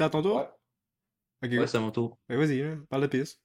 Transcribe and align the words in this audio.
C'est 0.00 0.04
à 0.04 0.08
ton 0.08 0.22
tour? 0.22 0.36
Ouais. 0.36 0.48
Ok, 1.42 1.60
Ouais, 1.60 1.66
c'est 1.66 1.76
à 1.76 1.80
mon 1.80 1.90
tour. 1.90 2.18
Ben 2.26 2.38
vas-y, 2.38 2.62
hein, 2.62 2.82
parle 2.88 3.02
de 3.02 3.06
piste. 3.08 3.42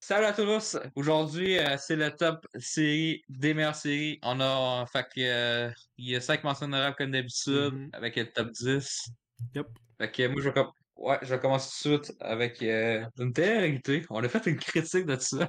Salut 0.00 0.26
à 0.26 0.32
tous! 0.32 0.76
Aujourd'hui, 0.96 1.56
euh, 1.56 1.76
c'est 1.78 1.94
le 1.94 2.10
top 2.10 2.44
série 2.58 3.22
des 3.28 3.54
meilleures 3.54 3.76
séries. 3.76 4.18
On 4.24 4.40
a, 4.40 4.84
fait 4.86 5.04
que, 5.04 5.20
euh, 5.20 5.70
il 5.98 6.10
y 6.10 6.16
a 6.16 6.20
5 6.20 6.42
mentions 6.42 6.66
honorables 6.66 6.96
comme 6.96 7.12
d'habitude, 7.12 7.74
Mhm. 7.74 7.90
avec 7.92 8.16
le 8.16 8.28
top 8.32 8.50
10. 8.50 9.08
Yep. 9.54 9.68
Fait 9.98 10.10
que 10.10 10.26
moi, 10.26 10.42
je 10.42 10.48
vais, 10.48 10.64
ouais, 10.96 11.18
je 11.22 11.28
vais 11.32 11.38
commencer 11.38 11.68
tout 11.80 11.96
de 11.96 12.04
suite 12.04 12.16
avec 12.18 12.60
euh, 12.64 13.06
une 13.20 13.32
télé-réalité. 13.32 14.04
On 14.10 14.24
a 14.24 14.28
fait 14.28 14.50
une 14.50 14.56
critique 14.58 15.06
de 15.06 15.14
ça. 15.14 15.48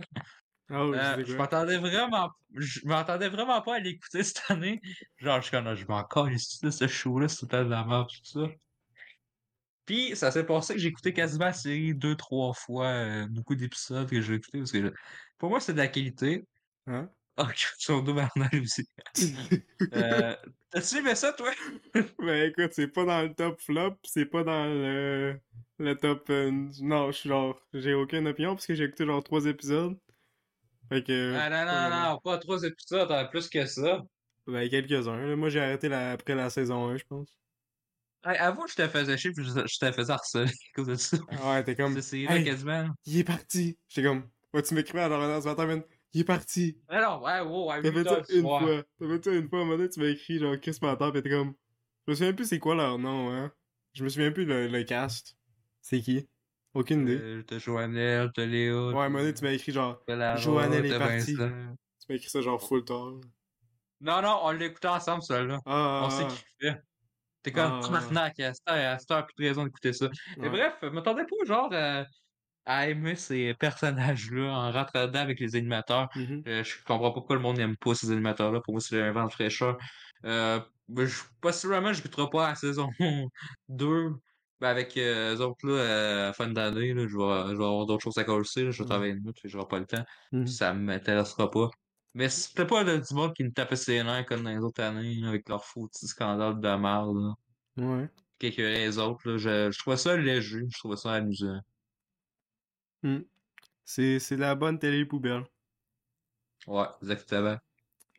Ah 0.69 0.81
Euh, 0.81 1.23
je 1.25 1.35
m'attendais 1.35 1.77
vraiment, 1.77 2.29
je 2.55 2.81
m'attendais 2.85 3.29
vraiment 3.29 3.63
pas 3.63 3.77
à 3.77 3.79
l'écouter 3.79 4.21
cette 4.21 4.43
année. 4.49 4.79
Genre, 5.17 5.37
je 5.37 5.47
suis 5.47 5.51
comme, 5.51 5.73
je 5.73 5.85
m'en 5.87 6.03
de 6.03 6.69
ce 6.69 6.87
show-là, 6.87 7.27
c'est 7.29 7.47
temps 7.47 7.63
de 7.65 7.69
la 7.71 7.83
merde, 7.83 8.07
tout 8.09 8.23
ça. 8.23 8.47
Puis, 9.87 10.15
ça 10.17 10.31
s'est 10.31 10.45
passé 10.45 10.75
que 10.75 10.79
j'ai 10.81 10.89
écouté 10.89 11.13
quasiment 11.13 11.45
la 11.45 11.53
série 11.53 11.95
deux, 11.95 12.15
trois 12.15 12.53
fois, 12.53 12.87
euh, 12.87 13.27
beaucoup 13.29 13.55
d'épisodes 13.55 14.09
que 14.09 14.21
j'ai 14.21 14.35
écouté 14.35 14.59
parce 14.59 14.71
que 14.73 14.83
je- 14.87 14.91
pour 15.39 15.49
moi, 15.49 15.61
c'est 15.61 15.73
de 15.73 15.79
la 15.79 15.89
qualité. 15.89 16.45
Hein? 16.87 17.09
Ah, 17.37 17.49
sur 17.79 18.03
Bernal 18.03 18.49
aussi. 18.61 18.83
Euh, 19.93 20.35
T'as-tu 20.71 20.97
aimé 20.97 21.15
ça, 21.15 21.33
toi? 21.33 21.51
Ben 22.19 22.49
écoute, 22.51 22.71
c'est 22.73 22.87
pas 22.89 23.05
dans 23.05 23.21
le 23.23 23.33
top 23.33 23.61
flop, 23.61 23.97
c'est 24.03 24.25
pas 24.25 24.43
dans 24.43 24.65
le, 24.65 25.39
le 25.79 25.95
top... 25.95 26.29
euh, 26.31 26.51
non, 26.81 27.11
je 27.11 27.17
suis 27.17 27.29
genre... 27.29 27.59
J'ai 27.73 27.93
aucune 27.93 28.27
opinion 28.27 28.55
parce 28.55 28.67
que 28.67 28.75
j'ai 28.75 28.85
écouté 28.85 29.05
genre 29.05 29.23
trois 29.23 29.45
épisodes. 29.45 29.97
Fait 30.89 31.03
que... 31.03 31.33
Ah, 31.35 31.49
non, 31.49 31.65
non, 31.65 31.89
non, 31.89 32.13
non, 32.13 32.19
pas 32.21 32.37
trois 32.39 32.63
épisodes, 32.63 33.11
hein, 33.11 33.25
plus 33.25 33.49
que 33.49 33.65
ça. 33.65 34.01
Ben 34.47 34.69
quelques-uns. 34.69 35.35
Moi 35.35 35.49
j'ai 35.49 35.59
arrêté 35.61 35.89
la... 35.89 36.11
après 36.13 36.35
la 36.35 36.49
saison 36.49 36.87
1, 36.89 36.97
je 36.97 37.03
pense. 37.05 37.37
Hey, 38.27 38.37
avoue, 38.39 38.67
je 38.67 38.75
te 38.75 38.87
faisais 38.87 39.17
chier 39.17 39.31
puis 39.31 39.45
je, 39.45 39.51
je 39.51 39.79
te 39.79 39.91
faisais 39.91 40.11
harceler 40.11 40.49
à 40.49 40.75
cause 40.75 40.87
de 40.87 40.95
ça. 40.95 41.17
Ouais, 41.45 41.63
t'es 41.63 41.75
comme... 41.75 41.97
Hey, 42.13 42.43
quasiment. 42.43 42.89
il 43.05 43.19
est 43.19 43.23
parti! 43.23 43.77
J'étais 43.87 44.05
comme... 44.07 44.27
Ouais, 44.53 44.61
tu 44.61 44.73
m'écrivais 44.73 45.01
à 45.01 45.07
l'heure 45.07 45.41
ce 45.41 45.47
matin, 45.47 45.65
man? 45.65 45.81
Il 46.13 46.21
est 46.21 46.23
parti! 46.25 46.77
Mais 46.89 47.01
non, 47.01 47.21
ouais, 47.23 47.39
ouais, 47.41 47.65
ouais, 47.67 47.81
T'as 47.81 47.89
8 47.89 47.93
fait 47.93 48.09
ça 48.09 48.21
une 48.33 48.41
soir. 48.41 48.61
fois. 48.61 48.83
T'as 48.99 49.07
fait 49.07 49.23
ça 49.23 49.31
une 49.31 49.47
fois, 49.49 49.59
à 49.59 49.61
un 49.61 49.65
moment 49.65 49.77
donné, 49.77 49.89
tu 49.89 49.99
m'as 50.01 50.07
écrit 50.07 50.39
genre 50.39 50.55
Chris 50.59 50.77
Matter, 50.81 51.09
pis 51.13 51.21
t'es 51.21 51.29
comme... 51.29 51.53
Je 52.05 52.11
me 52.11 52.15
souviens 52.15 52.33
plus 52.33 52.45
c'est 52.45 52.59
quoi 52.59 52.75
leur 52.75 52.97
nom, 52.99 53.31
hein. 53.31 53.51
Je 53.93 54.03
me 54.03 54.09
souviens 54.09 54.31
plus 54.31 54.45
le, 54.45 54.67
le 54.67 54.83
cast. 54.83 55.35
C'est 55.81 56.01
qui? 56.01 56.27
Aucune 56.73 57.03
idée. 57.03 57.19
Euh, 57.21 57.43
T'as 57.43 57.59
Joannelle, 57.59 58.29
t'as 58.35 58.45
Léo, 58.45 58.91
Ouais, 58.91 58.97
à 58.99 59.03
un 59.03 59.09
moment 59.09 59.19
donné, 59.19 59.33
tu 59.33 59.43
m'as 59.43 59.51
écrit 59.51 59.71
genre... 59.71 60.01
Joannelle 60.37 60.85
est. 60.85 60.97
Vincent. 60.97 61.31
Tu 61.99 62.05
m'as 62.09 62.15
écrit 62.15 62.29
ça 62.29 62.41
genre 62.41 62.61
full 62.61 62.83
tard. 62.83 63.13
Non, 64.01 64.21
non, 64.21 64.39
on 64.43 64.51
l'écoutait 64.51 64.87
ensemble, 64.89 65.23
celui-là. 65.23 65.59
Ah, 65.65 66.01
On 66.05 66.09
sait 66.09 66.27
qui 66.27 66.43
fait. 66.61 66.81
T'es 67.43 67.51
comme, 67.51 67.71
Ah. 67.75 67.79
tabarnak, 67.81 68.39
à 68.39 68.53
cette 68.53 68.69
heure, 68.69 68.93
à 68.95 68.99
cette 68.99 69.11
heure, 69.11 69.25
plus 69.27 69.43
de 69.43 69.47
raison 69.49 69.63
d'écouter 69.65 69.93
ça. 69.93 70.09
Ouais. 70.37 70.49
bref, 70.49 70.75
je 70.81 70.87
m'attendais 70.89 71.23
pas, 71.25 71.45
genre, 71.45 71.69
euh, 71.73 72.03
à 72.65 72.89
aimer 72.89 73.15
ces 73.15 73.53
personnages-là 73.55 74.43
en 74.51 74.71
rentrant 74.71 75.05
dedans 75.07 75.19
avec 75.21 75.39
les 75.39 75.55
animateurs. 75.55 76.09
Mhm. 76.15 76.43
Euh, 76.47 76.63
je 76.63 76.77
comprends 76.83 77.09
pas 77.09 77.13
pourquoi 77.13 77.35
le 77.37 77.41
monde 77.41 77.57
n'aime 77.57 77.77
pas 77.77 77.95
ces 77.95 78.11
animateurs-là. 78.11 78.59
Pour 78.61 78.73
moi, 78.73 78.81
c'est 78.81 79.01
un 79.01 79.11
vent 79.13 79.25
de 79.25 79.31
fraîcheur. 79.31 79.77
Euh, 80.25 80.59
je, 80.97 81.21
possiblement, 81.41 81.93
je 81.93 82.03
n'écouterai 82.03 82.29
pas 82.29 82.49
la 82.49 82.55
saison 82.55 82.89
2. 83.69 84.11
Ben, 84.59 84.69
avec 84.69 84.97
euh, 84.97 85.35
eux 85.35 85.41
autres, 85.41 85.67
là, 85.67 85.73
euh, 85.73 86.23
à 86.23 86.27
la 86.27 86.33
fin 86.33 86.47
d'année, 86.47 86.93
là, 86.93 87.05
je 87.07 87.15
vais, 87.15 87.51
je 87.53 87.57
vais 87.57 87.63
avoir 87.65 87.85
d'autres 87.85 88.03
choses 88.03 88.17
à 88.17 88.23
là. 88.23 88.41
Je 88.43 88.61
vais 88.63 88.71
Mhm. 88.79 88.85
travailler 88.85 89.11
une 89.13 89.19
minute, 89.19 89.37
je 89.43 89.55
n'aurai 89.55 89.67
pas 89.67 89.79
le 89.79 89.85
temps. 89.85 90.03
Mhm. 90.31 90.45
Puis 90.45 90.53
ça 90.53 90.73
m'intéressera 90.73 91.51
pas. 91.51 91.69
Mais 92.17 92.29
c'était 92.29 92.65
pas 92.65 92.83
là, 92.83 92.97
du 92.97 93.13
monde 93.13 93.33
qui 93.35 93.43
me 93.43 93.51
tapait 93.51 93.75
ses 93.75 94.03
nerfs 94.03 94.25
comme 94.25 94.43
dans 94.43 94.49
les 94.49 94.57
autres 94.57 94.81
années, 94.81 95.15
là, 95.15 95.29
avec 95.29 95.47
leurs 95.47 95.63
faux 95.63 95.87
petits 95.87 96.07
scandales 96.07 96.59
de 96.59 96.75
merde. 96.75 97.35
Ouais. 97.77 98.09
Écœuraient 98.41 98.85
les 98.87 98.97
autres, 98.97 99.29
là. 99.29 99.37
Je, 99.37 99.71
je 99.71 99.79
trouvais 99.79 99.97
ça 99.97 100.17
léger, 100.17 100.61
je 100.67 100.79
trouvais 100.79 100.97
ça 100.97 101.13
amusant. 101.13 101.61
Mhm. 103.03 103.25
C'est 103.85 104.19
c'est 104.19 104.37
la 104.37 104.55
bonne 104.55 104.79
télé 104.79 105.05
poubelle. 105.05 105.45
Ouais, 106.67 106.85
exactement. 107.01 107.57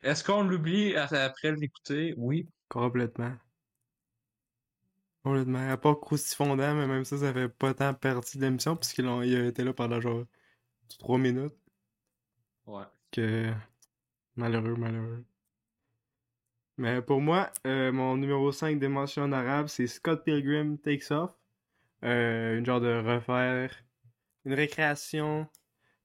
Est-ce 0.03 0.25
qu'on 0.25 0.43
l'oublie 0.45 0.97
après 0.97 1.53
l'écouter? 1.57 2.15
Oui. 2.17 2.49
Complètement. 2.69 3.37
Complètement. 5.25 5.71
À 5.71 5.77
part 5.77 6.01
Croustifondant, 6.01 6.75
mais 6.75 6.87
même 6.87 7.05
ça, 7.05 7.19
ça 7.19 7.33
fait 7.33 7.49
pas 7.49 7.75
tant 7.75 7.95
partie 7.95 8.39
de 8.39 8.43
l'émission, 8.45 8.77
puisqu'il 8.77 9.07
a 9.07 9.47
été 9.47 9.65
là 9.65 9.73
pendant 9.75 10.01
genre 10.01 10.25
3 10.99 11.19
minutes. 11.19 11.55
Ouais. 12.67 12.85
Que. 13.11 13.53
Malheureux, 14.39 14.77
malheureux. 14.77 15.25
Mais 16.77 17.03
pour 17.03 17.21
moi, 17.21 17.51
euh, 17.67 17.91
mon 17.91 18.17
numéro 18.17 18.53
5 18.53 18.79
des 18.79 18.87
mentions 18.87 19.25
honorables, 19.25 19.69
c'est 19.69 19.89
Scott 19.89 20.25
Pilgrim 20.25 20.79
Takes 20.79 21.11
Off. 21.11 21.33
Euh, 22.05 22.57
une 22.57 22.65
genre 22.65 22.81
de 22.81 23.03
refaire. 23.05 23.73
Une 24.45 24.55
récréation. 24.55 25.49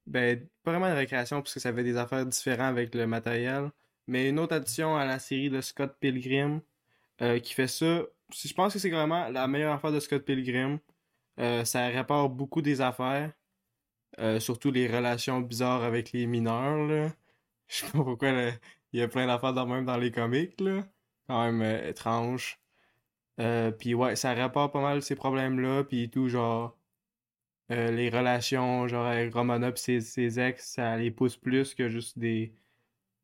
Ben, 0.07 0.47
pas 0.63 0.71
vraiment 0.71 0.87
une 0.87 0.97
récréation, 0.97 1.43
puisque 1.43 1.59
ça 1.59 1.71
fait 1.71 1.83
des 1.83 1.95
affaires 1.95 2.25
différentes 2.25 2.71
avec 2.71 2.95
le 2.95 3.05
matériel. 3.05 3.69
Mais 4.07 4.29
une 4.29 4.39
autre 4.39 4.55
addition 4.55 4.97
à 4.97 5.05
la 5.05 5.19
série 5.19 5.51
de 5.51 5.61
Scott 5.61 5.95
Pilgrim 5.99 6.61
euh, 7.21 7.37
qui 7.37 7.53
fait 7.53 7.67
ça. 7.67 8.01
Je 8.33 8.53
pense 8.53 8.73
que 8.73 8.79
c'est 8.79 8.89
vraiment 8.89 9.29
la 9.29 9.47
meilleure 9.47 9.73
affaire 9.73 9.91
de 9.91 9.99
Scott 9.99 10.25
Pilgrim. 10.25 10.79
Ça 11.37 11.87
répare 11.87 12.29
beaucoup 12.29 12.63
des 12.63 12.81
affaires. 12.81 13.31
Surtout 14.39 14.71
les 14.71 14.87
relations 14.87 15.39
bizarres 15.39 15.83
avec 15.83 16.11
les 16.13 16.25
mineurs, 16.25 16.87
là. 16.87 17.11
Je 17.73 17.79
sais 17.79 17.91
pas 17.91 18.03
pourquoi 18.03 18.29
il 18.93 18.99
y 18.99 19.01
a 19.01 19.07
plein 19.07 19.25
d'affaires 19.25 19.53
dans 19.53 19.65
même 19.65 19.85
dans 19.85 19.97
les 19.97 20.11
comics, 20.11 20.61
là. 20.61 20.85
Quand 21.27 21.43
même 21.45 21.61
euh, 21.63 21.89
étrange. 21.89 22.59
Euh, 23.39 23.71
puis 23.71 23.95
ouais, 23.95 24.15
ça 24.15 24.33
répare 24.33 24.71
pas 24.71 24.81
mal 24.81 25.01
ces 25.01 25.15
problèmes-là, 25.15 25.83
puis 25.83 26.09
tout, 26.11 26.29
genre... 26.29 26.77
euh, 27.71 27.91
les 27.91 28.09
relations, 28.09 28.87
genre 28.87 29.07
avec 29.07 29.33
Romana 29.33 29.71
pis 29.71 29.81
ses, 29.81 30.01
ses 30.01 30.39
ex, 30.39 30.73
ça 30.73 30.97
les 30.97 31.11
pousse 31.11 31.37
plus 31.37 31.73
que 31.73 31.89
juste 31.89 32.19
des... 32.19 32.53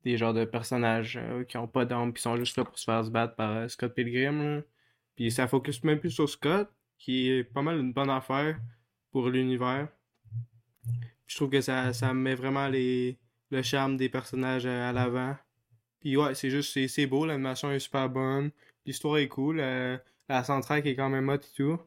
Des 0.02 0.16
genres 0.16 0.32
de 0.32 0.46
personnages 0.46 1.20
qui 1.46 1.58
ont 1.58 1.68
pas 1.68 1.84
d'âme, 1.84 2.14
qui 2.14 2.22
sont 2.22 2.34
juste 2.36 2.56
là 2.56 2.64
pour 2.64 2.78
se 2.78 2.86
faire 2.86 3.04
se 3.04 3.10
battre 3.10 3.36
par 3.36 3.70
Scott 3.70 3.94
Pilgrim. 3.94 4.64
Puis 5.14 5.30
ça 5.30 5.46
focus 5.46 5.84
même 5.84 6.00
plus 6.00 6.10
sur 6.10 6.26
Scott, 6.28 6.70
qui 6.96 7.28
est 7.28 7.44
pas 7.44 7.60
mal 7.60 7.78
une 7.78 7.92
bonne 7.92 8.08
affaire 8.08 8.58
pour 9.10 9.28
l'univers. 9.28 9.88
Je 11.26 11.36
trouve 11.36 11.50
que 11.50 11.60
ça, 11.60 11.92
ça 11.92 12.14
met 12.14 12.34
vraiment 12.34 12.66
les, 12.68 13.18
le 13.50 13.62
charme 13.62 13.96
des 13.96 14.08
personnages 14.08 14.66
à, 14.66 14.90
à 14.90 14.92
l'avant. 14.92 15.36
Puis 16.00 16.16
ouais, 16.16 16.34
c'est 16.34 16.50
juste, 16.50 16.86
c'est, 16.88 17.06
beau, 17.06 17.26
l'animation 17.26 17.70
est 17.72 17.78
super 17.78 18.08
bonne, 18.08 18.50
l'histoire 18.86 19.18
est 19.18 19.28
cool, 19.28 19.60
euh, 19.60 19.98
la 20.28 20.44
soundtrack 20.44 20.86
est 20.86 20.96
quand 20.96 21.10
même 21.10 21.28
hot 21.28 21.34
et 21.36 21.54
tout. 21.56 21.78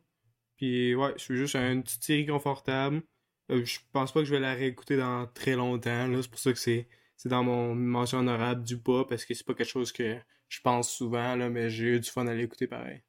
Puis 0.57 0.96
ouais, 0.96 1.13
c'est 1.18 1.35
juste 1.35 1.56
une 1.56 1.84
petite 1.84 2.03
série 2.03 2.25
confortable. 2.25 3.03
Euh, 3.51 3.66
je 3.66 3.79
pense 3.91 4.12
pas 4.13 4.22
que 4.22 4.25
je 4.25 4.31
vais 4.34 4.40
la 4.40 4.53
réécouter 4.53 4.97
dans 4.97 5.28
très 5.28 5.56
longtemps, 5.56 6.07
là. 6.07 6.22
C'est 6.22 6.29
pour 6.29 6.40
ça 6.40 6.53
que 6.53 6.59
c'est, 6.59 6.88
dans 7.25 7.44
mon 7.44 7.75
mention 7.75 8.19
honorable 8.19 8.63
du 8.63 8.78
pas, 8.78 9.06
parce 9.06 9.25
que 9.25 9.34
c'est 9.34 9.45
pas 9.45 9.53
quelque 9.53 9.68
chose 9.69 9.91
que 9.91 10.18
je 10.50 10.62
pense 10.62 10.91
souvent, 10.91 11.35
là, 11.35 11.50
mais 11.50 11.69
j'ai 11.69 11.85
eu 11.95 12.00
du 12.00 12.09
fun 12.09 12.28
à 12.28 12.34
l'écouter 12.34 12.68
pareil. 12.68 13.01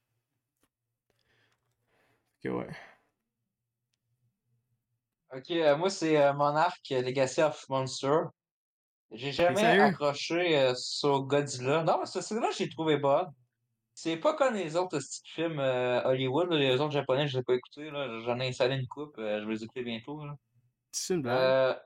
Ok, 2.45 2.53
ouais. 2.53 2.69
Ok, 5.37 5.51
euh, 5.51 5.77
moi 5.77 5.91
c'est 5.91 6.17
euh, 6.17 6.33
Monarch 6.33 6.81
euh, 6.93 7.03
Legacy 7.03 7.43
of 7.43 7.69
Monster. 7.69 8.29
J'ai 9.13 9.33
jamais 9.33 9.65
accroché 9.65 10.59
euh, 10.59 10.75
sur 10.75 11.23
Godzilla. 11.23 11.85
Non, 11.85 11.99
mais 12.01 12.07
ce 12.07 12.35
là 12.35 12.51
j'ai 12.57 12.69
trouvé 12.69 12.97
bonne. 12.97 13.27
C'est 13.95 14.17
pas 14.17 14.35
comme 14.35 14.55
les 14.55 14.75
autres 14.75 14.99
films 15.25 15.61
euh, 15.61 16.03
Hollywood, 16.05 16.51
là, 16.51 16.59
les 16.59 16.81
autres 16.81 16.93
japonais, 16.93 17.29
je 17.29 17.35
les 17.35 17.41
ai 17.41 17.45
pas 17.45 17.55
écoutés. 17.55 17.91
là. 17.91 18.21
J'en 18.25 18.41
ai 18.41 18.49
installé 18.49 18.75
une 18.77 18.89
coupe, 18.89 19.17
euh, 19.19 19.41
je 19.41 19.47
vais 19.47 19.53
les 19.53 19.63
écouter 19.63 19.85
bientôt. 19.85 20.21
C'est 20.91 21.15
une 21.15 21.23
blague. 21.23 21.79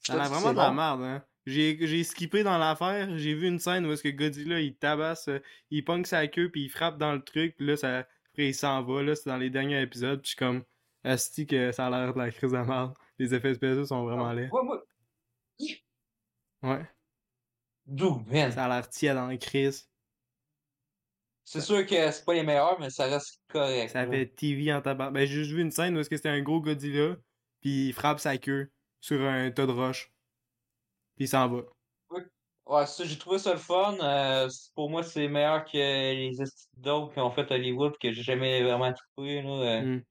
Ça 0.00 0.22
a 0.22 0.28
vraiment 0.28 0.52
de 0.52 0.58
la 0.58 0.72
merde, 0.72 1.02
hein. 1.02 1.24
J'ai, 1.46 2.04
skippé 2.04 2.42
dans 2.42 2.56
l'affaire, 2.56 3.18
j'ai 3.18 3.34
vu 3.34 3.46
une 3.46 3.58
scène 3.58 3.84
où 3.84 3.92
est-ce 3.92 4.02
que 4.02 4.08
Godzilla, 4.08 4.60
il 4.60 4.76
tabasse, 4.76 5.28
il 5.70 5.84
pogne 5.84 6.04
sa 6.06 6.26
queue, 6.26 6.50
puis 6.50 6.64
il 6.64 6.68
frappe 6.70 6.96
dans 6.96 7.12
le 7.12 7.22
truc, 7.22 7.56
puis 7.56 7.66
là, 7.66 7.76
ça, 7.76 7.98
après, 7.98 8.48
il 8.48 8.54
s'en 8.54 8.82
va, 8.82 9.02
là, 9.02 9.14
c'est 9.14 9.28
dans 9.28 9.36
les 9.36 9.50
derniers 9.50 9.82
épisodes, 9.82 10.20
puis 10.22 10.30
je 10.30 10.36
suis 10.36 10.38
comme, 10.38 10.64
asti 11.04 11.46
que 11.46 11.70
ça 11.70 11.86
a 11.86 11.90
l'air 11.90 12.14
de 12.14 12.18
la 12.18 12.30
crise 12.30 12.50
de 12.50 12.56
la 12.56 12.64
merde. 12.64 12.94
Les 13.18 13.34
effets 13.34 13.54
spéciaux 13.54 13.84
sont 13.84 14.04
vraiment 14.04 14.32
laids. 14.32 14.48
Ouais, 14.50 14.62
moi, 14.64 14.82
Ouais. 16.64 16.86
d'où, 17.86 18.24
man? 18.26 18.50
Ça 18.52 18.64
a 18.64 18.68
l'air 18.68 18.88
tiède 18.88 19.16
dans 19.16 19.26
la 19.26 19.36
crise. 19.36 19.88
C'est 21.44 21.60
sûr 21.60 21.84
que 21.86 22.10
c'est 22.10 22.24
pas 22.24 22.34
les 22.34 22.42
meilleurs, 22.42 22.80
mais 22.80 22.88
ça 22.90 23.04
reste 23.04 23.42
correct. 23.48 23.90
Ça 23.90 24.06
fait 24.06 24.26
TV 24.26 24.72
en 24.72 24.80
tabac. 24.80 25.10
Ben, 25.10 25.26
j'ai 25.26 25.34
juste 25.44 25.50
vu 25.52 25.60
une 25.60 25.70
scène 25.70 25.96
où 25.96 26.00
est-ce 26.00 26.08
que 26.08 26.16
c'était 26.16 26.30
un 26.30 26.40
gros 26.40 26.60
Godzilla, 26.60 27.16
puis 27.60 27.88
il 27.88 27.92
frappe 27.92 28.18
sa 28.18 28.38
queue 28.38 28.70
sur 29.00 29.20
un 29.20 29.50
tas 29.50 29.66
de 29.66 29.72
roches. 29.72 30.10
Puis 31.16 31.26
il 31.26 31.28
s'en 31.28 31.48
va. 31.48 31.62
Ouais, 32.66 32.86
ça, 32.86 33.04
j'ai 33.04 33.18
trouvé 33.18 33.38
ça 33.38 33.52
le 33.52 33.58
fun. 33.58 33.98
Euh, 34.00 34.48
pour 34.74 34.88
moi, 34.88 35.02
c'est 35.02 35.28
meilleur 35.28 35.66
que 35.66 35.76
les 35.76 36.32
d'autres 36.78 37.12
qui 37.12 37.20
ont 37.20 37.30
fait 37.30 37.50
Hollywood, 37.50 37.92
que 38.00 38.10
j'ai 38.10 38.22
jamais 38.22 38.62
vraiment 38.62 38.90
trouvé, 39.14 39.42
là. 39.42 39.50
Euh, 39.50 39.82
Hmm. 39.98 40.02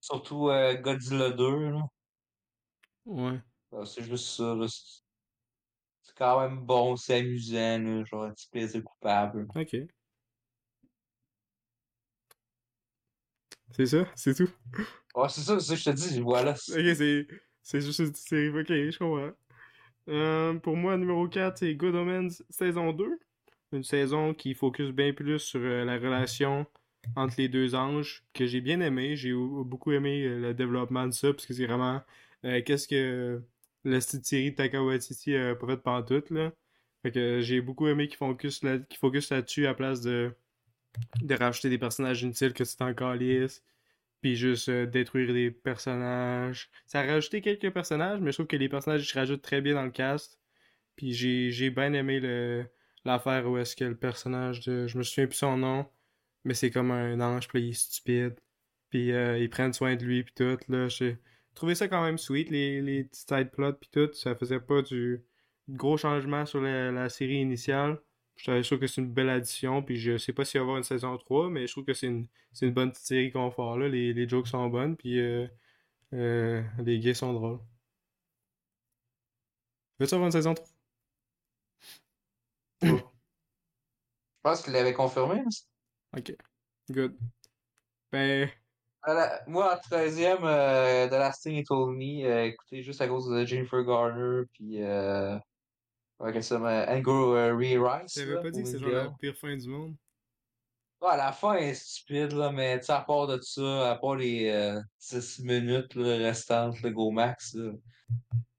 surtout 0.00 0.50
euh, 0.50 0.74
Godzilla 0.74 1.30
2, 1.30 1.70
là. 1.70 1.80
Ouais. 3.06 3.40
C'est 3.86 4.04
juste 4.04 4.26
ça, 4.36 4.54
là. 4.54 4.66
C'est 6.16 6.24
quand 6.24 6.40
même 6.40 6.60
bon, 6.60 6.96
c'est 6.96 7.18
amusant, 7.18 7.78
là. 7.78 8.04
Genre 8.04 8.24
un 8.24 8.32
petit 8.32 8.48
plaisir 8.48 8.82
coupable. 8.84 9.48
Ok. 9.56 9.76
C'est 13.72 13.86
ça? 13.86 14.06
C'est 14.14 14.34
tout? 14.34 14.50
Ouais, 15.14 15.28
c'est 15.28 15.40
ça, 15.42 15.58
c'est 15.60 15.66
ça 15.66 15.74
que 15.74 15.80
je 15.80 15.90
te 15.90 15.96
dis, 16.14 16.20
voilà. 16.20 16.52
Ok, 16.70 16.94
c'est, 16.96 17.26
c'est 17.62 17.80
juste 17.80 17.98
une 18.00 18.14
série. 18.14 18.48
Ok, 18.50 18.66
je 18.68 18.98
comprends. 18.98 19.30
Euh, 20.08 20.54
pour 20.54 20.76
moi, 20.76 20.96
numéro 20.96 21.28
4, 21.28 21.58
c'est 21.58 21.74
Good 21.74 21.94
Omens 21.94 22.42
saison 22.50 22.92
2. 22.92 23.18
Une 23.72 23.84
saison 23.84 24.34
qui 24.34 24.54
focus 24.54 24.90
bien 24.90 25.12
plus 25.12 25.38
sur 25.40 25.60
euh, 25.60 25.84
la 25.84 25.94
relation 25.98 26.66
entre 27.16 27.34
les 27.38 27.48
deux 27.48 27.74
anges, 27.74 28.24
que 28.34 28.46
j'ai 28.46 28.60
bien 28.60 28.80
aimé. 28.80 29.16
J'ai 29.16 29.32
beaucoup 29.34 29.92
aimé 29.92 30.24
euh, 30.24 30.40
le 30.40 30.54
développement 30.54 31.06
de 31.06 31.12
ça, 31.12 31.32
parce 31.32 31.46
que 31.46 31.54
c'est 31.54 31.66
vraiment 31.66 32.02
qu'est-ce 32.42 32.86
que 32.88 33.42
la 33.84 33.98
petite 33.98 34.26
série 34.26 34.50
de 34.50 34.56
Taika 34.56 34.82
Waititi 34.82 35.36
a 35.36 35.54
pas 35.54 35.66
fait 35.66 35.76
pantoute, 35.78 36.30
là. 36.30 36.52
Fait 37.02 37.12
que 37.12 37.40
j'ai 37.40 37.60
beaucoup 37.60 37.86
aimé 37.88 38.08
qu'ils 38.08 38.16
focus, 38.16 38.62
là-dessus 38.62 39.66
à 39.66 39.70
la 39.70 39.74
place 39.74 40.00
de, 40.00 40.34
rajouter 41.30 41.68
des 41.68 41.78
personnages 41.78 42.22
inutiles 42.22 42.54
que 42.54 42.64
c'est 42.64 42.82
encore 42.82 43.14
lisse 43.14 43.62
puis 44.22 44.36
juste 44.36 44.70
euh, 44.70 44.86
détruire 44.86 45.34
des 45.34 45.50
personnages. 45.50 46.70
Ça 46.86 47.00
a 47.00 47.02
rajouté 47.06 47.42
quelques 47.42 47.70
personnages, 47.70 48.20
mais 48.20 48.32
je 48.32 48.38
trouve 48.38 48.46
que 48.46 48.56
les 48.56 48.70
personnages 48.70 49.06
se 49.06 49.14
rajoutent 49.18 49.42
très 49.42 49.60
bien 49.60 49.74
dans 49.74 49.82
le 49.84 49.90
cast. 49.90 50.40
Puis 50.96 51.12
j'ai 51.12 51.70
bien 51.70 51.92
aimé 51.92 52.20
le 52.20 52.64
l'affaire 53.04 53.46
où 53.50 53.58
est-ce 53.58 53.76
que 53.76 53.84
le 53.84 53.96
personnage 53.96 54.60
de 54.60 54.86
je 54.86 54.96
me 54.98 55.02
souviens 55.02 55.26
plus 55.26 55.36
son 55.36 55.58
nom, 55.58 55.86
mais 56.44 56.54
c'est 56.54 56.70
comme 56.70 56.90
un 56.90 57.20
ange 57.20 57.48
puis 57.48 57.62
il 57.62 57.70
est 57.70 57.72
stupide. 57.74 58.34
Puis 58.90 59.12
euh, 59.12 59.38
ils 59.38 59.50
prennent 59.50 59.74
soin 59.74 59.96
de 59.96 60.04
lui 60.04 60.22
puis 60.24 60.34
tout 60.34 60.58
là, 60.68 60.88
j'ai 60.88 61.18
trouvé 61.54 61.74
ça 61.74 61.88
quand 61.88 62.02
même 62.04 62.18
sweet 62.18 62.50
les 62.50 62.80
les 62.82 63.04
petits 63.04 63.20
side 63.22 63.50
plots 63.50 63.72
puis 63.74 63.88
tout, 63.92 64.10
ça 64.14 64.34
faisait 64.34 64.60
pas 64.60 64.82
du 64.82 65.24
gros 65.68 65.96
changement 65.96 66.46
sur 66.46 66.60
la, 66.60 66.90
la 66.92 67.08
série 67.08 67.36
initiale. 67.40 68.00
Je 68.36 68.62
trouve 68.66 68.80
que 68.80 68.86
c'est 68.88 69.00
une 69.00 69.12
belle 69.12 69.30
addition, 69.30 69.82
puis 69.82 69.96
je 69.96 70.18
sais 70.18 70.32
pas 70.32 70.44
s'il 70.44 70.60
va 70.60 70.62
y 70.62 70.66
avoir 70.66 70.76
une 70.78 70.82
saison 70.84 71.16
3, 71.16 71.50
mais 71.50 71.66
je 71.66 71.72
trouve 71.72 71.84
que 71.84 71.94
c'est 71.94 72.08
une, 72.08 72.26
une 72.62 72.72
bonne 72.72 72.90
petite 72.90 73.06
série 73.06 73.30
confort, 73.32 73.78
là. 73.78 73.88
Les, 73.88 74.12
les 74.12 74.28
jokes 74.28 74.48
sont 74.48 74.66
bonnes, 74.68 74.96
puis 74.96 75.20
euh, 75.20 75.46
euh, 76.14 76.62
les 76.84 76.98
gays 77.00 77.14
sont 77.14 77.32
drôles. 77.34 77.60
Veux-tu 79.98 80.14
avoir 80.14 80.26
une 80.28 80.32
saison 80.32 80.54
3? 80.54 80.66
Je 82.82 83.02
pense 84.42 84.62
qu'il 84.62 84.72
l'avait 84.72 84.92
confirmé. 84.92 85.40
hein? 85.40 85.48
Ok. 86.16 86.36
Good. 86.90 87.16
Ben, 88.12 88.50
Moi, 89.46 89.74
en 89.74 89.76
13e, 89.76 90.38
euh, 90.44 91.08
The 91.08 91.12
Last 91.12 91.42
Thing 91.42 91.60
He 91.60 91.64
Told 91.64 91.96
Me, 91.96 92.24
euh, 92.24 92.46
écoutez, 92.46 92.82
juste 92.82 93.00
à 93.00 93.08
cause 93.08 93.28
de 93.28 93.44
Jennifer 93.44 93.84
Garner, 93.84 94.44
puis 94.52 94.82
euh, 94.82 95.38
que 96.18 96.40
ça 96.40 96.56
euh, 96.56 97.56
Ray 97.56 97.76
Rice. 97.76 98.14
t'avais 98.14 98.40
pas 98.40 98.50
dit 98.50 98.62
que 98.62 98.68
c'est 98.68 98.78
genre 98.78 98.90
la 98.90 99.10
pire 99.18 99.36
fin 99.36 99.56
du 99.56 99.68
monde? 99.68 99.94
Ouais, 101.02 101.16
la 101.18 101.32
fin 101.32 101.54
est 101.56 101.74
stupide, 101.74 102.32
là, 102.32 102.50
mais 102.50 102.78
tu 102.78 102.86
sais, 102.86 102.92
à 102.92 103.02
part 103.02 103.26
de 103.26 103.38
ça, 103.42 103.90
à 103.90 103.96
part 103.96 104.14
les 104.14 104.48
euh, 104.48 104.80
6 104.98 105.40
minutes 105.40 105.94
là, 105.96 106.16
restantes, 106.16 106.80
le 106.80 106.90
go 106.90 107.10
max, 107.10 107.54
là, 107.54 107.72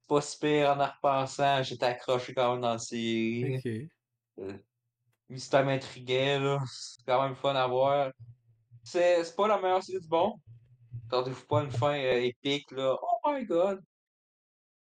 pas 0.08 0.22
si 0.22 0.38
pire 0.38 0.70
en 0.70 0.80
en 0.80 0.86
repensant, 0.86 1.64
j'étais 1.64 1.86
accroché 1.86 2.36
quand 2.36 2.52
même 2.52 2.62
dans 2.62 2.74
la 2.74 2.78
série. 2.78 3.56
Ok. 3.58 4.46
Euh, 4.46 4.58
Mystère 5.28 5.66
m'intriguait, 5.66 6.40
là, 6.40 6.60
c'est 6.70 7.04
quand 7.04 7.24
même 7.24 7.36
fun 7.36 7.56
à 7.56 7.66
voir. 7.66 8.12
C'est 8.86 9.24
c'est 9.24 9.36
pas 9.36 9.48
la 9.48 9.60
meilleure 9.60 9.84
série 9.84 10.00
du 10.00 10.08
bon. 10.08 10.40
Attendez-vous 11.08 11.46
pas 11.48 11.64
une 11.64 11.72
fin 11.72 11.98
euh, 11.98 12.22
épique, 12.22 12.70
là. 12.72 12.96
Oh 13.02 13.32
my 13.32 13.44
god! 13.44 13.82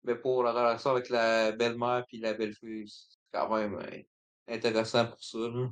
Mais 0.03 0.15
pour 0.15 0.43
la 0.43 0.51
relation 0.51 0.91
avec 0.91 1.09
la 1.09 1.51
belle-mère 1.51 2.05
puis 2.07 2.19
la 2.19 2.35
belle-fille, 2.35 2.87
c'est 2.87 3.17
quand 3.31 3.49
même 3.55 3.73
euh, 3.73 4.01
intéressant 4.47 5.07
pour 5.07 5.21
ça, 5.21 5.39
là. 5.39 5.69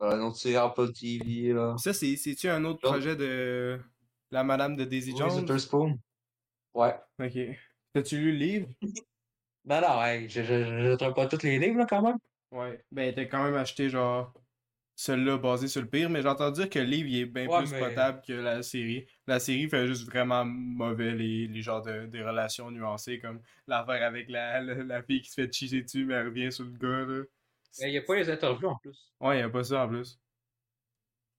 Voilà, 0.00 0.24
autre 0.24 0.38
série 0.38 0.56
Apple 0.56 0.92
TV, 0.92 1.52
là. 1.52 1.76
Ça, 1.76 1.92
c'est, 1.92 2.16
c'est-tu 2.16 2.48
un 2.48 2.64
autre 2.64 2.80
projet 2.80 3.14
de 3.14 3.78
la 4.30 4.44
madame 4.44 4.76
de 4.76 4.84
Daisy 4.84 5.14
Jones? 5.14 5.40
Witherspoon. 5.40 5.98
Ouais. 6.72 6.98
Ok. 7.20 7.38
T'as-tu 7.92 8.16
lu 8.16 8.32
le 8.32 8.38
livre? 8.38 8.68
Ben 9.64 9.80
non, 9.82 10.02
hey, 10.02 10.28
je, 10.28 10.42
je, 10.42 10.64
je, 10.98 11.12
pas 11.12 11.26
tous 11.26 11.42
les 11.42 11.58
livres, 11.58 11.78
là, 11.78 11.86
quand 11.86 12.02
même. 12.02 12.18
Ouais. 12.50 12.82
Ben, 12.90 13.14
t'as 13.14 13.26
quand 13.26 13.44
même 13.44 13.54
acheté, 13.54 13.90
genre, 13.90 14.32
celui-là 14.96 15.38
basé 15.38 15.66
sur 15.68 15.80
le 15.82 15.88
pire, 15.88 16.08
mais 16.10 16.22
j'entends 16.22 16.50
dire 16.50 16.70
que 16.70 16.78
le 16.78 16.84
livre, 16.84 17.08
il 17.08 17.16
est 17.20 17.26
bien 17.26 17.46
Ouais, 17.46 17.58
plus 17.62 17.72
mais- 17.72 17.80
potable 17.80 18.22
que 18.26 18.32
la 18.32 18.62
série. 18.62 19.06
La 19.26 19.40
série 19.40 19.68
fait 19.68 19.86
juste 19.86 20.04
vraiment 20.06 20.44
mauvais, 20.44 21.12
les, 21.12 21.46
les 21.48 21.62
genres 21.62 21.82
de 21.82 22.06
des 22.06 22.22
relations 22.22 22.70
nuancées, 22.70 23.18
comme 23.18 23.40
l'affaire 23.66 24.02
avec 24.06 24.28
la, 24.30 24.60
la, 24.60 24.74
la 24.84 25.02
fille 25.02 25.20
qui 25.22 25.30
se 25.30 25.34
fait 25.40 25.52
chier 25.52 25.82
dessus, 25.82 26.04
mais 26.04 26.14
elle 26.14 26.26
revient 26.26 26.52
sur 26.52 26.64
le 26.64 26.70
gars, 26.72 27.04
là. 27.12 27.22
Mais 27.80 27.88
il 27.88 27.92
n'y 27.92 27.98
a 27.98 28.02
pas 28.02 28.14
les 28.14 28.30
interviews 28.30 28.68
en 28.68 28.76
plus. 28.76 29.12
Ouais, 29.20 29.40
y 29.40 29.42
a 29.42 29.48
pas 29.48 29.64
ça 29.64 29.84
en 29.84 29.88
plus. 29.88 30.18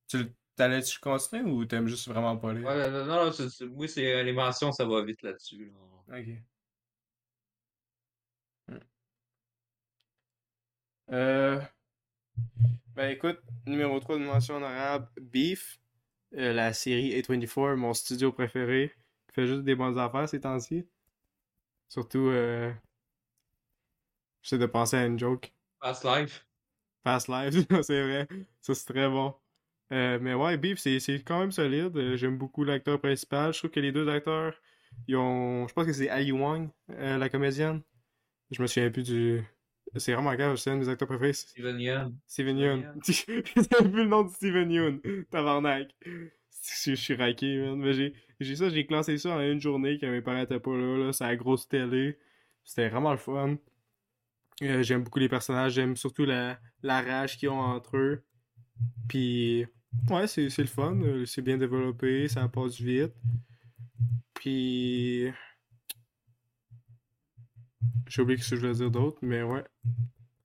Tu 0.08 0.26
T'allais-tu 0.58 1.00
continuer 1.00 1.44
ou 1.52 1.66
t'aimes 1.66 1.88
juste 1.88 2.08
vraiment 2.08 2.38
pas 2.38 2.54
lire? 2.54 2.66
Ouais, 2.66 2.90
non, 2.90 3.06
non, 3.06 3.32
c'est- 3.34 3.66
oui, 3.66 3.90
c'est 3.90 4.24
les 4.24 4.32
mentions, 4.32 4.72
ça 4.72 4.86
va 4.86 5.04
vite 5.04 5.22
là-dessus. 5.22 5.72
là. 6.10 6.18
Ok. 6.18 6.28
Hmm. 8.68 8.78
Euh... 11.12 11.62
Ben 12.96 13.10
écoute, 13.10 13.40
numéro 13.68 14.00
3 14.00 14.18
de 14.18 14.24
mention 14.24 14.56
honorable, 14.56 15.10
Beef, 15.20 15.80
euh, 16.38 16.54
la 16.54 16.72
série 16.72 17.12
A24, 17.20 17.76
mon 17.76 17.94
studio 17.94 18.32
préféré, 18.32 18.94
qui 19.28 19.36
fait 19.36 19.48
juste 19.48 19.64
des 19.64 19.76
bonnes 19.76 20.00
affaires 20.00 20.30
ces 20.30 20.40
temps-ci. 20.40 20.88
Surtout, 21.90 22.30
euh... 22.30 22.72
j'essaie 24.42 24.58
de 24.58 24.66
penser 24.66 24.96
à 24.96 25.06
une 25.06 25.20
joke. 25.20 25.54
Past 25.82 26.06
Life. 26.06 26.46
Fast 27.04 27.28
Life, 27.28 27.66
c'est 27.84 28.02
vrai. 28.02 28.28
Ça, 28.62 28.74
c'est 28.74 28.94
très 28.94 29.10
bon. 29.10 29.36
Euh, 29.92 30.18
mais 30.22 30.34
ouais, 30.34 30.58
Beef, 30.58 30.80
c'est 30.80 31.00
quand 31.26 31.40
même 31.40 31.52
solide. 31.52 31.96
Euh, 31.98 32.16
J'aime 32.16 32.38
beaucoup 32.38 32.64
l'acteur 32.64 33.00
principal. 33.00 33.54
Je 33.54 33.60
trouve 33.60 33.72
que 33.72 33.80
les 33.80 33.92
deux 33.92 34.10
acteurs, 34.10 34.54
ils 35.08 35.16
ont. 35.16 35.68
Je 35.68 35.74
pense 35.74 35.86
que 35.86 35.94
c'est 35.94 36.10
Ali 36.10 36.32
euh, 36.32 37.18
la 37.18 37.30
comédienne. 37.30 37.82
Je 38.52 38.62
me 38.62 38.68
souviens 38.68 38.90
plus 38.90 39.04
du. 39.04 39.44
C'est 39.98 40.14
vraiment 40.14 40.36
grave, 40.36 40.58
c'est 40.58 40.72
un 40.72 40.76
de 40.78 40.82
mes 40.82 40.90
acteurs 40.90 41.08
préférés. 41.08 41.34
Steven 41.34 41.80
Yeun. 41.80 42.16
Steven 42.28 42.58
Yeun. 42.58 42.94
J'ai 43.08 43.42
plus 43.42 43.54
le 43.74 44.06
nom 44.06 44.24
de 44.24 44.30
Steven 44.30 44.70
Yeun. 44.70 45.02
Tabarnak. 45.32 45.90
Je, 46.04 46.92
je 46.92 46.96
suis 46.96 47.16
raqué, 47.16 47.60
man. 47.60 47.76
Mais 47.78 47.94
j'ai 47.94 48.14
j'ai 48.40 48.56
ça, 48.56 48.70
j'ai 48.70 48.86
classé 48.86 49.18
ça 49.18 49.30
en 49.30 49.42
une 49.42 49.62
journée 49.62 49.98
quand 50.00 50.10
mes 50.10 50.22
parents 50.22 50.42
étaient 50.42 50.60
pas 50.60 50.76
là. 50.76 50.98
là 50.98 51.14
c'est 51.14 51.24
la 51.24 51.36
grosse 51.36 51.68
télé. 51.68 52.18
C'était 52.64 52.90
vraiment 52.90 53.12
le 53.12 53.18
fun. 53.18 53.58
Euh, 54.64 54.84
j'aime 54.84 55.04
beaucoup 55.04 55.20
les 55.20 55.30
personnages, 55.30 55.74
j'aime 55.74 55.96
surtout 55.96 56.26
la, 56.26 56.60
la 56.82 57.02
rage 57.02 57.38
qu'ils 57.38 57.50
ont 57.50 57.60
entre 57.60 57.98
eux. 57.98 58.24
Puis, 59.08 59.66
ouais, 60.10 60.28
c'est 60.28 60.50
c'est 60.50 60.62
le 60.62 60.68
fun, 60.68 61.00
euh, 61.02 61.26
c'est 61.26 61.42
bien 61.42 61.58
développé, 61.58 62.28
ça 62.28 62.48
passe 62.48 62.80
vite. 62.80 63.14
Puis, 64.34 65.32
j'ai 68.08 68.22
oublié 68.22 68.40
ce 68.42 68.52
que 68.52 68.56
je 68.56 68.62
voulais 68.62 68.74
dire 68.74 68.92
d'autre, 68.92 69.18
mais 69.22 69.44
ouais. 69.44 69.64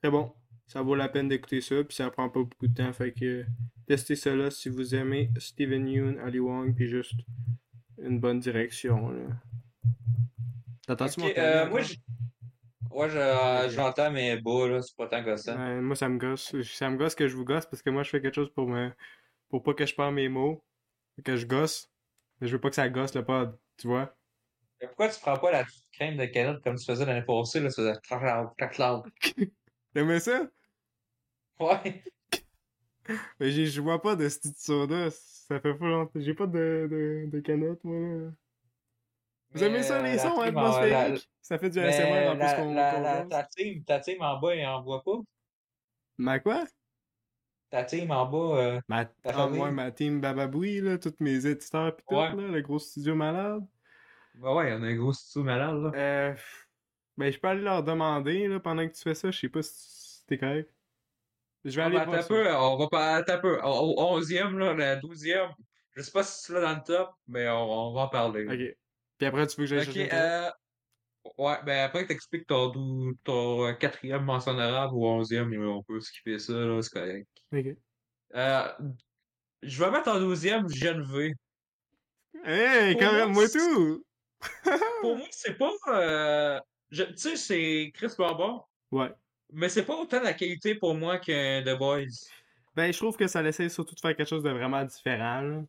Très 0.03 0.11
bon. 0.11 0.33
Ça 0.67 0.83
vaut 0.83 0.95
la 0.95 1.09
peine 1.09 1.29
d'écouter 1.29 1.61
ça, 1.61 1.83
puis 1.83 1.97
ça 1.97 2.11
prend 2.11 2.29
pas 2.29 2.41
beaucoup 2.41 2.69
de 2.69 2.75
temps, 2.75 2.93
fait 2.93 3.13
que 3.13 3.45
testez 3.87 4.15
cela 4.17 4.51
si 4.51 4.69
vous 4.69 4.95
aimez 4.95 5.31
Steven 5.39 5.89
Yeun, 5.89 6.19
Ali 6.21 6.39
Wong, 6.39 6.75
puis 6.75 6.87
juste 6.87 7.21
une 7.99 8.21
bonne 8.21 8.39
direction. 8.39 9.11
là. 9.11 9.21
T'entends-tu 10.87 11.21
Ok, 11.21 11.27
mon 11.37 11.43
euh, 11.43 11.69
moi, 11.69 11.81
je... 11.83 11.95
Ouais, 12.91 13.09
je, 13.09 13.19
euh, 13.19 13.69
j'entends 13.69 14.11
mes 14.11 14.41
bas, 14.41 14.69
là, 14.69 14.83
c'est 14.83 14.97
pas 14.97 15.07
tant 15.07 15.23
que 15.23 15.37
ça. 15.37 15.57
Ouais, 15.57 15.81
moi, 15.81 15.95
ça 15.95 16.09
me 16.09 16.19
gosse. 16.19 16.55
Ça 16.63 16.91
me 16.91 16.97
gosse 16.97 17.15
que 17.15 17.29
je 17.29 17.37
vous 17.37 17.45
gosse 17.45 17.67
parce 17.67 17.83
que 17.83 17.91
moi, 17.91 18.03
je 18.03 18.11
fais 18.11 18.21
quelque 18.21 18.35
chose 18.35 18.53
pour 18.53 18.67
me... 18.67 18.91
pour 19.49 19.63
pas 19.63 19.75
que 19.75 19.87
je 19.87 19.95
perds 19.95 20.13
mes 20.13 20.29
mots. 20.29 20.65
Que 21.25 21.37
je 21.37 21.47
gosse. 21.47 21.91
Mais 22.41 22.49
je 22.49 22.55
veux 22.55 22.61
pas 22.61 22.71
que 22.71 22.75
ça 22.77 22.89
gosse 22.89 23.15
le 23.15 23.25
pod, 23.25 23.57
tu 23.77 23.87
vois? 23.87 24.17
Mais 24.81 24.87
pourquoi 24.89 25.09
tu 25.09 25.21
prends 25.21 25.37
pas 25.37 25.51
la 25.51 25.65
petite 25.65 25.85
crème 25.93 26.17
de 26.17 26.25
canette 26.27 26.63
comme 26.63 26.77
tu 26.77 26.85
faisais 26.85 27.05
l'année 27.05 27.25
passée, 27.25 27.61
là, 27.61 27.69
tu 27.69 27.77
faisais 27.77 27.93
clac 28.03 28.57
clac 28.57 28.73
clac. 28.73 29.03
T'aimais 29.95 30.21
ça? 30.21 30.47
Ouais. 31.59 32.03
Mais 33.41 33.51
je 33.51 33.81
vois 33.81 34.01
pas 34.01 34.17
de 34.17 34.29
ce 34.29 34.39
petit 34.39 34.55
soda. 34.57 35.11
Ça 35.11 35.61
fait 35.61 35.75
pas 35.75 35.87
longtemps. 35.87 36.21
J'ai 36.21 36.35
pas 36.35 36.47
de, 36.47 36.89
de, 36.91 37.29
de 37.31 37.41
canette, 37.41 37.83
moi, 37.85 37.97
là. 37.99 38.31
Vous 39.53 39.65
aimez 39.65 39.83
ça, 39.83 40.01
les 40.01 40.17
euh, 40.17 40.23
sons 40.23 40.41
atmosphériques? 40.41 41.29
Ça 41.43 41.59
fait 41.59 41.71
du 41.71 41.81
ASMR 41.81 42.29
en 42.29 42.37
plus 42.37 42.55
qu'on 42.55 43.29
ta 43.29 43.43
team, 43.45 43.85
ta 43.85 43.99
team 43.99 44.23
en 44.23 44.39
bas, 44.39 44.55
elle 44.55 44.67
en 44.67 44.81
voit 44.83 45.03
pas? 45.03 45.19
Ma 46.19 46.39
quoi? 46.39 46.65
Ta 47.69 47.83
team 47.83 48.13
en 48.13 48.27
bas, 48.27 48.61
euh, 48.61 48.81
Ma... 48.89 49.07
Ta 49.07 49.33
Ah, 49.35 49.49
moi, 49.49 49.73
ma 49.73 49.91
team 49.91 50.21
Bababoui, 50.21 50.81
là, 50.81 50.99
tous 50.99 51.15
mes 51.19 51.47
éditeurs 51.47 51.97
pis 51.97 52.05
tout, 52.09 52.15
là, 52.15 52.33
le 52.33 52.61
gros 52.61 52.79
studio 52.79 53.17
malade. 53.17 53.65
Bah 54.41 54.55
ouais, 54.55 54.73
on 54.73 54.83
a 54.83 54.87
un 54.87 54.97
gros 54.97 55.13
studio 55.13 55.45
malade, 55.45 55.77
là. 55.83 55.93
Euh... 55.95 56.35
Ben, 57.17 57.33
je 57.33 57.39
peux 57.39 57.49
aller 57.49 57.63
leur 57.63 57.83
demander, 57.83 58.49
là, 58.49 58.61
pendant 58.61 58.87
que 58.89 58.93
tu 58.95 59.03
fais 59.03 59.15
ça. 59.15 59.31
Je 59.31 59.39
sais 59.39 59.49
pas 59.49 59.63
si 59.63 60.25
t'es 60.27 60.39
correct. 60.39 60.73
Je 61.65 61.77
vais 61.77 61.83
Ah, 61.83 61.87
aller 61.87 61.97
ben, 61.99 62.05
voir 62.05 62.23
ça. 62.23 62.29
peu, 62.29 62.55
on 62.55 62.77
va 62.79 62.89
pas, 62.89 63.17
un 63.19 63.39
peu. 63.39 63.61
Au, 63.63 63.67
au 63.69 64.21
11e, 64.21 64.57
là, 64.57 64.75
la 64.75 64.97
12e, 64.97 65.53
je 65.93 66.03
sais 66.03 66.11
pas 66.13 66.23
si 66.23 66.45
c'est 66.45 66.53
là 66.55 66.61
dans 66.63 66.75
le 66.79 66.83
top, 66.85 67.11
mais 67.27 67.49
on, 67.51 67.89
on 67.91 67.93
va 67.95 68.03
en 68.03 68.09
parler. 68.09 68.45
là. 68.45 68.55
Ok. 68.55 68.77
Puis 69.19 69.27
après, 69.27 69.47
tu 69.47 69.57
veux 69.61 69.65
que 69.65 69.67
j'aille 69.67 69.81
Ok, 69.87 69.93
chercher 69.95 70.15
euh, 70.15 70.51
ouais, 71.39 71.57
ben 71.65 71.85
après 71.85 72.05
que 72.05 72.09
t'expliques 72.09 72.47
ton, 72.47 72.73
ton 73.25 73.67
euh, 73.67 73.73
quatrième 73.75 74.25
mention 74.25 74.53
honorable 74.53 74.95
ou 74.95 75.07
onzième, 75.07 75.53
on 75.69 75.83
peut 75.83 76.01
skipper 76.01 76.39
ça, 76.39 76.55
là, 76.55 76.81
c'est 76.81 76.91
correct. 76.91 77.29
Ok. 77.53 77.67
Euh, 78.35 78.69
Je 79.63 79.85
vais 79.85 79.91
mettre 79.91 80.09
en 80.09 80.19
douzième 80.21 80.69
Gen 80.71 81.03
V. 81.03 81.35
Hey, 82.45 82.97
quand 82.97 83.13
même, 83.13 83.33
moi 83.33 83.49
tout! 83.49 84.05
Pour 85.03 85.17
moi, 85.17 85.27
c'est 85.31 85.57
pas. 85.59 85.73
euh, 85.89 86.61
je- 86.91 87.05
Tu 87.05 87.17
sais, 87.17 87.37
c'est 87.37 87.91
Chris 87.95 88.13
Barbon, 88.19 88.63
Ouais. 88.91 89.11
mais 89.53 89.69
c'est 89.69 89.85
pas 89.85 89.97
autant 89.97 90.21
la 90.23 90.33
qualité 90.33 90.75
pour 90.75 90.95
moi 90.95 91.19
que 91.19 91.63
The 91.63 91.79
Boys. 91.79 92.07
Ben, 92.75 92.93
je 92.93 92.99
trouve 92.99 93.17
que 93.17 93.27
ça 93.27 93.43
essaie 93.43 93.69
surtout 93.69 93.95
de 93.95 94.01
faire 94.01 94.17
quelque 94.17 94.29
chose 94.29 94.43
de 94.43 94.51
vraiment 94.51 94.85
différent, 94.85 95.41
là. 95.43 95.63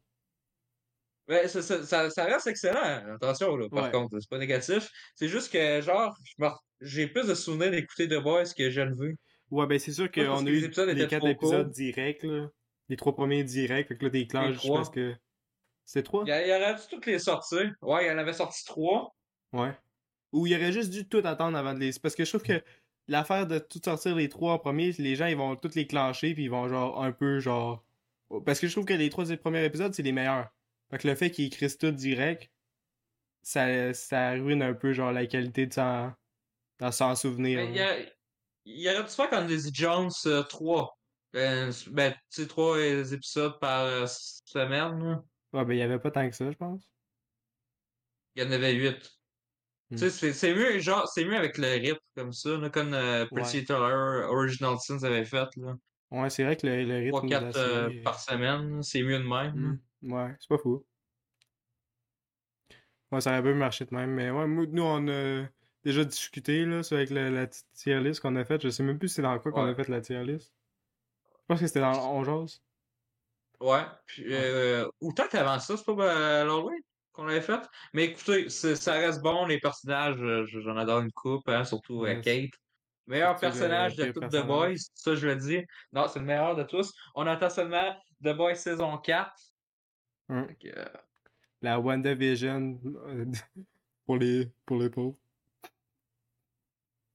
Ouais, 1.28 1.48
ça, 1.48 1.62
ça, 1.62 1.84
ça, 1.84 2.10
ça 2.10 2.26
reste 2.26 2.48
excellent, 2.48 3.14
attention, 3.16 3.56
là, 3.56 3.70
par 3.70 3.86
Ouais. 3.86 3.92
contre, 3.92 4.20
c'est 4.20 4.30
pas 4.30 4.38
négatif. 4.38 4.90
C'est 5.16 5.28
juste 5.30 5.52
que, 5.52 5.82
genre, 5.82 6.16
je 6.24 6.46
j'ai 6.82 7.08
plus 7.08 7.28
de 7.28 7.36
souvenirs 7.36 7.72
d'écouter 7.72 8.08
The 8.08 8.22
Boys 8.22 8.54
que 8.58 8.70
Gen 8.70 8.94
V. 8.94 9.16
Ouais, 9.52 9.68
ben, 9.68 9.78
c'est 9.80 9.92
sûr 9.92 10.12
qu'on 10.12 10.46
a 10.46 10.50
eu 10.50 10.60
les 10.62 11.08
quatre 11.08 11.28
épisodes 11.28 11.70
directs, 11.72 12.24
là. 12.24 12.48
Les 12.90 12.98
trois 12.98 13.16
premiers 13.16 13.44
directs, 13.44 13.88
fait 13.90 13.98
que 13.98 14.06
là, 14.06 14.10
t'es 14.12 14.26
trois. 14.26 14.78
parce 14.78 14.90
que. 14.90 15.16
C'était 15.86 16.04
trois? 16.04 16.24
Il 16.26 16.30
il 16.30 16.52
aurait 16.52 16.76
dû 16.76 16.82
toutes 16.90 17.06
les 17.06 17.20
sortir. 17.20 17.72
Ouais, 17.82 18.06
il 18.06 18.08
y 18.08 18.12
en 18.12 18.18
avait 18.18 18.34
sorti 18.34 18.64
trois. 18.66 19.14
Ouais. 19.54 19.78
Ou 20.32 20.48
il 20.48 20.56
aurait 20.56 20.72
juste 20.72 20.92
dû 20.92 21.08
tout 21.08 21.22
attendre 21.26 21.58
avant 21.58 21.74
de 21.74 21.80
les. 21.80 21.92
Parce 22.02 22.16
que 22.16 22.24
je 22.24 22.30
trouve 22.30 22.44
que 22.44 22.64
l'affaire 23.08 23.48
de 23.48 23.60
tout 23.60 23.82
sortir 23.84 24.16
les 24.16 24.30
trois 24.30 24.54
en 24.54 24.60
premier, 24.60 24.92
les 24.94 25.16
gens 25.16 25.26
ils 25.26 25.36
vont 25.38 25.56
toutes 25.56 25.76
les 25.76 25.88
clencher 25.88 26.34
puis 26.34 26.44
ils 26.46 26.50
vont 26.50 26.68
genre 26.70 27.04
un 27.04 27.12
peu 27.12 27.40
genre. 27.40 27.84
Parce 28.46 28.60
que 28.60 28.68
je 28.68 28.72
trouve 28.72 28.86
que 28.86 28.94
les 28.94 29.10
trois 29.10 29.26
premiers 29.38 29.66
épisodes 29.66 29.94
c'est 29.94 30.04
les 30.04 30.14
meilleurs. 30.14 30.50
Fait 30.90 30.98
que 31.00 31.08
le 31.08 31.16
fait 31.16 31.32
qu'ils 31.32 31.46
écrivent 31.48 31.78
tout 31.78 31.92
direct, 31.92 32.50
ça, 33.42 33.94
ça 33.94 34.32
ruine 34.32 34.62
un 34.62 34.74
peu 34.74 34.94
genre 34.94 35.12
la 35.12 35.26
qualité 35.26 35.66
de 35.66 35.74
s'en, 35.74 36.12
de 36.80 36.92
s'en 36.92 37.16
souvenir. 37.16 37.60
Mais 37.60 37.70
il 37.70 37.76
y, 37.76 37.82
a- 37.82 38.00
il 38.66 38.80
y 38.82 38.90
aurait 38.90 39.04
dû 39.04 39.10
faire 39.10 39.30
comme 39.30 39.48
Daisy 39.48 39.72
Jones 39.74 40.12
euh, 40.28 40.44
3. 40.44 40.98
Ben, 41.34 41.72
ben, 41.92 42.12
tu 42.14 42.42
sais, 42.42 42.48
trois 42.48 42.78
euh, 42.78 43.06
épisodes 43.06 43.58
par 43.60 43.86
euh, 43.86 44.06
semaine. 44.08 45.22
Ouais, 45.54 45.66
ben 45.66 45.74
il 45.74 45.80
y 45.80 45.82
avait 45.82 46.00
pas 46.00 46.12
tant 46.12 46.30
que 46.30 46.36
ça, 46.36 46.50
je 46.50 46.56
pense. 46.58 46.90
Il 48.36 48.44
y 48.44 48.48
en 48.48 48.52
avait 48.52 48.74
huit. 48.74 49.20
Hmm. 49.90 49.96
Tu 49.98 50.10
sais, 50.10 50.32
c'est- 50.34 50.54
mieux, 50.56 50.80
genre, 50.80 51.08
c'est 51.10 51.26
mieux 51.26 51.36
avec 51.36 51.58
le 51.58 51.68
rythme 51.68 52.00
comme 52.16 52.32
ça, 52.32 52.58
là, 52.58 52.70
comme 52.70 52.94
euh, 52.94 53.26
Pretty 53.26 53.58
Ouais. 53.60 53.66
Taylor, 53.66 54.32
Original 54.32 54.78
Sins 54.80 55.04
avait 55.04 55.26
fait, 55.26 55.50
là. 55.58 55.76
Ouais, 56.12 56.30
c'est 56.30 56.44
vrai 56.44 56.56
que 56.56 56.66
le, 56.68 56.84
le 56.86 56.96
rythme 56.98 57.28
de 57.28 57.32
la 57.34 57.40
3-4 57.52 57.54
série. 57.54 57.98
est- 57.98 58.02
par 58.04 58.20
semaine, 58.20 58.82
c'est 58.84 59.02
mieux 59.02 59.20
de 59.20 59.24
même. 59.28 59.80
Hmm. 60.02 60.14
Ouais, 60.14 60.36
c'est 60.40 60.48
pas 60.50 60.58
fou. 60.58 60.86
Ouais, 63.12 63.20
ça 63.22 63.32
aurait 63.32 63.44
pu 63.44 63.54
marcher 63.54 63.86
de 63.86 63.94
même, 63.94 64.12
mais 64.12 64.30
ouais, 64.32 64.48
nous, 64.48 64.84
on 64.84 65.08
a 65.10 65.46
déjà 65.84 66.06
discuté, 66.06 66.66
là, 66.66 66.82
avec 66.92 67.10
la, 67.10 67.30
la 67.30 67.48
tier 67.48 68.00
list 68.00 68.22
qu'on 68.22 68.36
a 68.38 68.46
faite. 68.46 68.62
Je 68.64 68.70
sais 68.70 68.84
même 68.84 68.98
plus 69.00 69.10
c'est 69.10 69.22
dans 69.22 69.38
quoi 69.40 69.52
qu'on 69.52 69.66
a 69.66 69.76
fait 69.76 69.90
la 69.90 70.00
tier 70.00 70.24
list. 70.24 70.54
Je 71.26 71.46
pense 71.48 71.60
que 71.60 71.68
c'était 71.68 71.82
dans 71.82 71.92
On 72.16 72.24
Jase. 72.24 72.62
Ouais. 73.62 73.86
Puis, 74.08 74.26
euh, 74.28 74.88
ou 75.00 75.14
peut-être 75.14 75.36
avant 75.36 75.60
ça, 75.60 75.78
c'est 75.78 75.86
pas 75.86 75.92
euh, 75.94 76.44
l'Halloween 76.44 76.82
qu'on 77.14 77.28
avait 77.28 77.42
fait. 77.42 77.62
Mais 77.94 78.06
écoutez, 78.06 78.50
ça 78.50 78.94
reste 78.94 79.22
bon, 79.22 79.46
les 79.46 79.60
personnages, 79.60 80.20
euh, 80.20 80.46
j'en 80.46 80.78
adore 80.78 81.02
une 81.02 81.12
coupe, 81.12 81.48
hein, 81.48 81.64
surtout 81.64 82.04
euh, 82.04 82.16
Ouais, 82.16 82.22
Kate. 82.22 82.60
Meilleur 83.08 83.36
personnage 83.36 83.96
de 83.96 84.12
tout 84.12 84.22
The. 84.22 84.46
Boys, 84.46 84.78
ça 84.96 85.16
je 85.16 85.28
le 85.28 85.36
dis. 85.36 85.62
Non, 85.92 86.08
c'est 86.08 86.20
le 86.20 86.26
meilleur 86.26 86.56
de 86.56 86.64
tous. 86.64 86.94
On 87.16 87.28
attend 87.28 87.50
seulement 87.50 87.96
The 88.24 88.36
Boys 88.36 88.56
saison 88.56 88.98
4. 88.98 89.32
Hum. 90.30 90.48
Fait 90.48 90.56
que, 90.56 90.80
euh, 90.80 90.86
La 91.62 91.80
WandaVision 91.80 92.80
pour 94.06 94.18
les, 94.18 94.50
pour 94.66 94.80
les 94.80 94.90
pauvres. 94.90 95.18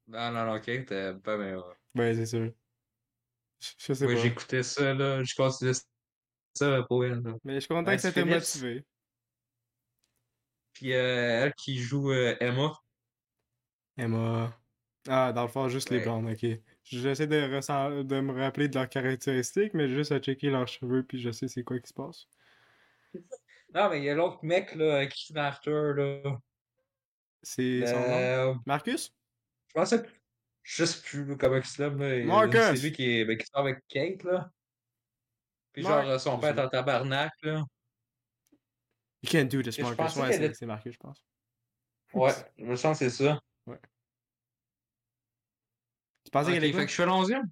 non, 0.06 0.30
non, 0.30 0.44
non, 0.44 0.60
Kate, 0.60 1.20
pas 1.22 1.36
meilleur. 1.36 1.74
Ben, 1.94 2.14
c'est 2.14 2.26
sûr. 2.26 2.52
Je, 3.58 3.72
je 3.78 3.92
sais 3.94 4.16
j'écoutais 4.18 4.62
ça, 4.62 4.92
là, 4.92 5.24
je 5.24 5.34
considère 5.34 5.74
ça 6.56 6.82
pour 6.88 7.04
elle. 7.04 7.20
là. 7.22 7.34
Mais 7.44 7.54
je 7.54 7.60
suis 7.60 7.68
content 7.68 7.90
Ouais, 7.90 7.96
que 7.96 8.02
ça 8.02 8.12
t'ait 8.12 8.25
motivé. 8.25 8.84
Puis 10.72 10.92
euh, 10.92 11.44
elle 11.44 11.54
qui 11.54 11.78
joue 11.78 12.10
euh, 12.12 12.36
Emma. 12.40 12.72
Emma. 13.96 14.54
Ah, 15.08 15.32
dans 15.32 15.42
le 15.42 15.48
fond, 15.48 15.68
juste 15.68 15.90
les 15.90 16.00
blondes, 16.00 16.28
ok. 16.28 16.46
J'essaie 16.82 17.26
de, 17.26 17.54
ressent- 17.54 18.04
de 18.04 18.20
me 18.20 18.32
rappeler 18.32 18.68
de 18.68 18.75
leurs 18.75 18.88
caractéristiques, 18.88 19.72
mais 19.75 19.88
juste 19.88 20.12
à 20.12 20.18
checker 20.18 20.50
leurs 20.50 20.68
cheveux, 20.68 21.02
puis 21.04 21.20
je 21.20 21.30
sais 21.30 21.48
c'est 21.48 21.62
quoi 21.64 21.78
qui 21.78 21.88
se 21.88 21.94
passe. 21.94 22.26
Non, 23.75 23.88
mais 23.90 23.98
il 23.98 24.04
y 24.04 24.10
a 24.10 24.14
l'autre 24.14 24.38
mec, 24.42 24.75
là, 24.75 25.06
qui 25.06 25.32
est 25.32 25.38
Arthur, 25.38 25.94
là. 25.94 26.38
C'est 27.42 27.86
son 27.86 28.00
nom? 28.00 28.18
Euh, 28.18 28.54
Marcus? 28.66 29.14
je 29.68 29.75
pensais 29.75 30.02
que. 30.02 30.08
Je 30.62 30.84
sais 30.84 31.00
plus 31.00 31.36
comment 31.36 31.56
il 31.56 31.64
se 31.64 31.80
nomme, 31.80 32.00
là. 32.02 32.25
Marcus! 32.25 32.60
C'est 32.60 32.82
lui 32.82 32.92
qui, 32.92 33.18
est, 33.20 33.25
ben, 33.25 33.38
qui 33.38 33.46
sort 33.46 33.60
avec 33.60 33.78
Kate, 33.88 34.25
là. 34.25 34.50
Puis 35.76 35.85
genre, 35.85 35.99
euh, 36.09 36.18
son 36.18 36.38
père 36.38 36.54
Je 36.54 36.61
est 36.61 36.64
en 36.64 36.68
tabarnak, 36.71 37.33
là. 37.42 37.62
You 39.23 39.30
can't 39.30 39.45
do 39.49 39.61
this, 39.62 39.76
je 39.76 39.83
Marcus. 39.83 40.16
Ouais, 40.16 40.33
c'est 40.33 40.45
était- 40.47 40.66
Marcus, 40.66 40.95
je 40.95 40.99
pense. 40.99 41.23
Ouais, 42.14 42.33
je 42.59 42.64
me 42.64 42.76
sens 42.76 42.99
que 42.99 43.09
c'est 43.11 43.25
ça. 43.25 43.38
Tu 46.25 46.30
pensais 46.30 46.49
Ok, 46.49 46.54
qu'elle 46.54 46.64
est 46.64 46.68
fait 46.68 46.73
quoi? 46.73 46.85
que 46.87 46.90
je 46.90 46.97
fais 46.97 47.06
l'onzième. 47.06 47.45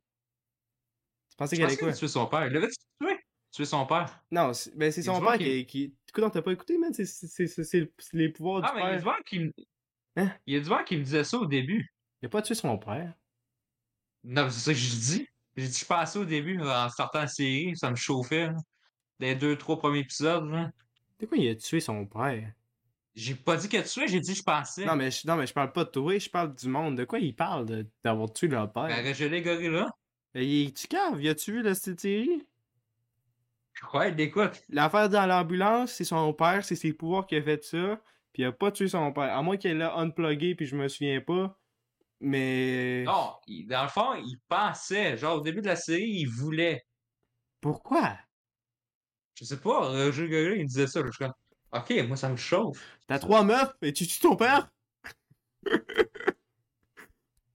Tu 1.30 1.36
pensais 1.36 1.56
Je 1.56 1.60
qu'elle 1.60 1.70
est 1.72 1.76
quoi? 1.76 1.88
a 1.90 1.92
tué 1.92 2.08
son 2.08 2.26
père? 2.26 2.46
Il 2.46 2.52
l'avait 2.54 2.68
tué? 2.68 3.18
Tué 3.52 3.64
son 3.66 3.86
père. 3.86 4.24
Non, 4.30 4.52
c'est- 4.54 4.74
ben 4.74 4.90
c'est 4.90 5.02
Il 5.02 5.04
son 5.04 5.20
père 5.20 5.36
qui, 5.38 5.66
qui... 5.66 5.94
Écoute, 6.08 6.32
t'as 6.32 6.42
pas 6.42 6.52
écouté, 6.52 6.78
man? 6.78 6.92
C'est- 6.94 8.12
les 8.14 8.28
pouvoirs 8.30 8.62
Ah, 8.64 8.70
du 8.70 8.76
mais 8.76 8.80
il 8.80 8.84
y 8.84 8.86
a 8.86 8.90
père. 8.90 8.98
du 8.98 9.04
vent 9.04 9.22
qui 9.26 9.38
me. 9.40 9.52
Hein? 10.16 10.34
Il 10.46 10.54
y 10.54 10.56
a 10.56 10.60
du 10.60 10.66
vent 10.68 10.82
qui 10.82 10.96
me 10.96 11.02
disait 11.04 11.24
ça 11.24 11.36
au 11.38 11.46
début. 11.46 11.92
Il 12.22 12.26
a 12.26 12.28
pas 12.30 12.40
tué 12.42 12.54
son 12.54 12.78
père. 12.78 13.12
Non, 14.24 14.44
mais 14.44 14.50
c'est 14.50 14.60
ça 14.60 14.72
que 14.72 14.78
j'ai 14.78 14.96
dit. 14.96 15.28
J'ai 15.56 15.68
dit, 15.68 15.78
je 15.78 15.84
pensais 15.84 16.18
au 16.18 16.24
début, 16.24 16.60
en 16.60 16.88
startant 16.88 17.20
la 17.20 17.28
série, 17.28 17.76
ça 17.76 17.90
me 17.90 17.96
chauffait, 17.96 18.46
là. 18.46 18.56
Des 19.20 19.34
deux, 19.36 19.56
trois 19.56 19.78
premiers 19.78 20.00
épisodes, 20.00 20.50
là. 20.50 20.70
De 21.20 21.26
quoi 21.26 21.38
il 21.38 21.48
a 21.48 21.54
tué 21.54 21.80
son 21.80 22.04
père? 22.06 22.52
J'ai 23.14 23.36
pas 23.36 23.56
dit 23.56 23.68
qu'il 23.68 23.78
a 23.78 23.84
tué, 23.84 24.08
j'ai 24.08 24.18
dit 24.18 24.34
je 24.34 24.42
pensais. 24.42 24.84
Non, 24.84 24.96
mais 24.96 25.12
je, 25.12 25.26
non, 25.26 25.36
mais 25.36 25.46
je 25.46 25.52
parle 25.52 25.70
pas 25.70 25.84
de 25.84 25.90
toi, 25.90 26.18
je 26.18 26.28
parle 26.28 26.52
du 26.52 26.68
monde. 26.68 26.96
De 26.96 27.04
quoi 27.04 27.20
il 27.20 27.34
parle 27.34 27.86
d'avoir 28.02 28.32
tué 28.32 28.48
leur 28.48 28.72
père? 28.72 28.88
Ben, 28.88 29.14
gelé 29.14 29.40
gorilla. 29.40 29.88
Ben, 30.34 30.42
il 30.42 30.66
est-tu 30.66 30.88
cave? 30.88 31.22
Y 31.22 31.28
a-tu 31.28 31.52
vu 31.52 31.62
la 31.62 31.76
série? 31.76 32.44
Ouais, 33.92 34.12
écoute. 34.18 34.62
L'affaire 34.68 35.08
dans 35.08 35.26
l'ambulance, 35.26 35.92
c'est 35.92 36.04
son 36.04 36.32
père, 36.32 36.64
c'est 36.64 36.74
ses 36.74 36.92
pouvoirs 36.92 37.26
qui 37.26 37.36
a 37.36 37.42
fait 37.42 37.62
ça, 37.62 38.00
puis 38.32 38.42
il 38.42 38.46
a 38.46 38.52
pas 38.52 38.72
tué 38.72 38.88
son 38.88 39.12
père. 39.12 39.32
À 39.36 39.42
moins 39.42 39.56
qu'elle 39.56 39.78
l'a 39.78 39.94
unplugué, 39.96 40.56
puis 40.56 40.66
je 40.66 40.74
me 40.74 40.88
souviens 40.88 41.20
pas. 41.20 41.56
Mais. 42.24 43.04
Non, 43.06 43.34
il- 43.46 43.66
dans 43.66 43.82
le 43.82 43.88
fond, 43.88 44.14
il 44.14 44.38
pensait. 44.48 45.16
Genre, 45.18 45.36
au 45.38 45.40
début 45.40 45.60
de 45.60 45.66
la 45.66 45.76
série, 45.76 46.08
il 46.08 46.26
voulait. 46.26 46.84
Pourquoi? 47.60 48.16
Je 49.34 49.44
sais 49.44 49.60
pas, 49.60 49.88
Roger 49.90 50.28
Gorilla, 50.28 50.56
il 50.56 50.66
disait 50.66 50.86
ça. 50.86 51.00
Je 51.04 51.10
suis 51.10 51.24
ok, 51.72 52.06
moi, 52.08 52.16
ça 52.16 52.28
me 52.28 52.36
chauffe. 52.36 52.78
T'as 53.08 53.18
trois 53.18 53.42
meufs, 53.44 53.72
et 53.82 53.92
tu 53.92 54.06
tues 54.06 54.20
ton 54.20 54.36
père? 54.36 54.70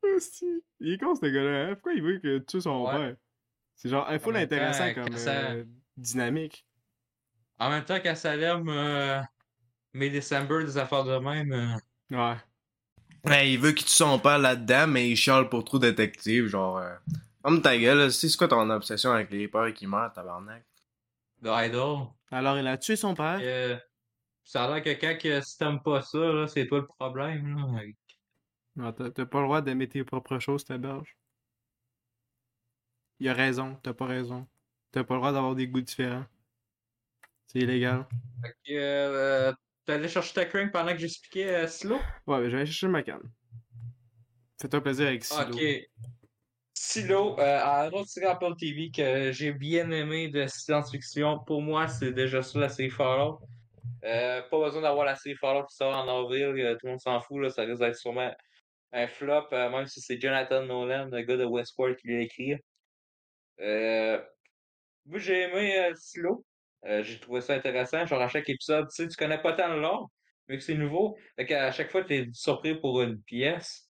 Hostie. 0.03 0.63
il 0.79 0.93
est 0.93 0.97
con 0.97 1.15
ce 1.15 1.25
gars-là, 1.25 1.67
hein? 1.69 1.73
Pourquoi 1.75 1.93
il 1.93 2.01
veut 2.01 2.19
que 2.19 2.39
tu 2.39 2.45
tues 2.45 2.61
son 2.61 2.83
Ouais. 2.85 2.91
père? 2.97 3.15
C'est 3.75 3.89
genre 3.89 4.07
un 4.09 4.19
full 4.19 4.33
temps, 4.33 4.39
intéressant 4.39 4.93
comme 4.93 5.15
ça- 5.17 5.51
euh, 5.51 5.65
dynamique. 5.97 6.65
En 7.59 7.69
même 7.69 7.85
temps 7.85 7.99
qu'à 7.99 8.15
Salem, 8.15 8.67
euh, 8.69 9.21
mai 9.93 10.09
décembre, 10.09 10.63
des 10.63 10.77
affaires 10.77 11.03
de 11.05 11.17
même. 11.17 11.51
euh, 11.53 11.75
Ouais. 12.11 12.37
Ouais, 13.25 13.51
il 13.51 13.59
veut 13.59 13.71
qu'il 13.71 13.85
tue 13.85 13.93
son 13.93 14.19
père 14.19 14.39
là-dedans, 14.39 14.87
mais 14.87 15.09
il 15.09 15.15
chiale 15.15 15.49
pour 15.49 15.63
trop 15.63 15.79
détective, 15.79 16.47
genre... 16.47 16.77
Euh... 16.77 16.95
Comme 17.41 17.61
ta 17.61 17.77
gueule, 17.77 18.11
c'est 18.11 18.35
quoi 18.35 18.47
ton 18.47 18.69
obsession 18.69 19.11
avec 19.11 19.31
les 19.31 19.47
peurs 19.47 19.73
qui 19.73 19.87
meurent, 19.87 20.11
tabarnak? 20.13 20.63
de 21.41 21.49
Idol. 21.67 22.07
Alors, 22.31 22.57
il 22.57 22.67
a 22.67 22.77
tué 22.77 22.95
son 22.95 23.15
père. 23.15 23.39
Euh, 23.41 23.77
ça 24.43 24.65
a 24.65 24.73
l'air 24.79 24.83
que 24.83 24.99
quand 24.99 25.17
que, 25.17 25.41
si 25.41 25.57
t'aimes 25.57 25.81
pas 25.81 26.01
ça, 26.01 26.17
là, 26.17 26.47
c'est 26.47 26.67
toi 26.67 26.79
le 26.79 26.87
problème. 26.87 27.55
Là. 27.55 27.81
Non, 28.75 28.93
t'as 28.93 29.09
t'as 29.09 29.25
pas 29.25 29.39
le 29.39 29.45
droit 29.45 29.61
d'aimer 29.61 29.87
tes 29.87 30.03
propres 30.03 30.39
choses, 30.39 30.65
ta 30.65 30.77
berge. 30.77 31.17
Il 33.19 33.27
a 33.27 33.33
raison, 33.33 33.77
t'as 33.83 33.93
pas 33.93 34.05
raison. 34.05 34.47
T'as 34.91 35.03
pas 35.03 35.15
le 35.15 35.19
droit 35.19 35.31
d'avoir 35.31 35.55
des 35.55 35.67
goûts 35.67 35.81
différents. 35.81 36.25
C'est 37.47 37.59
illégal. 37.59 38.07
Fait 38.41 38.55
que, 38.65 38.71
euh, 38.71 39.53
t'allais 39.89 40.07
chercher 40.07 40.33
ta 40.35 40.45
crank 40.45 40.71
pendant 40.71 40.91
que 40.91 40.99
j'expliquais 40.99 41.49
euh, 41.49 41.67
Slow? 41.67 41.99
Ouais, 42.27 42.43
je 42.45 42.49
vais 42.49 42.57
aller 42.57 42.65
chercher 42.67 42.87
ma 42.87 43.01
canne. 43.01 43.31
Fais-toi 44.61 44.81
plaisir 44.81 45.07
avec 45.07 45.23
Silo. 45.23 45.51
Ok. 45.51 45.61
Silo, 46.75 47.39
euh, 47.39 47.65
un 47.65 47.89
autre 47.89 48.07
série 48.07 48.27
Apple 48.27 48.55
TV 48.57 48.91
que 48.95 49.31
j'ai 49.31 49.51
bien 49.51 49.89
aimé 49.89 50.29
de 50.29 50.45
science-fiction, 50.45 51.39
pour 51.39 51.63
moi, 51.63 51.87
c'est 51.87 52.11
déjà 52.11 52.43
ça 52.43 52.59
la 52.59 52.69
série 52.69 52.91
Fallout. 52.91 53.39
Euh, 54.03 54.43
pas 54.43 54.59
besoin 54.59 54.81
d'avoir 54.83 55.05
la 55.05 55.15
série 55.15 55.35
Fallout 55.35 55.65
qui 55.65 55.75
sort 55.75 55.95
en 55.95 56.07
avril, 56.07 56.45
euh, 56.45 56.75
tout 56.75 56.85
le 56.85 56.91
monde 56.91 57.01
s'en 57.01 57.19
fout, 57.19 57.41
là, 57.41 57.49
ça 57.49 57.63
risque 57.63 57.79
d'être 57.79 57.95
sûrement 57.95 58.31
un 58.91 59.07
flop, 59.07 59.47
euh, 59.53 59.69
même 59.69 59.87
si 59.87 60.01
c'est 60.01 60.21
Jonathan 60.21 60.63
Nolan, 60.63 61.09
le 61.11 61.21
gars 61.23 61.37
de 61.37 61.45
Westworld, 61.45 61.97
qui 61.97 62.09
l'a 62.09 62.21
écrit. 62.21 62.55
Moi, 63.57 65.19
j'ai 65.19 65.41
aimé 65.41 65.91
Silo. 65.95 66.45
Euh, 66.85 67.03
j'ai 67.03 67.19
trouvé 67.19 67.41
ça 67.41 67.53
intéressant. 67.55 68.05
Genre, 68.05 68.21
à 68.21 68.27
chaque 68.27 68.49
épisode, 68.49 68.87
tu 68.89 68.95
sais, 68.95 69.07
tu 69.07 69.15
connais 69.15 69.41
pas 69.41 69.53
tant 69.53 69.67
le 69.73 69.81
lore, 69.81 70.09
mais 70.47 70.57
que 70.57 70.63
c'est 70.63 70.75
nouveau. 70.75 71.17
Fait 71.35 71.45
qu'à 71.45 71.71
chaque 71.71 71.91
fois, 71.91 72.03
tu 72.03 72.15
es 72.15 72.27
surpris 72.33 72.75
pour 72.79 73.01
une 73.01 73.21
pièce. 73.21 73.89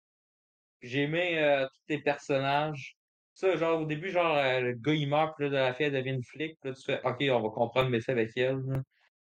J'ai 0.82 1.02
aimé 1.02 1.38
euh, 1.38 1.66
tous 1.66 1.82
les 1.88 2.02
personnages. 2.02 2.96
Ça, 3.34 3.56
genre, 3.56 3.82
au 3.82 3.86
début, 3.86 4.10
genre, 4.10 4.36
euh, 4.36 4.60
le 4.60 4.72
gars, 4.74 4.94
il 4.94 5.08
meurt, 5.08 5.34
puis 5.36 5.48
là, 5.48 5.66
la 5.66 5.74
fille, 5.74 5.86
elle 5.86 5.92
devient 5.94 6.10
une 6.10 6.24
flic, 6.24 6.58
puis 6.60 6.70
là, 6.70 6.76
tu 6.76 6.82
fais, 6.84 7.00
OK, 7.04 7.16
on 7.30 7.42
va 7.42 7.48
comprendre 7.50 7.86
le 7.86 7.96
métier 7.96 8.12
avec 8.12 8.36
elle. 8.36 8.60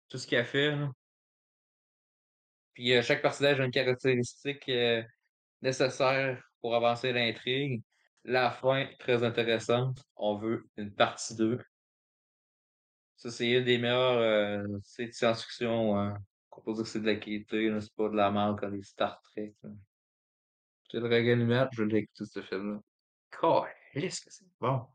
Tout 0.09 0.19
ce 0.19 0.27
qu'elle 0.27 0.47
fait. 0.47 0.75
Puis 2.73 3.03
chaque 3.03 3.21
personnage 3.23 3.61
a 3.61 3.65
une 3.65 3.71
caractéristique 3.71 4.71
nécessaire 5.61 6.43
pour 6.61 6.75
avancer 6.75 7.13
l'intrigue. 7.13 7.83
La 8.25 8.51
fin, 8.51 8.87
très 8.99 9.23
intéressante. 9.25 10.03
On 10.17 10.37
veut 10.37 10.69
une 10.77 10.95
partie 10.95 11.35
2. 11.37 11.61
Ça, 13.19 13.33
c'est 13.33 13.51
une 13.51 13.65
des 13.65 13.79
meilleures 13.79 14.19
euh, 14.19 14.63
de 14.69 15.11
science-fiction. 15.11 15.99
Euh, 15.99 16.11
on 16.53 16.61
peut 16.61 16.73
dire 16.73 16.85
que 16.85 16.89
c'est 16.89 17.01
de 17.01 17.07
la 17.07 17.17
qualité, 17.17 17.77
c'est 17.81 17.95
pas 17.95 18.09
de 18.09 18.15
la 18.17 18.31
merde 18.31 18.59
comme 18.61 18.75
les 18.75 18.83
Star 18.83 19.21
Trek. 19.23 19.55
C'est 20.89 21.01
le 21.01 21.09
Dragon 21.09 21.41
Humain, 21.41 21.69
je 21.73 21.83
l'ai 21.83 21.99
écouté 21.99 22.25
ce 22.25 22.41
film-là. 22.41 22.81
Calisse 23.93 24.21
que 24.21 24.31
c'est 24.31 24.47
bon. 24.61 24.87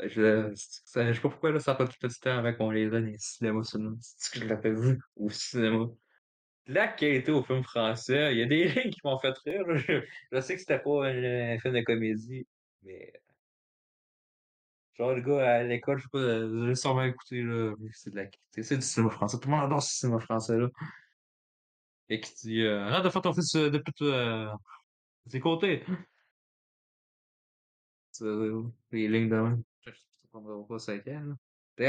Euh, 0.00 0.08
Je, 0.08 0.54
sais 0.54 1.20
pas 1.20 1.28
pourquoi 1.28 1.52
là, 1.52 1.60
ça 1.60 1.76
pas 1.76 1.86
tout 1.86 1.94
le 2.02 2.08
temps 2.08 2.38
avec 2.38 2.56
on 2.60 2.72
les 2.72 2.90
donne 2.90 3.06
les 3.06 3.18
cinémas 3.18 3.62
seulement. 3.62 3.96
C'est 4.00 4.34
que 4.34 4.44
je 4.44 4.48
l'avais 4.48 4.72
vu 4.72 4.98
au 5.14 5.30
cinéma? 5.30 5.86
La 6.66 6.88
qualité 6.88 7.30
au 7.30 7.44
film 7.44 7.62
français, 7.62 8.34
il 8.34 8.38
y 8.40 8.42
a 8.42 8.46
des 8.46 8.64
lignes 8.68 8.90
qui 8.90 9.00
m'ont 9.04 9.18
fait 9.20 9.38
rire. 9.46 9.64
Je, 9.76 10.40
sais 10.40 10.54
que 10.54 10.60
c'était 10.60 10.80
pas 10.80 11.06
un 11.06 11.58
film 11.60 11.74
de 11.74 11.82
comédie, 11.82 12.46
mais 12.82 13.12
genre 14.98 15.14
le 15.14 15.20
gars 15.20 15.54
à 15.56 15.62
l'école, 15.62 15.98
je 15.98 16.04
sais 16.04 16.08
pas, 16.10 16.18
euh, 16.18 16.66
j'ai 16.66 16.74
sûrement 16.74 17.04
écouté 17.04 17.42
là, 17.42 17.74
mais 17.78 17.90
c'est 17.92 18.10
de 18.10 18.16
la. 18.16 18.26
C'est 18.60 18.76
du 18.76 18.82
cinéma 18.82 19.10
français. 19.10 19.38
Tout 19.38 19.48
le 19.48 19.54
monde 19.54 19.64
adore 19.64 19.82
ce 19.82 19.98
cinéma 19.98 20.20
français 20.20 20.58
là. 20.58 20.68
Et 22.08 22.20
qui 22.20 22.34
dit 22.34 22.62
euh, 22.62 22.86
arrête 22.86 23.04
de 23.04 23.10
faire 23.10 23.22
ton 23.22 23.32
fils 23.32 23.54
euh, 23.54 23.70
de 23.70 23.78
pute 23.78 24.02
euh, 24.02 24.48
de 25.26 25.30
tes 25.30 25.40
côtés. 25.40 25.84
C'est, 28.12 28.24
euh, 28.24 28.64
les 28.90 29.08
lignes 29.08 29.28
de 29.28 29.36
même. 29.36 29.62
Je 29.86 29.92
comprends 30.32 30.62
pas 30.64 30.78
ça 30.78 30.94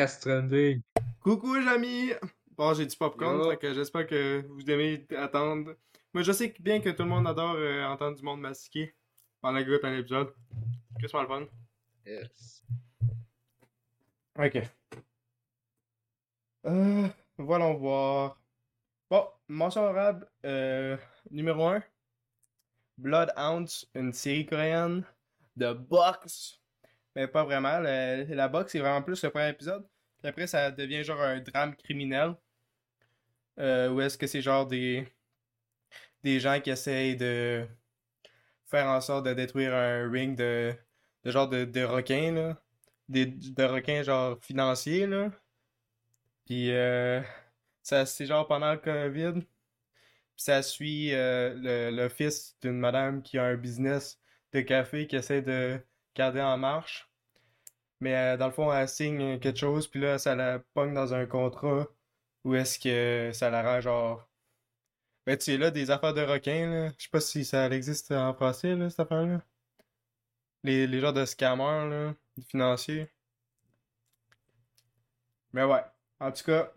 Stranding. 0.08 0.82
Coucou 1.22 1.56
les 1.56 1.68
amis! 1.68 2.12
Bon, 2.52 2.74
j'ai 2.74 2.86
du 2.86 2.96
popcorn, 2.96 3.58
que 3.58 3.74
j'espère 3.74 4.06
que 4.06 4.46
vous 4.48 4.70
aimez 4.70 5.06
attendre. 5.18 5.76
Moi, 6.14 6.24
je 6.24 6.32
sais 6.32 6.54
bien 6.60 6.80
que 6.80 6.90
tout 6.90 7.04
le 7.04 7.10
monde 7.10 7.28
adore 7.28 7.56
euh, 7.56 7.86
entendre 7.86 8.18
du 8.18 8.24
monde 8.24 8.42
mastiquer 8.42 8.94
pendant 9.42 9.64
que 9.64 9.86
un 9.86 9.98
épisode. 9.98 10.34
Qu'est-ce 11.00 11.14
que 11.14 11.18
le 11.18 11.28
fun? 11.28 11.46
Yes. 12.06 12.64
Ok. 14.38 14.62
Euh, 16.66 17.08
voir. 17.38 18.40
Bon, 19.10 19.28
mention 19.48 19.84
honorable 19.84 20.28
euh, 20.46 20.98
numéro 21.32 21.68
1. 21.68 21.84
Bloodhounds, 22.98 23.86
une 23.96 24.14
série 24.14 24.46
coréenne 24.46 25.04
de 25.56 25.74
boxe. 25.74 26.60
Mais 27.16 27.28
pas 27.28 27.44
vraiment. 27.44 27.80
la 27.80 28.48
boxe, 28.48 28.72
c'est 28.74 28.80
vraiment 28.80 29.02
plus 29.02 29.24
le 29.24 29.30
premier 29.30 29.50
épisode. 29.50 29.88
Puis 30.20 30.30
après, 30.30 30.48
ça 30.48 30.72
devient 30.72 31.04
genre 31.04 31.22
un 31.22 31.40
drame 31.40 31.76
criminel. 31.76 32.36
Euh, 33.58 33.90
où 33.90 34.00
est-ce 34.02 34.18
que 34.18 34.28
c'est 34.28 34.42
genre 34.42 34.66
des, 34.68 35.08
des 36.24 36.40
gens 36.40 36.62
qui 36.62 36.70
essayent 36.70 37.18
de 37.18 37.68
faire 38.68 38.88
en 38.88 39.02
sorte 39.02 39.26
de 39.26 39.34
détruire 39.34 39.74
un 39.74 40.10
ring 40.10 40.38
de, 40.38 40.74
de 41.24 41.32
genre 41.32 41.50
de, 41.50 41.66
de 41.66 41.84
requins, 41.84 42.32
là. 42.32 42.62
Des, 43.10 43.26
de 43.28 43.64
requins 43.64 44.04
genre 44.04 44.38
financiers, 44.42 45.08
là. 45.08 45.32
Puis 46.46 46.72
euh, 46.72 47.22
ça, 47.84 48.06
c'est 48.06 48.26
genre 48.26 48.48
pendant 48.48 48.72
le 48.74 48.78
COVID. 48.80 49.42
Puis 49.42 50.44
ça 50.44 50.62
suit 50.64 51.14
euh, 51.14 51.54
le, 51.56 51.96
le 51.96 52.10
fils 52.10 52.58
d'une 52.62 52.80
madame 52.80 53.22
qui 53.22 53.38
a 53.38 53.44
un 53.46 53.56
business 53.56 54.20
de 54.54 54.62
café 54.62 55.08
qui 55.08 55.16
essaie 55.16 55.42
de 55.42 55.80
garder 56.16 56.42
en 56.42 56.58
marche. 56.58 57.10
Mais 58.02 58.16
euh, 58.16 58.38
dans 58.38 58.48
le 58.48 58.54
fond, 58.54 58.74
elle 58.74 58.88
signe 58.90 59.40
quelque 59.40 59.60
chose, 59.60 59.88
puis 59.88 60.00
là, 60.02 60.18
ça 60.18 60.36
la 60.36 60.60
pogne 60.74 60.94
dans 60.94 61.14
un 61.14 61.26
contrat 61.26 61.88
où 62.44 62.56
est-ce 62.56 62.80
que 62.80 63.32
ça 63.34 63.50
la 63.50 63.64
rend 63.64 63.82
genre. 63.82 64.30
Ben, 65.26 65.38
tu 65.38 65.46
sais, 65.46 65.58
là, 65.58 65.72
des 65.72 65.92
affaires 65.92 66.14
de 66.14 66.22
requins, 66.22 66.70
là. 66.70 66.90
Je 66.98 67.04
sais 67.04 67.10
pas 67.12 67.22
si 67.22 67.46
ça 67.46 67.68
existe 67.70 68.12
en 68.12 68.34
français, 68.34 68.76
là, 68.76 68.90
cette 68.90 69.00
affaire-là. 69.02 69.42
Les, 70.64 70.88
les 70.88 71.00
genres 71.00 71.14
de 71.14 71.26
scammers, 71.26 71.88
là, 71.90 72.16
financiers. 72.48 73.10
Mais 75.54 75.64
ouais, 75.64 75.82
en 76.20 76.32
tout 76.32 76.44
cas, 76.44 76.74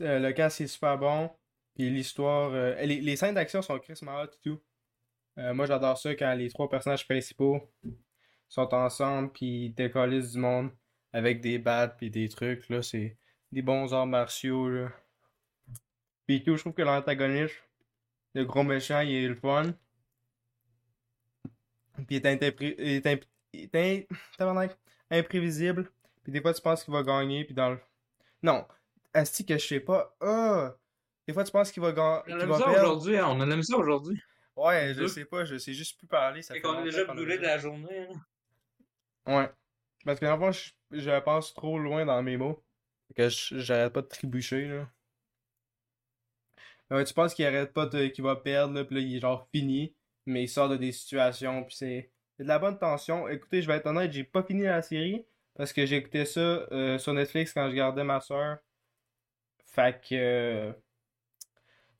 euh, 0.00 0.18
le 0.18 0.32
cas 0.32 0.50
c'est 0.50 0.66
super 0.66 0.98
bon. 0.98 1.30
Puis 1.74 1.90
l'histoire. 1.90 2.52
euh, 2.52 2.74
les, 2.82 3.00
les 3.00 3.16
scènes 3.16 3.34
d'action 3.34 3.62
sont 3.62 3.78
crissement 3.78 4.20
hot 4.20 4.26
et 4.26 4.40
tout. 4.42 4.60
Euh, 5.38 5.54
moi 5.54 5.66
j'adore 5.66 5.96
ça 5.98 6.14
quand 6.14 6.34
les 6.34 6.50
trois 6.50 6.68
personnages 6.68 7.06
principaux 7.06 7.72
sont 8.48 8.74
ensemble 8.74 9.32
puis 9.32 9.66
ils 9.66 9.74
décollissent 9.74 10.32
du 10.32 10.38
monde 10.38 10.70
avec 11.12 11.40
des 11.40 11.58
battes 11.58 11.96
puis 11.96 12.10
des 12.10 12.28
trucs. 12.28 12.68
Là, 12.68 12.82
c'est 12.82 13.16
des 13.52 13.62
bons 13.62 13.92
arts 13.94 14.06
martiaux. 14.06 14.68
Là. 14.68 14.90
Puis 16.26 16.42
tout, 16.42 16.56
je 16.56 16.62
trouve 16.62 16.74
que 16.74 16.82
l'antagoniste, 16.82 17.56
le 18.34 18.44
gros 18.44 18.62
méchant, 18.62 19.00
il 19.00 19.12
est 19.14 19.28
le 19.28 19.34
fun. 19.36 19.72
Puis 22.06 22.16
il 22.16 22.26
est, 22.26 22.26
interpré- 22.26 22.74
il 22.78 22.88
est, 22.96 23.06
imp- 23.06 23.24
il 23.52 23.68
est 23.72 23.76
in- 24.10 24.16
tabarnak, 24.38 24.76
imprévisible. 25.10 25.90
Puis 26.22 26.32
des 26.32 26.40
fois 26.40 26.52
tu 26.54 26.60
penses 26.62 26.84
qu'il 26.84 26.92
va 26.92 27.02
gagner, 27.02 27.44
puis 27.44 27.54
dans 27.54 27.70
le. 27.70 27.78
Non, 28.42 28.66
Asti 29.14 29.44
que 29.46 29.58
je 29.58 29.66
sais 29.66 29.80
pas. 29.80 30.16
Ah! 30.20 30.74
Des 31.26 31.34
fois 31.34 31.44
tu 31.44 31.52
penses 31.52 31.70
qu'il 31.72 31.82
va, 31.82 31.92
ga- 31.92 32.02
On 32.02 32.18
a 32.18 32.22
qu'il 32.24 32.34
la 32.36 32.46
va 32.46 32.52
misère 32.54 32.66
perdre. 32.66 32.80
aujourd'hui, 32.88 33.16
hein, 33.18 33.26
on 33.28 33.40
a 33.40 33.46
la 33.46 33.56
misère 33.56 33.78
aujourd'hui. 33.78 34.20
Ouais, 34.56 34.92
je 34.94 35.06
sais 35.06 35.24
pas, 35.24 35.44
je 35.44 35.56
sais 35.58 35.72
juste 35.72 35.96
plus 35.98 36.06
parler. 36.06 36.42
Ça 36.42 36.54
Fait 36.54 36.60
fait 36.60 36.66
qu'on 36.66 36.80
est 36.80 36.84
déjà 36.84 37.04
brûlé 37.04 37.38
de 37.38 37.42
la 37.42 37.56
journée. 37.58 38.08
hein. 39.26 39.36
Ouais. 39.38 39.50
Parce 40.04 40.18
que 40.20 40.24
dans 40.26 40.36
le 40.36 40.40
fond, 40.40 40.52
je, 40.52 40.98
je 40.98 41.20
pense 41.20 41.54
trop 41.54 41.78
loin 41.78 42.04
dans 42.04 42.22
mes 42.22 42.36
mots. 42.36 42.62
Fait 43.08 43.14
que 43.14 43.28
je- 43.28 43.58
j'arrête 43.58 43.92
pas 43.92 44.02
de 44.02 44.06
trébucher, 44.08 44.66
là. 44.68 44.88
Ouais, 46.90 47.04
tu 47.04 47.14
penses 47.14 47.34
qu'il 47.34 47.46
arrête 47.46 47.72
pas 47.72 47.86
de, 47.86 48.06
qu'il 48.08 48.24
va 48.24 48.34
perdre, 48.36 48.74
là, 48.74 48.84
pis 48.84 48.94
là, 48.94 49.00
il 49.00 49.16
est 49.16 49.20
genre 49.20 49.48
fini. 49.54 49.94
Mais 50.30 50.44
il 50.44 50.48
sort 50.48 50.68
de 50.68 50.76
des 50.76 50.92
situations, 50.92 51.64
pis 51.64 51.76
c'est 51.76 52.10
de 52.38 52.44
la 52.44 52.58
bonne 52.58 52.78
tension. 52.78 53.28
Écoutez, 53.28 53.62
je 53.62 53.66
vais 53.68 53.76
être 53.76 53.86
honnête, 53.86 54.12
j'ai 54.12 54.24
pas 54.24 54.42
fini 54.42 54.62
la 54.64 54.82
série. 54.82 55.24
Parce 55.56 55.72
que 55.72 55.80
écouté 55.82 56.24
ça 56.24 56.40
euh, 56.40 56.98
sur 56.98 57.12
Netflix 57.14 57.52
quand 57.52 57.68
je 57.70 57.74
gardais 57.76 58.04
ma 58.04 58.20
soeur. 58.20 58.58
Fait 59.64 59.98
que. 60.06 60.74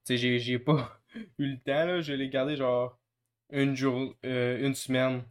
Tu 0.05 0.19
sais, 0.19 0.38
j'ai 0.38 0.59
pas 0.59 1.01
eu 1.38 1.47
le 1.53 1.59
temps, 1.61 1.85
là. 1.87 2.01
Je 2.01 2.12
l'ai 2.12 2.29
gardé 2.29 2.57
genre 2.57 2.99
une 3.51 3.77
jour, 3.77 4.14
euh, 4.25 4.59
une 4.66 4.75
semaine. 4.75 5.25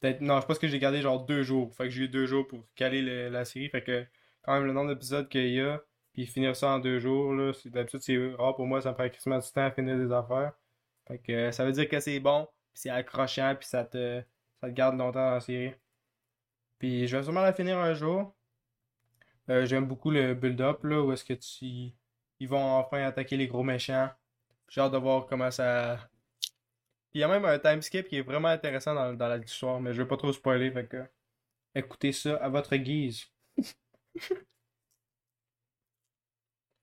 Peut-être, 0.00 0.20
non, 0.22 0.40
je 0.40 0.46
pense 0.46 0.58
que 0.58 0.68
j'ai 0.68 0.78
gardé 0.78 1.02
genre 1.02 1.24
deux 1.26 1.42
jours. 1.42 1.74
Fait 1.76 1.84
que 1.86 1.90
j'ai 1.90 2.04
eu 2.04 2.08
deux 2.08 2.26
jours 2.26 2.48
pour 2.48 2.66
caler 2.76 3.02
le- 3.02 3.28
la 3.30 3.44
série. 3.44 3.70
Fait 3.70 3.82
que 3.84 4.06
quand 4.42 4.54
même 4.54 4.66
le 4.66 4.72
nombre 4.74 4.90
d'épisodes 4.94 5.28
qu'il 5.28 5.48
y 5.50 5.60
a, 5.60 5.82
puis 6.14 6.26
finir 6.26 6.56
ça 6.56 6.68
en 6.70 6.80
deux 6.80 7.00
jours, 7.00 7.34
là, 7.34 7.52
d'habitude 7.66 8.00
c'est 8.02 8.34
rare 8.36 8.56
pour 8.56 8.66
moi, 8.66 8.82
ça 8.82 8.90
me 8.92 8.96
prend 8.96 9.08
quasiment 9.10 9.38
du 9.38 9.48
temps 9.52 9.64
à 9.66 9.70
finir 9.72 9.98
des 9.98 10.12
affaires. 10.12 10.52
Fait 11.12 11.18
que 11.18 11.32
euh, 11.32 11.52
ça 11.52 11.64
veut 11.66 11.72
dire 11.72 11.88
que 11.88 12.00
c'est 12.00 12.20
bon, 12.20 12.48
c'est 12.72 12.88
accrochant, 12.88 13.54
puis 13.58 13.68
ça 13.68 13.84
te, 13.84 14.22
ça 14.60 14.68
te 14.68 14.72
garde 14.72 14.96
longtemps 14.96 15.24
dans 15.26 15.34
la 15.34 15.40
série. 15.40 15.74
Puis 16.78 17.06
je 17.06 17.16
vais 17.16 17.22
sûrement 17.22 17.42
la 17.42 17.52
finir 17.52 17.78
un 17.78 17.92
jour. 17.92 18.34
Euh, 19.50 19.66
j'aime 19.66 19.86
beaucoup 19.86 20.10
le 20.10 20.34
build-up, 20.34 20.82
là, 20.84 21.02
où 21.02 21.12
est-ce 21.12 21.24
que. 21.24 21.34
Ils 22.40 22.48
vont 22.48 22.76
enfin 22.78 23.04
attaquer 23.04 23.36
les 23.36 23.46
gros 23.46 23.62
méchants. 23.62 24.10
J'ai 24.68 24.80
hâte 24.80 24.92
de 24.92 24.98
voir 24.98 25.26
comment 25.26 25.50
ça... 25.50 26.10
Il 27.12 27.20
y 27.20 27.24
a 27.24 27.28
même 27.28 27.44
un 27.44 27.58
time 27.58 27.82
skip 27.82 28.08
qui 28.08 28.16
est 28.16 28.22
vraiment 28.22 28.48
intéressant 28.48 28.94
dans, 28.94 29.12
dans 29.12 29.36
l'histoire, 29.36 29.80
mais 29.80 29.92
je 29.92 30.02
vais 30.02 30.08
pas 30.08 30.16
trop 30.16 30.32
spoiler, 30.32 30.72
fait 30.72 30.86
que... 30.86 31.04
Écoutez 31.74 32.12
ça 32.12 32.36
à 32.36 32.48
votre 32.48 32.74
guise. 32.76 33.26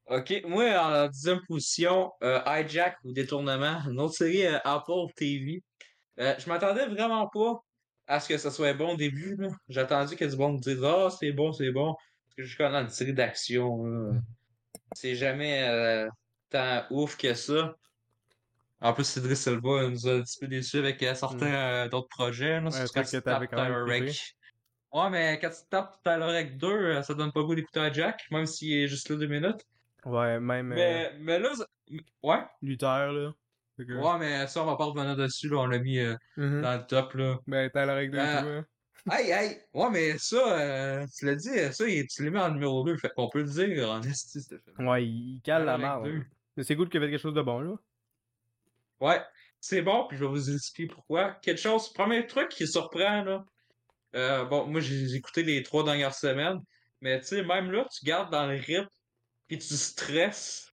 Ok, 0.09 0.41
moi 0.45 0.65
en 0.79 1.07
dixième 1.07 1.39
position, 1.47 2.11
euh, 2.23 2.41
Hijack 2.45 2.97
ou 3.03 3.13
Détournement, 3.13 3.79
une 3.89 3.99
autre 3.99 4.15
série 4.15 4.45
euh, 4.45 4.57
Apple 4.63 5.13
TV. 5.15 5.63
Euh, 6.19 6.35
je 6.37 6.49
m'attendais 6.49 6.87
vraiment 6.87 7.27
pas 7.27 7.63
à 8.07 8.19
ce 8.19 8.27
que 8.27 8.37
ça 8.37 8.51
soit 8.51 8.73
bon 8.73 8.93
au 8.93 8.97
début. 8.97 9.37
J'ai 9.69 9.81
attendu 9.81 10.15
que 10.15 10.25
du 10.25 10.35
monde 10.35 10.55
me 10.55 10.59
dise 10.59 10.83
Ah, 10.83 11.09
c'est 11.09 11.31
bon, 11.31 11.53
c'est 11.53 11.71
bon. 11.71 11.93
Parce 11.93 12.35
que 12.35 12.43
je 12.43 12.47
suis 12.49 12.57
quand 12.57 12.65
même 12.65 12.73
dans 12.73 12.81
une 12.81 12.89
série 12.89 13.13
d'action. 13.13 14.11
C'est 14.93 15.15
jamais 15.15 16.07
tant 16.49 16.83
ouf 16.89 17.15
que 17.15 17.33
ça. 17.33 17.75
En 18.81 18.93
plus, 18.93 19.03
Cédric 19.03 19.35
Silva 19.35 19.89
nous 19.89 20.07
a 20.07 20.13
un 20.13 20.21
petit 20.21 20.39
peu 20.39 20.47
déçus 20.47 20.77
avec 20.77 21.03
certains 21.15 21.53
euh, 21.53 21.89
d'autres 21.89 22.07
projets. 22.07 22.61
Là, 22.61 22.69
Ouais, 22.69 22.85
quand 22.93 23.03
que 23.03 23.09
tu 23.09 23.21
tapes. 23.21 23.49
Rake. 23.51 24.35
Ouais, 24.93 25.09
mais 25.09 25.39
quand 25.39 25.49
tu 25.49 25.69
tapes 25.69 26.01
Tyler 26.03 26.25
Rake 26.25 26.57
2, 26.57 26.67
euh, 26.67 27.03
ça 27.03 27.13
donne 27.13 27.31
pas 27.31 27.41
goût 27.43 27.55
d'écouter 27.55 27.81
à 27.81 27.91
Jack, 27.91 28.23
même 28.31 28.45
s'il 28.45 28.73
est 28.73 28.87
juste 28.87 29.09
là 29.09 29.17
deux 29.17 29.27
minutes. 29.27 29.65
Ouais, 30.05 30.39
même 30.39 30.71
euh, 30.71 30.75
Mais, 30.75 31.13
mais 31.19 31.39
là, 31.39 31.49
ouais. 32.23 32.39
Luther, 32.61 33.11
là. 33.11 33.33
Que- 33.77 33.93
Ouais, 33.93 34.19
mais 34.19 34.45
ça, 34.47 34.61
on 34.61 34.65
va 34.65 34.75
pas 34.75 34.85
revenir 34.85 35.15
dessus, 35.15 35.47
là. 35.49 35.57
On 35.59 35.65
l'a 35.67 35.79
mis 35.79 35.99
euh, 35.99 36.15
Mhm. 36.37 36.61
dans 36.61 36.75
le 36.77 36.85
top, 36.85 37.13
là. 37.13 37.37
Ben, 37.47 37.69
t'as 37.73 37.85
la 37.85 37.95
règle 37.95 38.13
de 38.17 38.19
Euh, 38.19 38.59
hein. 38.59 38.65
Hey, 39.11 39.31
hey! 39.31 39.57
Ouais, 39.73 39.89
mais 39.89 40.17
ça, 40.17 40.59
euh, 40.59 41.05
tu 41.17 41.25
l'as 41.25 41.35
dit, 41.35 41.47
ça, 41.73 41.85
tu 41.85 42.23
l'as 42.25 42.29
mis 42.31 42.37
en 42.39 42.51
numéro 42.51 42.83
2. 42.83 42.97
Fait 42.97 43.09
qu'on 43.15 43.29
peut 43.29 43.39
le 43.39 43.45
dire 43.45 43.89
en 43.89 44.01
esti, 44.01 44.41
ce 44.41 44.55
film. 44.57 44.87
Ouais, 44.87 45.05
il 45.05 45.39
cale 45.43 45.63
la 45.65 45.77
marde. 45.77 46.07
hein. 46.07 46.23
Mais 46.57 46.63
c'est 46.63 46.75
cool 46.75 46.89
qu'il 46.89 47.01
y 47.01 47.05
ait 47.05 47.09
quelque 47.09 47.21
chose 47.21 47.33
de 47.33 47.41
bon, 47.41 47.59
là. 47.61 47.75
Ouais. 48.99 49.21
c'est 49.61 49.81
bon, 49.81 50.05
puis 50.07 50.17
je 50.17 50.23
vais 50.25 50.29
vous 50.29 50.53
expliquer 50.53 50.93
pourquoi. 50.93 51.31
Quelque 51.41 51.59
chose, 51.59 51.91
premier 51.93 52.25
truc 52.27 52.49
qui 52.49 52.67
surprend, 52.67 53.23
là. 53.23 53.45
euh, 54.15 54.43
bon, 54.45 54.65
moi, 54.67 54.81
j'ai 54.81 55.15
écouté 55.15 55.43
les 55.43 55.63
trois 55.63 55.83
dernières 55.83 56.13
semaines, 56.15 56.59
mais 57.01 57.19
tu 57.21 57.27
sais, 57.27 57.43
même 57.43 57.71
là, 57.71 57.85
tu 57.91 58.05
gardes 58.05 58.31
dans 58.31 58.47
le 58.47 58.55
rythme, 58.57 58.87
puis 59.49 59.57
tu 59.57 59.75
stresses. 59.75 60.71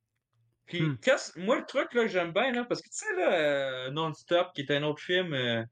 Puis, 0.66 0.82
Hmm. 0.82 0.96
moi, 1.36 1.58
le 1.58 1.64
truc 1.64 1.92
là, 1.94 2.02
que 2.02 2.08
j'aime 2.08 2.32
bien, 2.32 2.52
là, 2.52 2.64
parce 2.64 2.80
que 2.82 2.88
tu 2.88 2.96
sais, 2.98 3.14
là, 3.16 3.32
euh, 3.32 3.90
Non-Stop, 3.90 4.48
qui 4.54 4.60
est 4.62 4.70
un 4.70 4.82
autre 4.84 5.00
film 5.02 5.32
euh, 5.32 5.64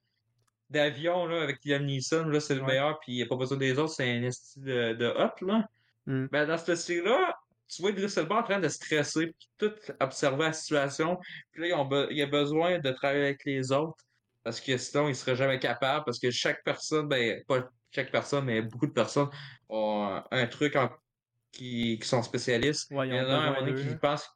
d'avion, 0.70 1.26
là, 1.26 1.42
avec 1.42 1.58
Liam 1.64 1.84
Neeson, 1.84 2.24
là, 2.26 2.40
c'est 2.40 2.54
le 2.54 2.60
Ouais. 2.62 2.68
meilleur, 2.68 2.98
puis 3.00 3.12
il 3.12 3.16
n'y 3.16 3.22
a 3.22 3.26
pas 3.26 3.36
besoin 3.36 3.58
des 3.58 3.78
autres, 3.78 3.92
c'est 3.94 4.10
un 4.10 4.22
esti 4.22 4.60
de, 4.60 4.94
de 4.94 5.06
hot, 5.06 5.44
là. 5.46 5.66
Hmm. 6.06 6.26
Ben, 6.30 6.46
dans 6.46 6.56
cette 6.58 6.76
série-là, 6.76 7.36
tu 7.68 7.82
vois 7.82 7.90
Idris 7.90 8.12
Elba 8.16 8.36
en 8.36 8.42
train 8.42 8.60
de 8.60 8.68
stresser, 8.68 9.26
puis 9.38 9.48
tout 9.58 9.72
observer 10.00 10.44
la 10.44 10.52
situation. 10.52 11.18
Puis 11.52 11.62
là, 11.62 11.68
ils 11.68 11.74
ont 11.74 12.08
il 12.10 12.22
a 12.22 12.26
besoin 12.26 12.78
de 12.78 12.90
travailler 12.90 13.24
avec 13.24 13.44
les 13.44 13.72
autres, 13.72 14.04
parce 14.42 14.60
que 14.60 14.76
sinon, 14.76 15.08
il 15.08 15.16
serait 15.16 15.36
jamais 15.36 15.58
capable, 15.58 16.04
parce 16.04 16.18
que 16.18 16.30
chaque 16.30 16.62
personne, 16.64 17.08
ben, 17.08 17.42
pas 17.48 17.68
chaque 17.90 18.10
personne, 18.12 18.44
mais 18.44 18.62
beaucoup 18.62 18.86
de 18.86 18.92
personnes 18.92 19.28
ont 19.68 20.22
un 20.30 20.46
truc 20.46 20.76
en- 20.76 20.90
qui, 21.54 21.98
qui 22.00 22.08
sont 22.08 22.22
spécialistes. 22.22 22.90
Ouais, 22.90 23.08
Il 23.08 23.14
y 23.14 23.20
en 23.20 23.28
a 23.28 23.34
un 23.36 23.62
d'eux, 23.66 23.74
qui 23.74 23.88
là. 23.88 23.96
pense. 23.96 24.28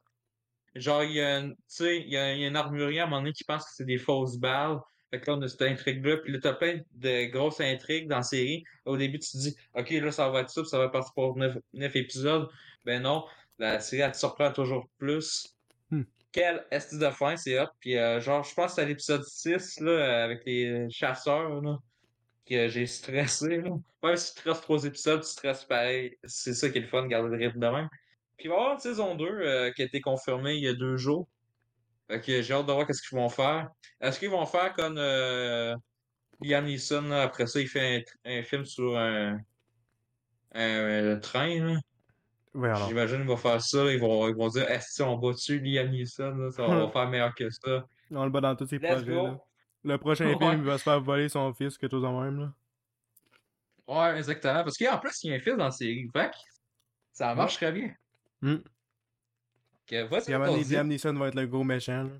Genre, 0.75 1.03
il 1.03 1.13
y 1.13 1.21
a, 1.21 1.39
une- 1.39 1.55
il 1.79 2.09
y 2.09 2.17
a, 2.17 2.33
il 2.33 2.41
y 2.41 2.45
a 2.45 2.49
un 2.49 2.55
armurier 2.55 2.99
à 2.99 3.03
un 3.03 3.07
moment 3.07 3.21
donné 3.21 3.33
qui 3.33 3.43
pense 3.43 3.65
que 3.65 3.71
c'est 3.75 3.85
des 3.85 3.97
fausses 3.97 4.37
balles. 4.37 4.77
Fait 5.11 5.19
que 5.19 5.29
là, 5.31 5.37
on 5.37 5.41
a 5.41 5.47
cette 5.47 5.63
intrigue-là. 5.63 6.17
Puis 6.17 6.31
là, 6.31 6.39
t'as 6.41 6.53
plein 6.53 6.81
de 6.93 7.25
grosses 7.25 7.59
intrigues 7.61 8.07
dans 8.07 8.17
la 8.17 8.23
série. 8.23 8.63
Au 8.85 8.95
début, 8.95 9.17
tu 9.19 9.31
te 9.31 9.37
dis, 9.37 9.55
OK, 9.73 9.89
là, 9.89 10.11
ça 10.11 10.29
va 10.29 10.41
être 10.41 10.49
ça, 10.51 10.61
puis 10.61 10.69
ça 10.69 10.77
va 10.77 10.89
partir 10.89 11.13
pour 11.15 11.35
neuf, 11.35 11.57
neuf 11.73 11.95
épisodes. 11.95 12.47
Ben 12.85 13.01
non, 13.01 13.25
la 13.57 13.79
série, 13.79 14.03
elle 14.03 14.11
te 14.11 14.17
surprend 14.17 14.51
toujours 14.51 14.87
plus. 14.99 15.47
Hmm. 15.89 16.03
Quel 16.31 16.63
esti 16.69 16.99
de 16.99 17.09
fin, 17.09 17.35
c'est 17.35 17.59
hot. 17.59 17.65
Puis 17.79 17.97
euh, 17.97 18.19
genre, 18.21 18.43
je 18.43 18.53
pense 18.53 18.67
que 18.67 18.75
c'est 18.75 18.81
à 18.83 18.85
l'épisode 18.85 19.23
6, 19.25 19.79
là, 19.79 20.23
avec 20.23 20.45
les 20.45 20.87
chasseurs, 20.91 21.59
là, 21.61 21.79
que 22.49 22.67
j'ai 22.67 22.85
stressé, 22.85 23.57
là. 23.57 23.69
Même 24.03 24.15
si 24.15 24.33
tu 24.33 24.41
stresses 24.41 24.61
trois 24.61 24.83
épisodes, 24.85 25.21
tu 25.21 25.29
stresses 25.29 25.65
pareil. 25.65 26.17
C'est 26.23 26.53
ça 26.53 26.69
qui 26.69 26.77
est 26.77 26.81
le 26.81 26.87
fun, 26.87 27.03
de 27.03 27.07
garder 27.07 27.29
le 27.29 27.37
rythme 27.37 27.59
de 27.59 27.67
même. 27.67 27.89
Puis 28.37 28.45
il 28.45 28.49
va 28.49 28.55
y 28.55 28.57
avoir 28.57 28.73
une 28.73 28.79
saison 28.79 29.15
2 29.15 29.25
euh, 29.25 29.71
qui 29.71 29.81
a 29.81 29.85
été 29.85 30.01
confirmée 30.01 30.55
il 30.55 30.63
y 30.63 30.67
a 30.67 30.73
deux 30.73 30.97
jours. 30.97 31.27
Fait 32.07 32.21
que 32.21 32.41
j'ai 32.41 32.53
hâte 32.53 32.65
de 32.65 32.71
voir 32.71 32.87
qu'est-ce 32.87 33.07
qu'ils 33.07 33.17
vont 33.17 33.29
faire. 33.29 33.69
Est-ce 34.01 34.17
qu'ils 34.17 34.29
vont 34.29 34.45
faire 34.45 34.73
comme 34.73 34.97
euh, 34.97 35.75
Liam 36.41 36.65
Neeson, 36.65 37.03
là, 37.03 37.23
après 37.23 37.47
ça, 37.47 37.59
il 37.59 37.67
fait 37.67 38.05
un, 38.25 38.39
un 38.39 38.43
film 38.43 38.65
sur 38.65 38.97
un, 38.97 39.37
un, 40.53 41.17
train, 41.17 41.59
là. 41.59 41.79
Ouais, 42.55 42.69
alors. 42.69 42.87
J'imagine 42.87 43.17
qu'ils 43.17 43.27
vont 43.27 43.37
faire 43.37 43.61
ça, 43.61 43.91
ils 43.91 43.99
vont, 43.99 44.27
ils 44.27 44.35
vont 44.35 44.47
dire 44.47 44.69
Est-ce 44.71 45.03
qu'on 45.03 45.17
bat 45.17 45.33
dessus 45.33 45.59
Liam 45.59 45.89
Neeson, 45.89 46.35
là, 46.35 46.51
ça, 46.51 46.65
va 46.65 46.87
faire 46.93 47.09
meilleur 47.09 47.35
que 47.35 47.49
ça. 47.49 47.85
On 48.11 48.23
le 48.23 48.31
bat 48.31 48.41
dans 48.41 48.55
tous 48.55 48.67
ses 48.67 48.79
projets, 48.79 49.05
go! 49.05 49.27
là. 49.27 49.37
Le 49.83 49.97
prochain 49.97 50.25
Ouais. 50.27 50.37
film, 50.37 50.59
il 50.59 50.63
va 50.63 50.77
se 50.77 50.83
faire 50.83 51.01
voler 51.01 51.29
son 51.29 51.53
fils, 51.53 51.77
quelque 51.77 51.91
chose 51.91 52.05
en 52.05 52.21
même, 52.21 52.39
là. 52.39 52.53
Ouais, 53.87 54.17
exactement. 54.17 54.63
Parce 54.63 54.77
qu'en 54.77 54.97
plus, 54.99 55.23
il 55.23 55.29
y 55.29 55.33
a 55.33 55.35
un 55.37 55.39
fils 55.39 55.57
dans 55.57 55.65
la 55.65 55.71
série. 55.71 56.07
Fait 56.13 56.31
ça 57.11 57.33
marche 57.35 57.55
très 57.55 57.71
bien. 57.71 57.93
Hmm. 58.41 58.57
Que, 59.87 60.63
dit. 60.63 60.73
Liam 60.73 60.87
Neeson 60.87 61.13
va 61.13 61.29
être 61.29 61.35
le 61.35 61.47
gros 61.47 61.63
méchant, 61.63 62.03
là. 62.03 62.11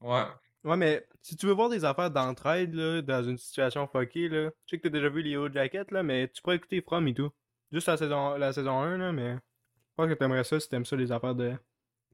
Ouais. 0.00 0.24
Ouais, 0.64 0.76
mais 0.76 1.06
si 1.22 1.36
tu 1.36 1.46
veux 1.46 1.52
voir 1.52 1.68
des 1.68 1.84
affaires 1.84 2.10
d'entraide, 2.10 2.74
là, 2.74 3.02
dans 3.02 3.22
une 3.22 3.38
situation 3.38 3.86
fuckée, 3.86 4.28
là, 4.28 4.50
je 4.64 4.70
sais 4.70 4.78
que 4.78 4.82
t'as 4.84 4.88
déjà 4.92 5.08
vu 5.08 5.22
les 5.22 5.30
Yellow 5.30 5.52
Jackets, 5.52 5.90
là, 5.92 6.02
mais 6.02 6.28
tu 6.28 6.42
pourrais 6.42 6.56
écouter 6.56 6.80
From 6.82 7.06
et 7.06 7.14
tout. 7.14 7.30
Juste 7.70 7.86
la 7.88 7.96
saison, 7.96 8.36
la 8.36 8.52
saison 8.52 8.80
1, 8.80 8.96
là, 8.98 9.12
mais 9.12 9.34
je 9.34 9.38
pense 9.96 10.08
que 10.08 10.14
t'aimerais 10.14 10.44
ça 10.44 10.58
si 10.58 10.68
t'aimes 10.68 10.84
ça, 10.84 10.96
les 10.96 11.12
affaires 11.12 11.34
de 11.34 11.54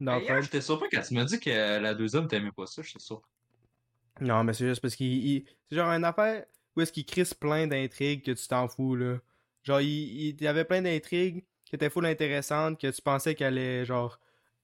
Mais 0.00 0.20
hier, 0.20 0.20
d'entraide. 0.20 0.42
j'étais 0.42 0.60
surpris 0.60 0.88
quand 0.90 1.02
tu 1.02 1.14
m'as 1.14 1.24
dit 1.24 1.40
que 1.40 1.50
la 1.78 1.94
deuxième, 1.94 2.28
t'aimais 2.28 2.52
pas 2.52 2.66
ça, 2.66 2.82
j'étais 2.82 2.98
sûr. 2.98 3.22
Non, 4.20 4.44
mais 4.44 4.52
c'est 4.52 4.66
juste 4.68 4.80
parce 4.82 4.94
qu'il. 4.96 5.12
il- 5.26 5.44
C'est 5.68 5.76
genre 5.76 5.88
une 5.90 6.04
affaire 6.04 6.44
où 6.76 6.80
est-ce 6.80 6.92
qu'il 6.92 7.06
crisse 7.06 7.34
plein 7.34 7.66
d'intrigues 7.66 8.22
que 8.24 8.32
tu 8.32 8.46
t'en 8.48 8.68
fous, 8.68 8.94
là. 8.96 9.18
Genre, 9.64 9.80
il, 9.80 10.28
il 10.30 10.42
y 10.42 10.46
avait 10.46 10.64
plein 10.64 10.82
d'intrigues 10.82 11.44
qui 11.64 11.74
étaient 11.76 11.90
full 11.90 12.06
intéressantes, 12.06 12.80
que 12.80 12.90
tu 12.90 13.00
pensais 13.02 13.34
qu'elles 13.34 13.54
allaient, 13.58 13.84
genre, 13.84 14.18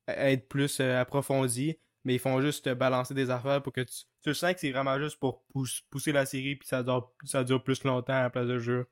être 0.08 0.48
plus 0.48 0.80
euh, 0.80 1.00
approfondies, 1.00 1.78
mais 2.04 2.14
ils 2.14 2.18
font 2.18 2.40
juste 2.40 2.64
te 2.64 2.74
balancer 2.74 3.14
des 3.14 3.30
affaires 3.30 3.62
pour 3.62 3.72
que 3.72 3.82
tu. 3.82 3.94
Tu 4.24 4.34
sens 4.34 4.52
que 4.54 4.60
c'est 4.60 4.72
vraiment 4.72 4.98
juste 4.98 5.18
pour 5.18 5.42
pousse- 5.44 5.82
pousser 5.90 6.12
la 6.12 6.26
série, 6.26 6.56
puis 6.56 6.66
ça 6.68 6.82
dure, 6.82 7.12
ça 7.24 7.44
dure 7.44 7.62
plus 7.62 7.84
longtemps 7.84 8.14
à 8.14 8.22
la 8.22 8.30
place 8.30 8.46
de 8.48 8.58
jeu. 8.58 8.86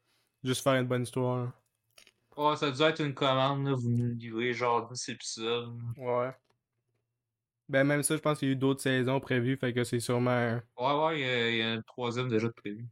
Juste 0.45 0.63
faire 0.63 0.75
une 0.75 0.87
bonne 0.87 1.03
histoire, 1.03 1.39
là. 1.45 1.53
Ouais, 2.37 2.57
ça 2.57 2.71
dû 2.71 2.83
être 2.83 3.01
une 3.03 3.15
commande, 3.15 3.67
là, 3.67 3.75
vous 3.75 3.89
nous 3.91 4.15
livrez 4.15 4.53
genre 4.53 4.89
10 4.91 5.09
épisodes. 5.09 5.75
Ouais. 5.97 6.31
Ben, 7.69 7.85
même 7.85 8.03
ça, 8.03 8.15
je 8.17 8.21
pense 8.21 8.39
qu'il 8.39 8.49
y 8.49 8.51
a 8.51 8.55
eu 8.55 8.57
d'autres 8.57 8.81
saisons 8.81 9.19
prévues, 9.21 9.57
fait 9.57 9.73
que 9.73 9.83
c'est 9.85 9.99
sûrement. 10.01 10.31
un- 10.31 10.63
Ouais, 10.79 11.05
ouais, 11.07 11.21
il 11.21 11.27
y, 11.27 11.29
a- 11.31 11.51
il 11.51 11.57
y 11.59 11.63
a 11.63 11.75
une 11.75 11.83
troisième 11.83 12.29
déjà 12.29 12.47
de 12.47 12.53
prévu. 12.53 12.87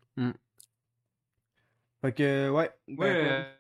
Fait 2.03 2.13
que, 2.13 2.51
ouais. 2.51 2.71
Ben, 2.89 2.95
Ouais, 2.99 3.19
pour- 3.23 3.31
euh, 3.33 3.55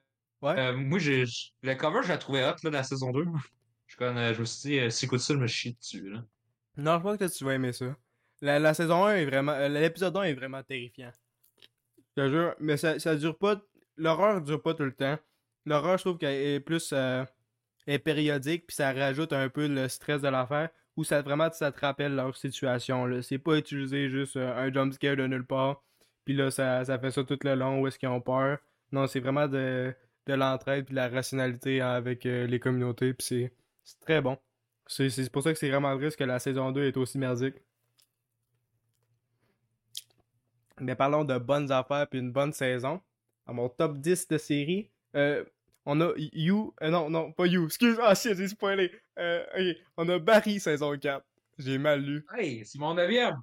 Ouais? 0.55 0.61
euh, 0.61 0.77
moi, 0.77 0.99
j'ai, 0.99 1.25
le 1.63 1.75
cover, 1.75 2.01
je 2.03 2.09
la 2.09 2.19
trouvais 2.19 2.43
hot, 2.45 2.55
là, 2.63 2.71
de 2.71 2.75
la 2.75 2.83
saison 2.83 3.11
2. 3.13 3.25
Je, 3.87 3.97
connais, 3.97 4.35
je 4.35 4.41
me 4.41 4.45
suis 4.45 4.69
dit, 4.71 4.79
euh, 4.81 4.91
si 4.91 5.05
écoute 5.05 5.21
ça, 5.21 5.35
je 5.35 5.39
me 5.39 5.47
chie 5.47 5.75
dessus, 5.75 6.09
là. 6.11 6.25
Non, 6.77 6.99
je 6.99 7.03
pense 7.03 7.17
que 7.19 7.39
tu 7.39 7.45
vas 7.45 7.55
aimer 7.55 7.73
ça. 7.73 7.95
La, 8.41 8.59
la 8.59 8.75
saison 8.75 9.05
1 9.05 9.17
est 9.17 9.25
vraiment. 9.27 9.53
euh, 9.53 9.69
L'épisode 9.69 10.17
1 10.17 10.23
est 10.25 10.35
vraiment 10.35 10.63
terrifiant. 10.65 11.13
Je 12.17 12.23
te 12.23 12.29
jure. 12.29 12.55
Mais 12.59 12.77
ça, 12.77 12.99
ça 12.99 13.15
dure 13.15 13.39
pas. 13.39 13.61
L'horreur 13.97 14.41
dure 14.41 14.61
pas 14.61 14.75
tout 14.75 14.83
le 14.83 14.95
temps. 14.95 15.17
L'horreur, 15.65 15.99
je 15.99 16.03
trouve 16.05 16.19
qu'elle 16.19 16.35
est 16.35 16.61
plus. 16.61 16.91
euh, 16.93 17.25
est 17.87 17.99
périodique, 18.01 18.67
puis 18.67 18.75
ça 18.75 18.93
rajoute 18.93 19.33
un 19.33 19.49
peu 19.49 19.69
le 19.69 19.87
stress 19.89 20.21
de 20.23 20.29
l'affaire. 20.29 20.71
Ou 20.97 21.05
ça 21.05 21.23
vraiment 21.23 21.51
ça 21.53 21.73
te 21.73 21.81
rappelle 21.81 22.15
leur 22.15 22.37
situation. 22.37 23.21
C'est 23.23 23.39
pas 23.39 23.57
utiliser 23.57 24.09
juste 24.09 24.37
euh, 24.37 24.57
un 24.57 24.73
jumpscare 24.73 25.17
de 25.17 25.27
nulle 25.27 25.47
part. 25.47 25.83
Puis 26.25 26.35
là, 26.35 26.51
ça, 26.51 26.85
ça 26.85 26.99
fait 26.99 27.11
ça 27.11 27.25
tout 27.25 27.39
le 27.43 27.55
long 27.55 27.81
où 27.81 27.87
est-ce 27.87 27.99
qu'ils 27.99 28.09
ont 28.09 28.21
peur. 28.21 28.59
Non, 28.93 29.07
c'est 29.07 29.21
vraiment 29.21 29.49
de, 29.49 29.95
de 30.27 30.35
l'entraide 30.35 30.87
puis 30.87 30.95
de 30.95 30.97
la 30.97 31.09
rationalité 31.09 31.81
avec 31.81 32.27
euh, 32.27 32.47
les 32.47 32.61
communautés. 32.61 33.13
Puis 33.15 33.27
c'est 33.85 34.01
très 34.01 34.21
bon. 34.23 34.39
C'est 34.87 35.11
c'est 35.11 35.31
pour 35.31 35.43
ça 35.43 35.53
que 35.53 35.59
c'est 35.59 35.71
vraiment 35.71 35.97
triste 35.97 36.17
que 36.19 36.25
la 36.25 36.39
saison 36.39 36.71
2 36.73 36.85
est 36.85 36.97
aussi 36.97 37.19
merdique. 37.19 37.57
Mais 40.81 40.95
parlons 40.97 41.25
de 41.25 41.39
bonnes 41.39 41.71
affaires 41.73 42.09
puis 42.09 42.19
une 42.19 42.33
bonne 42.33 42.53
saison. 42.53 43.01
À 43.47 43.53
mon 43.53 43.69
top 43.69 43.99
10 43.99 44.29
de 44.29 44.39
série, 44.39 44.91
euh, 45.17 45.45
on 45.87 46.01
a 46.01 46.13
You. 46.17 46.75
euh, 46.83 46.91
non, 46.91 47.11
non, 47.11 47.33
pas 47.33 47.47
You. 47.47 47.67
Excuse. 47.67 47.99
Ah 48.01 48.15
shit, 48.15 48.37
j'ai 48.37 48.49
spoilé. 48.49 48.91
Euh. 49.19 49.75
On 49.97 50.09
a 50.09 50.19
Barry 50.19 50.61
saison 50.61 50.97
4. 50.97 51.25
J'ai 51.59 51.79
mal 51.79 52.01
lu. 52.03 52.25
Hey, 52.37 52.65
c'est 52.65 52.79
mon 52.79 52.95
neuvième! 52.95 53.37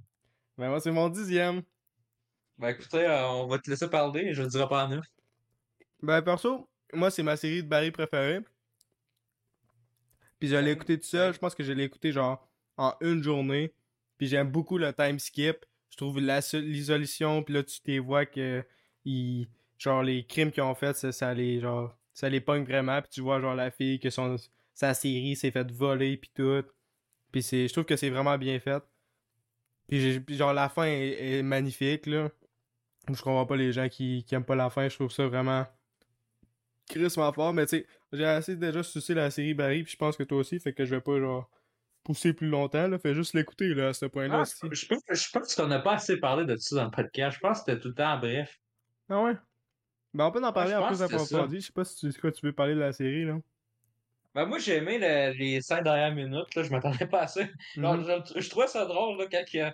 Mais 0.57 0.67
moi, 0.67 0.79
c'est 0.81 0.91
mon 0.91 1.07
dixième. 1.09 1.61
Ben 2.57 2.69
écoutez, 2.69 3.05
euh, 3.05 3.27
on 3.29 3.47
va 3.47 3.57
te 3.57 3.69
laisser 3.69 3.89
parler, 3.89 4.33
je 4.33 4.43
le 4.43 4.49
dirai 4.49 4.67
pas 4.67 4.85
en 4.85 4.89
neuf. 4.89 5.05
Ben, 6.03 6.21
perso, 6.21 6.69
moi, 6.93 7.09
c'est 7.09 7.23
ma 7.23 7.37
série 7.37 7.63
de 7.63 7.67
Barry 7.67 7.89
préférée. 7.91 8.41
Puis 10.39 10.49
je 10.49 10.55
l'ai 10.55 10.71
écouté 10.71 10.99
tout 10.99 11.05
seul. 11.07 11.33
Je 11.33 11.39
pense 11.39 11.55
que 11.55 11.63
je 11.63 11.71
l'ai 11.71 11.83
écouté 11.83 12.11
genre 12.11 12.47
en 12.77 12.93
une 13.01 13.23
journée. 13.23 13.73
Puis 14.17 14.27
j'aime 14.27 14.49
beaucoup 14.51 14.77
le 14.77 14.91
time 14.93 15.19
skip. 15.19 15.65
Je 15.89 15.97
trouve 15.97 16.19
la 16.19 16.41
so- 16.41 16.59
l'isolation. 16.59 17.43
Puis 17.43 17.53
là, 17.53 17.63
tu 17.63 17.79
t'es 17.81 17.99
vois 17.99 18.25
que 18.25 18.63
genre 19.77 20.03
les 20.03 20.25
crimes 20.25 20.51
qu'ils 20.51 20.63
ont 20.63 20.75
fait, 20.75 20.95
ça, 20.95 21.11
ça 21.11 21.33
les 21.33 21.59
genre 21.59 21.95
ça 22.13 22.29
les 22.29 22.41
pogne 22.41 22.63
vraiment. 22.63 23.01
Puis 23.01 23.11
tu 23.11 23.21
vois 23.21 23.39
genre 23.39 23.55
la 23.55 23.71
fille 23.71 23.99
que 23.99 24.09
son 24.09 24.35
sa 24.73 24.93
série 24.93 25.35
s'est 25.35 25.51
faite 25.51 25.71
voler 25.71 26.17
puis 26.17 26.31
tout. 26.33 26.63
Puis 27.31 27.43
c'est, 27.43 27.67
je 27.67 27.73
trouve 27.73 27.85
que 27.85 27.95
c'est 27.95 28.09
vraiment 28.09 28.37
bien 28.37 28.59
fait. 28.59 28.83
Puis, 29.87 30.23
genre 30.29 30.53
la 30.53 30.69
fin 30.69 30.85
est, 30.85 31.39
est 31.39 31.43
magnifique 31.43 32.05
là. 32.05 32.29
Je 33.07 33.21
comprends 33.21 33.45
pas 33.45 33.55
les 33.55 33.73
gens 33.73 33.89
qui, 33.89 34.23
qui 34.25 34.35
aiment 34.35 34.45
pas 34.45 34.55
la 34.55 34.69
fin. 34.69 34.87
Je 34.87 34.95
trouve 34.95 35.11
ça 35.11 35.27
vraiment 35.27 35.65
crissement 36.91 37.31
fort, 37.33 37.53
mais 37.53 37.65
tu 37.65 37.77
sais, 37.77 37.87
j'ai 38.11 38.25
assez 38.25 38.55
déjà 38.55 38.83
sucé 38.83 39.13
la 39.13 39.31
série 39.31 39.53
Barry, 39.53 39.83
puis 39.83 39.93
je 39.93 39.97
pense 39.97 40.17
que 40.17 40.23
toi 40.23 40.39
aussi, 40.39 40.59
fait 40.59 40.73
que 40.73 40.85
je 40.85 40.95
vais 40.95 41.01
pas, 41.01 41.19
genre, 41.19 41.49
pousser 42.03 42.33
plus 42.33 42.49
longtemps, 42.49 42.87
là, 42.87 42.99
fais 42.99 43.13
juste 43.13 43.33
l'écouter, 43.33 43.73
là, 43.73 43.89
à 43.89 43.93
ce 43.93 44.05
point-là, 44.05 44.43
Ah, 44.43 44.67
je 44.71 44.85
pense, 44.85 45.01
je 45.09 45.29
pense 45.31 45.55
qu'on 45.55 45.67
n'a 45.67 45.79
pas 45.79 45.93
assez 45.93 46.19
parlé 46.19 46.45
de 46.45 46.55
ça 46.57 46.75
dans 46.75 46.85
le 46.85 46.91
podcast. 46.91 47.37
Je 47.37 47.39
pense 47.39 47.59
que 47.59 47.65
c'était 47.65 47.79
tout 47.79 47.89
le 47.89 47.95
temps 47.95 48.17
bref. 48.19 48.59
Ah 49.09 49.23
ouais? 49.23 49.35
Ben, 50.13 50.25
on 50.25 50.31
peut 50.31 50.43
en 50.43 50.51
parler 50.51 50.71
je 50.71 50.77
en 50.77 50.87
plus 50.87 51.01
approfondi, 51.01 51.61
je 51.61 51.67
sais 51.67 51.71
pas 51.71 51.85
si 51.85 52.11
tu, 52.11 52.19
quoi, 52.19 52.31
tu 52.31 52.45
veux 52.45 52.51
parler 52.53 52.75
de 52.75 52.79
la 52.79 52.91
série, 52.91 53.25
là. 53.25 53.37
Ben 54.33 54.45
moi 54.45 54.59
j'ai 54.59 54.77
aimé 54.77 54.97
le- 54.97 55.33
les 55.37 55.59
cinq 55.61 55.83
dernières 55.83 56.13
minutes, 56.15 56.55
là, 56.55 56.63
je 56.63 56.69
m'attendais 56.71 57.05
pas 57.05 57.23
à 57.23 57.27
ça. 57.27 57.41
Mhm. 57.75 58.05
je, 58.35 58.39
je 58.39 58.49
trouvais 58.49 58.67
ça 58.67 58.85
drôle 58.85 59.17
là, 59.17 59.25
quand 59.29 59.43
que, 59.51 59.71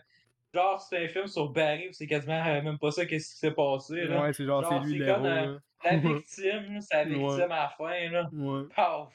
genre 0.54 0.82
c'est 0.82 1.06
un 1.06 1.08
film 1.08 1.28
sur 1.28 1.50
Barry, 1.50 1.90
c'est 1.92 2.08
quasiment 2.08 2.44
euh, 2.46 2.62
même 2.64 2.80
pas 2.80 2.90
ça 2.92 3.06
qu'est-ce 3.06 3.34
qui 3.34 3.38
s'est 3.40 3.52
passé. 3.52 4.06
Là. 4.06 4.22
Ouais, 4.24 4.34
c'est 4.34 4.46
genre, 4.46 4.64
Genre, 4.64 4.84
c'est 4.84 4.90
lui 4.92 5.06
comme, 5.06 5.26
euh. 5.26 5.60
La 5.84 5.96
victime, 5.98 6.80
la 6.92 7.04
victime 7.04 7.24
Ouais. 7.24 7.42
à 7.44 7.48
la 7.48 7.70
fin, 7.78 8.10
là. 8.10 8.30
Ouais. 8.34 8.64
Paf! 8.76 9.10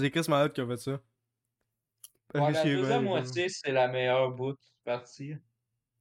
C'est 0.00 0.10
Chris 0.10 0.24
Malade 0.28 0.52
qui 0.52 0.60
a 0.60 0.66
fait 0.66 0.76
ça. 0.78 1.00
Ouais, 2.34 2.52
la 2.52 2.64
deuxième 2.64 3.04
moitié, 3.04 3.48
c'est 3.48 3.70
la 3.70 3.86
meilleure 3.86 4.32
bout 4.32 4.58
partie. 4.84 5.36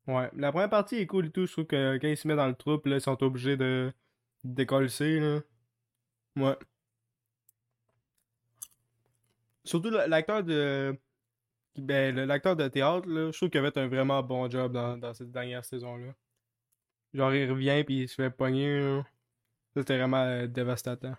Ouais, 0.07 0.29
la 0.35 0.51
première 0.51 0.69
partie 0.69 0.95
est 0.97 1.07
cool 1.07 1.27
et 1.27 1.31
tout, 1.31 1.45
je 1.47 1.51
trouve 1.51 1.65
que 1.65 1.97
quand 1.97 2.07
ils 2.07 2.17
se 2.17 2.27
mettent 2.27 2.37
dans 2.37 2.47
le 2.47 2.55
troupe, 2.55 2.85
là, 2.85 2.95
ils 2.97 3.01
sont 3.01 3.21
obligés 3.23 3.57
de 3.57 3.91
décoller, 4.43 4.87
là. 5.19 5.41
Ouais. 6.37 6.57
Surtout 9.65 9.89
l'acteur 9.89 10.43
de 10.43 10.97
Ben, 11.77 12.15
l'acteur 12.15 12.55
de 12.57 12.67
théâtre, 12.69 13.07
là, 13.09 13.31
je 13.31 13.37
trouve 13.37 13.49
qu'il 13.49 13.59
a 13.65 13.71
fait 13.71 13.79
un 13.79 13.87
vraiment 13.87 14.23
bon 14.23 14.49
job 14.49 14.73
dans, 14.73 14.97
dans 14.97 15.13
cette 15.13 15.31
dernière 15.31 15.65
saison-là. 15.65 16.13
Genre, 17.13 17.33
il 17.33 17.49
revient 17.51 17.83
puis 17.85 18.03
il 18.03 18.09
se 18.09 18.15
fait 18.15 18.29
pogner, 18.29 18.79
là. 18.79 19.03
Ça, 19.75 19.81
c'était 19.81 19.97
vraiment 19.97 20.23
euh, 20.23 20.47
dévastateur. 20.47 21.17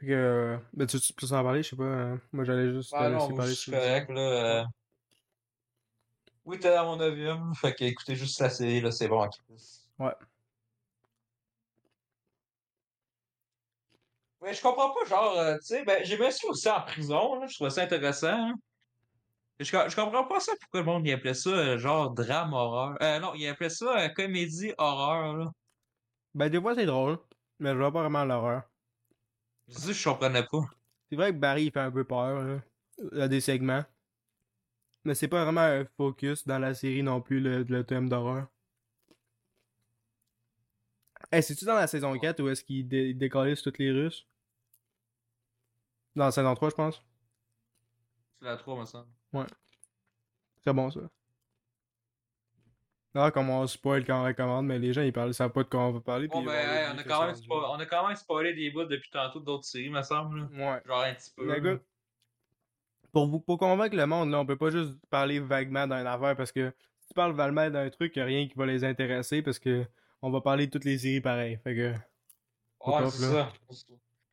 Fait 0.00 0.06
que, 0.06 0.12
euh, 0.12 0.56
ben, 0.72 0.86
tu, 0.86 1.00
tu 1.00 1.12
peux 1.12 1.26
en 1.26 1.42
parler, 1.42 1.62
je 1.62 1.70
sais 1.70 1.76
pas. 1.76 1.82
euh, 1.84 2.16
moi, 2.32 2.44
j'allais 2.44 2.72
juste 2.72 2.90
te 2.90 2.96
Ah 2.96 3.08
non, 3.10 3.28
parler. 3.34 3.50
je 3.52 3.56
suis 3.60 3.72
correct, 3.72 4.10
là. 4.10 4.66
Oui, 6.48 6.58
t'es 6.58 6.74
dans 6.74 6.84
mon 6.86 6.96
neuvième, 6.96 7.54
fait 7.54 7.74
que 7.74 7.84
écoutez 7.84 8.16
juste 8.16 8.40
la 8.40 8.48
série, 8.48 8.80
là, 8.80 8.90
c'est 8.90 9.06
bon. 9.06 9.28
Ouais. 9.98 10.14
Mais 14.40 14.54
je 14.54 14.62
comprends 14.62 14.94
pas, 14.94 15.04
genre, 15.08 15.36
euh, 15.38 15.56
tu 15.58 15.66
sais, 15.66 15.84
ben, 15.84 16.04
j'ai 16.04 16.16
bien 16.16 16.30
sûr 16.30 16.48
aussi 16.50 16.68
en 16.70 16.80
prison, 16.82 17.40
là, 17.40 17.46
je 17.46 17.54
trouvais 17.54 17.70
ça 17.70 17.82
intéressant. 17.82 18.28
hein. 18.28 18.54
Je, 19.60 19.70
co- 19.70 19.88
je 19.88 19.96
comprends 19.96 20.24
pas 20.24 20.40
ça, 20.40 20.52
pourquoi 20.60 20.80
le 20.80 20.86
monde 20.86 21.06
il 21.06 21.12
appelait 21.12 21.34
ça, 21.34 21.50
euh, 21.50 21.78
genre, 21.78 22.12
drame 22.14 22.52
horreur. 22.54 22.96
Euh, 23.02 23.18
non, 23.18 23.34
il 23.34 23.46
appelait 23.48 23.70
ça 23.70 23.98
euh, 24.04 24.08
comédie 24.08 24.72
horreur, 24.78 25.36
là. 25.36 25.46
Ben, 26.34 26.48
des 26.48 26.60
fois, 26.60 26.74
c'est 26.74 26.86
drôle, 26.86 27.18
mais 27.58 27.72
je 27.72 27.78
vois 27.78 27.92
pas 27.92 28.02
vraiment 28.02 28.24
l'horreur. 28.24 28.62
C'est 29.68 29.80
ça, 29.80 29.92
je 29.92 30.04
comprenais 30.08 30.44
pas. 30.50 30.60
C'est 31.10 31.16
vrai 31.16 31.32
que 31.32 31.38
Barry, 31.38 31.64
il 31.64 31.72
fait 31.72 31.80
un 31.80 31.90
peu 31.90 32.04
peur, 32.04 32.42
là. 32.42 32.60
Il 33.12 33.18
y 33.18 33.22
a 33.22 33.28
des 33.28 33.40
segments. 33.40 33.84
Mais 35.08 35.14
c'est 35.14 35.26
pas 35.26 35.42
vraiment 35.42 35.62
un 35.62 35.86
focus 35.96 36.46
dans 36.46 36.58
la 36.58 36.74
série 36.74 37.02
non 37.02 37.22
plus, 37.22 37.40
le, 37.40 37.62
le 37.62 37.82
thème 37.82 38.10
d'horreur. 38.10 38.46
Hey, 41.32 41.42
c'est-tu 41.42 41.64
dans 41.64 41.76
la 41.76 41.86
saison 41.86 42.18
4 42.18 42.42
où 42.42 42.48
est-ce 42.50 42.62
qu'il 42.62 42.86
dé 42.86 43.14
décalisse 43.14 43.62
toutes 43.62 43.78
les 43.78 43.90
Russes? 43.90 44.26
Dans 46.14 46.26
la 46.26 46.30
saison 46.30 46.54
3, 46.54 46.68
je 46.68 46.74
pense. 46.74 47.02
C'est 48.38 48.44
la 48.44 48.58
3, 48.58 48.78
me 48.78 48.84
semble. 48.84 49.08
C'est 50.62 50.74
bon, 50.74 50.90
ça. 50.90 51.00
Ah, 53.14 53.30
comme 53.30 53.48
on 53.48 53.66
spoil 53.66 54.04
quand 54.04 54.20
on 54.20 54.26
recommande, 54.26 54.66
mais 54.66 54.78
les 54.78 54.92
gens, 54.92 55.00
ils 55.00 55.12
parlent, 55.14 55.30
ils 55.30 55.34
savent 55.34 55.52
pas 55.52 55.62
de 55.62 55.70
quoi 55.70 55.80
on 55.80 55.92
va 55.92 56.00
parler. 56.00 56.28
Bon, 56.28 56.42
ben, 56.42 56.52
hey, 56.52 56.86
on, 56.92 56.98
a 56.98 57.02
quand 57.02 57.20
même 57.22 57.30
rendu 57.30 57.48
spo- 57.48 57.66
on 57.70 57.80
a 57.80 57.86
quand 57.86 58.06
même 58.06 58.16
spoilé 58.16 58.52
des 58.52 58.70
bouts 58.70 58.84
depuis 58.84 59.08
tantôt 59.08 59.40
d'autres 59.40 59.64
séries, 59.64 59.88
me 59.88 60.02
semble. 60.02 60.40
là. 60.40 60.74
Ouais. 60.74 60.82
Genre 60.84 61.00
un 61.00 61.14
petit 61.14 61.30
peu. 61.34 61.46
Mais 61.46 61.80
pour, 63.12 63.26
vous, 63.28 63.40
pour 63.40 63.58
convaincre 63.58 63.96
le 63.96 64.06
monde, 64.06 64.30
là, 64.30 64.40
on 64.40 64.46
peut 64.46 64.56
pas 64.58 64.70
juste 64.70 64.94
parler 65.10 65.40
vaguement 65.40 65.86
d'un 65.86 66.04
affaire 66.06 66.36
parce 66.36 66.52
que 66.52 66.72
si 67.00 67.08
tu 67.08 67.14
parles 67.14 67.32
vaguement 67.32 67.68
d'un 67.70 67.88
truc, 67.90 68.14
y 68.16 68.20
a 68.20 68.24
rien 68.24 68.46
qui 68.48 68.54
va 68.54 68.66
les 68.66 68.84
intéresser 68.84 69.42
parce 69.42 69.58
que 69.58 69.84
on 70.22 70.30
va 70.30 70.40
parler 70.40 70.66
de 70.66 70.72
toutes 70.72 70.84
les 70.84 70.98
séries 70.98 71.20
pareilles. 71.20 71.58
Fait 71.62 71.74
que. 71.74 71.92
Ouais, 72.86 73.10
c'est 73.10 73.22
ça. 73.26 73.52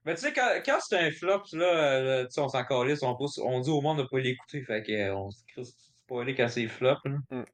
Mais 0.03 0.13
tu 0.15 0.21
sais, 0.21 0.33
quand, 0.33 0.49
quand 0.63 0.77
c'est 0.81 0.99
un 0.99 1.11
flop, 1.11 1.43
là, 1.53 1.65
euh, 1.65 2.25
tu 2.25 2.31
sais, 2.31 2.41
on 2.41 2.47
s'en 2.49 2.63
calisse, 2.63 3.01
on, 3.01 3.15
pousse- 3.15 3.39
on 3.39 3.59
dit 3.59 3.71
au 3.71 3.81
monde 3.81 3.99
de 3.99 4.03
pas 4.03 4.19
l'écouter, 4.19 4.61
fait 4.63 4.83
que, 4.83 4.91
euh, 4.91 5.15
on 5.15 5.31
se 5.31 5.41
spoiler 5.63 6.35
quand 6.35 6.47
c'est 6.47 6.67
flop, 6.67 6.97
là. 7.05 7.45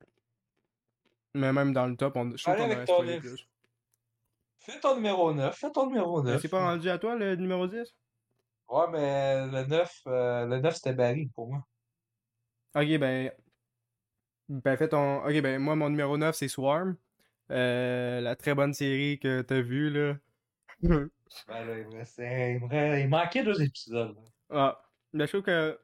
Mais 1.33 1.53
même 1.53 1.71
dans 1.71 1.87
le 1.87 1.95
top, 1.95 2.17
on, 2.17 2.35
je 2.35 2.43
trouve 2.43 2.55
qu'on 2.57 2.65
aurait 2.65 2.85
spoilé 2.85 3.19
plus. 3.19 3.47
Fais 4.59 4.79
ton 4.79 4.95
numéro 4.95 5.33
9, 5.33 5.57
fais 5.57 5.71
ton 5.71 5.87
numéro 5.87 6.21
Mais 6.21 6.31
9. 6.31 6.41
c'est 6.41 6.49
pas 6.49 6.63
rendu 6.63 6.89
à 6.89 6.97
toi 6.99 7.15
le 7.15 7.35
numéro 7.35 7.67
10? 7.67 7.95
Ouais, 8.71 8.85
mais 8.91 9.47
le 9.47 9.65
9, 9.65 10.01
euh, 10.07 10.45
le 10.47 10.59
9 10.59 10.75
c'était 10.75 10.93
Barry 10.93 11.27
pour 11.35 11.49
moi. 11.51 11.65
Ok, 12.75 12.87
ben. 12.97 13.31
Ben, 14.49 14.77
fais 14.77 14.87
ton. 14.89 15.23
Ok, 15.25 15.41
ben, 15.41 15.59
moi, 15.59 15.75
mon 15.75 15.89
numéro 15.89 16.17
9, 16.17 16.35
c'est 16.35 16.47
Swarm. 16.47 16.95
Euh, 17.51 18.21
la 18.21 18.35
très 18.35 18.55
bonne 18.55 18.73
série 18.73 19.19
que 19.19 19.41
t'as 19.41 19.61
vue, 19.61 19.89
là. 19.89 20.15
Ben 20.81 21.09
là, 21.65 21.77
il 21.79 21.87
me 21.87 21.97
restait- 21.97 22.53
il 22.55 22.61
me 22.61 22.67
restait- 22.67 23.01
il 23.01 23.09
manquait 23.09 23.43
deux 23.43 23.61
épisodes. 23.61 24.15
là. 24.15 24.21
ah. 24.49 24.83
Ben, 25.13 25.25
je 25.25 25.31
trouve 25.31 25.43
que. 25.43 25.77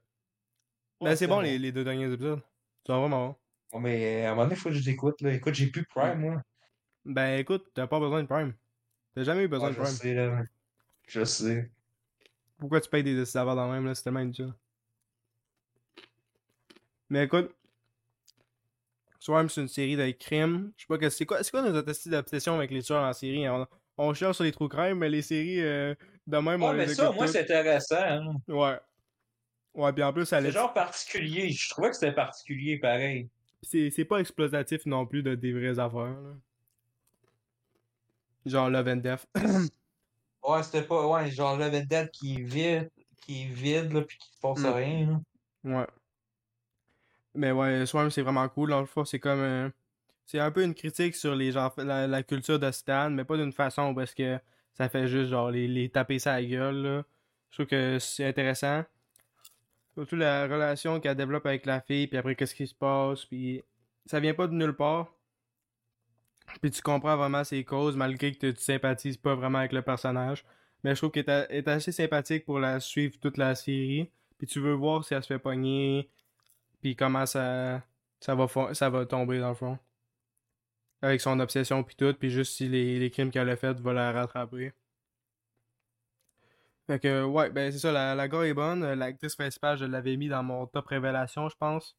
Ben, 1.02 1.08
Ouais, 1.10 1.16
c'est 1.16 1.28
bon, 1.28 1.42
Les, 1.42 1.60
les 1.60 1.72
deux 1.72 1.84
derniers 1.84 2.12
épisodes. 2.12 2.42
C'est 2.86 2.94
vraiment 2.94 3.10
bon. 3.10 3.36
Bon, 3.74 3.80
mais 3.82 4.26
à 4.26 4.30
un 4.30 4.32
moment 4.32 4.44
donné, 4.44 4.56
il 4.56 4.60
faut 4.62 4.70
que 4.70 4.76
je 4.76 4.90
l'écoute, 4.90 5.20
là. 5.22 5.34
Écoute, 5.34 5.54
j'ai 5.54 5.68
plus 5.68 5.82
de 5.82 5.88
Prime, 5.88 6.20
moi. 6.22 6.42
Ben, 7.06 7.38
écoute, 7.40 7.66
t'as 7.74 7.86
pas 7.88 8.00
besoin 8.00 8.22
de 8.24 8.28
Prime. 8.28 8.54
T'as 9.14 9.24
jamais 9.24 9.44
eu 9.44 9.48
besoin 9.50 9.68
Ouais, 9.68 9.74
de 9.74 9.78
je 9.78 9.82
Prime. 9.84 9.94
sais, 9.96 10.14
là. 10.14 10.44
Je 11.08 11.24
sais. 11.26 11.70
Pourquoi 12.58 12.82
tu 12.82 12.90
payes 12.90 13.04
des 13.04 13.26
serveurs 13.26 13.56
dans 13.56 13.68
le 13.68 13.74
même, 13.74 13.86
là? 13.86 13.94
C'est 13.96 14.04
tellement 14.04 14.20
inutile. 14.22 14.54
Mais 17.10 17.24
écoute, 17.26 17.54
Swarm, 19.20 19.50
c'est 19.50 19.62
une 19.62 19.68
série 19.68 19.96
de 19.96 20.10
crimes. 20.12 20.72
Je 20.78 20.84
sais 20.84 20.88
pas 20.88 20.98
que 20.98 21.10
c'est 21.10 21.26
quoi, 21.26 21.44
c'est 21.44 21.52
quoi 21.52 21.62
nos 21.62 21.76
attestés 21.76 22.10
d'obsession 22.10 22.56
avec 22.56 22.72
les 22.72 22.82
tueurs 22.82 23.04
en 23.04 23.14
série? 23.14 23.48
On, 23.48 23.66
on 23.98 24.14
cherche 24.14 24.36
sur 24.38 24.44
les 24.44 24.52
trous 24.52 24.68
crimes, 24.68 24.98
mais 25.00 25.10
les 25.10 25.22
séries 25.22 25.62
euh, 25.62 25.96
de 26.26 26.38
même, 26.38 26.62
on 26.64 26.70
Ouais, 26.72 26.78
mais 26.78 26.86
les 26.88 26.96
ça, 26.96 27.10
au 27.10 27.14
moins, 27.14 27.28
c'est 27.28 27.42
intéressant. 27.42 27.96
hein. 28.00 28.36
Ouais. 28.48 28.80
Ouais, 29.74 29.94
puis 29.94 30.04
en 30.04 30.12
plus, 30.12 30.26
ça 30.26 30.42
C'est 30.42 30.52
genre 30.52 30.74
particulier. 30.74 31.50
Je 31.52 31.70
trouvais 31.70 31.90
que 31.90 31.96
c'était 31.96 32.12
particulier, 32.14 32.80
pareil. 32.80 33.30
c'est, 33.62 33.90
c'est 33.92 34.06
pas 34.06 34.18
exploitatif 34.20 34.86
non 34.86 35.06
plus 35.06 35.22
de 35.24 35.36
des 35.36 35.54
vraies 35.54 35.78
affaires, 35.80 36.20
là. 36.20 36.34
Genre 38.46 38.70
Love 38.70 38.88
and 38.88 38.96
Death. 38.98 39.28
Ouais, 40.48 40.64
c'était 40.64 40.84
pas. 40.84 41.06
Ouais, 41.08 41.30
genre 41.30 41.58
Love 41.58 41.76
and 41.76 41.86
Dead 41.90 42.10
qui 42.12 42.36
est 42.36 42.42
vide, 42.42 42.90
qui 43.22 43.44
est 43.44 43.48
vide, 43.48 43.92
là, 43.94 44.02
pis 44.02 44.18
qui 44.18 44.30
se 44.34 44.40
passe 44.40 44.60
Mm. 44.60 44.66
rien, 44.68 45.08
là. 45.08 45.80
Ouais. 45.82 45.88
Mais 47.36 47.52
ouais, 47.52 47.86
Swarm, 47.86 48.10
c'est 48.10 48.22
vraiment 48.22 48.48
cool. 48.50 48.70
Dans 48.72 48.80
le 48.80 48.86
fond, 48.86 49.06
c'est 49.06 49.20
comme. 49.20 49.40
euh, 49.40 49.70
c'est 50.26 50.40
un 50.40 50.52
peu 50.52 50.64
une 50.64 50.74
critique 50.74 51.16
sur 51.16 51.36
les 51.36 51.52
gens, 51.52 51.72
la, 51.78 52.08
la 52.08 52.24
culture 52.24 52.60
de 52.60 52.70
Stan, 52.72 53.10
mais 53.10 53.24
pas 53.24 53.38
d'une 53.38 53.54
façon 53.54 53.94
parce 53.96 54.14
que 54.14 54.40
ça 54.74 54.90
fait 54.90 55.08
juste 55.08 55.30
genre 55.30 55.52
les, 55.52 55.68
les 55.68 55.90
taper 55.90 56.20
sa 56.20 56.42
gueule. 56.44 56.76
Là. 56.84 57.04
Je 57.52 57.56
trouve 57.58 57.68
que 57.68 57.98
c'est 58.00 58.26
intéressant. 58.26 58.84
Surtout 59.94 60.16
la 60.18 60.44
relation 60.48 61.00
qu'elle 61.00 61.16
développe 61.16 61.46
avec 61.46 61.66
la 61.66 61.80
fille, 61.82 62.08
puis 62.08 62.18
après, 62.18 62.36
qu'est-ce 62.36 62.54
qui 62.56 62.68
se 62.68 62.76
passe, 62.76 63.26
puis 63.26 63.64
ça 64.06 64.20
vient 64.20 64.34
pas 64.34 64.48
de 64.48 64.54
nulle 64.54 64.74
part. 64.76 65.14
Puis 66.62 66.72
tu 66.72 66.82
comprends 66.82 67.18
vraiment 67.18 67.44
ses 67.44 67.64
causes, 67.64 67.96
malgré 67.96 68.32
que 68.32 68.38
tu, 68.40 68.54
tu 68.54 68.62
sympathises 68.62 69.18
pas 69.18 69.36
vraiment 69.36 69.60
avec 69.60 69.74
le 69.74 69.82
personnage. 69.82 70.46
Mais 70.84 70.96
je 70.96 71.00
trouve 71.02 71.12
qu'elle 71.12 71.48
est, 71.50 71.68
assez 71.68 71.92
sympathique 71.92 72.46
pour 72.46 72.60
la 72.60 72.80
suivre 72.80 73.18
toute 73.20 73.38
la 73.38 73.56
série. 73.56 74.10
Puis 74.38 74.48
tu 74.48 74.60
veux 74.60 74.74
voir 74.74 75.04
si 75.04 75.14
elle 75.14 75.24
se 75.24 75.28
fait 75.28 75.40
pogner, 75.40 76.10
puis 76.82 76.96
comment 76.96 77.26
ça, 77.26 77.82
ça, 78.20 78.36
va, 78.36 78.48
fon- 78.48 78.74
ça 78.74 78.90
va 78.90 79.06
tomber 79.06 79.40
dans 79.40 79.50
le 79.50 79.56
fond. 79.56 79.80
Avec 81.02 81.22
son 81.22 81.40
obsession 81.40 81.84
puis 81.84 81.96
tout, 81.96 82.14
puis 82.14 82.30
juste 82.30 82.54
si 82.56 82.68
les, 82.68 83.00
les 83.00 83.12
crimes 83.12 83.32
qu'elle 83.32 83.50
a 83.50 83.56
fait 83.56 83.80
vont 83.80 83.94
la 83.94 84.12
rattraper. 84.12 84.74
Fait 86.88 87.00
que, 87.00 87.24
ouais, 87.26 87.50
ben 87.50 87.72
c'est 87.72 87.80
ça, 87.80 87.92
la, 87.92 88.16
la 88.16 88.26
est 88.26 88.54
bonne. 88.54 88.94
L'actrice 88.94 89.36
principale, 89.36 89.78
je 89.78 89.86
l'avais 89.86 90.16
mis 90.16 90.30
dans 90.30 90.44
mon 90.44 90.66
top 90.68 90.88
révélation, 90.88 91.50
je 91.50 91.56
pense. 91.58 91.98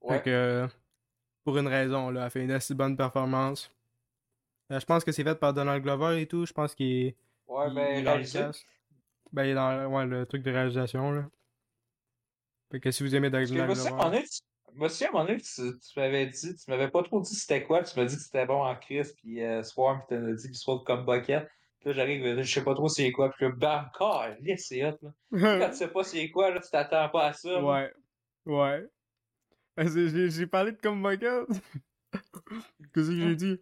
Ouais. 0.00 0.16
Fait 0.18 0.24
que, 0.24 0.68
pour 1.44 1.58
une 1.58 1.66
raison, 1.68 2.10
là, 2.10 2.24
elle 2.24 2.30
fait 2.30 2.44
une 2.44 2.50
assez 2.50 2.74
bonne 2.74 2.96
performance. 2.96 3.70
Euh, 4.70 4.80
je 4.80 4.86
pense 4.86 5.04
que 5.04 5.12
c'est 5.12 5.24
fait 5.24 5.34
par 5.34 5.52
Donald 5.52 5.82
Glover 5.82 6.20
et 6.20 6.26
tout. 6.26 6.46
Je 6.46 6.52
pense 6.52 6.74
qu'il 6.74 7.06
est, 7.06 7.16
Ouais, 7.46 7.68
il- 7.68 7.74
ben, 7.74 7.98
il 7.98 8.08
réalisé. 8.08 8.40
Ben, 9.32 9.44
il 9.44 9.50
est 9.50 9.54
dans 9.54 9.86
ouais, 9.88 10.06
le 10.06 10.26
truc 10.26 10.42
de 10.42 10.50
réalisation, 10.50 11.10
là. 11.12 11.24
Fait 12.70 12.80
que 12.80 12.90
si 12.90 13.02
vous 13.02 13.14
aimez 13.14 13.28
Donald 13.30 13.50
Glover... 13.50 13.72
moi 14.74 14.86
aussi, 14.86 15.04
à 15.04 15.08
un 15.08 15.12
moment 15.12 15.24
donné, 15.26 15.40
tu, 15.40 15.62
tu 15.78 16.00
m'avais 16.00 16.26
dit, 16.26 16.54
tu 16.54 16.70
m'avais 16.70 16.88
pas 16.88 17.02
trop 17.02 17.20
dit 17.20 17.34
c'était 17.34 17.62
quoi, 17.64 17.82
tu 17.82 17.98
m'as 17.98 18.06
dit 18.06 18.16
que 18.16 18.22
c'était 18.22 18.46
bon 18.46 18.62
en 18.64 18.74
crise, 18.76 19.12
puis 19.12 19.42
euh, 19.44 19.62
Swarm, 19.62 19.98
puis 20.08 20.16
t'as 20.16 20.32
dit 20.32 20.46
qu'il 20.46 20.56
soit 20.56 20.82
comme 20.86 21.04
bucket. 21.04 21.46
Puis 21.80 21.88
là, 21.90 21.92
j'arrive, 21.92 22.40
je 22.40 22.50
sais 22.50 22.64
pas 22.64 22.74
trop 22.74 22.88
c'est 22.88 23.10
quoi, 23.12 23.30
puis 23.30 23.44
là, 23.44 23.52
bam, 23.52 23.90
calisse, 23.98 24.68
c'est 24.68 24.82
hot, 24.86 24.96
là. 25.02 25.10
Quand 25.58 25.70
tu 25.70 25.76
sais 25.76 25.88
pas 25.88 26.04
c'est 26.04 26.30
quoi, 26.30 26.50
là, 26.50 26.60
tu 26.60 26.70
t'attends 26.70 27.08
pas 27.10 27.26
à 27.26 27.32
ça. 27.34 27.50
là. 27.50 27.60
Ouais. 28.46 28.86
C'est- 29.78 30.30
J'ai 30.30 30.46
parlé 30.46 30.72
de 30.72 30.76
comme 30.78 31.02
Bucket. 31.02 31.46
Qu'est-ce 32.94 33.08
que 33.08 33.16
j'ai 33.16 33.36
dit? 33.36 33.60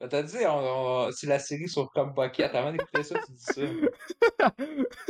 Ben, 0.00 0.08
T'as 0.08 0.22
dit, 0.22 0.36
on, 0.46 1.06
on- 1.06 1.10
c'est 1.12 1.26
la 1.26 1.40
série 1.40 1.68
sur 1.68 1.90
comme 1.90 2.14
bucket. 2.14 2.54
Avant 2.54 2.70
d'écouter 2.70 3.02
ça, 3.02 3.18
tu 3.26 3.32
dis 3.32 3.42
ça. 3.42 3.62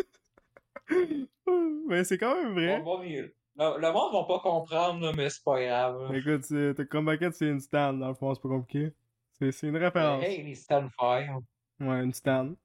Mais 1.87 2.04
c'est 2.04 2.18
quand 2.18 2.35
même 2.42 2.52
vrai. 2.54 2.78
Le 2.78 2.85
monde, 2.85 3.04
il- 3.04 3.33
le, 3.57 3.81
le 3.81 3.92
monde 3.92 4.12
va 4.12 4.24
pas 4.24 4.40
comprendre, 4.40 5.12
mais 5.16 5.28
c'est 5.31 5.42
pas 5.42 5.61
grave. 5.62 6.14
Écoute, 6.14 6.44
c'est- 6.44 6.88
comme 6.88 7.07
Bucket, 7.07 7.35
c'est 7.35 7.48
une 7.48 7.61
stand, 7.61 7.98
dans 8.00 8.09
le 8.09 8.14
fond, 8.14 8.33
c'est 8.35 8.40
pas 8.40 8.48
compliqué. 8.48 8.92
C'est 9.40 9.68
une 9.68 9.76
référence. 9.76 10.22
Hey, 10.24 10.42
les 10.42 10.54
Stanfire. 10.54 11.38
Ouais, 11.81 12.02
une 12.04 12.12
stand. 12.12 12.57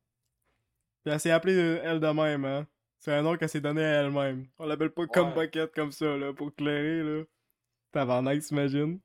Puis 1.04 1.14
elle 1.14 1.20
s'est 1.20 1.32
appelée 1.32 1.56
euh, 1.56 1.82
elle 1.84 2.00
de 2.00 2.08
même, 2.08 2.46
hein. 2.46 2.68
C'est 3.04 3.12
un 3.12 3.22
nom 3.22 3.36
qu'elle 3.36 3.50
s'est 3.50 3.60
donné 3.60 3.84
à 3.84 4.02
elle-même. 4.02 4.48
On 4.58 4.66
l'appelle 4.66 4.90
pas 4.90 5.06
comme. 5.08 5.34
Bucket 5.34 5.74
comme 5.74 5.92
ça, 5.92 6.06
là, 6.16 6.32
pour 6.32 6.56
clairer, 6.56 7.04
là. 7.04 7.24
Tabarnak, 7.92 8.42
t'imagines? 8.42 8.98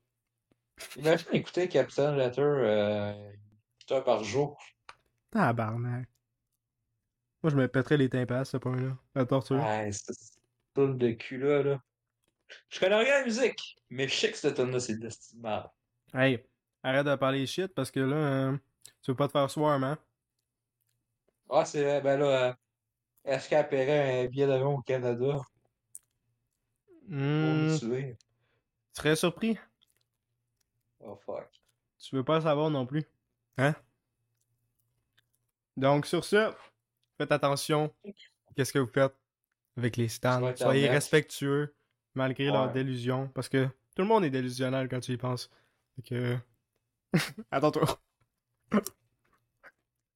Imagine 0.95 1.27
écouter 1.33 1.67
Captain 1.67 2.15
Letter 2.15 2.39
euh, 2.41 3.11
une 3.11 3.95
heure 3.97 4.03
par 4.05 4.23
jour. 4.23 4.57
Tabarnak. 5.31 6.07
Moi, 7.43 7.51
je 7.51 7.57
me 7.57 7.67
pèterais 7.67 7.97
les 7.97 8.09
tympans 8.09 8.39
à 8.39 8.45
ce 8.45 8.55
point-là. 8.55 8.97
La 9.15 9.25
torture. 9.25 9.57
Ouais, 9.57 9.91
c'est 9.91 10.13
tout 10.73 10.93
de 10.93 11.11
cul 11.11 11.37
là, 11.37 11.61
là. 11.61 11.81
Je 12.69 12.79
connais 12.79 12.95
rien 12.95 13.15
à 13.15 13.19
la 13.19 13.25
musique, 13.25 13.75
mais 13.89 14.07
je 14.07 14.15
sais 14.15 14.31
que 14.31 14.37
cette 14.37 14.55
tonne 14.55 14.71
là 14.71 14.79
c'est 14.79 14.95
de. 14.95 15.09
Hey, 16.13 16.41
arrête 16.83 17.05
de 17.05 17.15
parler 17.15 17.45
shit 17.45 17.67
parce 17.75 17.91
que 17.91 17.99
là, 17.99 18.15
euh, 18.15 18.57
tu 19.01 19.11
veux 19.11 19.17
pas 19.17 19.27
te 19.27 19.33
faire 19.33 19.51
swarm, 19.51 19.83
hein? 19.83 19.97
Ah, 21.49 21.65
c'est 21.65 21.99
ben 21.99 22.17
là, 22.17 22.25
euh, 22.25 22.53
Est-ce 23.23 23.47
qu'elle 23.47 23.69
paierait 23.69 24.25
un 24.25 24.27
billet 24.27 24.45
d'avion 24.47 24.75
au 24.75 24.81
Canada 24.81 25.39
pour 27.37 27.55
Hmm, 27.55 27.65
nous 27.67 27.79
tu 27.79 27.79
tuer? 27.79 28.17
serais 28.93 29.15
surpris? 29.15 29.57
Oh 31.01 31.15
fuck. 31.17 31.49
Tu 31.99 32.15
veux 32.15 32.23
pas 32.23 32.41
savoir 32.41 32.71
non 32.71 32.85
plus. 32.87 33.05
Hein? 33.57 33.75
Donc, 35.77 36.05
sur 36.05 36.25
ce, 36.25 36.53
faites 37.17 37.31
attention. 37.31 37.93
Qu'est-ce 38.55 38.73
que 38.73 38.79
vous 38.79 38.87
faites 38.91 39.15
avec 39.77 39.97
les 39.97 40.09
stands? 40.09 40.55
Soyez 40.55 40.87
respectueux, 40.89 41.75
malgré 42.15 42.51
leur 42.51 42.71
délusion. 42.71 43.29
Parce 43.29 43.49
que 43.49 43.65
tout 43.95 44.03
le 44.03 44.05
monde 44.05 44.25
est 44.25 44.29
délusionnel 44.29 44.89
quand 44.89 44.99
tu 45.01 45.13
y 45.13 45.17
penses. 45.17 45.49
Fait 45.97 46.03
que. 46.03 46.37
Attends-toi. 47.51 47.99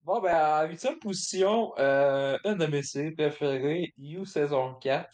Bon, 0.03 0.19
ben, 0.19 0.35
en 0.35 0.67
huitième 0.67 0.99
position, 0.99 1.73
euh, 1.79 2.37
une 2.43 2.57
de 2.57 2.65
mes 2.65 2.83
séries 2.83 3.11
préférées, 3.11 3.93
You 3.97 4.25
saison 4.25 4.75
4. 4.75 5.09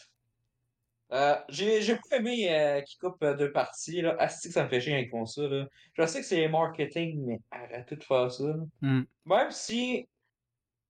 Euh, 1.11 1.35
j'ai, 1.49 1.81
j'ai 1.81 1.95
pas 1.95 2.17
aimé 2.17 2.51
euh, 2.51 2.81
qu'il 2.81 2.99
coupe 2.99 3.21
euh, 3.21 3.35
deux 3.35 3.51
parties, 3.51 4.01
là. 4.01 4.15
Asti 4.17 4.47
que 4.47 4.53
ça 4.53 4.63
me 4.63 4.69
fait 4.69 4.81
chier 4.81 4.93
avec 4.93 5.11
ça, 5.27 5.41
là. 5.43 5.67
Je 5.93 6.05
sais 6.07 6.21
que 6.21 6.25
c'est 6.25 6.47
marketing, 6.47 7.23
mais 7.23 7.39
arrêtez 7.51 7.97
de 7.97 8.03
faire 8.03 8.31
ça. 8.31 8.55
Hmm. 8.81 9.03
Même 9.25 9.51
si, 9.51 10.07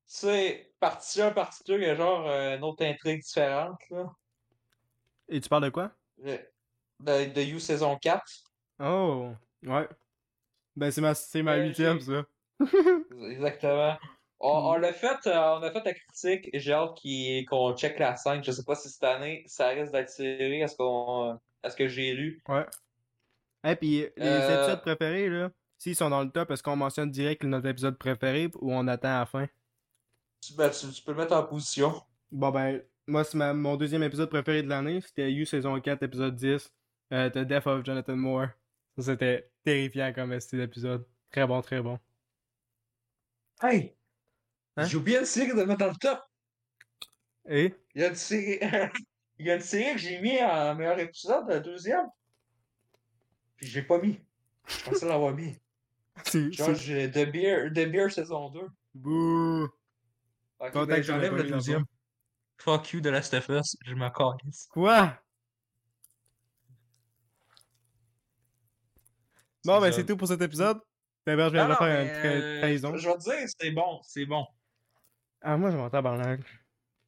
c'est 0.06 0.72
partie 0.80 1.22
1, 1.22 1.32
partie 1.32 1.64
2, 1.66 1.78
il 1.78 1.84
y 1.84 1.86
a 1.86 1.96
genre 1.96 2.26
euh, 2.26 2.56
une 2.56 2.64
autre 2.64 2.86
intrigue 2.86 3.22
différente, 3.22 3.80
là. 3.90 4.10
Et 5.28 5.42
tu 5.42 5.50
parles 5.50 5.66
de 5.66 5.70
quoi? 5.70 5.92
De, 6.18 7.34
de 7.34 7.42
You 7.42 7.60
saison 7.60 7.98
4. 7.98 8.24
Oh, 8.80 9.32
ouais. 9.64 9.90
Ben, 10.76 10.90
c'est 10.90 11.02
ma, 11.02 11.14
c'est 11.14 11.44
ma 11.44 11.58
huitième, 11.58 12.00
ça. 12.00 12.24
Exactement. 13.32 13.98
On, 14.40 14.50
on 14.50 14.74
l'a 14.78 14.94
fait, 14.94 15.28
euh, 15.28 15.58
on 15.58 15.64
a 15.64 15.72
fait 15.72 15.84
la 15.84 15.94
critique 15.94 16.50
et 16.54 16.60
j'ai 16.60 16.74
hâte 16.74 16.98
qu'on 17.50 17.76
check 17.76 18.00
la 18.00 18.16
5. 18.16 18.44
Je 18.44 18.52
sais 18.52 18.64
pas 18.64 18.76
si 18.76 18.90
cette 18.90 19.04
année 19.04 19.44
ça 19.48 19.68
risque 19.70 19.92
d'être 19.92 20.10
serré. 20.10 20.60
Est-ce 20.62 20.76
qu'on, 20.76 21.40
est-ce 21.64 21.76
que 21.76 21.88
j'ai 21.88 22.14
lu? 22.14 22.42
Ouais. 22.48 22.66
Et 23.66 23.76
puis, 23.76 24.00
les 24.00 24.12
Euh, 24.20 24.58
épisodes 24.64 24.82
préférés, 24.82 25.30
là, 25.30 25.52
s'ils 25.78 25.96
sont 25.96 26.10
dans 26.10 26.24
le 26.24 26.30
top, 26.32 26.52
est-ce 26.52 26.64
qu'on 26.64 26.76
mentionne 26.78 27.12
direct 27.12 27.44
notre 27.44 27.68
épisode 27.68 27.98
préféré 27.98 28.50
ou 28.62 28.74
on 28.74 28.88
attend 28.88 29.10
à 29.18 29.20
la 29.20 29.26
fin? 29.26 29.48
Tu, 30.42 30.54
ben, 30.54 30.70
tu, 30.70 30.88
tu 30.92 31.02
peux 31.04 31.12
le 31.12 31.18
mettre 31.18 31.34
en 31.36 31.44
position. 31.44 32.02
Bon, 32.32 32.50
ben, 32.52 32.82
moi, 33.08 33.24
c'est 33.24 33.38
mon 33.54 33.76
deuxième 33.76 34.04
épisode 34.04 34.30
préféré 34.30 34.64
de 34.64 34.70
l'année. 34.70 35.02
C'était 35.02 35.32
You 35.32 35.46
saison 35.46 35.80
4, 35.80 36.04
épisode 36.04 36.36
10. 36.36 36.74
Euh, 37.14 37.30
The 37.30 37.40
Death 37.40 37.68
of 37.68 37.84
Jonathan 37.86 38.16
Moore. 38.16 38.48
Ça, 38.98 39.04
c'était 39.04 39.52
terrifiant 39.64 40.14
comme 40.14 40.40
style 40.40 40.60
d'épisode. 40.60 41.06
Très 41.32 41.46
bon, 41.46 41.62
très 41.62 41.82
bon. 41.82 42.00
Hey! 43.62 43.96
Hein? 44.78 44.86
J'ai 44.86 44.98
oublié 44.98 45.20
une 45.20 45.26
série 45.26 45.50
de 45.50 45.56
le 45.56 45.66
mettre 45.66 45.80
dans 45.80 45.90
le 45.90 45.96
top. 45.96 46.20
Et? 47.50 47.76
Il 47.96 48.02
y 48.02 48.06
a 48.06 48.10
une 48.10 48.16
série, 48.16 48.60
il 49.40 49.46
y 49.46 49.52
a 49.52 49.56
une 49.56 49.62
série 49.62 49.94
que 49.94 49.98
j'ai 50.00 50.20
mis 50.22 50.42
en 50.42 50.76
meilleur 50.76 51.00
épisode, 51.00 51.50
le 51.50 51.60
deuxième. 51.60 52.08
Puis 53.58 53.68
j'ai 53.68 53.84
pas 53.84 54.00
mis. 54.00 54.20
Je 54.68 54.84
pensais 54.84 55.08
l'avoir 55.08 55.34
mis. 55.34 55.58
J'ai 56.34 57.10
The 57.10 57.32
Beer, 57.32 57.70
The 57.70 57.90
Beer 57.90 58.10
saison 58.10 58.50
2. 58.50 58.60
Bouh! 58.94 59.70
Ok, 60.60 60.72
Content 60.74 60.86
ben, 60.86 61.02
j'enlève 61.02 61.36
le 61.36 61.44
deuxième. 61.44 61.86
Fuck 62.58 62.92
you 62.92 63.00
de 63.00 63.10
la 63.10 63.22
Stephens, 63.22 63.78
je 63.86 63.94
m'en 63.94 64.12
calisse. 64.12 64.68
Quoi? 64.70 65.18
Bon, 69.64 69.80
ben, 69.80 69.92
c'est 69.94 70.06
tout 70.06 70.18
pour 70.18 70.28
cet 70.28 70.42
épisode. 70.42 70.80
D'abord, 71.30 71.50
je 71.50 71.54
viens 71.54 71.64
Non, 71.64 71.70
de 71.70 71.74
non, 71.74 71.78
faire 71.78 72.02
une 72.02 72.08
mais, 72.08 72.40
tra- 72.40 72.60
trahison. 72.60 72.96
Je 72.98 73.08
vais 73.10 73.18
dire, 73.18 73.50
c'est 73.60 73.72
bon, 73.72 74.00
c'est 74.04 74.26
bon. 74.26 74.46
Ah, 75.42 75.58
moi, 75.58 75.72
je 75.72 75.78
m'entends 75.78 75.90
tabarnak. 75.92 76.42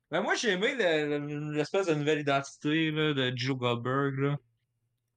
Ben 0.10 0.22
moi, 0.22 0.36
j'ai 0.36 0.52
aimé 0.52 0.76
le- 0.78 1.18
le- 1.20 1.54
l'espèce 1.54 1.88
de 1.88 1.94
nouvelle 1.94 2.20
identité 2.20 2.92
là, 2.92 3.14
de 3.14 3.34
Joe 3.36 3.58
Goldberg. 3.58 4.18
Là. 4.20 4.38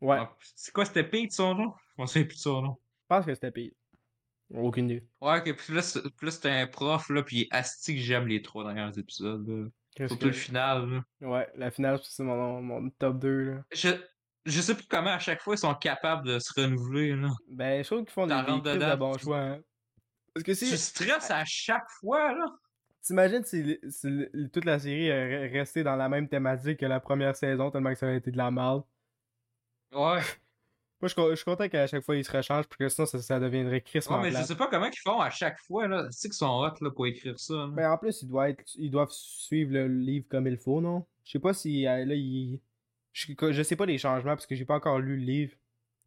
Ouais, 0.00 0.16
Ah, 0.20 0.36
C'est 0.54 0.72
quoi, 0.72 0.84
c'était 0.84 1.04
Pete 1.04 1.32
son 1.32 1.54
nom? 1.54 1.72
Je 1.96 2.02
m'en 2.02 2.06
souviens 2.06 2.24
plus 2.26 2.36
de 2.36 2.40
son 2.40 2.62
nom. 2.62 2.76
je 3.02 3.06
pense 3.08 3.26
que 3.26 3.34
c'était 3.34 3.50
pire. 3.50 3.72
Aucune 4.54 4.86
idée. 4.90 5.06
Ouais, 5.20 5.38
ok, 5.40 5.56
puis 5.56 5.74
là, 5.74 5.82
c'était 5.82 6.50
un 6.50 6.66
prof, 6.66 7.08
là, 7.08 7.22
puis 7.22 7.48
asti 7.50 7.94
que 7.96 8.00
j'aime 8.00 8.26
les 8.28 8.40
trois 8.42 8.72
derniers 8.72 8.96
épisodes. 8.98 9.46
Là. 9.48 9.68
Surtout 10.06 10.16
que- 10.18 10.26
le 10.26 10.32
final. 10.32 11.04
Là. 11.20 11.28
Ouais, 11.28 11.48
la 11.56 11.70
finale, 11.70 11.98
c'est 12.02 12.22
mon, 12.22 12.60
mon 12.60 12.90
top 12.90 13.18
2, 13.20 13.38
là. 13.44 13.64
Je, 13.72 13.88
je 14.46 14.60
sais 14.60 14.74
plus 14.74 14.86
comment 14.86 15.10
à 15.10 15.18
chaque 15.18 15.40
fois 15.42 15.54
ils 15.54 15.58
sont 15.58 15.74
capables 15.74 16.26
de 16.26 16.38
se 16.38 16.52
renouveler. 16.60 17.14
Là. 17.16 17.28
Ben, 17.48 17.82
je 17.82 17.88
trouve 17.88 18.04
qu'ils 18.04 18.12
font 18.12 18.26
des, 18.26 18.34
de 18.34 19.14
tu- 19.16 19.22
choix, 19.24 19.38
hein. 19.40 19.60
Parce 20.34 20.44
que 20.44 20.52
Tu 20.52 20.66
si, 20.66 20.78
stresses 20.78 21.30
à 21.30 21.44
chaque 21.44 21.88
fois, 22.00 22.32
là. 22.34 22.46
t'imagines 23.02 23.44
si, 23.44 23.78
toute 24.52 24.64
la 24.64 24.78
série 24.78 25.06
est 25.06 25.46
restée 25.48 25.82
dans 25.84 25.96
la 25.96 26.08
même 26.08 26.28
thématique 26.28 26.80
que 26.80 26.86
la 26.86 27.00
première 27.00 27.36
saison, 27.36 27.70
tellement 27.70 27.90
que 27.92 27.98
ça 27.98 28.06
aurait 28.06 28.16
été 28.16 28.30
de 28.32 28.36
la 28.36 28.50
merde. 28.50 28.82
Ouais. 29.92 30.20
Moi, 31.00 31.08
je 31.08 31.14
je 31.30 31.34
suis 31.36 31.44
content 31.44 31.68
qu'à 31.68 31.86
chaque 31.86 32.02
fois, 32.02 32.16
ils 32.16 32.24
se 32.24 32.32
rechangent, 32.32 32.66
parce 32.66 32.78
que 32.78 32.88
sinon, 32.88 33.06
ça, 33.06 33.20
ça 33.20 33.38
deviendrait 33.38 33.74
Ouais, 33.74 33.80
crissement 33.82 34.20
mais 34.20 34.30
je 34.30 34.36
plate. 34.36 34.46
sais 34.46 34.56
pas 34.56 34.68
comment 34.68 34.86
ils 34.86 34.98
font 34.98 35.20
à 35.20 35.28
chaque 35.30 35.58
fois, 35.60 35.86
là. 35.86 36.06
C'est 36.10 36.28
qu'ils 36.28 36.34
sont 36.36 36.46
hot, 36.62 36.72
là, 36.82 36.90
pour 36.90 37.06
écrire 37.06 37.38
ça. 37.38 37.54
là. 37.54 37.66
Ben, 37.68 37.90
en 37.92 37.98
plus, 37.98 38.22
ils 38.22 38.28
doivent, 38.28 38.48
être, 38.48 38.64
ils 38.76 38.90
doivent 38.90 39.10
suivre 39.10 39.72
le 39.74 39.86
livre 39.86 40.26
comme 40.30 40.46
il 40.46 40.56
faut, 40.56 40.80
non? 40.80 41.04
Je 41.24 41.32
sais 41.32 41.38
pas 41.38 41.52
si, 41.52 41.86
euh, 41.86 42.04
là, 42.06 42.14
ils... 42.14 42.58
Je, 43.14 43.32
je 43.52 43.62
sais 43.62 43.76
pas 43.76 43.86
les 43.86 43.96
changements, 43.98 44.34
parce 44.36 44.46
que 44.46 44.54
j'ai 44.56 44.66
pas 44.66 44.76
encore 44.76 44.98
lu 44.98 45.16
le 45.16 45.24
livre, 45.24 45.54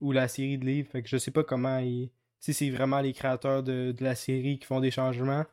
ou 0.01 0.11
la 0.11 0.27
série 0.27 0.59
de 0.59 0.65
livres, 0.65 0.91
fait 0.91 1.01
que 1.03 1.09
je 1.09 1.17
sais 1.17 1.31
pas 1.31 1.43
comment 1.43 1.79
ils... 1.79 2.11
Si 2.39 2.53
c'est 2.53 2.69
vraiment 2.69 3.01
les 3.01 3.13
créateurs 3.13 3.63
de, 3.63 3.93
de 3.97 4.03
la 4.03 4.13
série 4.15 4.59
qui 4.59 4.67
font 4.67 4.79
des 4.81 4.91
changements, 4.91 5.45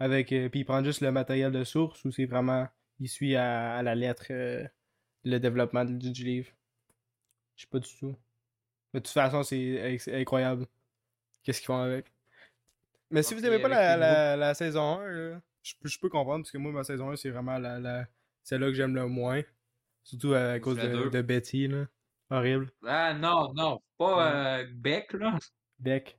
avec... 0.00 0.32
euh, 0.32 0.48
puis 0.48 0.60
ils 0.60 0.64
prennent 0.64 0.84
juste 0.84 1.02
le 1.02 1.12
matériel 1.12 1.52
de 1.52 1.64
source, 1.64 2.04
ou 2.04 2.10
c'est 2.12 2.26
vraiment... 2.26 2.68
Ils 3.00 3.08
suivent 3.08 3.36
à, 3.36 3.76
à 3.78 3.82
la 3.84 3.94
lettre 3.94 4.26
euh, 4.32 4.66
le 5.24 5.38
développement 5.38 5.84
du, 5.84 6.10
du 6.12 6.24
livre? 6.24 6.48
Je 7.56 7.62
sais 7.62 7.68
pas 7.70 7.78
du 7.78 7.88
tout. 7.98 8.16
Mais 8.94 9.00
de 9.00 9.04
toute 9.06 9.14
façon, 9.14 9.42
c'est 9.42 9.98
incroyable. 10.12 10.66
Qu'est-ce 11.44 11.60
qu'ils 11.60 11.66
font 11.68 11.80
avec. 11.80 12.12
Mais 13.10 13.22
si 13.22 13.34
vous 13.34 13.44
aimez 13.46 13.58
pas 13.58 13.68
la, 13.68 13.96
la, 13.96 14.36
la 14.36 14.54
saison 14.54 15.00
1, 15.00 15.06
là, 15.08 15.42
je, 15.62 15.74
peux- 15.80 15.88
je 15.88 15.98
peux 16.00 16.08
comprendre, 16.08 16.44
parce 16.44 16.50
que 16.52 16.58
moi, 16.58 16.72
ma 16.72 16.84
saison 16.84 17.10
1, 17.10 17.16
c'est 17.16 17.30
vraiment 17.30 17.58
la, 17.58 17.78
la, 17.78 18.06
celle-là 18.42 18.68
que 18.68 18.74
j'aime 18.74 18.94
le 18.94 19.06
moins. 19.06 19.42
Surtout 20.02 20.34
à, 20.34 20.58
cause 20.58 20.76
de, 20.76 21.22
Betty, 21.22 21.68
là. 21.68 21.86
Horrible. 22.30 22.70
Ah 22.86 23.14
non, 23.14 23.52
non, 23.54 23.80
pas 23.98 24.60
euh, 24.60 24.66
Beck, 24.74 25.12
là. 25.12 25.38
Beck. 25.78 26.18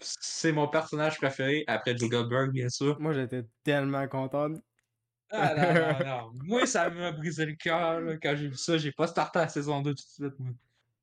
C'est 0.00 0.52
mon 0.52 0.68
personnage 0.68 1.16
préféré 1.16 1.64
après 1.66 1.96
Joe 1.96 2.10
Goldberg, 2.10 2.52
bien 2.52 2.68
sûr. 2.68 3.00
Moi, 3.00 3.14
j'étais 3.14 3.44
tellement 3.64 4.06
contente. 4.06 4.60
Ah 5.30 5.54
non, 5.54 5.74
non, 5.74 6.06
non. 6.06 6.32
Moi, 6.44 6.66
ça 6.66 6.90
m'a 6.90 7.12
brisé 7.12 7.46
le 7.46 7.54
cœur 7.54 8.00
là, 8.00 8.16
quand 8.18 8.36
j'ai 8.36 8.48
vu 8.48 8.56
ça. 8.56 8.76
J'ai 8.76 8.92
pas 8.92 9.06
starté 9.06 9.38
la 9.38 9.48
saison 9.48 9.80
2 9.80 9.90
tout 9.90 9.94
de 9.94 10.00
suite, 10.00 10.38
moi. 10.38 10.52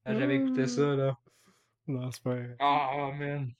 Quand 0.05 0.19
j'avais 0.19 0.35
écouté 0.35 0.67
ça, 0.67 0.95
là. 0.95 1.17
Non, 1.87 2.11
c'est 2.11 2.23
pas. 2.23 2.35
Ah, 2.59 3.11
man. 3.17 3.51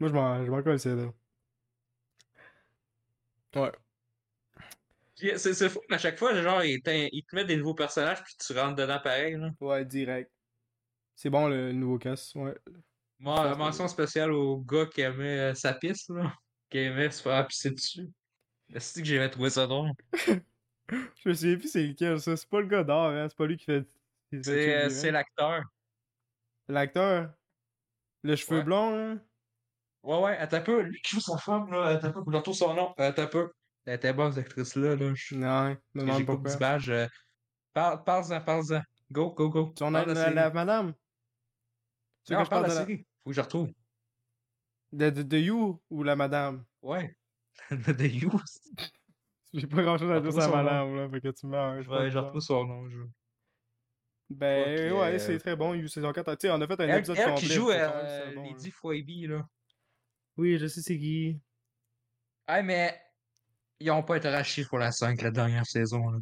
Moi, 0.00 0.08
je 0.08 0.14
m'en 0.14 0.44
je 0.44 0.50
m'en 0.50 0.58
là. 0.60 1.12
Ouais. 3.54 3.72
Puis, 5.18 5.32
C'est 5.38 5.68
fou, 5.68 5.80
à 5.90 5.98
chaque 5.98 6.18
fois, 6.18 6.34
genre, 6.40 6.62
il, 6.64 6.80
t'in- 6.82 7.08
il 7.12 7.24
te 7.24 7.34
met 7.34 7.44
des 7.44 7.56
nouveaux 7.56 7.74
personnages, 7.74 8.22
puis 8.22 8.34
tu 8.38 8.52
rentres 8.58 8.76
dedans 8.76 9.00
pareil, 9.02 9.34
là. 9.36 9.50
Ouais, 9.60 9.84
direct. 9.84 10.30
C'est 11.16 11.30
bon, 11.30 11.48
le 11.48 11.72
nouveau 11.72 11.98
casse. 11.98 12.34
Ouais. 12.34 12.54
Moi, 13.18 13.54
mention 13.56 13.88
spéciale 13.88 14.32
au 14.32 14.58
gars 14.58 14.86
qui 14.86 15.00
aimait 15.00 15.50
euh, 15.50 15.54
sa 15.54 15.74
piste, 15.74 16.10
là. 16.10 16.34
Qui 16.70 16.78
aimait 16.78 17.10
se 17.10 17.22
faire 17.22 17.46
pisser 17.46 17.70
dessus. 17.70 18.08
C'est 18.78 19.00
que 19.02 19.08
j'avais 19.08 19.30
trouvé 19.30 19.50
ça 19.50 19.66
drôle? 19.66 19.90
Je 20.90 21.28
me 21.28 21.34
souviens 21.34 21.56
plus 21.58 21.68
c'est 21.70 21.86
lequel, 21.86 22.20
ça. 22.20 22.36
C'est 22.36 22.48
pas 22.48 22.60
le 22.60 22.66
gars 22.66 22.84
d'or, 22.84 23.06
hein. 23.10 23.26
C'est 23.28 23.36
pas 23.38 23.46
lui 23.46 23.56
qui 23.56 23.64
fait. 23.64 23.86
C'est 24.42 24.84
euh, 24.84 24.90
c'est 24.90 25.10
l'acteur. 25.10 25.62
L'acteur? 26.68 27.34
Le 28.22 28.36
cheveux 28.36 28.58
Ouais. 28.58 28.64
blond, 28.64 28.90
là. 28.96 29.16
Ouais, 30.02 30.20
ouais, 30.22 30.36
attends 30.38 30.58
un 30.58 30.60
peu. 30.62 30.80
Lui 30.82 31.00
qui 31.02 31.16
joue 31.16 31.20
sa 31.20 31.38
femme, 31.38 31.70
là. 31.72 31.86
Attends 31.86 32.08
un 32.08 32.12
peu, 32.12 32.22
je 32.30 32.36
retrouve 32.36 32.54
son 32.56 32.74
nom. 32.74 32.92
Attends 32.98 33.22
un 33.22 33.26
peu. 33.26 33.52
Elle 33.88 33.94
était 33.94 34.12
bonne, 34.12 34.32
cette 34.32 34.44
actrice-là, 34.44 34.96
là. 34.96 35.12
Je- 35.14 35.34
Non, 35.34 35.70
me 35.70 35.76
J'ai 35.94 36.00
demande 36.06 36.26
pourquoi. 36.26 36.50
d'image. 36.52 36.90
Euh... 36.90 37.06
Parle- 37.72 38.04
Parle-en, 38.04 38.40
parle-en. 38.42 38.82
Go, 39.10 39.30
go, 39.32 39.48
go. 39.48 39.66
Parle 39.68 39.94
la, 39.94 40.04
de 40.04 40.12
la, 40.12 40.30
la 40.30 40.50
madame? 40.50 40.92
Tu 42.26 42.32
veux 42.32 42.34
Non, 42.34 42.40
que 42.40 42.44
je 42.44 42.50
parle 42.50 42.64
de 42.64 42.68
la 42.68 42.74
série. 42.74 43.06
Faut 43.24 43.30
que 43.30 43.36
je 43.36 43.40
retrouve. 43.40 43.72
De, 44.92 45.08
de, 45.10 45.22
de 45.22 45.38
You 45.38 45.82
ou 45.88 46.02
la 46.02 46.16
madame? 46.16 46.64
Ouais. 46.82 47.16
de 47.70 48.04
You. 48.06 48.30
J'ai 49.54 49.66
pas 49.66 49.82
grand 49.82 49.96
chose 49.96 50.10
à 50.10 50.20
dire 50.20 50.32
sur 50.32 50.40
la 50.42 50.46
nom. 50.48 50.56
madame, 50.56 50.96
là. 50.96 51.08
Fait 51.08 51.20
que 51.22 51.28
tu 51.28 51.46
meurs. 51.46 51.82
je 51.82 51.88
Ouais, 51.88 52.10
je 52.10 52.18
retrouve 52.18 52.40
son 52.42 52.64
nom. 52.66 52.90
Je... 52.90 52.98
Ben, 54.28 54.92
ouais, 54.92 55.14
euh, 55.14 55.18
c'est 55.18 55.38
très 55.38 55.56
bon. 55.56 55.72
You 55.72 55.88
saison 55.88 56.12
4. 56.12 56.34
Tu 56.34 56.46
sais, 56.46 56.50
on 56.52 56.60
a 56.60 56.66
fait 56.66 56.78
un 56.80 56.88
Elle, 56.88 56.98
épisode 56.98 57.16
elle 57.16 57.24
complet. 57.30 57.40
qui 57.48 57.54
joue 57.54 57.70
euh, 57.70 58.34
bon, 58.34 58.54
Lady 58.90 59.26
là. 59.26 59.48
Oui, 60.36 60.58
je 60.58 60.66
sais 60.66 60.82
c'est 60.82 60.98
qui. 60.98 61.40
Ah, 62.46 62.60
mais. 62.62 63.00
Ils 63.80 63.90
ont 63.90 64.02
pas 64.02 64.16
été 64.16 64.28
rachetés 64.28 64.64
pour 64.64 64.78
la 64.78 64.90
5, 64.92 65.20
la 65.22 65.30
dernière 65.30 65.66
saison, 65.66 66.10
là. 66.10 66.18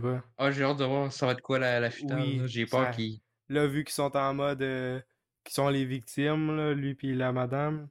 Quoi? 0.00 0.24
Ah, 0.38 0.50
j'ai 0.50 0.64
hâte 0.64 0.78
de 0.78 0.84
voir 0.84 1.12
ça 1.12 1.26
va 1.26 1.32
être 1.32 1.40
quoi 1.42 1.58
la, 1.60 1.78
la 1.78 1.90
finale. 1.90 2.20
Oui. 2.20 2.42
J'ai 2.46 2.66
peur 2.66 2.86
ça- 2.86 2.90
qu'ils. 2.90 3.20
Là, 3.48 3.66
vu 3.66 3.84
qu'ils 3.84 3.94
sont 3.94 4.16
en 4.16 4.34
mode. 4.34 4.62
euh, 4.62 5.00
qu'ils 5.44 5.54
sont 5.54 5.68
les 5.68 5.84
victimes, 5.84 6.56
là, 6.56 6.74
lui 6.74 6.96
puis 6.96 7.14
la 7.14 7.30
madame. 7.32 7.88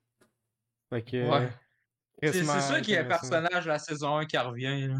Fait 0.89 1.01
que. 1.03 1.29
Ouais. 1.29 1.49
C'est 2.21 2.43
sûr 2.43 2.81
qu'il 2.81 2.93
y 2.93 2.97
a 2.97 3.01
un 3.01 3.05
personnage 3.05 3.63
de 3.63 3.69
la 3.69 3.79
saison 3.79 4.17
1 4.17 4.25
qui 4.25 4.37
revient, 4.37 4.87
là. 4.87 4.97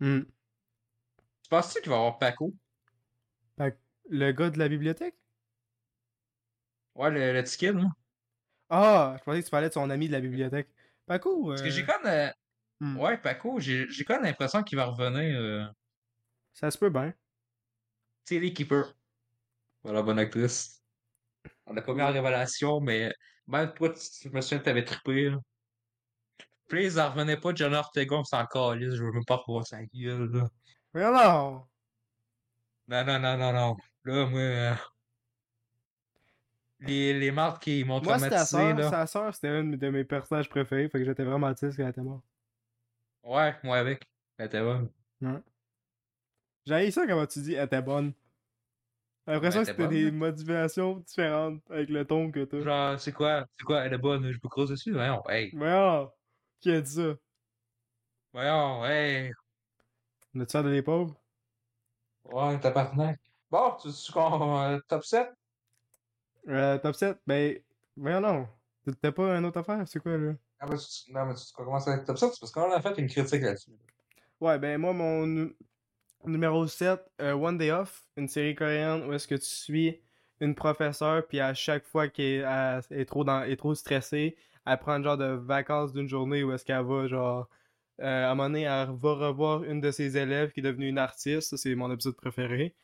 Hmm. 0.00 0.22
Tu 1.42 1.48
penses-tu 1.48 1.80
qu'il 1.80 1.90
va 1.90 1.96
y 1.96 1.98
avoir 1.98 2.18
Paco? 2.18 2.54
Le 4.10 4.32
gars 4.32 4.48
de 4.50 4.58
la 4.58 4.68
bibliothèque? 4.68 5.16
Ouais, 6.94 7.10
le, 7.10 7.32
le 7.32 7.42
kid, 7.42 7.74
là. 7.74 7.88
Ah, 8.70 9.16
je 9.18 9.24
pensais 9.24 9.40
que 9.40 9.44
tu 9.44 9.50
parlais 9.50 9.68
de 9.68 9.74
son 9.74 9.88
ami 9.90 10.08
de 10.08 10.12
la 10.12 10.20
bibliothèque. 10.20 10.68
Paco, 11.06 11.48
Parce 11.48 11.62
que 11.62 11.68
euh, 11.68 11.70
j'ai 11.70 11.84
comme. 11.84 12.06
Hmm, 12.80 12.96
Ouais, 12.98 13.18
Paco, 13.18 13.60
j'ai 13.60 13.86
j'ai 13.88 14.04
comme 14.04 14.22
l'impression 14.22 14.62
qu'il 14.62 14.76
va 14.78 14.86
revenir. 14.86 15.38
Euh... 15.40 15.64
Ça 16.54 16.70
se 16.70 16.78
peut 16.78 16.90
bien. 16.90 17.12
Tilly 18.24 18.52
Keeper. 18.54 18.94
Voilà, 19.82 20.02
bonne 20.02 20.18
actrice. 20.18 20.82
On 21.66 21.74
n'a 21.74 21.82
pas 21.82 21.94
mis 21.94 22.02
en 22.02 22.12
révélation, 22.12 22.80
mais 22.80 23.14
même 23.46 23.72
toi, 23.74 23.90
tu, 23.90 24.00
je 24.24 24.28
me 24.30 24.40
souviens 24.40 24.58
que 24.58 24.64
t'avais 24.64 24.84
trippé. 24.84 25.30
Là. 25.30 25.38
Puis 26.68 26.84
ils 26.84 27.00
en 27.00 27.10
revenaient 27.10 27.36
pas 27.40 27.52
de 27.52 27.56
John 27.58 27.74
Ortega, 27.74 28.22
s'en 28.24 28.46
calisse, 28.46 28.94
je 28.94 29.04
veux 29.04 29.12
même 29.12 29.24
pas 29.24 29.36
revoir 29.36 29.66
sa 29.66 29.84
gueule. 29.86 30.30
Là. 30.32 30.48
Mais 30.94 31.02
non! 31.04 31.66
Non, 32.88 33.04
non, 33.04 33.18
non, 33.20 33.36
non, 33.38 33.52
non. 33.52 33.76
Là, 34.04 34.26
moi. 34.26 34.40
euh, 34.40 34.74
Les, 36.80 37.12
les 37.18 37.30
marques 37.30 37.62
qui 37.64 37.84
m'ont 37.84 38.00
Moi, 38.00 38.18
c'est 38.18 38.30
traumatisé, 38.30 38.44
sœur. 38.44 38.74
là. 38.74 38.90
Sa 38.90 39.06
sœur, 39.06 39.34
c'était 39.34 39.48
un 39.48 39.64
de 39.64 39.90
mes 39.90 40.04
personnages 40.04 40.48
préférés, 40.48 40.88
fait 40.88 40.98
que 40.98 41.04
j'étais 41.04 41.24
vraiment 41.24 41.52
triste 41.54 41.76
quand 41.76 41.84
elle 41.84 41.90
était 41.90 42.00
morte. 42.02 42.24
Ouais, 43.22 43.54
moi 43.62 43.78
avec. 43.78 44.08
Elle 44.38 44.46
était 44.46 44.60
bonne. 44.62 44.90
J'ai 46.66 46.90
ça 46.90 47.06
quand 47.06 47.26
tu 47.26 47.40
dis 47.42 47.54
elle 47.54 47.66
était 47.66 47.82
bonne. 47.82 48.12
J'ai 49.26 49.34
l'impression 49.34 49.60
Ouais, 49.60 49.66
que 49.66 49.70
c'était 49.72 49.88
des 49.88 50.10
bonne, 50.10 50.18
motivations 50.18 50.96
différentes 51.00 51.62
avec 51.70 51.88
le 51.90 52.04
ton 52.06 52.30
que 52.30 52.44
t'as. 52.44 52.60
Genre, 52.60 53.00
c'est 53.00 53.12
quoi? 53.12 53.46
C'est 53.58 53.64
quoi? 53.64 53.84
Elle 53.84 53.92
est 53.94 53.98
bonne, 53.98 54.30
je 54.32 54.38
peux 54.38 54.48
creuser 54.48 54.74
dessus? 54.74 54.92
Voyons, 54.92 55.22
hey. 55.28 55.50
Voyons! 55.54 56.10
Qui 56.60 56.70
a 56.72 56.80
dit 56.80 56.90
ça? 56.90 57.14
Voyons, 58.32 58.84
hey. 58.86 59.32
On 60.34 60.40
a-tu 60.40 60.56
de 60.62 60.70
des 60.70 60.82
pauvres? 60.82 61.14
Ouais, 62.24 62.58
t'as 62.60 62.70
partenaire. 62.70 63.16
Bon, 63.50 63.76
tu 63.80 63.90
sais 63.90 64.12
qu'on. 64.12 64.58
euh, 64.60 64.78
top 64.88 65.04
7? 65.04 65.28
Euh, 66.48 66.78
top 66.78 66.94
7, 66.96 67.18
ben. 67.26 67.58
Voyons 67.96 68.20
non. 68.20 68.48
T'as 69.02 69.12
pas 69.12 69.36
une 69.36 69.44
autre 69.44 69.58
affaire? 69.58 69.86
C'est 69.88 70.00
quoi 70.00 70.16
là? 70.16 70.34
Non, 70.60 71.26
mais 71.26 71.34
tu 71.34 71.52
commences 71.54 71.88
avec 71.88 72.04
top 72.04 72.18
7, 72.18 72.32
c'est 72.32 72.40
parce 72.40 72.52
qu'on 72.52 72.70
a 72.72 72.80
fait 72.80 72.98
une 72.98 73.08
critique 73.08 73.42
là-dessus. 73.42 73.70
Ouais, 74.40 74.58
ben 74.58 74.78
moi, 74.78 74.92
mon 74.92 75.26
nu- 75.26 75.56
numéro 76.24 76.66
7, 76.66 77.00
euh, 77.20 77.32
One 77.32 77.58
Day 77.58 77.70
Off, 77.70 78.04
une 78.16 78.28
série 78.28 78.54
coréenne 78.54 79.04
où 79.08 79.12
est-ce 79.12 79.26
que 79.28 79.34
tu 79.36 79.46
suis 79.46 80.00
une 80.40 80.54
professeure, 80.54 81.26
puis 81.26 81.40
à 81.40 81.54
chaque 81.54 81.84
fois 81.84 82.08
qu'elle 82.08 82.46
elle 82.90 83.00
est 83.00 83.04
trop, 83.04 83.24
dans, 83.24 83.42
est 83.42 83.56
trop 83.56 83.74
stressée, 83.74 84.36
elle 84.66 84.78
prend 84.78 84.98
le 84.98 85.04
genre 85.04 85.16
de 85.16 85.24
vacances 85.24 85.92
d'une 85.92 86.08
journée 86.08 86.44
où 86.44 86.52
est-ce 86.52 86.64
qu'elle 86.64 86.84
va, 86.84 87.06
genre, 87.08 87.48
euh, 88.00 88.26
à 88.26 88.30
un 88.30 88.34
moment 88.34 88.48
donné, 88.48 88.62
elle 88.62 88.90
va 88.90 89.14
revoir 89.14 89.64
une 89.64 89.80
de 89.80 89.90
ses 89.90 90.16
élèves 90.16 90.52
qui 90.52 90.60
est 90.60 90.62
devenue 90.62 90.88
une 90.88 90.98
artiste. 90.98 91.50
Ça, 91.50 91.56
c'est 91.56 91.74
mon 91.74 91.90
épisode 91.92 92.14
préféré. 92.16 92.74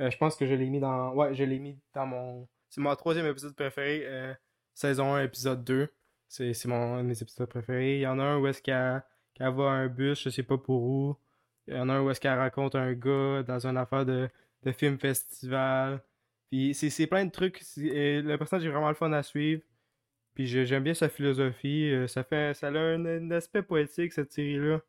Euh, 0.00 0.10
je 0.10 0.16
pense 0.16 0.36
que 0.36 0.46
je 0.46 0.54
l'ai 0.54 0.70
mis 0.70 0.80
dans. 0.80 1.12
Ouais, 1.12 1.34
je 1.34 1.44
l'ai 1.44 1.58
mis 1.58 1.78
dans 1.94 2.06
mon. 2.06 2.48
C'est 2.70 2.80
mon 2.80 2.94
troisième 2.96 3.26
épisode 3.26 3.54
préféré, 3.54 4.34
saison 4.74 5.14
1, 5.14 5.24
épisode 5.24 5.62
2. 5.64 5.92
C'est 6.32 6.66
mon 6.66 7.02
mes 7.02 7.20
épisodes 7.20 7.48
préférés. 7.48 7.96
Il 7.96 8.00
y 8.00 8.06
en 8.06 8.18
a 8.18 8.22
un 8.24 8.38
où 8.38 8.46
est-ce 8.46 8.62
qu'elle 8.62 9.02
qu'elle 9.34 9.52
va 9.52 9.64
un 9.64 9.88
bus, 9.88 10.22
je 10.22 10.30
sais 10.30 10.42
pas 10.42 10.56
pour 10.56 10.82
où. 10.82 11.16
Il 11.68 11.74
y 11.74 11.78
en 11.78 11.88
a 11.90 11.94
un 11.94 12.02
où 12.02 12.10
est-ce 12.10 12.20
qu'elle 12.20 12.38
rencontre 12.38 12.78
un 12.78 12.94
gars 12.94 13.42
dans 13.42 13.66
une 13.66 13.76
affaire 13.76 14.06
de, 14.06 14.30
film 14.72 14.98
festival. 14.98 16.02
Puis 16.50 16.74
c'est 16.74 17.06
plein 17.06 17.26
de 17.26 17.30
trucs. 17.30 17.62
Le 17.76 18.36
personnage 18.36 18.64
est 18.64 18.70
vraiment 18.70 18.88
le 18.88 18.94
fun 18.94 19.12
à 19.12 19.22
suivre. 19.22 19.62
Puis 20.34 20.46
j'aime 20.46 20.82
bien 20.84 20.94
sa 20.94 21.10
philosophie. 21.10 21.90
euh, 21.92 22.06
Ça 22.06 22.24
fait 22.24 22.54
ça 22.54 22.68
a 22.68 22.70
un, 22.70 23.04
un 23.04 23.30
aspect 23.32 23.62
poétique 23.62 24.12
cette 24.14 24.32
série-là. 24.32 24.80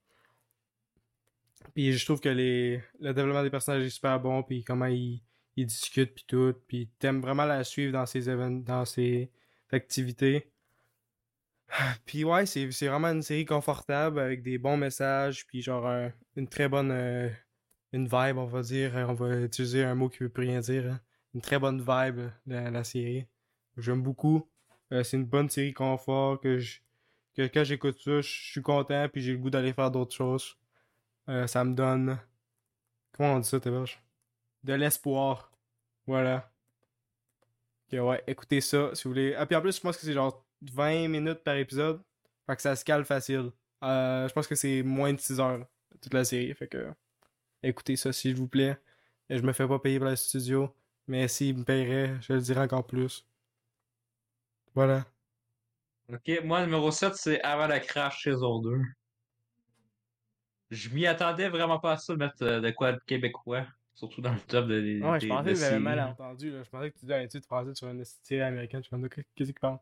Puis 1.73 1.91
je 1.93 2.05
trouve 2.05 2.21
que 2.21 2.29
les, 2.29 2.81
le 3.01 3.13
développement 3.13 3.43
des 3.43 3.49
personnages 3.49 3.83
est 3.83 3.89
super 3.89 4.19
bon. 4.19 4.43
Puis 4.43 4.63
comment 4.63 4.85
ils, 4.85 5.21
ils 5.57 5.65
discutent 5.65 6.13
puis 6.15 6.25
tout. 6.25 6.53
Puis 6.67 6.89
t'aimes 6.99 7.21
vraiment 7.21 7.45
la 7.45 7.63
suivre 7.65 7.91
dans 7.91 8.05
ses 8.05 8.21
dans 8.61 8.85
ses 8.85 9.29
activités. 9.71 10.52
Puis 12.05 12.23
ouais, 12.23 12.45
c'est 12.45 12.71
c'est 12.71 12.87
vraiment 12.87 13.09
une 13.09 13.21
série 13.23 13.45
confortable 13.45 14.19
avec 14.19 14.43
des 14.43 14.57
bons 14.57 14.77
messages, 14.77 15.45
puis 15.47 15.61
genre 15.61 15.87
un- 15.87 16.11
une 16.35 16.47
très 16.47 16.67
bonne 16.69 16.91
euh, 16.91 17.29
une 17.93 18.05
vibe, 18.07 18.37
on 18.37 18.45
va 18.45 18.61
dire, 18.61 18.93
on 19.09 19.13
va 19.13 19.41
utiliser 19.41 19.83
un 19.83 19.95
mot 19.95 20.09
qui 20.09 20.19
veut 20.19 20.29
plus 20.29 20.47
rien 20.47 20.59
dire, 20.61 20.85
hein. 20.91 21.01
Une 21.35 21.41
très 21.41 21.59
bonne 21.59 21.79
vibe 21.79 22.29
la, 22.45 22.69
la 22.71 22.83
série. 22.83 23.25
J'aime 23.77 24.03
beaucoup. 24.03 24.47
Euh, 24.91 25.03
c'est 25.03 25.17
une 25.17 25.25
bonne 25.25 25.49
série 25.49 25.73
confort 25.73 26.39
que 26.39 26.59
je 26.59 26.79
que 27.35 27.43
quand 27.47 27.63
j'écoute 27.63 27.99
ça, 27.99 28.21
je 28.21 28.29
suis 28.51 28.61
content 28.61 29.07
puis 29.11 29.21
j'ai 29.21 29.31
le 29.33 29.39
goût 29.39 29.49
d'aller 29.49 29.73
faire 29.73 29.89
d'autres 29.91 30.15
choses. 30.15 30.57
Euh, 31.29 31.47
ça 31.47 31.63
me 31.65 31.73
donne 31.75 32.19
comment 33.13 33.35
on 33.35 33.39
dit 33.39 33.49
ça, 33.49 33.59
Théberge? 33.59 34.01
De 34.63 34.73
l'espoir. 34.73 35.51
Voilà. 36.07 36.51
Ok, 37.91 37.99
ouais, 38.01 38.23
écoutez 38.27 38.61
ça 38.61 38.93
si 38.95 39.03
vous 39.03 39.11
voulez. 39.11 39.35
Ah, 39.35 39.45
puis 39.45 39.55
en 39.55 39.61
plus, 39.61 39.75
je 39.75 39.81
pense 39.81 39.97
que 39.97 40.03
c'est 40.03 40.13
genre 40.13 40.42
20 40.71 41.07
minutes 41.07 41.43
par 41.43 41.55
épisode. 41.55 42.01
Fait 42.47 42.55
que 42.55 42.61
ça 42.61 42.75
se 42.75 42.83
cale 42.85 43.05
facile. 43.05 43.51
Euh, 43.83 44.27
je 44.27 44.33
pense 44.33 44.47
que 44.47 44.55
c'est 44.55 44.83
moins 44.83 45.13
de 45.13 45.19
6 45.19 45.39
heures, 45.39 45.65
toute 46.01 46.13
la 46.13 46.23
série. 46.25 46.53
Fait 46.53 46.67
que 46.67 46.91
écoutez 47.63 47.95
ça 47.95 48.13
s'il 48.13 48.35
vous 48.35 48.47
plaît. 48.47 48.77
Et 49.29 49.37
je 49.37 49.43
me 49.43 49.53
fais 49.53 49.67
pas 49.67 49.79
payer 49.79 49.99
par 49.99 50.09
le 50.09 50.15
studio. 50.15 50.73
Mais 51.07 51.27
s'il 51.27 51.57
me 51.57 51.63
paierait, 51.63 52.15
je 52.21 52.33
le 52.33 52.39
dirais 52.41 52.61
encore 52.61 52.85
plus. 52.87 53.25
Voilà. 54.75 55.05
Ok, 56.11 56.31
moi, 56.43 56.61
numéro 56.65 56.91
7, 56.91 57.15
c'est 57.15 57.41
Avant 57.41 57.67
la 57.67 57.79
crash 57.79 58.23
saison 58.23 58.59
2. 58.59 58.81
Je 60.71 60.89
m'y 60.89 61.05
attendais 61.05 61.49
vraiment 61.49 61.79
pas 61.79 61.93
à 61.93 61.97
ça, 61.97 62.13
de 62.13 62.17
mettre 62.19 62.41
euh, 62.43 62.59
de 62.59 62.71
quoi 62.71 62.93
de 62.93 62.99
québécois. 63.05 63.65
Surtout 63.93 64.21
dans 64.21 64.33
le 64.33 64.39
top 64.39 64.67
de, 64.67 64.81
des- 64.81 65.01
Ouais, 65.01 65.19
je 65.19 65.27
pensais 65.27 65.43
que 65.53 65.59
j'avais 65.59 65.79
mal 65.79 65.99
entendu. 65.99 66.51
Là. 66.51 66.63
Je 66.63 66.69
pensais 66.69 66.89
que 66.91 66.95
tu 66.97 67.01
disais 67.05 67.15
un 67.23 67.27
titre 67.27 67.45
français 67.45 67.75
sur 67.75 67.87
une 67.89 68.03
série 68.03 68.41
américaine. 68.41 68.81
Je 68.89 68.95
me 68.95 69.07
disais, 69.07 69.25
qu'est-ce 69.35 69.51
qu'il 69.51 69.59
parle? 69.59 69.77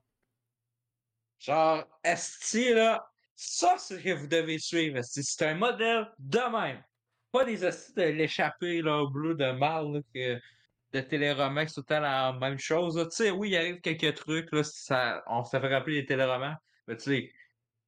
Genre, 1.42 1.84
Esti, 2.04 2.74
là, 2.74 3.04
ça, 3.36 3.76
c'est 3.80 3.98
ce 3.98 4.04
que 4.04 4.12
vous 4.12 4.28
devez 4.28 4.60
suivre. 4.60 4.98
esti. 4.98 5.24
C'est 5.24 5.48
un 5.48 5.56
modèle 5.56 6.08
de 6.20 6.38
même. 6.38 6.84
Pas 7.32 7.46
des 7.46 7.66
Esti 7.66 7.94
de 7.96 8.04
l'échappée, 8.04 8.82
là, 8.84 9.00
au 9.00 9.10
bleu 9.10 9.34
de 9.34 9.52
marre, 9.52 9.84
là, 9.84 10.02
que 10.14 10.40
de 10.94 11.02
téléromans, 11.02 11.68
c'est 11.68 11.76
tout 11.76 11.82
le 11.82 11.86
temps 11.86 12.00
la 12.00 12.34
même 12.34 12.60
chose. 12.60 12.96
Tu 13.10 13.16
sais, 13.16 13.32
oui, 13.32 13.50
il 13.50 13.58
arrive 13.58 13.82
quelques 13.82 14.14
trucs, 14.16 14.52
là, 14.52 14.64
ça, 14.64 15.24
on 15.26 15.44
se 15.44 15.50
fait 15.50 15.68
rappeler 15.68 16.02
des 16.02 16.06
téléromans. 16.06 16.56
Mais 16.88 16.98
tu 16.98 17.04
sais, 17.04 17.32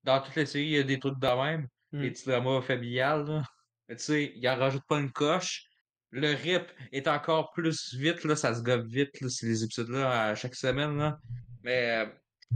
dans 0.04 0.20
toutes 0.20 0.36
les 0.36 0.48
séries, 0.48 0.66
il 0.66 0.72
y 0.72 0.80
a 0.80 0.84
des 0.84 1.00
trucs 1.00 1.20
de 1.20 1.28
même. 1.28 1.68
Mm. 1.92 2.02
Les 2.02 2.12
dramas 2.12 2.62
familiales, 2.62 3.26
là. 3.26 3.44
Mais 3.88 3.98
tu 3.98 4.04
sais, 4.04 4.34
il 4.36 4.50
en 4.50 4.56
rajoute 4.56 4.84
pas 4.88 5.00
une 5.00 5.12
coche. 5.12 5.68
Le 6.10 6.34
rip 6.34 6.72
est 6.92 7.08
encore 7.08 7.52
plus 7.52 7.94
vite, 7.94 8.24
là, 8.24 8.36
ça 8.36 8.56
se 8.56 8.64
gobe 8.64 8.88
vite, 8.88 9.22
là, 9.22 9.30
ces 9.30 9.64
épisodes-là, 9.64 10.30
à 10.30 10.36
chaque 10.36 10.56
semaine, 10.56 10.98
là. 10.98 11.20
Mais, 11.62 12.08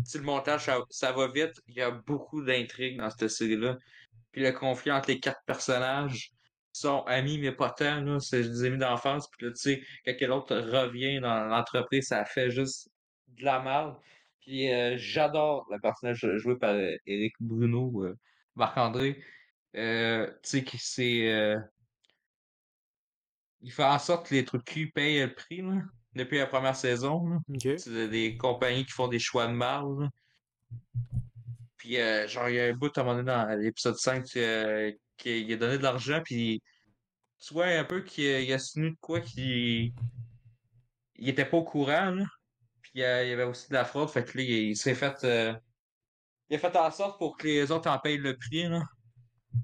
sais, 0.06 0.18
le 0.18 0.24
montage, 0.24 0.70
ça, 0.90 1.12
va 1.12 1.28
vite. 1.28 1.62
Il 1.68 1.76
y 1.76 1.82
a 1.82 1.92
beaucoup 1.92 2.44
d'intrigues 2.44 2.98
dans 2.98 3.10
cette 3.10 3.30
série-là. 3.30 3.78
Puis 4.32 4.42
le 4.42 4.52
conflit 4.52 4.92
entre 4.92 5.10
les 5.10 5.20
quatre 5.20 5.42
personnages 5.46 6.32
sont 6.74 7.04
amis, 7.04 7.40
mais 7.40 7.52
pas 7.52 7.76
là. 7.80 8.20
C'est 8.20 8.44
des 8.44 8.64
amis 8.66 8.78
d'enfance. 8.78 9.30
Puis 9.30 9.48
là, 9.48 9.52
tu 9.54 9.60
sais, 9.60 9.84
quand 10.06 10.28
l'autre 10.28 10.56
revient 10.56 11.20
dans 11.20 11.46
l'entreprise, 11.46 12.08
ça 12.08 12.26
fait 12.26 12.52
juste 12.52 12.90
de 13.28 13.46
la 13.46 13.62
merde. 13.62 13.96
Puis 14.42 14.72
euh, 14.72 14.96
j'adore 14.98 15.68
le 15.72 15.80
personnage 15.80 16.26
joué 16.38 16.56
par 16.58 16.74
euh, 16.74 16.96
Éric 17.06 17.36
Bruno, 17.40 18.06
euh, 18.06 18.18
Marc-André. 18.56 19.22
Tu 19.74 19.82
sais, 20.44 20.64
qui 20.64 20.78
c'est. 20.78 21.56
il 23.62 23.72
fait 23.72 23.84
en 23.84 24.00
sorte 24.00 24.30
que 24.30 24.36
les 24.36 24.46
trucs 24.46 24.66
cul 24.66 24.90
payent 24.92 25.22
le 25.22 25.34
prix, 25.34 25.62
là, 25.62 25.82
depuis 26.18 26.38
la 26.40 26.48
première 26.48 26.76
saison. 26.76 27.26
là. 27.28 27.38
Ok. 27.50 27.78
C'est 27.78 28.08
des 28.10 28.38
compagnies 28.38 28.86
qui 28.86 28.92
font 28.92 29.08
des 29.08 29.20
choix 29.20 29.48
de 29.48 29.54
marde. 29.54 30.02
là. 30.02 30.10
Puis, 31.78 31.98
euh, 31.98 32.28
genre, 32.28 32.50
il 32.50 32.56
y 32.56 32.60
a 32.60 32.66
un 32.66 32.74
bout 32.74 32.96
à 32.98 33.02
un 33.02 33.04
moment 33.04 33.16
donné 33.18 33.32
dans 33.32 33.60
l'épisode 33.60 33.96
5 33.96 34.26
euh, 34.36 34.92
qu'il 35.16 35.52
a 35.54 35.56
donné 35.58 35.78
de 35.78 35.84
l'argent, 35.84 36.22
puis 36.24 36.62
tu 37.40 37.54
vois 37.54 37.68
un 37.68 37.84
peu 37.86 38.02
qu'il 38.02 38.52
a, 38.52 38.56
a 38.56 38.60
signé 38.60 38.90
de 38.92 38.98
quoi 39.00 39.22
qu'il 39.22 39.94
il 41.20 41.30
était 41.30 41.46
pas 41.46 41.58
au 41.58 41.64
courant, 41.64 42.12
là. 42.12 42.26
Puis, 42.82 43.04
euh, 43.04 43.24
il 43.24 43.30
y 43.30 43.34
avait 43.34 43.44
aussi 43.44 43.70
de 43.70 43.74
la 43.74 43.86
fraude, 43.86 44.10
fait 44.10 44.24
que 44.24 44.38
là, 44.38 44.44
il, 44.44 44.50
il 44.70 44.76
s'est 44.78 44.96
fait. 44.96 45.24
euh, 45.24 45.54
il 46.50 46.56
a 46.56 46.60
fait 46.60 46.76
en 46.76 46.90
sorte 46.92 47.18
pour 47.20 47.38
que 47.38 47.46
les 47.48 47.72
autres 47.72 47.90
en 47.90 48.00
payent 48.00 48.18
le 48.18 48.36
prix, 48.38 48.68
là. 48.68 48.82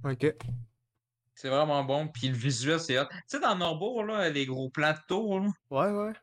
Ok. 0.06 0.26
C'est 1.36 1.50
vraiment 1.50 1.84
bon, 1.84 2.08
puis 2.08 2.28
le 2.30 2.36
visuel, 2.36 2.80
c'est 2.80 2.98
hot. 3.00 3.06
Tu 3.10 3.18
sais, 3.28 3.40
dans 3.40 3.56
Norbourg, 3.56 4.04
là, 4.06 4.30
les 4.30 4.46
gros 4.46 4.70
plans 4.70 4.92
de 4.94 5.00
tour, 5.08 5.40
là, 5.40 5.50
Ouais, 5.72 5.90
ouais. 5.92 6.14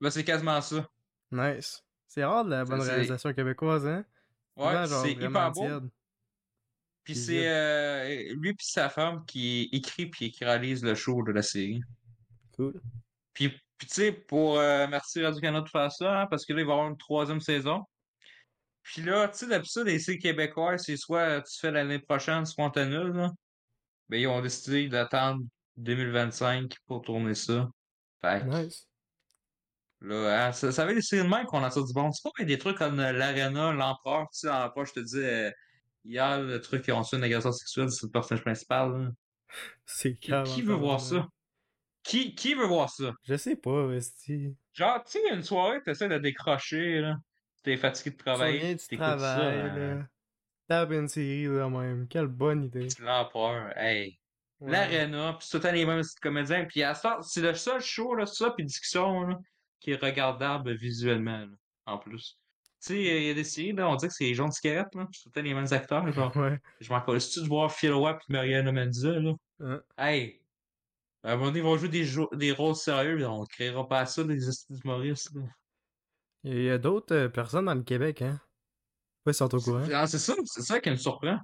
Ben, 0.00 0.10
c'est 0.10 0.24
quasiment 0.24 0.60
ça. 0.60 0.88
Nice. 1.30 1.84
C'est 2.06 2.24
rare 2.24 2.44
de 2.44 2.50
la 2.50 2.64
bonne 2.64 2.80
réalisation 2.80 3.32
québécoise, 3.32 3.86
hein? 3.86 4.04
Ouais, 4.56 4.86
c'est 4.86 5.12
hyper 5.12 5.52
beau. 5.52 5.60
tiède. 5.60 5.88
Puis 7.04 7.14
c'est 7.14 7.48
euh, 7.48 8.34
lui 8.34 8.52
puis 8.54 8.66
sa 8.66 8.90
femme 8.90 9.24
qui 9.24 9.68
écrit 9.72 10.06
puis 10.06 10.30
qui 10.30 10.44
réalise 10.44 10.82
le 10.82 10.94
show 10.94 11.22
de 11.22 11.32
la 11.32 11.42
série. 11.42 11.80
Cool. 12.54 12.80
Puis, 13.32 13.48
puis 13.48 13.86
tu 13.86 13.94
sais, 13.94 14.12
pour 14.12 14.58
euh, 14.58 14.86
merci 14.88 15.22
Radio-Canada 15.22 15.64
de 15.64 15.70
faire 15.70 15.92
ça, 15.92 16.20
hein, 16.20 16.26
parce 16.26 16.44
que 16.44 16.52
là, 16.52 16.60
il 16.60 16.66
va 16.66 16.72
y 16.72 16.74
avoir 16.74 16.88
une 16.88 16.98
troisième 16.98 17.40
saison. 17.40 17.84
Puis 18.82 19.02
là, 19.02 19.28
tu 19.28 19.38
sais, 19.38 19.46
d'habitude, 19.46 19.84
les 19.84 19.98
séries 19.98 20.18
québécoises, 20.18 20.82
c'est 20.84 20.96
soit 20.96 21.42
tu 21.42 21.58
fais 21.58 21.70
l'année 21.70 21.98
prochaine, 21.98 22.44
soit 22.44 22.64
on 22.64 22.70
t'annule, 22.70 23.12
là. 23.12 23.32
ben, 24.08 24.20
ils 24.20 24.26
ont 24.26 24.40
décidé 24.42 24.88
d'attendre 24.88 25.42
2025 25.76 26.74
pour 26.86 27.02
tourner 27.02 27.34
ça. 27.34 27.68
Fait 28.20 28.44
Nice. 28.44 28.87
Là, 30.00 30.46
hein, 30.48 30.52
ça, 30.52 30.70
ça 30.72 30.82
avait 30.82 30.94
des 30.94 31.02
séries 31.02 31.24
de 31.24 31.28
même 31.34 31.46
qu'on 31.46 31.62
en 31.64 31.70
sort 31.70 31.84
du 31.86 31.92
bon. 31.92 32.10
C'est 32.12 32.22
pas 32.36 32.44
des 32.44 32.58
trucs 32.58 32.78
comme 32.78 33.00
euh, 33.00 33.12
l'Arena, 33.12 33.72
l'Empereur, 33.72 34.28
tu 34.32 34.40
sais, 34.40 34.46
l'Empereur, 34.48 34.86
je 34.86 34.92
te 34.92 35.00
dis, 35.00 35.18
euh, 35.18 35.50
hier, 36.04 36.40
le 36.42 36.60
truc 36.60 36.82
qui 36.82 36.92
ont 36.92 37.02
su 37.02 37.16
une 37.16 37.24
agression 37.24 37.52
sexuelle, 37.52 37.90
c'est 37.90 38.06
le 38.06 38.10
personnage 38.12 38.42
principal. 38.44 39.12
C'est 39.86 40.16
Qui, 40.16 40.28
calme. 40.30 40.44
qui 40.44 40.62
veut 40.62 40.74
voir 40.74 41.00
ça? 41.00 41.26
Qui, 42.02 42.34
qui 42.34 42.54
veut 42.54 42.66
voir 42.66 42.88
ça? 42.90 43.12
Je 43.24 43.36
sais 43.36 43.56
pas, 43.56 43.90
Esti. 43.92 44.54
Genre, 44.72 45.02
tu 45.04 45.18
sais, 45.18 45.34
une 45.34 45.42
soirée, 45.42 45.82
t'essaies 45.82 46.08
de 46.08 46.18
décrocher, 46.18 47.00
là. 47.00 47.16
T'es 47.64 47.76
fatigué 47.76 48.10
de 48.10 48.16
Tu 48.16 48.24
travailler. 48.24 48.74
du 48.76 48.86
t'écoutes 48.86 49.18
ça, 49.18 49.36
hein. 49.48 49.76
là. 49.76 50.06
Tape 50.68 50.92
une 50.92 51.08
série, 51.08 51.46
là, 51.46 51.68
même. 51.68 52.06
Quelle 52.08 52.26
bonne 52.28 52.64
idée. 52.64 52.88
L'Empereur, 53.00 53.76
hey. 53.76 54.18
Ouais. 54.60 54.70
L'Arena, 54.72 55.36
pis 55.38 55.48
tout 55.50 55.56
le 55.58 55.62
temps 55.62 55.72
les 55.72 55.84
mêmes 55.86 56.02
comédiens. 56.22 56.64
Puis 56.66 56.82
à 56.82 56.94
ça, 56.94 57.18
c'est 57.22 57.40
le 57.40 57.54
seul 57.54 57.80
show, 57.80 58.14
là, 58.14 58.26
ça, 58.26 58.50
puis 58.50 58.64
discussion, 58.64 59.22
là, 59.22 59.38
qui 59.80 59.92
est 59.92 60.02
regardable 60.02 60.74
visuellement, 60.74 61.38
là, 61.40 61.56
en 61.86 61.98
plus. 61.98 62.38
Tu 62.80 62.94
sais, 62.94 63.02
il 63.02 63.24
y 63.24 63.30
a 63.30 63.34
des 63.34 63.44
séries, 63.44 63.72
là, 63.72 63.88
on 63.88 63.96
dit 63.96 64.06
que 64.06 64.12
c'est 64.12 64.24
les 64.24 64.34
gens 64.34 64.48
de 64.48 64.52
cigarette, 64.52 64.94
là, 64.94 65.06
c'est 65.12 65.30
temps 65.32 65.42
les 65.42 65.54
mêmes 65.54 65.66
acteurs, 65.72 66.10
genre. 66.12 66.34
Ouais. 66.36 66.58
Je 66.80 66.88
m'en 66.90 66.96
rappelle, 67.00 67.18
tu 67.20 67.40
de 67.42 67.46
voir 67.46 67.72
Phil 67.72 67.92
Roy 67.92 68.16
pis 68.18 68.26
Mariana 68.32 68.70
Menza, 68.72 69.10
là? 69.18 69.32
Hein? 69.60 69.82
Hey! 69.96 70.42
À 71.24 71.32
un 71.32 71.36
moment 71.36 71.46
donné, 71.48 71.58
ils 71.60 71.64
vont 71.64 71.76
jouer 71.76 71.88
des, 71.88 72.06
des 72.34 72.52
rôles 72.52 72.76
sérieux, 72.76 73.26
on 73.26 73.44
créera 73.44 73.86
pas 73.88 74.06
ça, 74.06 74.22
des 74.24 74.38
humoristes, 74.84 75.34
là. 75.34 75.42
Il 76.44 76.62
y 76.62 76.70
a 76.70 76.78
d'autres 76.78 77.14
euh, 77.14 77.28
personnes 77.28 77.64
dans 77.66 77.74
le 77.74 77.82
Québec, 77.82 78.22
hein? 78.22 78.40
Ouais, 79.26 79.32
ils 79.32 79.34
sont 79.34 79.52
au 79.54 79.60
courant. 79.60 79.84
Ah, 79.92 80.06
c'est 80.06 80.18
ça, 80.18 80.34
c'est 80.46 80.62
ça 80.62 80.80
qui 80.80 80.90
me 80.90 80.96
surprend. 80.96 81.38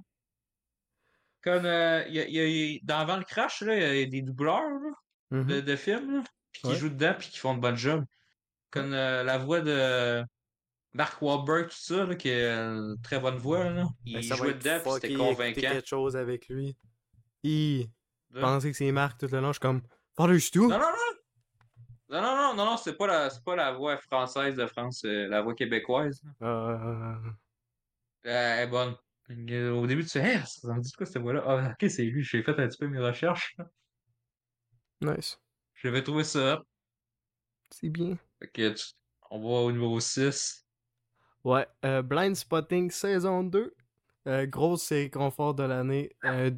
Comme, 1.41 1.65
euh, 1.65 2.03
il 2.07 2.15
y 2.15 2.19
a, 2.19 2.27
y 2.27 2.39
a- 2.39 2.47
y 2.47 2.75
a- 2.77 2.79
dans 2.83 2.97
Avant 2.99 3.17
le 3.17 3.23
crash, 3.23 3.61
là, 3.61 3.75
il 3.75 3.99
y 3.99 4.03
a 4.03 4.05
des 4.07 4.21
doubleurs, 4.21 4.61
là. 4.69 4.91
Mhm. 5.31 5.47
de, 5.47 5.61
de 5.61 5.75
films, 5.75 6.11
là, 6.17 6.23
qui 6.53 6.67
Ouais. 6.67 6.75
jouent 6.75 6.89
dedans, 6.89 7.15
puis 7.17 7.29
qui 7.29 7.37
font 7.39 7.55
de 7.55 7.59
bonnes 7.61 7.75
jobs. 7.77 8.05
Comme 8.75 8.93
euh, 8.93 9.23
la 9.23 9.37
voix 9.37 9.61
de 9.61 10.23
Mark 10.93 11.21
Wahlberg, 11.21 11.69
tout 11.69 11.75
ça, 11.77 12.05
là, 12.05 12.15
qui 12.15 12.29
a 12.31 12.55
une 12.55 12.95
très 13.01 13.19
bonne 13.19 13.37
voix, 13.37 13.63
là. 13.69 13.85
Il 14.05 14.13
Ben, 14.13 14.21
ça 14.23 14.35
va 14.35 14.43
jouait 14.43 14.53
dedans, 14.53 14.93
c'était 14.95 15.13
convaincant. 15.15 15.61
quelque 15.61 15.87
chose 15.87 16.15
avec 16.15 16.47
lui. 16.47 16.75
Il 17.43 17.87
pensait 18.33 18.71
que 18.71 18.77
c'est 18.77 18.91
Marc 18.91 19.19
tout 19.19 19.27
le 19.31 19.39
long. 19.39 19.47
Je 19.47 19.53
suis 19.53 19.59
comme, 19.61 19.81
Father 20.15 20.39
Stu. 20.39 20.59
Non, 20.59 20.69
non, 20.69 20.79
non! 20.79 20.91
Non, 22.07 22.21
non, 22.21 22.35
non, 22.35 22.53
non, 22.55 22.65
non, 22.71 22.77
c'est 22.77 22.93
pas, 22.93 23.07
la, 23.07 23.29
c'est 23.31 23.43
pas 23.43 23.55
la 23.55 23.71
voix 23.73 23.97
française 23.97 24.55
de 24.55 24.67
France, 24.67 24.99
c'est 25.01 25.27
la 25.27 25.41
voix 25.41 25.55
québécoise. 25.55 26.21
Euh, 26.43 27.15
Euh, 27.17 27.19
elle 28.25 28.67
est 28.67 28.71
bonne. 28.71 28.95
Euh, 29.31 29.71
Au 29.71 29.87
début, 29.87 30.03
tu 30.03 30.09
fais, 30.11 30.19
hey, 30.35 30.39
ça 30.45 30.71
me 30.73 30.81
dit 30.81 30.91
quoi 30.91 31.05
cette 31.07 31.21
voix-là? 31.21 31.43
Ah, 31.47 31.71
ok, 31.71 31.89
c'est 31.89 32.03
lui, 32.03 32.23
j'ai 32.23 32.43
fait 32.43 32.51
un 32.59 32.67
petit 32.67 32.77
peu 32.77 32.87
mes 32.87 32.99
recherches. 32.99 33.55
nice. 35.01 35.39
J'avais 35.75 36.03
trouvé 36.03 36.23
ça. 36.23 36.61
C'est 37.71 37.89
bien. 37.89 38.17
On 39.31 39.39
va 39.39 39.47
au 39.65 39.71
numéro 39.71 39.99
6. 39.99 40.65
Ouais, 41.43 41.67
euh, 41.85 42.01
Blind 42.01 42.35
Spotting 42.35 42.89
saison 42.91 43.43
2. 43.43 43.73
Euh, 44.27 44.45
grosse 44.47 44.83
série 44.83 45.11
confort 45.11 45.53
de 45.53 45.63
l'année. 45.63 46.11
Euh, 46.25 46.51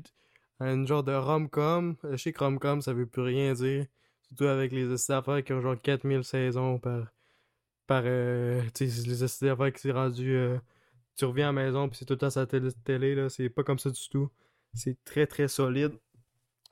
un 0.59 0.85
genre 0.85 1.03
de 1.03 1.13
rom-com. 1.13 1.97
Euh, 2.05 2.11
Je 2.13 2.17
sais 2.17 2.33
que 2.33 2.39
rom-com, 2.43 2.81
ça 2.81 2.93
veut 2.93 3.05
plus 3.07 3.21
rien 3.23 3.53
dire. 3.53 3.85
Surtout 4.21 4.45
avec 4.45 4.71
les 4.71 4.91
essais 4.91 5.13
d'affaires 5.13 5.43
qui 5.43 5.53
ont 5.53 5.61
genre 5.61 5.79
4000 5.81 6.23
saisons 6.23 6.79
par. 6.79 7.07
par 7.87 8.03
euh, 8.05 8.61
les 8.79 9.23
essais 9.23 9.45
d'affaires 9.47 9.73
qui 9.73 9.81
s'est 9.81 9.91
rendu. 9.91 10.35
euh, 10.35 10.57
tu 11.17 11.25
reviens 11.25 11.49
à 11.49 11.53
la 11.53 11.63
maison, 11.65 11.89
puis 11.89 11.97
c'est 11.97 12.05
tout 12.05 12.13
le 12.13 12.19
temps 12.19 12.29
sa 12.29 12.45
télé, 12.47 13.15
là. 13.15 13.29
C'est 13.29 13.49
pas 13.49 13.63
comme 13.63 13.79
ça 13.79 13.89
du 13.89 14.09
tout. 14.09 14.29
C'est 14.73 14.97
très 15.05 15.27
très 15.27 15.47
solide. 15.47 15.93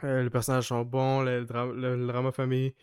Euh, 0.04 0.24
les 0.24 0.30
personnages 0.30 0.68
sont 0.70 0.84
bons, 0.84 1.22
le, 1.24 1.46
dra- 1.46 1.72
le 1.74 2.08
drama 2.08 2.32
famille 2.32 2.76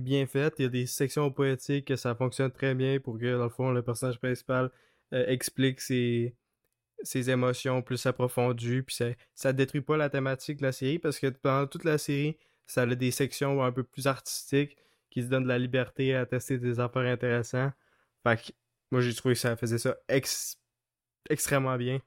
bien 0.00 0.26
fait. 0.26 0.54
Il 0.58 0.62
y 0.62 0.66
a 0.66 0.68
des 0.68 0.86
sections 0.86 1.30
poétiques 1.30 1.86
que 1.86 1.96
ça 1.96 2.14
fonctionne 2.14 2.50
très 2.50 2.74
bien 2.74 3.00
pour 3.00 3.18
que, 3.18 3.36
dans 3.36 3.44
le 3.44 3.50
fond, 3.50 3.70
le 3.70 3.82
personnage 3.82 4.18
principal 4.18 4.70
euh, 5.12 5.24
explique 5.26 5.80
ses, 5.80 6.34
ses 7.02 7.30
émotions 7.30 7.82
plus 7.82 8.04
approfondies. 8.06 8.82
Puis 8.82 8.96
ça, 8.96 9.06
ça 9.34 9.52
détruit 9.52 9.80
pas 9.80 9.96
la 9.96 10.10
thématique 10.10 10.58
de 10.58 10.64
la 10.64 10.72
série 10.72 10.98
parce 10.98 11.18
que 11.18 11.28
pendant 11.28 11.66
toute 11.66 11.84
la 11.84 11.98
série, 11.98 12.36
ça 12.66 12.82
a 12.82 12.86
des 12.86 13.10
sections 13.10 13.62
un 13.62 13.72
peu 13.72 13.82
plus 13.82 14.06
artistiques 14.06 14.76
qui 15.10 15.22
se 15.22 15.28
donnent 15.28 15.44
de 15.44 15.48
la 15.48 15.58
liberté 15.58 16.14
à 16.14 16.24
tester 16.26 16.58
des 16.58 16.80
affaires 16.80 17.02
intéressantes. 17.02 17.72
Fait 18.22 18.36
que 18.36 18.52
moi, 18.90 19.00
j'ai 19.00 19.14
trouvé 19.14 19.34
que 19.34 19.40
ça 19.40 19.56
faisait 19.56 19.78
ça 19.78 19.96
ex- 20.08 20.58
extrêmement 21.28 21.76
bien. 21.76 22.00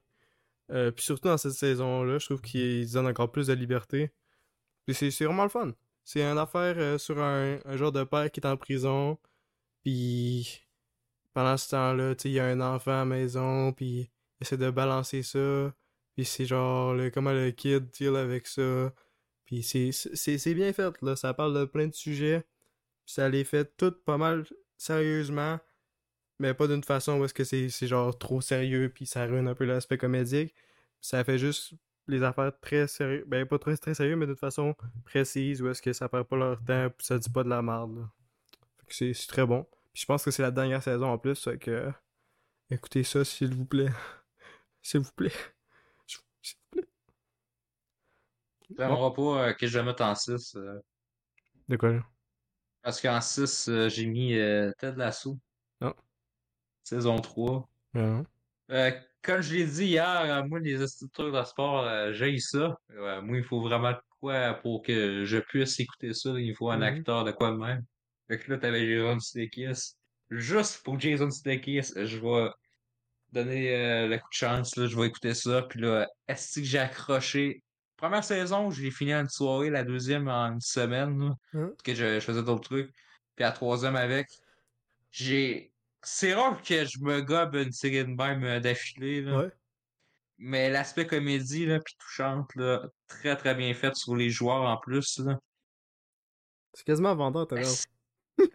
Euh, 0.72 0.90
puis 0.92 1.04
surtout 1.06 1.28
dans 1.28 1.38
cette 1.38 1.52
saison-là, 1.52 2.18
je 2.18 2.26
trouve 2.26 2.42
qu'ils 2.42 2.92
donnent 2.92 3.08
encore 3.08 3.32
plus 3.32 3.48
de 3.48 3.54
liberté. 3.54 4.12
C'est 4.92 5.10
vraiment 5.24 5.44
le 5.44 5.50
fun. 5.50 5.72
C'est 6.06 6.24
une 6.24 6.38
affaire 6.38 6.76
euh, 6.78 6.98
sur 7.00 7.20
un, 7.22 7.60
genre 7.76 7.92
de 7.92 8.04
père 8.04 8.32
qui 8.32 8.40
est 8.40 8.48
en 8.48 8.58
prison. 8.58 9.18
Puis 9.84 10.62
pendant 11.34 11.58
ce 11.58 11.72
temps-là, 11.72 12.16
il 12.26 12.32
y 12.32 12.40
a 12.40 12.46
un 12.48 12.62
enfant 12.62 12.92
à 12.92 12.96
la 13.00 13.06
maison. 13.06 13.74
Puis 13.74 14.12
il 14.40 14.44
essaie 14.44 14.58
de 14.58 14.70
balancer 14.72 15.24
ça. 15.24 15.74
Puis 16.16 16.26
c'est 16.26 16.46
genre 16.46 16.94
le, 16.94 17.10
comment 17.12 17.34
le 17.34 17.52
kid 17.52 17.90
deal 17.92 18.16
avec 18.16 18.48
ça. 18.48 18.94
Puis 19.46 19.64
c'est- 19.64 20.54
bien 20.54 20.74
fait, 20.74 21.02
là. 21.02 21.16
Ça 21.16 21.34
parle 21.34 21.60
de 21.60 21.66
plein 21.66 21.88
de 21.88 21.94
sujets. 21.96 22.42
Puis 23.06 23.14
ça 23.16 23.30
les 23.30 23.44
fait 23.44 23.76
toutes 23.78 24.04
pas 24.06 24.18
mal 24.18 24.46
sérieusement. 24.78 25.60
Mais 26.40 26.54
pas 26.54 26.68
d'une 26.68 26.84
façon 26.84 27.20
où 27.20 27.26
est-ce 27.26 27.34
que 27.34 27.44
c'est 27.46 27.70
c'est 27.70 27.88
genre 27.88 28.18
trop 28.18 28.42
sérieux. 28.42 28.92
Puis 28.94 29.06
ça 29.08 29.26
ruine 29.26 29.48
un 29.48 29.56
peu 29.56 29.66
l'aspect 29.66 29.98
comédique. 29.98 30.54
Ça 31.02 31.24
fait 31.24 31.38
juste 31.40 31.74
les 32.08 32.24
affaires 32.24 32.52
très 32.60 32.88
sérieux. 32.88 33.24
Ben, 33.28 33.46
pas 33.46 33.60
très, 33.60 33.76
très 33.78 33.94
sérieux, 33.94 34.16
mais 34.16 34.26
d'une 34.26 34.36
façon 34.36 34.76
précise 35.06 35.62
où 35.62 35.70
est-ce 35.70 35.82
que 35.82 35.94
ça 35.94 36.10
perd 36.10 36.26
pas 36.28 36.36
leur 36.36 36.64
temps. 36.64 36.90
Puis 36.90 37.08
ça 37.08 37.18
dit 37.18 37.30
pas 37.30 37.44
de 37.44 37.50
la 37.50 37.62
merde, 37.62 37.98
là. 37.98 38.10
Fait 38.80 38.86
que 38.88 39.14
c'est 39.14 39.28
très 39.28 39.46
bon. 39.46 39.64
Puis 39.94 40.02
je 40.02 40.06
pense 40.06 40.24
que 40.24 40.32
c'est 40.32 40.44
la 40.44 40.52
dernière 40.52 40.84
saison 40.84 41.08
en 41.08 41.18
plus. 41.18 41.42
Fait 41.44 41.58
que. 41.58 41.92
Écoutez 42.70 43.04
ça, 43.04 43.24
s'il 43.24 43.54
vous 43.54 43.66
plaît. 43.66 43.92
s'il 44.82 45.02
vous 45.02 45.12
plaît. 45.14 45.32
S'il 46.08 46.20
vous 46.20 46.70
plaît. 46.72 46.88
J'aimerais 48.78 49.14
pas 49.14 49.48
euh, 49.48 49.54
que 49.54 49.68
je 49.68 49.80
mette 49.80 50.02
en 50.02 50.14
6. 50.16 50.58
De 51.68 51.78
quoi, 51.78 51.92
là? 51.92 52.04
parce 52.86 53.02
qu'en 53.02 53.20
6, 53.20 53.68
euh, 53.68 53.90
j'ai 53.90 54.06
mis 54.06 54.38
euh, 54.38 54.72
Ted 54.78 54.96
Lasso. 54.96 55.40
Ah. 55.82 55.96
Saison 56.84 57.20
3. 57.20 57.68
Ah, 57.96 58.22
Euh, 58.70 58.92
comme 59.26 59.42
je 59.42 59.56
l'ai 59.56 59.66
dit 59.66 59.86
hier, 59.86 60.22
euh, 60.22 60.44
moi, 60.48 60.60
les 60.60 60.78
trucs 61.14 61.34
de 61.34 61.44
sport, 61.44 61.82
euh, 61.84 62.14
j'ai 62.14 62.38
ça. 62.40 62.78
Euh, 62.92 63.22
moi, 63.22 63.38
il 63.38 63.44
faut 63.44 63.62
vraiment 63.62 63.92
de 63.92 63.98
quoi 64.20 64.54
pour 64.56 64.84
que 64.84 65.26
je 65.26 65.38
puisse 65.38 65.80
écouter 65.80 66.14
ça. 66.14 66.30
Il 66.38 66.56
faut 66.56 66.70
un 66.70 66.78
Mhm. 66.78 66.84
acteur 66.84 67.24
de 67.24 67.32
quoi 67.32 67.52
de 67.52 67.58
même. 67.58 67.84
Fait 68.28 68.40
que 68.40 68.52
là, 68.52 68.58
t'avais 68.58 68.88
Jason 68.88 69.20
Sudeikis. 69.20 69.94
Juste 70.30 70.84
pour 70.84 71.00
Jason 71.00 71.30
Sudeikis, 71.30 71.92
je 71.96 72.18
vais 72.18 72.50
donner 73.32 73.76
euh, 73.76 74.08
le 74.08 74.18
coup 74.18 74.30
de 74.30 74.36
chance. 74.36 74.76
Là, 74.76 74.88
je 74.88 74.98
vais 74.98 75.08
écouter 75.08 75.34
ça. 75.34 75.62
Puis 75.64 75.80
là, 75.82 76.08
est-ce 76.28 76.60
que 76.60 76.66
j'ai 76.66 76.80
accroché? 76.80 77.62
Première 77.98 78.24
saison, 78.24 78.72
j'ai 78.72 78.92
fini 78.92 79.14
en 79.16 79.22
une 79.22 79.30
soirée. 79.30 79.70
La 79.70 79.84
deuxième 79.84 80.28
en 80.28 80.54
une 80.54 80.62
semaine. 80.62 81.20
là, 81.20 81.36
Hein? 81.54 81.68
parce 81.70 81.82
que 81.84 81.94
je, 81.96 82.16
je 82.16 82.26
faisais 82.26 82.44
d'autres 82.44 82.64
trucs. 82.70 82.92
Puis 83.36 83.44
la 83.44 83.52
troisième 83.52 83.96
avec, 83.96 84.28
j'ai... 85.12 85.72
C'est 86.06 86.34
rare 86.34 86.62
que 86.62 86.86
je 86.86 87.00
me 87.00 87.22
gobe 87.22 87.56
une 87.56 87.72
série 87.72 88.06
de 88.06 88.10
même 88.16 88.44
euh, 88.44 88.60
d'affilée. 88.60 89.22
là. 89.22 89.40
Ouais. 89.40 89.52
Mais 90.38 90.70
l'aspect 90.70 91.08
comédie, 91.08 91.66
là, 91.66 91.80
puis 91.80 91.96
touchante, 91.98 92.54
là, 92.56 92.88
très 93.08 93.36
très 93.36 93.56
bien 93.56 93.74
fait 93.74 93.96
sur 93.96 94.16
les 94.16 94.30
joueurs 94.30 94.64
en 94.64 94.78
plus, 94.78 95.20
là. 95.20 95.40
C'est 96.74 96.86
quasiment 96.86 97.16
vendeur, 97.16 97.48
t'as 97.48 97.56
Ben, 97.56 97.66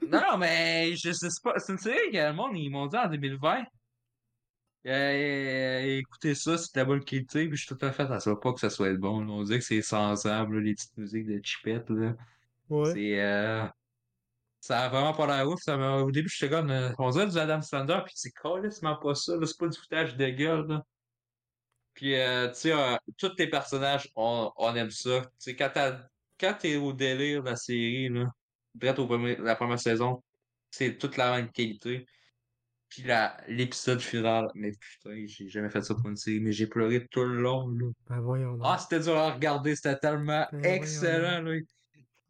non, 0.02 0.20
non, 0.20 0.38
mais 0.38 0.94
je 0.94 1.10
sais 1.10 1.28
pas. 1.42 1.58
C'est 1.58 1.72
une 1.72 1.78
série 1.78 2.12
que 2.12 2.16
le 2.18 2.32
monde, 2.34 2.54
ils 2.54 2.70
m'ont 2.70 2.86
dit 2.86 2.96
en 2.96 3.08
2020. 3.08 3.64
Euh, 4.86 5.80
écoutez 5.98 6.34
ça, 6.34 6.56
c'est 6.56 6.74
de 6.74 6.80
la 6.80 6.84
bonne 6.84 7.04
qualité, 7.04 7.48
puis 7.48 7.56
je 7.56 7.66
suis 7.66 7.74
tout 7.74 7.84
à 7.84 7.92
fait 7.92 8.10
à 8.10 8.20
ça, 8.20 8.34
pas 8.36 8.52
que 8.52 8.60
ça 8.60 8.70
soit 8.70 8.94
bon. 8.94 9.26
On 9.28 9.42
dirait 9.42 9.58
que 9.58 9.64
c'est 9.64 9.82
là, 9.92 10.46
les 10.46 10.74
petites 10.74 10.96
musiques 10.96 11.26
de 11.26 11.40
chipette, 11.42 11.88
là. 11.90 12.14
Ouais. 12.68 12.92
C'est, 12.92 13.20
euh, 13.20 13.66
ça 14.60 14.80
a 14.80 14.88
vraiment 14.88 15.12
pas 15.14 15.26
l'air 15.26 15.48
ouf. 15.48 15.60
Ça 15.62 15.76
au 15.76 16.10
début, 16.10 16.28
j'étais 16.28 16.54
comme, 16.54 16.70
euh, 16.70 16.90
on 16.98 17.10
dirait 17.10 17.26
du 17.26 17.38
Adam 17.38 17.62
Sandler, 17.62 18.00
puis 18.04 18.12
c'est 18.16 18.30
carrément 18.30 18.96
pas 18.96 19.14
ça, 19.14 19.36
là. 19.36 19.46
C'est 19.46 19.58
pas 19.58 19.68
du 19.68 19.78
foutage 19.78 20.16
de 20.16 20.28
gueule, 20.28 20.66
là. 20.66 20.84
Puis, 21.94 22.14
euh, 22.14 22.48
tu 22.48 22.54
sais, 22.54 22.72
euh, 22.72 22.96
tous 23.18 23.32
les 23.38 23.48
personnages, 23.48 24.10
on, 24.14 24.50
on 24.56 24.74
aime 24.74 24.90
ça. 24.90 25.22
Tu 25.42 25.56
sais, 25.56 25.56
quand 25.56 26.54
t'es 26.58 26.76
au 26.76 26.92
délire 26.92 27.42
de 27.42 27.50
la 27.50 27.56
série, 27.56 28.08
là, 28.08 28.26
direct 28.74 28.98
au 28.98 29.06
premier, 29.06 29.36
la 29.36 29.56
première 29.56 29.80
saison, 29.80 30.22
c'est 30.70 30.98
toute 30.98 31.16
la 31.16 31.36
même 31.36 31.50
qualité. 31.50 32.06
Puis 32.88 33.02
la, 33.02 33.36
l'épisode 33.48 34.00
final, 34.00 34.48
mais 34.54 34.72
putain, 34.72 35.24
j'ai 35.26 35.48
jamais 35.48 35.70
fait 35.70 35.82
ça 35.82 35.94
pour 35.94 36.08
une 36.08 36.16
série, 36.16 36.40
mais 36.40 36.52
j'ai 36.52 36.66
pleuré 36.66 37.06
tout 37.08 37.22
le 37.22 37.40
long, 37.40 37.68
là. 37.68 37.86
Ben 38.08 38.20
voyons. 38.20 38.58
Ah, 38.62 38.78
c'était 38.78 39.00
dur 39.00 39.16
à 39.16 39.32
regarder, 39.32 39.76
c'était 39.76 39.98
tellement 39.98 40.46
Ben 40.52 40.64
excellent, 40.64 41.42
là. 41.42 41.58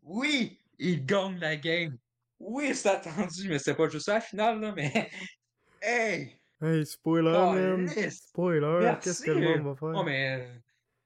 Oui, 0.02 0.60
il 0.78 1.04
gagne 1.04 1.38
la 1.38 1.56
game. 1.56 1.96
Oui, 2.40 2.74
c'est 2.74 2.88
attendu, 2.88 3.48
mais 3.48 3.58
c'est 3.58 3.74
pas 3.74 3.88
juste 3.88 4.06
ça, 4.06 4.14
la 4.14 4.20
finale, 4.20 4.60
là, 4.60 4.72
mais... 4.74 5.10
Hey! 5.82 6.38
Hey, 6.60 6.84
spoiler, 6.84 7.30
man. 7.32 7.86
Calisse! 7.86 8.26
Spoiler, 8.28 8.94
qu'est-ce 9.02 9.22
que 9.22 9.30
le 9.30 9.40
monde 9.40 9.66
va 9.68 9.76
faire? 9.76 10.00
Oh, 10.00 10.02
mais... 10.02 10.60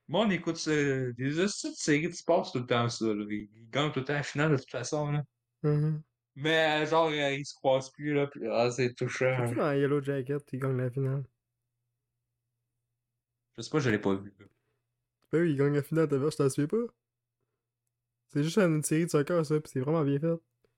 Moi, 0.08 0.26
on 0.26 0.30
écoute 0.30 0.68
des 0.68 1.38
hosties 1.38 1.70
de 1.70 1.76
séries 1.76 2.08
de 2.08 2.14
sport, 2.14 2.50
tout 2.50 2.58
le 2.58 2.66
temps 2.66 2.88
ça. 2.88 3.06
Là. 3.06 3.24
Ils, 3.28 3.48
ils 3.54 3.70
gagnent 3.70 3.90
tout 3.92 4.00
le 4.00 4.04
temps 4.04 4.12
la 4.14 4.22
finale 4.22 4.52
de 4.52 4.56
toute 4.56 4.70
façon. 4.70 5.10
Là. 5.12 5.22
Mhm. 5.62 6.02
Mais 6.36 6.82
euh, 6.82 6.86
genre, 6.86 7.08
euh, 7.08 7.30
ils 7.32 7.46
se 7.46 7.54
croisent 7.54 7.90
plus, 7.92 8.12
là. 8.12 8.26
Puis, 8.26 8.42
ah, 8.50 8.70
c'est 8.70 8.92
touchant. 8.94 9.34
C'est-tu 9.44 9.56
dans 9.56 9.72
Yellow 9.72 10.02
Jacket, 10.02 10.42
il 10.52 10.58
gagne 10.58 10.76
la 10.76 10.90
finale? 10.90 11.24
Je 13.56 13.62
sais 13.62 13.70
pas, 13.70 13.78
je 13.78 13.90
l'ai 13.90 13.98
pas 13.98 14.14
vu. 14.14 14.34
là. 14.38 14.46
Ben 15.32 15.40
oui, 15.42 15.52
il 15.52 15.56
gagne 15.56 15.74
la 15.74 15.82
finale, 15.82 16.08
t'as 16.08 16.18
vu, 16.18 16.30
je 16.30 16.36
t'en 16.36 16.48
souviens 16.50 16.66
pas? 16.66 16.92
C'est 18.32 18.42
juste 18.42 18.58
une 18.58 18.82
série 18.82 19.06
de 19.06 19.10
soccer, 19.10 19.46
ça, 19.46 19.60
pis 19.60 19.70
c'est 19.70 19.80
vraiment 19.80 20.02
bien 20.04 20.18
fait. 20.18 20.34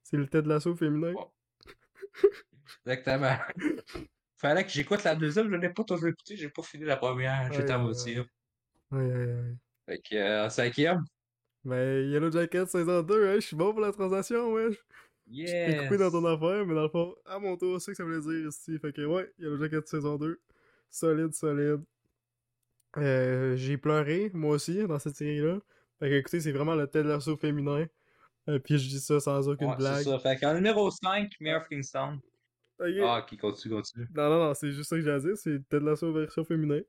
C'est 0.09 0.15
le 0.15 0.25
Ted 0.27 0.47
Lasso 0.47 0.73
féminin. 0.73 1.13
Ouais. 1.13 1.25
Exactement. 2.85 3.37
Fallait 4.37 4.63
que 4.63 4.69
j'écoute 4.71 5.03
la 5.03 5.15
deuxième, 5.15 5.51
je 5.51 5.55
l'ai 5.57 5.69
pas 5.69 5.83
toujours 5.83 6.07
écouté, 6.07 6.37
j'ai 6.37 6.49
pas 6.49 6.61
fini 6.63 6.85
la 6.85 6.95
première, 6.95 7.51
j'étais 7.51 7.73
à 7.73 7.77
Ouais, 7.77 7.83
moitié. 7.83 8.19
Ouais, 8.19 8.27
ouais, 8.91 9.25
ouais. 9.25 9.55
Fait 9.85 9.99
que, 9.99 10.15
euh, 10.15 10.49
cinquième. 10.49 11.03
Ben, 11.65 12.09
Yellow 12.09 12.31
Jacket 12.31 12.69
saison 12.69 13.03
2, 13.03 13.27
hein, 13.27 13.35
je 13.35 13.39
suis 13.41 13.55
bon 13.57 13.71
pour 13.73 13.81
la 13.81 13.91
transaction, 13.91 14.53
wesh. 14.53 14.77
Yes! 15.27 15.81
coupé 15.81 15.97
dans 15.97 16.11
ton 16.11 16.23
affaire, 16.25 16.65
mais 16.65 16.73
dans 16.73 16.83
le 16.83 16.89
fond, 16.89 17.15
à 17.25 17.39
mon 17.39 17.57
tour, 17.57 17.81
c'est 17.81 17.91
que 17.91 17.97
ça 17.97 18.03
voulait 18.05 18.21
dire 18.21 18.47
ici. 18.47 18.79
Fait 18.79 18.93
que 18.93 19.05
ouais, 19.05 19.29
Yellow 19.39 19.57
Jacket 19.61 19.87
saison 19.87 20.15
2. 20.17 20.39
Solide, 20.89 21.33
solide. 21.33 21.83
Euh, 22.97 23.55
j'ai 23.55 23.77
pleuré, 23.77 24.31
moi 24.33 24.55
aussi, 24.55 24.85
dans 24.87 24.99
cette 24.99 25.15
série-là. 25.17 25.59
Fait 25.99 26.09
que 26.09 26.15
écoutez, 26.15 26.39
c'est 26.41 26.51
vraiment 26.51 26.75
le 26.75 26.87
Ted 26.87 27.07
Lasso 27.07 27.35
féminin. 27.37 27.85
Puis 28.63 28.77
je 28.77 28.87
dis 28.89 28.99
ça 28.99 29.19
sans 29.19 29.47
aucune 29.47 29.67
Ouais, 29.67 29.73
c'est 29.73 29.77
blague. 29.79 30.03
ça. 30.03 30.19
Fait 30.19 30.37
qu'en 30.37 30.53
numéro 30.53 30.89
5, 30.89 31.31
Mayor. 31.39 31.63
Ok. 32.79 32.87
Ah, 33.01 33.25
qui 33.27 33.37
continue, 33.37 33.75
continue. 33.75 34.07
Non, 34.15 34.29
non, 34.29 34.39
non, 34.47 34.53
c'est 34.53 34.71
juste 34.71 34.89
ça 34.89 34.95
que 34.97 35.01
j'ai 35.01 35.11
à 35.11 35.19
dire, 35.19 35.35
c'est 35.37 35.67
Ted 35.67 35.83
Lasso 35.83 36.11
version 36.13 36.43
féminin. 36.45 36.81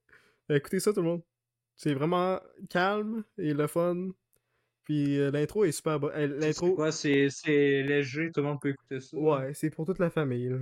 Euh, 0.50 0.56
écoutez 0.56 0.80
ça, 0.80 0.92
tout 0.92 1.00
le 1.00 1.08
monde. 1.08 1.22
C'est 1.76 1.94
vraiment 1.94 2.40
calme 2.68 3.24
et 3.38 3.54
le 3.54 3.66
fun. 3.66 4.08
Puis 4.84 5.18
euh, 5.18 5.30
l'intro 5.30 5.64
est 5.64 5.72
super 5.72 5.98
bonne. 6.00 6.12
Euh, 6.14 6.28
C'est 6.40 6.46
l'intro, 6.46 6.74
quoi? 6.74 6.92
C'est 6.92 7.28
c'est 7.30 7.82
léger, 7.82 8.30
tout 8.32 8.40
le 8.40 8.46
monde 8.46 8.60
peut 8.60 8.70
écouter 8.70 9.00
ça? 9.00 9.16
ouais, 9.16 9.54
c'est 9.54 9.70
pour 9.70 9.86
toute 9.86 9.98
la 9.98 10.10
famille, 10.10 10.48
là. 10.48 10.58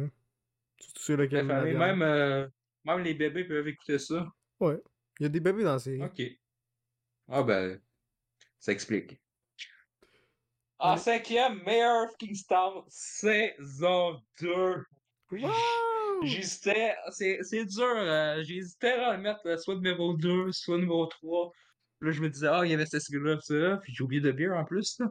Surtout 0.79 1.17
La 1.17 1.43
la 1.43 1.45
famille, 1.45 1.75
même, 1.77 2.03
euh, 2.03 2.47
même 2.85 3.01
les 3.01 3.15
bébés 3.15 3.45
peuvent 3.45 3.67
écouter 3.69 3.99
ça. 3.99 4.27
Ouais. 4.61 4.81
Il 5.19 5.25
y 5.25 5.27
a 5.27 5.29
des 5.29 5.41
bébés 5.41 5.65
dans 5.65 5.73
la 5.73 5.79
série. 5.79 6.03
Ok. 6.03 6.23
Ah 7.29 7.43
ben, 7.43 7.81
ça 8.59 8.73
explique. 8.73 9.19
En 10.79 10.97
cinquième, 10.99 11.63
of 11.67 12.17
Kingstown, 12.19 12.83
saison 12.89 14.21
2. 14.41 14.85
Wow! 15.33 15.51
J'hésitais, 16.23 16.95
c'est 17.11 17.39
c'est 17.43 17.65
dur, 17.65 17.95
euh, 17.97 18.43
j'hésitais 18.43 18.93
à 18.93 19.17
le 19.17 19.23
mettre 19.23 19.41
euh, 19.47 19.57
soit 19.57 19.75
numéro 19.77 20.15
2, 20.15 20.53
soit 20.53 20.77
numéro 20.77 21.07
3. 21.07 21.51
Là, 22.03 22.11
je 22.11 22.21
me 22.21 22.29
disais, 22.29 22.49
ah, 22.49 22.61
il 22.65 22.71
y 22.71 22.75
avait 22.75 22.85
cette 22.85 23.01
série-là, 23.01 23.39
ça, 23.41 23.79
puis 23.83 23.95
j'ai 23.95 24.05
oublié 24.05 24.21
de 24.21 24.31
beer 24.33 24.53
en 24.53 24.65
plus. 24.65 24.99
Là. 24.99 25.07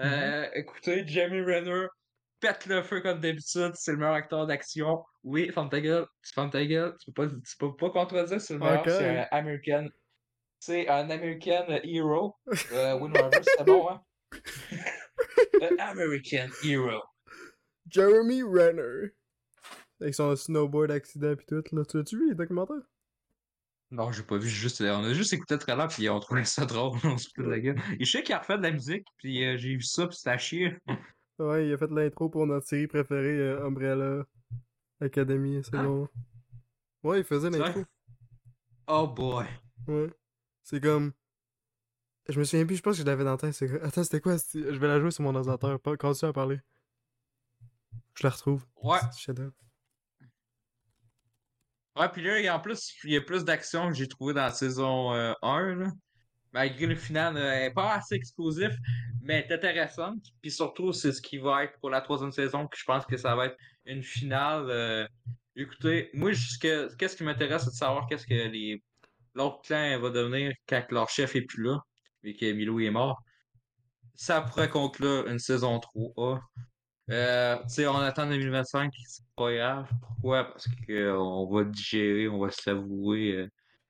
Euh, 0.00 0.48
Écoutez, 0.54 1.06
Jamie 1.06 1.40
Renner 1.40 1.86
pète 2.40 2.66
le 2.66 2.82
feu 2.82 3.00
comme 3.00 3.20
d'habitude, 3.20 3.72
c'est 3.74 3.92
le 3.92 3.98
meilleur 3.98 4.14
acteur 4.14 4.46
d'action. 4.46 5.04
Oui, 5.22 5.50
ferme 5.52 5.68
ta 5.68 5.80
gueule, 5.80 6.06
tu 6.22 6.32
fermes 6.32 6.50
ta 6.50 6.64
gueule, 6.64 6.94
tu 7.00 7.12
peux 7.12 7.28
pas, 7.28 7.34
tu 7.34 7.56
peux 7.58 7.76
pas 7.76 7.90
contredire, 7.90 8.40
c'est 8.40 8.54
le 8.54 8.60
meilleur, 8.60 8.84
c'est 8.84 9.18
un 9.18 9.26
American. 9.30 9.86
C'est 10.58 10.88
un 10.88 11.08
American 11.10 11.66
Hero. 11.84 12.34
Euh, 12.72 12.98
Win 12.98 13.12
c'était 13.42 13.64
bon, 13.64 13.88
hein? 13.88 14.02
Un 15.62 15.76
American 15.78 16.48
Hero. 16.62 17.02
Jeremy 17.88 18.42
Renner. 18.42 19.12
Avec 20.00 20.14
son 20.14 20.34
snowboard 20.36 20.90
accident 20.90 21.34
pis 21.36 21.46
tout, 21.46 21.62
là. 21.72 21.84
Tu 21.84 21.96
l'as-tu 21.96 22.18
vu, 22.18 22.28
les 22.30 22.34
documentaires? 22.34 22.82
Non, 23.90 24.10
j'ai 24.10 24.24
pas 24.24 24.36
vu, 24.36 24.48
juste, 24.48 24.80
on 24.80 25.04
a 25.04 25.14
juste 25.14 25.32
écouté 25.32 25.54
le 25.54 25.60
trailer 25.60 25.86
puis 25.86 26.08
on 26.10 26.18
trouvait 26.18 26.44
ça 26.44 26.66
drôle, 26.66 26.98
on 27.04 27.16
se 27.16 27.28
fout 27.28 27.44
de 27.44 27.50
la 27.50 27.60
gueule. 27.60 27.80
Et 28.00 28.04
je 28.04 28.10
sais 28.10 28.22
qu'il 28.22 28.34
a 28.34 28.40
refait 28.40 28.58
de 28.58 28.62
la 28.62 28.72
musique 28.72 29.06
puis 29.18 29.44
euh, 29.44 29.56
j'ai 29.56 29.76
vu 29.76 29.82
ça 29.82 30.08
puis 30.08 30.16
c'était 30.16 30.30
à 30.30 30.38
chier. 30.38 30.76
Ouais, 31.38 31.68
il 31.68 31.72
a 31.72 31.78
fait 31.78 31.90
l'intro 31.90 32.28
pour 32.28 32.46
notre 32.46 32.66
série 32.66 32.86
préférée, 32.86 33.38
euh, 33.38 33.66
Umbrella 33.66 34.24
Academy, 35.00 35.62
saison. 35.62 36.08
Ouais, 37.02 37.18
il 37.18 37.24
faisait 37.24 37.50
C'est 37.52 37.58
l'intro. 37.58 37.84
Oh 38.88 39.06
boy. 39.06 39.46
Ouais. 39.86 40.10
C'est 40.64 40.80
comme. 40.80 41.12
Je 42.28 42.38
me 42.38 42.44
souviens 42.44 42.66
plus, 42.66 42.76
je 42.76 42.82
pense 42.82 42.96
que 42.96 43.02
je 43.02 43.06
l'avais 43.06 43.24
dans 43.24 43.32
la 43.32 43.36
tête. 43.36 43.62
Attends, 43.82 44.02
c'était 44.04 44.20
quoi? 44.20 44.36
Je 44.52 44.58
vais 44.78 44.88
la 44.88 45.00
jouer 45.00 45.10
sur 45.10 45.22
mon 45.22 45.34
ordinateur. 45.34 45.80
Continue 45.98 46.30
à 46.30 46.32
parler. 46.32 46.58
Je 48.18 48.22
la 48.24 48.30
retrouve. 48.30 48.64
Ouais. 48.82 48.98
Ouais, 51.96 52.08
puis 52.10 52.22
là, 52.22 52.38
il 52.38 52.44
y 52.44 52.48
a 52.48 52.56
en 52.56 52.60
plus, 52.60 52.94
il 53.04 53.12
y 53.12 53.16
a 53.16 53.20
plus 53.22 53.44
d'action 53.44 53.88
que 53.88 53.94
j'ai 53.94 54.08
trouvé 54.08 54.34
dans 54.34 54.42
la 54.42 54.50
saison 54.50 55.14
euh, 55.14 55.32
1, 55.42 55.74
là. 55.76 55.90
Malgré 56.52 56.86
le 56.86 56.94
final, 56.96 57.36
euh, 57.36 57.52
elle 57.52 57.64
est 57.70 57.74
pas 57.74 57.94
assez 57.94 58.14
explosif, 58.14 58.72
mais 59.22 59.44
elle 59.46 59.52
est 59.52 59.54
intéressante. 59.54 60.22
Puis 60.42 60.50
surtout, 60.50 60.92
c'est 60.92 61.12
ce 61.12 61.20
qui 61.22 61.38
va 61.38 61.64
être 61.64 61.78
pour 61.80 61.90
la 61.90 62.00
troisième 62.00 62.32
saison, 62.32 62.66
que 62.66 62.76
je 62.78 62.84
pense 62.84 63.04
que 63.06 63.16
ça 63.16 63.34
va 63.36 63.46
être 63.46 63.56
une 63.84 64.02
finale. 64.02 64.66
euh, 64.70 65.06
Écoutez, 65.56 66.10
moi, 66.14 66.32
qu'est-ce 66.60 67.16
qui 67.16 67.24
m'intéresse, 67.24 67.64
c'est 67.64 67.70
de 67.70 67.74
savoir 67.74 68.06
qu'est-ce 68.08 68.26
que 68.26 68.34
les 68.34 68.82
l'autre 69.34 69.60
clan 69.62 69.98
va 70.00 70.10
devenir 70.10 70.52
quand 70.68 70.84
leur 70.90 71.08
chef 71.10 71.36
est 71.36 71.42
plus 71.42 71.62
là, 71.64 71.80
et 72.26 72.36
que 72.36 72.52
Milo 72.52 72.80
est 72.80 72.90
mort. 72.90 73.22
Ça 74.14 74.40
pourrait 74.40 74.70
conclure 74.70 75.26
une 75.28 75.38
saison 75.38 75.78
3. 75.78 76.40
Euh, 77.10 77.56
tu 77.62 77.68
sais, 77.68 77.86
on 77.86 77.96
attend 77.98 78.28
2025, 78.28 78.92
c'est 79.06 79.24
pas 79.36 79.54
grave. 79.54 79.88
Pourquoi? 80.00 80.44
Parce 80.44 80.66
qu'on 80.86 81.46
va 81.46 81.64
digérer, 81.64 82.28
on 82.28 82.38
va 82.38 82.50
se 82.50 82.68
l'avouer 82.68 83.32
euh, 83.32 83.46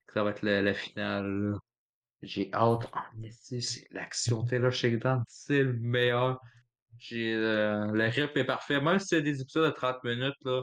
que 0.07 0.15
ça 0.15 0.23
va 0.23 0.31
être 0.31 0.43
la, 0.43 0.75
finale. 0.75 1.55
J'ai 2.23 2.51
hâte. 2.53 2.91
En 2.93 3.23
esti, 3.23 3.63
c'est 3.63 3.87
l'action 3.91 4.45
Taylor 4.45 4.73
Shakedown, 4.73 5.23
c'est 5.29 5.63
le 5.63 5.73
meilleur. 5.75 6.41
J'ai 6.99 7.35
euh, 7.35 7.87
le 7.93 8.05
rip 8.07 8.37
est 8.37 8.45
parfait. 8.45 8.81
Même 8.81 8.99
si 8.99 9.09
c'est 9.09 9.23
des 9.23 9.41
épisodes 9.41 9.71
de 9.71 9.77
30 9.77 10.05
minutes, 10.05 10.35
là. 10.45 10.63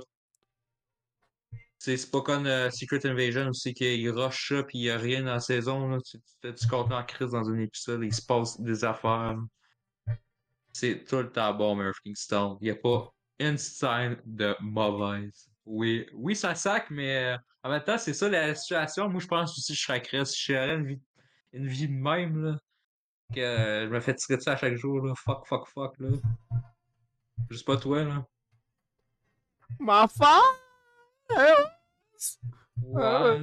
C'est 1.85 2.09
pas 2.09 2.21
comme 2.21 2.45
euh, 2.45 2.69
Secret 2.69 3.05
Invasion 3.05 3.49
aussi 3.49 3.73
qu'il 3.73 4.09
rush 4.09 4.47
ça 4.47 4.63
pis 4.63 4.79
il 4.79 4.89
a 4.89 4.97
rien 4.97 5.23
dans 5.23 5.33
la 5.33 5.41
saison. 5.41 5.89
Là. 5.89 5.97
Tu, 5.99 6.17
tu 6.41 6.53
du 6.53 6.67
contenu 6.67 6.95
en 6.95 7.03
crise 7.03 7.31
dans 7.31 7.49
un 7.49 7.59
épisode, 7.59 8.03
il 8.03 8.13
se 8.13 8.25
passe 8.25 8.59
des 8.61 8.85
affaires. 8.85 9.35
C'est 10.71 11.03
tout 11.03 11.17
le 11.17 11.29
temps 11.29 11.53
bon, 11.53 11.75
Murphy 11.75 12.03
Kingstone. 12.05 12.57
Il 12.61 12.65
n'y 12.65 12.69
a 12.69 12.75
pas 12.75 13.13
une 13.37 13.57
scène 13.57 14.17
de 14.25 14.55
mauvaise. 14.61 15.49
Oui, 15.65 16.07
oui, 16.13 16.37
ça 16.37 16.55
sac, 16.55 16.89
mais 16.89 17.33
euh, 17.33 17.37
en 17.63 17.69
même 17.69 17.83
temps, 17.83 17.97
c'est 17.97 18.13
ça 18.13 18.29
la 18.29 18.55
situation. 18.55 19.09
Moi, 19.09 19.19
je 19.19 19.27
pense 19.27 19.51
aussi 19.51 19.73
que 19.73 19.77
je 19.77 19.83
serais 19.83 20.01
Chris. 20.01 20.25
Si 20.25 20.53
j'aurais 20.53 20.75
une 20.75 20.87
vie, 20.87 21.01
une 21.51 21.67
vie 21.67 21.89
de 21.89 21.93
même, 21.93 22.45
là, 22.45 22.59
que 23.35 23.41
euh, 23.41 23.87
je 23.87 23.89
me 23.89 23.99
fais 23.99 24.15
tirer 24.15 24.37
de 24.37 24.41
ça 24.41 24.53
à 24.53 24.57
chaque 24.57 24.77
jour, 24.77 25.05
là. 25.05 25.13
Fuck, 25.17 25.45
fuck, 25.47 25.67
fuck, 25.67 25.99
là. 25.99 26.11
Je 27.49 27.57
sais 27.57 27.65
pas 27.65 27.75
toi, 27.75 28.05
là. 28.05 28.25
Ma 29.79 30.07
Ouais. 31.29 31.53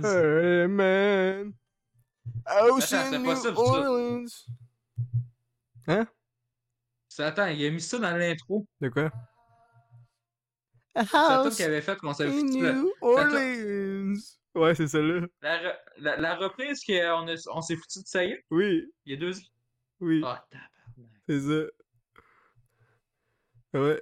Hey, 0.04 0.66
man! 0.68 1.52
House 2.46 2.92
Attends, 2.92 3.18
New 3.18 3.36
ça. 3.36 3.50
Orleans! 3.56 4.46
Hein? 5.86 6.06
Attends, 7.18 7.46
il 7.46 7.66
a 7.66 7.70
mis 7.70 7.80
ça 7.80 7.98
dans 7.98 8.16
l'intro. 8.16 8.66
De 8.80 8.88
quoi? 8.88 9.10
C'est 10.96 11.14
house 11.14 11.56
qu'il 11.56 11.64
avait 11.66 11.82
faite 11.82 11.98
qu'on 11.98 12.14
savait 12.14 12.42
New 12.42 12.92
Orleans! 13.00 14.14
Ouais, 14.54 14.74
c'est 14.74 14.88
celle-là. 14.88 15.26
la, 15.42 15.58
re- 15.62 15.78
la, 15.98 16.16
la 16.16 16.34
reprise 16.36 16.82
qu'on 16.84 17.28
a- 17.28 17.48
on 17.54 17.60
s'est 17.60 17.76
foutu 17.76 18.00
de 18.00 18.06
ça 18.06 18.24
y 18.24 18.32
est, 18.32 18.44
Oui, 18.50 18.90
il 19.04 19.12
y 19.12 19.16
a 19.16 19.20
deux 19.20 19.38
ans. 19.38 19.42
oui, 20.00 20.20
tabarnak. 20.20 20.70
c'est 21.28 21.40
ça. 21.40 21.62
Ouais. 23.78 24.00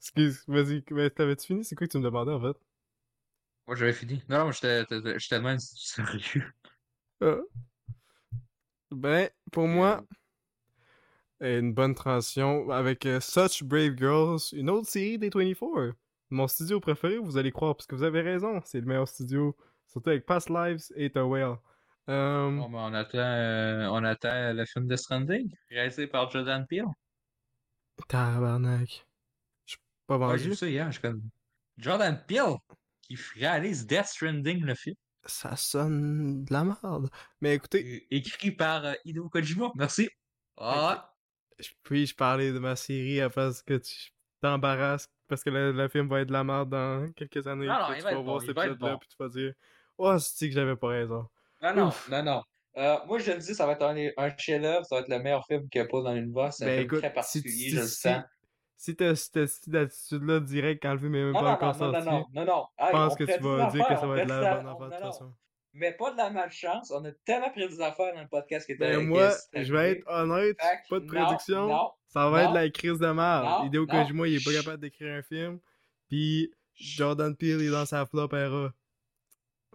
Excuse, 0.00 0.44
vas-y, 0.48 0.82
mais 0.90 1.10
t'avais-tu 1.10 1.46
fini? 1.46 1.64
C'est 1.64 1.74
quoi 1.76 1.86
que 1.86 1.92
tu 1.92 1.98
me 1.98 2.02
demandais 2.04 2.32
en 2.32 2.40
fait? 2.40 2.56
Moi, 3.66 3.76
j'avais 3.76 3.92
fini. 3.92 4.22
Non, 4.28 4.46
non, 4.46 4.52
j'étais 4.52 4.84
tellement 5.28 5.56
sérieux. 5.58 6.44
Ah. 7.20 7.36
Ben, 8.90 9.28
pour 9.52 9.68
moi, 9.68 10.02
une 11.40 11.74
bonne 11.74 11.94
transition 11.94 12.70
avec 12.70 13.04
euh, 13.04 13.20
Such 13.20 13.62
Brave 13.62 13.96
Girls, 13.96 14.40
une 14.52 14.70
autre 14.70 14.88
série 14.88 15.18
des 15.18 15.28
24. 15.28 15.94
Mon 16.30 16.48
studio 16.48 16.80
préféré, 16.80 17.18
vous 17.18 17.36
allez 17.36 17.52
croire, 17.52 17.76
parce 17.76 17.86
que 17.86 17.94
vous 17.94 18.02
avez 18.02 18.22
raison, 18.22 18.60
c'est 18.64 18.80
le 18.80 18.86
meilleur 18.86 19.06
studio, 19.06 19.54
surtout 19.86 20.10
avec 20.10 20.24
Past 20.24 20.48
Lives 20.48 20.84
et 20.96 21.10
The 21.10 21.18
Whale. 21.18 21.58
Euh, 22.08 22.50
Bon, 22.56 22.70
ben, 22.70 22.78
on 22.78 22.94
attend, 22.94 23.18
euh, 23.18 23.86
on 23.90 24.02
attend 24.02 24.54
le 24.54 24.64
film 24.64 24.86
de 24.86 24.96
Stranding, 24.96 25.54
réalisé 25.68 26.06
par 26.06 26.30
Jordan 26.30 26.66
Peele. 26.66 26.86
Tabarnak. 28.08 29.06
Pas 30.18 30.18
Ouais, 30.18 30.38
j'ai 30.38 30.44
vendu. 30.44 30.50
vu 30.50 30.56
ça 30.56 30.66
hier, 30.68 30.90
je 30.90 31.00
connais. 31.00 31.20
Jordan 31.78 32.20
Peele 32.26 32.56
qui 33.02 33.16
réalise 33.36 33.86
Death 33.86 34.06
Stranding, 34.06 34.64
le 34.64 34.74
film. 34.74 34.96
Ça 35.24 35.54
sonne 35.56 36.44
de 36.44 36.52
la 36.52 36.64
merde. 36.64 37.10
Mais 37.40 37.54
écoutez, 37.54 38.06
É- 38.10 38.16
Écrit 38.16 38.50
par 38.52 38.84
euh, 38.84 38.94
Hideo 39.04 39.28
Kojima. 39.28 39.70
Merci. 39.76 40.08
Ah, 40.56 41.14
je- 41.58 41.68
puis-je 41.82 42.14
parler 42.14 42.52
de 42.52 42.58
ma 42.58 42.74
série 42.76 43.20
afin 43.20 43.50
que 43.66 43.74
tu 43.74 44.10
t'embarrasses 44.40 45.06
parce 45.28 45.44
que 45.44 45.50
le, 45.50 45.72
le 45.72 45.88
film 45.88 46.08
va 46.08 46.20
être 46.22 46.28
de 46.28 46.32
la 46.32 46.42
merde 46.44 46.70
dans 46.70 47.10
quelques 47.12 47.46
années. 47.46 47.66
Non, 47.66 47.74
non, 47.78 47.86
tu 47.86 47.92
va 47.92 48.00
vas 48.00 48.12
être 48.12 48.22
voir 48.22 48.24
bon, 48.24 48.40
cet 48.40 48.50
épisode-là, 48.50 48.92
bon. 48.92 48.98
puis 48.98 49.08
tu 49.08 49.16
vas 49.18 49.28
dire 49.28 49.52
Oh, 49.98 50.18
c'est 50.18 50.48
que 50.48 50.54
j'avais 50.54 50.76
pas 50.76 50.88
raison? 50.88 51.28
Non, 51.62 51.74
non, 51.74 51.88
Ouf. 51.88 52.08
non, 52.08 52.22
non. 52.22 52.42
Euh, 52.78 52.96
moi, 53.06 53.18
je 53.18 53.30
le 53.32 53.38
dis, 53.38 53.54
ça 53.54 53.66
va 53.66 53.72
être 53.72 53.82
un, 53.82 53.96
un 54.16 54.36
chef-d'œuvre, 54.36 54.84
ça 54.86 54.96
va 54.96 55.02
être 55.02 55.08
le 55.08 55.18
meilleur 55.18 55.44
film 55.46 55.68
qu'il 55.68 55.80
y 55.80 55.84
a 55.84 55.86
pas 55.86 56.02
dans 56.02 56.14
l'univers. 56.14 56.52
C'est 56.52 56.64
un 56.64 56.66
Ben 56.68 56.74
film 56.78 56.84
écoute, 56.86 56.98
très 57.00 57.12
particulier, 57.12 57.52
si, 57.52 57.70
je 57.70 57.80
le 57.80 57.86
si, 57.86 58.00
sens. 58.00 58.22
Si 58.80 58.96
t'as 58.96 59.14
cette 59.14 59.74
attitude-là 59.74 60.40
direct 60.40 60.82
quand 60.82 60.94
le 60.94 60.98
film 60.98 61.14
est 61.14 61.22
même 61.24 61.32
Non, 61.32 61.40
pas 61.40 61.46
non, 61.48 61.52
encore 61.52 61.76
non, 61.76 61.92
sorti, 61.92 62.08
non, 62.08 62.26
non, 62.32 62.44
non. 62.46 62.66
je 62.78 62.90
pense 62.90 63.14
que 63.14 63.24
tu 63.24 63.38
vas 63.42 63.70
dire 63.70 63.86
que 63.86 63.94
ça 63.94 64.06
va 64.06 64.18
être 64.18 64.28
la 64.28 64.54
bonne 64.54 64.66
on- 64.66 64.70
affaire 64.72 64.88
de 64.88 64.94
toute 64.94 65.04
façon. 65.04 65.34
Mais 65.74 65.92
pas 65.92 66.10
de 66.12 66.16
la 66.16 66.30
malchance. 66.30 66.90
On 66.90 67.04
a 67.04 67.12
tellement 67.12 67.50
prédit 67.50 67.76
des 67.76 67.82
affaires 67.82 68.14
dans 68.14 68.22
le 68.22 68.26
podcast 68.28 68.64
qui 68.64 68.72
était 68.72 68.90
Ben 68.90 69.00
qui 69.00 69.06
moi, 69.06 69.30
je 69.52 69.72
vais 69.72 69.90
être 69.92 70.04
honnête, 70.08 70.58
pas 70.88 70.98
de 70.98 71.04
prédiction. 71.04 71.90
Ça 72.06 72.30
va 72.30 72.44
être 72.44 72.54
la 72.54 72.70
crise 72.70 72.98
de 72.98 73.06
merde. 73.06 73.66
Hideo. 73.66 73.86
Kojima, 73.86 74.26
il 74.26 74.36
est 74.36 74.44
pas 74.44 74.62
capable 74.62 74.80
d'écrire 74.80 75.14
un 75.14 75.22
film. 75.22 75.60
Puis 76.08 76.50
Jordan 76.74 77.36
Peele 77.36 77.60
est 77.60 77.70
dans 77.70 77.84
sa 77.84 78.06
flop 78.06 78.30
era. 78.32 78.72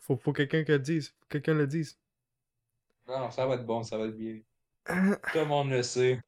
Faut, 0.02 0.18
faut 0.18 0.34
quelqu'un 0.34 0.64
que 0.64 0.72
le 0.72 0.80
dise. 0.80 1.16
Quelqu'un 1.30 1.54
le 1.54 1.68
dise. 1.68 1.98
Non, 3.08 3.30
ça 3.30 3.46
va 3.46 3.54
être 3.54 3.66
bon, 3.66 3.84
ça 3.84 4.00
va 4.00 4.06
être 4.06 4.18
bien. 4.18 4.40
Tout 4.86 5.38
le 5.38 5.46
monde 5.46 5.70
le 5.70 5.84
sait. 5.84 6.20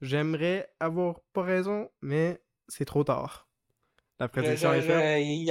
J'aimerais 0.00 0.68
avoir 0.80 1.20
pas 1.32 1.42
raison, 1.42 1.90
mais 2.02 2.40
c'est 2.68 2.84
trop 2.84 3.04
tard. 3.04 3.48
La 4.20 4.28
prédiction 4.28 4.72
est 4.72 4.82
faite. 4.82 4.96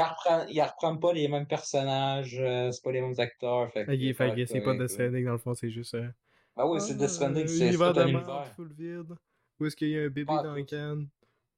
reprennent, 0.02 0.48
ils 0.50 0.62
reprennent 0.62 1.00
pas 1.00 1.14
les 1.14 1.28
mêmes 1.28 1.48
personnages, 1.48 2.38
euh, 2.40 2.72
c'est 2.72 2.84
pas 2.84 2.92
les 2.92 3.02
mêmes 3.02 3.18
acteurs. 3.18 3.72
Fait 3.72 3.86
que 3.86 3.92
Ok, 3.92 4.16
ça 4.16 4.26
fait 4.30 4.36
que 4.36 4.46
c'est 4.46 4.62
pas 4.62 4.74
Death. 4.76 4.90
Stranding 4.90 5.26
dans 5.26 5.32
le 5.34 5.38
fond, 5.38 5.54
c'est 5.54 5.70
juste. 5.70 5.94
euh, 5.96 6.10
Ben 6.56 6.66
oui, 6.66 6.82
c'est 6.82 6.96
Death 6.98 7.10
Stranding, 7.10 7.44
ah, 7.46 7.48
c'est 7.48 7.78
tout 7.78 7.94
de 7.94 8.00
un 8.00 8.08
univers. 8.08 8.48
full 8.56 8.74
vide. 8.74 9.16
Où 9.60 9.66
est-ce 9.66 9.76
qu'il 9.76 9.90
y 9.90 9.98
a 9.98 10.04
un 10.04 10.10
bébé 10.10 10.26
dans 10.26 10.54
la 10.54 10.64
canne? 10.64 11.08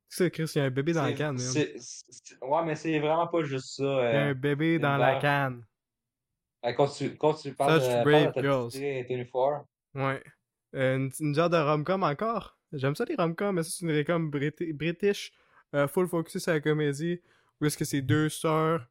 C'est 0.07 0.31
Chris, 0.31 0.51
il 0.55 0.57
y 0.57 0.61
a 0.61 0.65
un 0.65 0.69
bébé 0.71 0.93
dans 0.93 1.03
la 1.03 1.13
canne, 1.13 1.37
Ouais, 2.41 2.65
mais 2.65 2.75
c'est 2.75 2.99
vraiment 2.99 3.27
pas 3.27 3.43
juste 3.43 3.75
ça. 3.77 3.83
Il 3.83 3.87
y 3.87 4.17
a 4.17 4.27
Euh... 4.27 4.31
un 4.31 4.33
bébé 4.35 4.79
dans 4.79 4.97
la 4.97 5.19
canne. 5.19 5.65
Euh, 6.65 6.73
Quand 6.73 6.87
tu, 6.87 7.15
quand 7.17 7.33
tu 7.35 7.53
parles 7.53 7.81
Such 7.81 7.89
de, 7.89 8.03
brave 8.03 8.31
parles 8.33 8.35
de 8.35 8.41
girls. 8.41 8.71
série 8.71 9.03
24, 9.03 9.65
Ouais. 9.95 10.23
Euh, 10.75 10.97
une, 10.97 11.11
une 11.19 11.33
genre 11.35 11.49
de 11.49 11.57
rom-com 11.57 12.03
encore? 12.03 12.58
J'aime 12.73 12.95
ça 12.95 13.05
les 13.05 13.15
rom-coms, 13.15 13.53
mais 13.53 13.63
c'est 13.63 13.85
une 13.85 13.91
rom-com 13.95 14.29
briti- 14.31 14.73
british, 14.73 15.31
euh, 15.75 15.87
full 15.87 16.07
focus 16.07 16.41
sur 16.41 16.51
la 16.53 16.59
comédie, 16.61 17.19
où 17.59 17.65
est-ce 17.65 17.77
que 17.77 17.85
c'est 17.85 18.01
deux 18.01 18.29
sœurs, 18.29 18.87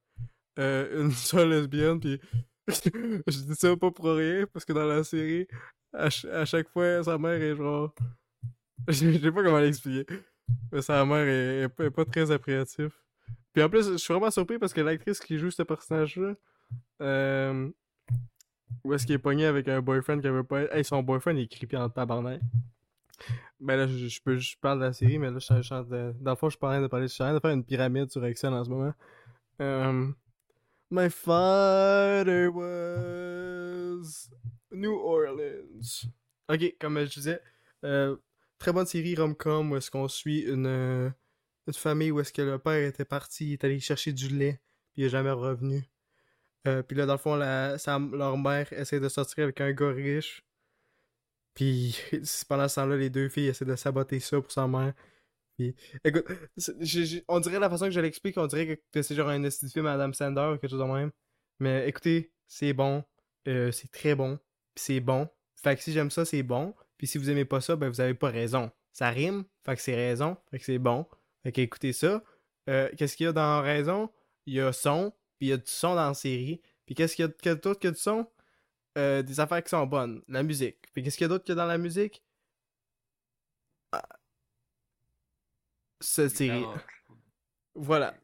euh, 0.58 1.02
une 1.04 1.10
sœur 1.12 1.46
lesbienne, 1.46 2.00
puis 2.00 2.20
je 2.68 3.40
dis 3.44 3.54
ça 3.54 3.76
pas 3.76 3.90
pour 3.90 4.06
rien, 4.06 4.46
parce 4.52 4.64
que 4.64 4.72
dans 4.72 4.84
la 4.86 5.04
série, 5.04 5.46
à, 5.92 6.08
à 6.32 6.44
chaque 6.44 6.68
fois, 6.70 7.02
sa 7.04 7.18
mère 7.18 7.40
est 7.42 7.56
genre... 7.56 7.94
Je 8.88 9.18
sais 9.18 9.32
pas 9.32 9.42
comment 9.42 9.58
l'expliquer, 9.58 10.06
mais 10.72 10.80
sa 10.82 11.04
mère 11.04 11.26
est, 11.26 11.62
est 11.64 11.68
pas, 11.68 11.84
est 11.84 11.90
pas 11.90 12.04
très 12.04 12.30
appréhensive. 12.30 12.94
Puis 13.52 13.62
en 13.62 13.68
plus, 13.68 13.92
je 13.92 13.96
suis 13.96 14.14
vraiment 14.14 14.30
surpris 14.30 14.58
parce 14.58 14.72
que 14.72 14.80
l'actrice 14.80 15.20
qui 15.20 15.38
joue 15.38 15.50
ce 15.50 15.62
personnage-là, 15.62 16.34
euh, 17.02 17.70
où 18.84 18.92
est-ce 18.94 19.06
qu'il 19.06 19.14
est 19.14 19.18
pogné 19.18 19.46
avec 19.46 19.68
un 19.68 19.80
boyfriend 19.80 20.20
qui 20.20 20.28
veut 20.28 20.44
pas 20.44 20.62
être. 20.62 20.74
Hey, 20.74 20.84
son 20.84 21.02
boyfriend 21.02 21.36
il 21.36 21.42
est 21.44 21.48
creepy 21.48 21.76
en 21.76 21.88
tabarnak. 21.90 22.40
Ben 23.60 23.76
là, 23.76 23.86
je, 23.86 24.08
je 24.08 24.22
peux, 24.22 24.38
je 24.38 24.56
parle 24.60 24.78
de 24.80 24.84
la 24.84 24.92
série, 24.92 25.18
mais 25.18 25.30
là, 25.30 25.38
je 25.38 25.46
train 25.46 25.82
de. 25.82 26.14
Dans 26.20 26.30
le 26.32 26.36
fond, 26.36 26.48
je 26.48 26.52
suis 26.52 26.58
pas 26.58 26.68
en 26.68 26.72
train 26.72 26.82
de 26.82 26.86
parler. 26.86 27.08
Je 27.08 27.34
de 27.34 27.40
faire 27.40 27.50
une 27.50 27.64
pyramide 27.64 28.10
sur 28.10 28.24
Excel 28.24 28.52
en 28.52 28.64
ce 28.64 28.70
moment. 28.70 28.94
Um, 29.58 30.14
my 30.90 31.10
father 31.10 32.50
was 32.50 34.28
New 34.70 34.94
Orleans. 34.94 36.06
Ok, 36.48 36.76
comme 36.80 36.98
je 37.00 37.14
disais, 37.14 37.40
euh, 37.84 38.16
très 38.58 38.72
bonne 38.72 38.86
série 38.86 39.14
rom-com 39.14 39.72
où 39.72 39.76
est-ce 39.76 39.90
qu'on 39.90 40.08
suit 40.08 40.40
une, 40.40 40.66
euh, 40.66 41.10
une 41.66 41.74
famille 41.74 42.10
où 42.10 42.20
est-ce 42.20 42.32
que 42.32 42.42
le 42.42 42.58
père 42.58 42.86
était 42.86 43.04
parti, 43.04 43.48
il 43.48 43.52
est 43.54 43.64
allé 43.64 43.80
chercher 43.80 44.12
du 44.12 44.28
lait, 44.28 44.60
puis 44.92 45.02
il 45.02 45.04
est 45.06 45.10
jamais 45.10 45.30
revenu. 45.30 45.84
Euh, 46.66 46.82
puis 46.82 46.96
là, 46.96 47.06
dans 47.06 47.14
le 47.14 47.18
fond, 47.18 47.36
la, 47.36 47.76
leur 48.12 48.38
mère 48.38 48.72
essaie 48.72 49.00
de 49.00 49.08
sortir 49.08 49.44
avec 49.44 49.60
un 49.60 49.72
gars 49.72 49.90
riche. 49.90 50.44
Puis 51.58 51.98
pendant 52.48 52.68
ce 52.68 52.76
temps-là, 52.76 52.96
les 52.96 53.10
deux 53.10 53.28
filles 53.28 53.48
essaient 53.48 53.64
de 53.64 53.74
saboter 53.74 54.20
ça 54.20 54.40
pour 54.40 54.52
sa 54.52 54.68
mère. 54.68 54.94
Puis, 55.56 55.74
écoute, 56.04 56.24
on 57.26 57.40
dirait 57.40 57.58
la 57.58 57.68
façon 57.68 57.86
que 57.86 57.90
je 57.90 57.98
l'explique, 57.98 58.38
on 58.38 58.46
dirait 58.46 58.80
que, 58.92 59.02
c'est 59.02 59.16
genre 59.16 59.28
un 59.28 59.42
esti 59.42 59.66
de 59.66 59.70
film 59.72 59.86
Adam 59.86 60.12
Sandler 60.12 60.52
ou 60.54 60.58
quelque 60.58 60.70
chose 60.70 60.78
de 60.78 60.84
même. 60.84 61.10
Mais 61.58 61.88
écoutez, 61.88 62.32
c'est 62.46 62.72
bon, 62.72 63.02
euh, 63.48 63.72
c'est 63.72 63.90
très 63.90 64.14
bon, 64.14 64.36
puis 64.72 64.84
c'est 64.84 65.00
bon. 65.00 65.28
Fait 65.56 65.74
que 65.74 65.82
si 65.82 65.90
j'aime 65.92 66.12
ça, 66.12 66.24
c'est 66.24 66.44
bon. 66.44 66.76
Puis 66.96 67.08
si 67.08 67.18
vous 67.18 67.28
aimez 67.28 67.44
pas 67.44 67.60
ça, 67.60 67.74
ben 67.74 67.88
vous 67.88 68.00
avez 68.00 68.14
pas 68.14 68.30
raison. 68.30 68.70
Ça 68.92 69.10
rime, 69.10 69.44
fait 69.66 69.74
que 69.74 69.82
c'est 69.82 69.96
raison, 69.96 70.36
fait 70.52 70.60
que 70.60 70.64
c'est 70.64 70.78
bon. 70.78 71.06
Fait 71.42 71.50
que 71.50 71.60
écoutez 71.60 71.92
ça. 71.92 72.22
Euh, 72.70 72.88
qu'est-ce 72.96 73.16
qu'il 73.16 73.26
y 73.26 73.28
a 73.28 73.32
dans 73.32 73.60
raison? 73.62 74.12
Il 74.46 74.54
y 74.54 74.60
a 74.60 74.72
son, 74.72 75.10
puis 75.40 75.48
il 75.48 75.50
y 75.50 75.52
a 75.52 75.56
du 75.56 75.64
son 75.66 75.96
dans 75.96 76.06
la 76.06 76.14
série. 76.14 76.60
Puis 76.86 76.94
qu'est-ce 76.94 77.16
qu'il 77.16 77.24
y 77.24 77.48
a 77.48 77.54
d'autre 77.56 77.80
que 77.80 77.88
du 77.88 77.98
son? 77.98 78.28
Euh, 78.98 79.22
des 79.22 79.38
affaires 79.38 79.62
qui 79.62 79.70
sont 79.70 79.86
bonnes. 79.86 80.22
La 80.26 80.42
musique. 80.42 80.78
Puis 80.92 81.02
qu'est-ce 81.04 81.16
qu'il 81.16 81.24
y 81.24 81.26
a 81.26 81.28
d'autre 81.28 81.44
que 81.44 81.52
dans 81.52 81.66
la 81.66 81.78
musique? 81.78 82.24
Ah. 83.92 84.02
Cette 86.00 86.36
série. 86.36 86.64
Voilà. 87.74 88.14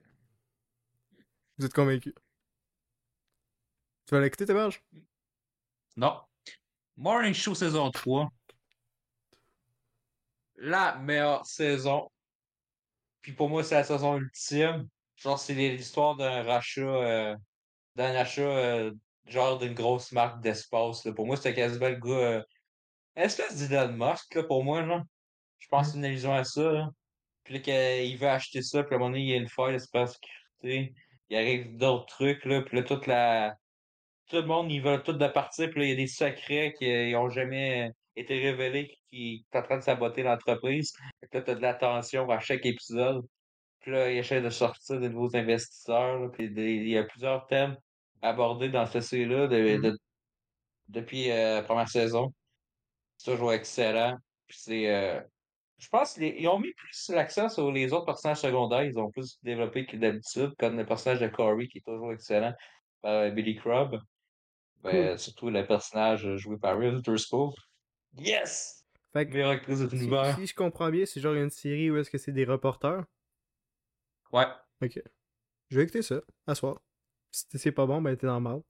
Vous 1.56 1.66
êtes 1.66 1.72
convaincus. 1.72 2.14
Tu 4.06 4.14
vas 4.14 4.20
l'écouter, 4.20 4.46
ta 4.46 4.52
berge? 4.52 4.82
Non. 5.96 6.20
Morning 6.96 7.34
Show 7.34 7.54
saison 7.54 7.90
3. 7.92 8.28
La 10.56 10.96
meilleure 10.96 11.46
saison. 11.46 12.10
Puis 13.20 13.32
pour 13.32 13.48
moi, 13.48 13.62
c'est 13.62 13.76
la 13.76 13.84
saison 13.84 14.18
ultime. 14.18 14.88
Genre, 15.16 15.38
c'est 15.38 15.54
l'histoire 15.54 16.16
d'un 16.16 16.42
rachat, 16.42 16.80
euh, 16.80 17.36
d'un 17.94 18.14
achat, 18.16 18.42
euh, 18.42 18.92
genre 19.26 19.58
d'une 19.58 19.74
grosse 19.74 20.12
marque 20.12 20.42
d'espace. 20.42 21.04
là. 21.04 21.12
Pour 21.12 21.26
moi, 21.26 21.36
c'était 21.36 21.54
quasiment 21.54 21.88
le 21.88 21.96
gars. 21.96 22.10
Euh, 22.10 22.42
espèce 23.16 23.68
d'Elon 23.68 23.92
Musk, 23.92 24.34
là, 24.34 24.42
pour 24.44 24.64
moi, 24.64 24.82
là. 24.82 25.02
Je 25.58 25.68
pense 25.68 25.90
c'est 25.90 25.98
une 25.98 26.04
allusion 26.04 26.34
à 26.34 26.44
ça, 26.44 26.72
là. 26.72 26.90
Puis 27.44 27.54
là, 27.54 27.60
qu'il 27.60 28.18
veut 28.18 28.28
acheter 28.28 28.62
ça, 28.62 28.82
puis 28.82 28.94
à 28.94 28.96
un 28.96 28.98
moment 28.98 29.10
donné, 29.10 29.22
il 29.22 29.30
y 29.30 29.34
a 29.34 29.36
une 29.36 29.48
faille 29.48 29.74
de 29.74 29.78
sécurité. 29.78 30.94
Il 31.30 31.36
arrive 31.36 31.76
d'autres 31.76 32.06
trucs, 32.06 32.44
là. 32.44 32.62
Puis 32.62 32.76
là, 32.76 32.82
toute 32.82 33.06
la. 33.06 33.56
Tout 34.28 34.36
le 34.36 34.46
monde, 34.46 34.72
ils 34.72 34.82
veulent 34.82 35.02
tout 35.02 35.12
de 35.12 35.28
partir, 35.28 35.70
puis 35.70 35.80
là, 35.80 35.86
il 35.86 35.90
y 35.90 35.92
a 35.92 35.96
des 35.96 36.06
secrets 36.06 36.74
qui 36.78 37.12
n'ont 37.12 37.28
jamais 37.30 37.90
été 38.16 38.40
révélés, 38.40 38.98
qui, 39.10 39.44
sont 39.52 39.58
en 39.58 39.62
train 39.62 39.76
de 39.78 39.82
saboter 39.82 40.22
l'entreprise. 40.22 40.92
Fait 41.20 41.28
que 41.28 41.36
là, 41.38 41.42
t'as 41.42 41.54
de 41.54 41.60
la 41.60 41.74
tension 41.74 42.28
à 42.30 42.40
chaque 42.40 42.64
épisode. 42.64 43.26
Puis 43.80 43.92
là, 43.92 44.10
il 44.10 44.18
essaie 44.18 44.40
de 44.40 44.50
sortir 44.50 45.00
de 45.00 45.08
nouveaux 45.08 45.36
investisseurs, 45.36 46.20
là, 46.20 46.28
puis 46.30 46.46
il 46.46 46.88
y 46.88 46.96
a 46.96 47.04
plusieurs 47.04 47.46
thèmes 47.46 47.76
abordés 48.24 48.70
dans 48.70 48.86
cette 48.86 49.02
série-là 49.02 49.46
de- 49.48 49.76
de- 49.80 49.98
depuis 50.88 51.30
euh, 51.30 51.56
la 51.56 51.62
première 51.62 51.88
saison. 51.88 52.32
C'est 53.16 53.32
toujours 53.32 53.52
excellent. 53.52 54.16
C'est. 54.48 54.88
euh, 54.92 55.20
je 55.78 55.88
pense 55.88 56.14
qu'ils 56.14 56.46
ont 56.48 56.58
mis 56.58 56.72
plus 56.74 57.10
l'accent 57.10 57.48
sur 57.48 57.70
les 57.70 57.92
autres 57.92 58.06
personnages 58.06 58.40
secondaires. 58.40 58.84
Ils 58.84 58.98
ont 58.98 59.10
plus 59.10 59.38
développé 59.42 59.86
que 59.86 59.96
d'habitude, 59.96 60.52
comme 60.58 60.76
le 60.76 60.86
personnage 60.86 61.20
de 61.20 61.28
Corey 61.28 61.68
qui 61.68 61.78
est 61.78 61.84
toujours 61.84 62.12
excellent 62.12 62.54
par 63.02 63.12
euh, 63.12 63.30
Billy 63.30 63.56
Crubb. 63.56 63.98
Ben, 64.82 65.16
surtout 65.16 65.48
le 65.48 65.66
personnage 65.66 66.36
joué 66.36 66.58
par 66.58 66.78
Reese 66.78 66.96
Witherspoon. 66.96 67.52
Yes! 68.18 68.84
Fait 69.14 69.28
que, 69.28 69.56
si, 69.88 70.10
si 70.34 70.46
je 70.46 70.54
comprends 70.54 70.90
bien, 70.90 71.06
c'est 71.06 71.20
genre 71.20 71.34
une 71.34 71.48
série 71.50 71.90
où 71.90 71.96
est-ce 71.96 72.10
que 72.10 72.18
c'est 72.18 72.32
des 72.32 72.44
reporters? 72.44 73.04
Ouais. 74.32 74.46
Ok. 74.82 75.00
Je 75.70 75.76
vais 75.76 75.84
écouter 75.84 76.02
ça, 76.02 76.20
à 76.46 76.54
soir. 76.54 76.80
Si 77.34 77.58
c'est 77.58 77.72
pas 77.72 77.84
bon, 77.86 78.00
ben 78.00 78.16
t'es 78.16 78.28
dans 78.28 78.36
le 78.36 78.40
mal. 78.40 78.62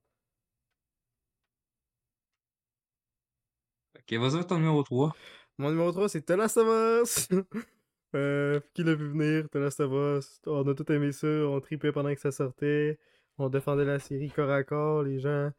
Ok, 3.96 4.12
vas-y 4.18 4.34
avec 4.34 4.46
ton 4.46 4.56
numéro 4.56 4.82
3. 4.82 5.14
Mon 5.58 5.70
numéro 5.70 5.92
3, 5.92 6.08
c'est 6.08 6.22
The 6.22 6.30
Last 6.30 6.56
of 6.56 6.66
Us. 7.02 7.28
euh, 8.14 8.60
qui 8.72 8.82
l'a 8.82 8.94
vu 8.94 9.08
venir, 9.08 9.48
The 9.50 9.56
Last 9.56 9.80
of 9.80 9.92
Us? 9.92 10.40
On 10.46 10.66
a 10.66 10.74
tout 10.74 10.90
aimé 10.92 11.12
ça, 11.12 11.26
on 11.26 11.60
tripait 11.60 11.92
pendant 11.92 12.14
que 12.14 12.20
ça 12.20 12.32
sortait. 12.32 12.98
On 13.38 13.48
défendait 13.50 13.84
la 13.84 13.98
série 13.98 14.30
corps 14.30 14.50
à 14.50 14.64
corps. 14.64 15.02
Les 15.02 15.18
gens 15.20 15.50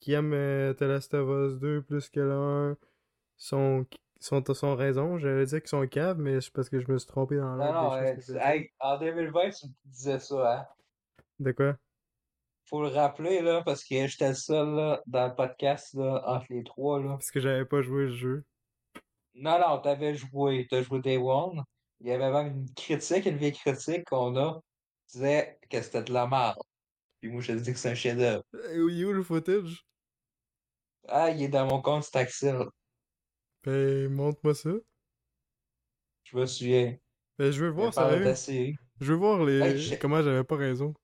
qui 0.00 0.12
aiment 0.12 0.32
euh, 0.32 0.72
The 0.74 0.82
Last 0.82 1.12
of 1.14 1.28
Us 1.52 1.58
2 1.58 1.82
plus 1.82 2.08
que 2.08 2.20
l'un 2.20 2.76
sont, 3.36 3.86
sont, 4.20 4.42
sont 4.54 4.74
raison. 4.74 5.18
J'allais 5.18 5.44
dire 5.46 5.60
qu'ils 5.60 5.68
sont 5.68 5.86
caves, 5.86 6.18
mais 6.18 6.40
c'est 6.40 6.52
parce 6.52 6.70
que 6.70 6.80
je 6.80 6.90
me 6.90 6.98
suis 6.98 7.08
trompé 7.08 7.36
dans 7.36 7.56
Non, 7.56 7.72
l'ordre 7.72 7.96
non, 7.96 8.14
des 8.14 8.32
euh, 8.32 8.60
que 8.60 8.68
en 8.80 8.98
2020, 8.98 9.50
tu 9.50 9.66
me 9.66 9.72
disais 9.84 10.18
ça, 10.18 10.60
hein. 10.60 10.66
De 11.38 11.52
quoi? 11.52 11.76
Faut 12.66 12.82
le 12.82 12.88
rappeler, 12.88 13.42
là, 13.42 13.62
parce 13.62 13.84
que 13.84 14.06
j'étais 14.06 14.28
le 14.28 14.34
seul, 14.34 14.74
là, 14.74 15.02
dans 15.06 15.28
le 15.28 15.34
podcast, 15.34 15.92
là, 15.94 16.22
entre 16.26 16.46
les 16.48 16.64
trois, 16.64 16.98
là. 16.98 17.10
Parce 17.10 17.30
que 17.30 17.40
j'avais 17.40 17.66
pas 17.66 17.82
joué 17.82 18.04
le 18.04 18.14
jeu. 18.14 18.44
Non, 19.34 19.58
non, 19.58 19.78
t'avais 19.80 20.14
joué, 20.14 20.66
t'as 20.70 20.82
joué 20.82 21.00
Day 21.00 21.18
One. 21.18 21.62
Il 22.00 22.08
y 22.08 22.12
avait 22.12 22.30
même 22.30 22.58
une 22.58 22.74
critique, 22.74 23.26
une 23.26 23.36
vieille 23.36 23.52
critique 23.52 24.04
qu'on 24.04 24.36
a, 24.36 24.60
qui 25.08 25.18
disait 25.18 25.58
que 25.68 25.82
c'était 25.82 26.04
de 26.04 26.12
la 26.12 26.26
merde. 26.26 26.62
Puis 27.20 27.30
moi, 27.30 27.42
je 27.42 27.52
te 27.52 27.58
dis 27.58 27.72
que 27.72 27.78
c'est 27.78 27.90
un 27.90 27.94
chef-d'œuvre. 27.94 28.44
Euh, 28.54 28.82
où 28.82 29.12
le 29.12 29.22
footage? 29.22 29.86
Ah, 31.08 31.30
il 31.30 31.42
est 31.42 31.48
dans 31.48 31.66
mon 31.66 31.82
compte 31.82 32.04
Staxil. 32.04 32.64
Ben, 33.62 34.08
montre-moi 34.08 34.54
ça. 34.54 34.70
Je 36.24 36.36
me 36.36 36.46
souviens. 36.46 36.96
Ben, 37.38 37.50
je 37.50 37.62
veux 37.62 37.70
Il 37.70 37.74
voir 37.74 37.92
ça. 37.92 38.10
Je 39.00 39.12
veux 39.12 39.16
voir 39.16 39.44
les... 39.44 39.60
Hey, 39.60 39.98
comment 39.98 40.22
j'avais 40.22 40.44
pas 40.44 40.56
raison. 40.56 40.94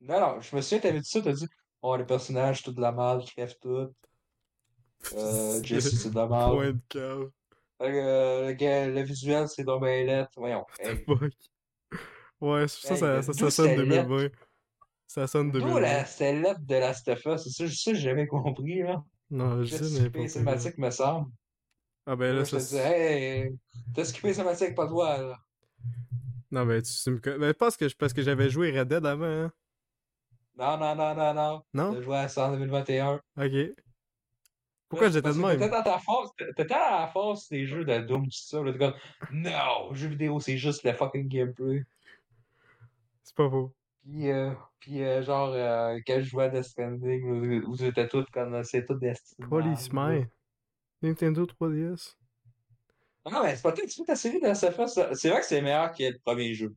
Non, 0.00 0.20
non, 0.20 0.40
je 0.40 0.54
me 0.54 0.60
souviens, 0.60 0.78
t'avais 0.80 1.00
dit 1.00 1.08
ça, 1.08 1.20
t'as 1.22 1.32
dit, 1.32 1.46
Oh, 1.82 1.96
les 1.96 2.04
personnages, 2.04 2.62
tout 2.62 2.72
de 2.72 2.80
la 2.80 2.92
qui 3.24 3.34
crèvent 3.34 3.58
tout. 3.60 3.88
Euh, 5.14 5.62
Jesse, 5.62 6.02
c'est 6.02 6.10
de 6.10 6.14
la 6.16 6.26
merde. 6.26 6.52
Point 6.54 6.72
de 6.72 6.80
cœur. 6.88 7.30
Euh, 7.82 8.54
le, 8.58 8.92
le 8.92 9.02
visuel, 9.02 9.48
c'est 9.48 9.64
dans 9.64 9.78
lettre. 10.06 10.30
Voyons. 10.36 10.64
Hey. 10.80 11.04
Ouais, 12.40 12.68
ça, 12.68 12.94
Hey, 12.94 13.00
ça, 13.00 13.22
ça, 13.22 13.32
sonne 13.50 13.50
c'est 13.50 13.76
2020. 13.76 14.28
Ça 15.06 15.26
sonne 15.26 15.50
D'où 15.50 15.60
2020. 15.60 15.80
la 15.80 16.04
lettre 16.32 16.60
de 16.60 16.74
la 16.74 16.92
Steffa? 16.92 17.38
C'est 17.38 17.50
ça, 17.50 17.66
ça, 17.68 17.94
j'ai 17.94 18.00
jamais 18.00 18.26
compris, 18.26 18.82
là. 18.82 19.02
Non, 19.30 19.62
je 19.64 19.76
sais 19.76 20.02
n'importe 20.02 20.12
quoi. 20.12 20.28
cinématique, 20.28 20.78
me 20.78 20.90
semble. 20.90 21.30
Ah 22.06 22.14
ben 22.16 22.32
là, 22.32 22.38
Là, 22.40 22.44
je 22.44 22.58
ça... 22.58 22.58
te 22.58 22.64
dis, 22.64 22.76
hey, 22.76 23.50
t'as 23.94 24.04
skippé 24.04 24.32
cinématique, 24.32 24.74
pas 24.74 24.86
toi, 24.86 25.18
là. 25.18 25.36
Non, 26.50 26.64
ben 26.64 26.80
tu, 26.80 26.92
tu 26.92 27.10
me... 27.10 27.18
Ben, 27.18 27.48
je 27.48 27.52
pense 27.52 27.76
que, 27.76 27.88
je- 27.88 27.96
parce 27.96 28.12
que 28.12 28.22
j'avais 28.22 28.48
joué 28.48 28.70
Red 28.78 28.88
Dead 28.88 29.04
avant, 29.04 29.24
hein. 29.26 29.52
Non, 30.56 30.78
non, 30.78 30.94
non, 30.94 31.14
non, 31.14 31.34
non. 31.34 31.62
Non? 31.74 31.92
T'as 31.94 32.00
joué 32.02 32.16
à 32.16 32.28
ça 32.28 32.48
en 32.48 32.52
2021. 32.52 33.20
Ok. 33.36 33.52
Pourquoi 34.88 35.08
j'étais 35.10 35.28
de 35.28 35.34
que 35.34 35.38
même? 35.38 35.58
T'étais 35.58 35.70
dans 35.70 35.82
ta 35.82 35.98
force, 35.98 36.30
t'étais 36.56 36.74
à 36.74 37.00
la 37.00 37.06
force 37.08 37.48
des 37.48 37.66
jeux 37.66 37.84
de 37.84 37.98
Doom, 37.98 38.24
tout 38.24 38.30
ça. 38.30 38.62
T'es 38.64 38.78
comme, 38.78 38.94
non, 39.32 39.92
jeux 39.94 40.08
vidéo, 40.08 40.38
c'est 40.40 40.56
juste 40.56 40.84
le 40.84 40.92
fucking 40.92 41.28
gameplay. 41.28 41.84
C'est 43.24 43.34
pas 43.34 43.50
faux. 43.50 43.74
Puis, 44.04 44.30
euh, 44.30 44.52
puis 44.78 45.02
euh, 45.02 45.22
genre, 45.22 45.50
euh, 45.52 45.98
quand 46.06 46.20
je 46.20 46.24
jouais 46.28 46.44
à 46.44 46.48
Death 46.48 46.62
Stranding, 46.64 47.24
où, 47.64 47.70
où 47.72 47.76
c'était 47.76 48.06
tout 48.06 48.24
comme, 48.32 48.62
c'est 48.62 48.84
tout 48.84 48.94
Destiny. 48.94 49.48
Policeman. 49.48 50.26
Nintendo 51.02 51.44
3DS. 51.44 52.14
Non, 53.28 53.42
mais 53.42 53.56
c'est 53.56 53.62
pas 53.62 53.72
peut-être 53.72 54.04
ta 54.06 54.14
série 54.14 54.40
de 54.40 54.54
ça- 54.54 54.70
C'est 55.14 55.28
vrai 55.30 55.40
que 55.40 55.46
c'est 55.46 55.60
meilleur 55.60 55.90
que 55.92 56.04
le 56.04 56.18
premier 56.24 56.54
jeu. 56.54 56.72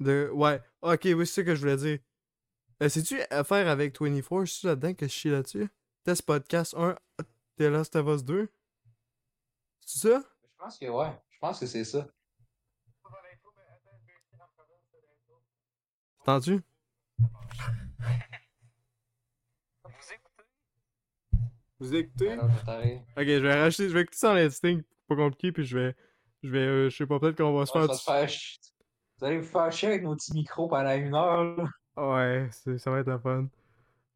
De... 0.00 0.28
Ouais. 0.34 0.60
Ok, 0.82 1.02
oui, 1.04 1.26
c'est 1.26 1.40
ça 1.40 1.44
que 1.44 1.54
je 1.54 1.60
voulais 1.60 1.76
dire. 1.76 1.98
Euh, 2.82 2.88
C'est-tu 2.88 3.20
affaire 3.30 3.68
avec 3.68 4.00
24? 4.00 4.46
C'est-tu 4.46 4.66
là-dedans 4.66 4.94
que 4.94 5.06
je 5.06 5.12
chie 5.12 5.28
là-dessus? 5.30 5.68
Test 6.04 6.22
podcast 6.22 6.74
1, 6.76 6.96
The 7.56 7.62
Last 7.62 7.94
of 7.96 8.06
Us 8.08 8.24
2? 8.24 8.48
C'est 9.86 10.08
ça? 10.08 10.22
Je 10.42 10.56
pense 10.58 10.78
que 10.78 10.86
ouais. 10.86 11.12
Je 11.30 11.38
pense 11.38 11.60
que 11.60 11.66
c'est 11.66 11.84
ça. 11.84 12.08
T'entends-tu? 16.24 16.60
Vous 21.78 21.94
écoutez? 21.96 22.30
Alors, 22.32 22.48
je 22.50 22.64
t'arrive. 22.64 22.98
Ok, 23.16 23.24
je 23.26 23.38
vais 23.42 23.60
racheter, 23.60 23.88
je 23.88 23.94
vais 23.94 24.02
écouter 24.02 24.18
ça 24.18 24.32
en 24.32 24.36
instinct, 24.36 24.80
pas 25.08 25.16
compliqué, 25.16 25.50
puis 25.50 25.64
je 25.64 25.76
vais, 25.78 25.96
je 26.44 26.48
vais, 26.50 26.58
euh, 26.58 26.90
je 26.90 26.96
sais 26.96 27.06
pas, 27.06 27.18
peut-être 27.18 27.36
qu'on 27.36 27.56
va 27.58 27.66
se 27.66 27.72
On 27.72 27.74
faire... 27.80 27.86
va 27.88 27.94
se 27.94 28.04
faire 28.04 28.28
ch- 28.28 28.60
Vous 29.22 29.28
allez 29.28 29.38
vous 29.38 29.46
faire 29.46 29.70
chier 29.70 29.86
avec 29.86 30.02
nos 30.02 30.16
petits 30.16 30.34
micros 30.34 30.66
pendant 30.66 30.96
une 30.96 31.14
heure. 31.14 31.44
Là. 31.56 31.68
Ouais, 31.96 32.48
c'est- 32.50 32.76
ça 32.78 32.90
va 32.90 32.98
être 32.98 33.06
la 33.06 33.20
fun. 33.20 33.46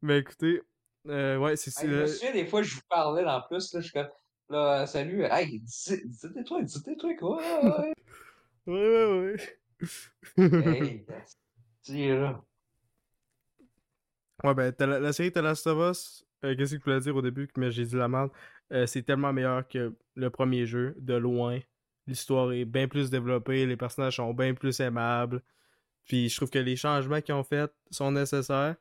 Mais 0.01 0.17
écoutez, 0.19 0.61
euh, 1.07 1.37
ouais, 1.37 1.55
c'est... 1.55 1.69
Hey, 1.69 1.73
c'est 1.73 1.87
je 1.87 1.93
me 1.93 1.99
le- 2.01 2.07
souviens 2.07 2.33
des 2.33 2.45
fois, 2.45 2.61
je 2.61 2.75
vous 2.75 2.81
parlais 2.89 3.23
en 3.23 3.41
plus. 3.43 3.73
Là, 3.73 3.79
je 3.79 3.85
suis 3.85 3.93
comme, 3.93 4.09
là, 4.49 4.85
salut. 4.85 5.23
Hey, 5.23 5.61
dis 5.61 6.01
dis 6.03 6.29
des 6.35 6.43
trucs, 6.43 6.65
dis 6.65 6.83
des 6.83 6.97
trucs, 6.97 7.21
ouais. 7.21 7.37
ouais. 7.63 7.93
Ouais, 8.67 8.73
ouais, 8.75 9.37
ouais. 10.37 10.75
hey, 10.75 11.05
si, 11.83 12.09
là. 12.09 12.43
Ouais, 14.43 14.53
ben, 14.53 14.73
la, 14.77 14.99
la 14.99 15.13
série 15.13 15.31
The 15.31 15.37
Last 15.37 15.65
of 15.67 15.89
Us, 15.89 16.25
euh, 16.43 16.53
qu'est-ce 16.53 16.73
que 16.75 16.79
je 16.79 16.83
voulais 16.83 16.99
dire 16.99 17.15
au 17.15 17.21
début, 17.21 17.47
mais 17.55 17.71
j'ai 17.71 17.85
dit 17.85 17.95
la 17.95 18.09
merde, 18.09 18.29
euh, 18.73 18.85
c'est 18.85 19.03
tellement 19.03 19.31
meilleur 19.31 19.65
que 19.69 19.95
le 20.15 20.29
premier 20.29 20.65
jeu, 20.65 20.95
de 20.97 21.13
loin. 21.15 21.59
L'histoire 22.07 22.51
est 22.53 22.65
bien 22.65 22.87
plus 22.87 23.09
développée, 23.09 23.65
les 23.65 23.77
personnages 23.77 24.15
sont 24.15 24.33
bien 24.33 24.53
plus 24.53 24.79
aimables. 24.79 25.41
Puis 26.05 26.29
je 26.29 26.35
trouve 26.37 26.49
que 26.49 26.59
les 26.59 26.77
changements 26.77 27.21
qu'ils 27.21 27.35
ont 27.35 27.43
faits 27.43 27.73
sont 27.91 28.11
nécessaires, 28.11 28.75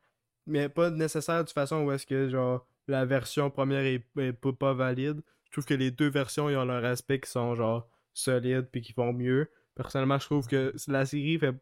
mais 0.46 0.68
pas 0.68 0.90
nécessaires 0.90 1.44
de 1.44 1.50
façon 1.50 1.82
où 1.82 1.90
est-ce 1.90 2.06
que, 2.06 2.28
genre, 2.28 2.66
la 2.86 3.04
version 3.04 3.50
première 3.50 3.84
est, 3.84 4.32
pas, 4.32 4.72
valide. 4.74 5.20
Je 5.46 5.50
trouve 5.50 5.64
que 5.64 5.74
les 5.74 5.90
deux 5.90 6.08
versions, 6.08 6.46
ont 6.46 6.64
leur 6.64 6.84
aspect 6.84 7.20
qui 7.20 7.30
sont, 7.30 7.54
genre, 7.56 7.88
solides 8.14 8.68
puis 8.70 8.80
qui 8.80 8.92
font 8.92 9.12
mieux. 9.12 9.50
Personnellement, 9.74 10.18
je 10.18 10.26
trouve 10.26 10.46
que 10.46 10.72
la 10.86 11.04
série, 11.04 11.38
fait, 11.38 11.54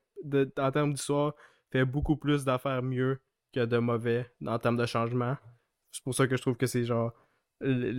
en 0.58 0.70
termes 0.70 0.92
d'histoire, 0.92 1.34
fait 1.70 1.84
beaucoup 1.84 2.16
plus 2.16 2.44
d'affaires 2.44 2.82
mieux 2.82 3.20
que 3.52 3.64
de 3.64 3.78
mauvais 3.78 4.30
en 4.46 4.58
termes 4.58 4.76
de 4.76 4.86
changement. 4.86 5.36
C'est 5.90 6.02
pour 6.04 6.14
ça 6.14 6.26
que 6.26 6.36
je 6.36 6.42
trouve 6.42 6.56
que 6.56 6.66
c'est 6.66 6.84
genre. 6.84 7.12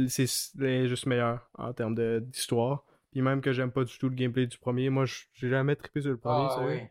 C'est 0.08 0.88
juste 0.88 1.06
meilleur 1.08 1.50
en 1.56 1.74
termes 1.74 1.96
d'histoire. 2.20 2.86
Puis 3.16 3.22
même 3.22 3.40
que 3.40 3.54
j'aime 3.54 3.72
pas 3.72 3.86
du 3.86 3.98
tout 3.98 4.10
le 4.10 4.16
gameplay 4.16 4.46
du 4.46 4.58
premier. 4.58 4.90
Moi, 4.90 5.06
j'ai 5.06 5.48
jamais 5.48 5.78
trippé 5.78 6.02
sur 6.02 6.12
le 6.12 6.18
premier. 6.18 6.48
Ah 6.50 6.66
oui. 6.68 6.82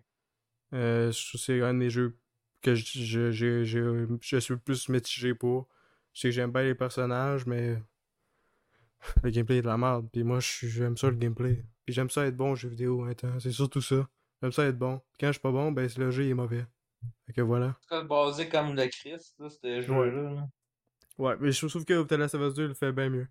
Euh, 0.72 1.12
c'est 1.12 1.60
un 1.60 1.74
des 1.74 1.90
jeux 1.90 2.16
que 2.62 2.74
je, 2.74 3.30
je, 3.30 3.30
je, 3.30 3.62
je, 3.62 4.38
suis 4.38 4.54
le 4.54 4.58
plus 4.58 4.88
mitigé 4.88 5.34
pour. 5.34 5.68
Je 6.14 6.20
sais 6.20 6.28
que 6.28 6.32
j'aime 6.32 6.50
bien 6.50 6.62
les 6.62 6.74
personnages, 6.74 7.44
mais 7.44 7.76
le 9.22 9.28
gameplay 9.28 9.58
est 9.58 9.60
de 9.60 9.66
la 9.66 9.76
merde. 9.76 10.08
Puis 10.10 10.24
moi, 10.24 10.38
j'aime 10.40 10.96
ça 10.96 11.10
le 11.10 11.16
gameplay. 11.16 11.62
Puis 11.84 11.94
j'aime 11.94 12.08
ça 12.08 12.24
être 12.24 12.38
bon 12.38 12.52
aux 12.52 12.56
jeux 12.56 12.70
vidéo. 12.70 13.04
hein, 13.04 13.12
C'est 13.38 13.52
surtout 13.52 13.82
ça. 13.82 14.08
J'aime 14.40 14.52
ça 14.52 14.64
être 14.64 14.78
bon. 14.78 15.02
Puis 15.12 15.18
quand 15.20 15.26
je 15.26 15.32
suis 15.32 15.42
pas 15.42 15.52
bon, 15.52 15.72
ben 15.72 15.90
le 15.94 16.10
jeu 16.10 16.24
il 16.24 16.30
est 16.30 16.34
mauvais. 16.34 16.64
Fait 17.26 17.34
que 17.34 17.42
voilà. 17.42 17.76
C'est 17.86 18.02
basé 18.08 18.48
comme 18.48 18.74
le 18.74 18.86
Christ, 18.86 19.34
là, 19.38 19.50
ce 19.50 19.82
jeu-là. 19.82 20.32
là. 20.32 20.48
Ouais, 21.18 21.36
mais 21.38 21.52
je 21.52 21.66
trouve 21.66 21.84
que 21.84 22.02
The 22.02 22.12
Last 22.12 22.34
of 22.34 22.40
Us 22.40 22.54
2 22.54 22.68
le 22.68 22.72
fait 22.72 22.92
bien 22.92 23.10
mieux. 23.10 23.28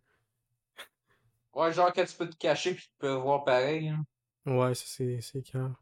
Ouais, 1.56 1.72
genre 1.74 1.92
quand 1.94 2.06
tu 2.06 2.16
peux 2.16 2.30
te 2.30 2.36
cacher 2.38 2.74
puis 2.76 2.84
tu 2.86 2.92
peux 3.00 3.14
voir 3.14 3.44
pareil. 3.44 3.90
hein. 3.90 4.04
Ouais, 4.46 4.74
ça 4.76 4.84
c'est 4.88 5.22
c'est 5.22 5.42
clair. 5.42 5.74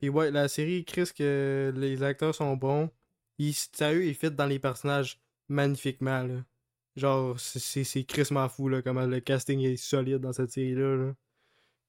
Et 0.00 0.08
ouais, 0.08 0.30
la 0.30 0.48
série, 0.48 0.84
Chris, 0.84 1.10
que 1.16 1.72
les 1.76 2.02
acteurs 2.02 2.34
sont 2.34 2.56
bons. 2.56 2.90
Ils, 3.38 3.54
sérieux, 3.54 4.04
ils 4.06 4.14
fit 4.14 4.30
dans 4.30 4.46
les 4.46 4.58
personnages 4.58 5.20
magnifiquement, 5.48 6.22
là. 6.24 6.44
Genre, 6.96 7.38
c'est- 7.40 7.58
c'est 7.60 7.84
c'est 7.84 8.04
crissement 8.04 8.48
fou, 8.48 8.68
là, 8.68 8.82
comment 8.82 9.06
le 9.06 9.20
casting 9.20 9.60
est 9.60 9.76
solide 9.76 10.18
dans 10.18 10.32
cette 10.32 10.50
série-là, 10.50 10.96
là. 10.96 11.14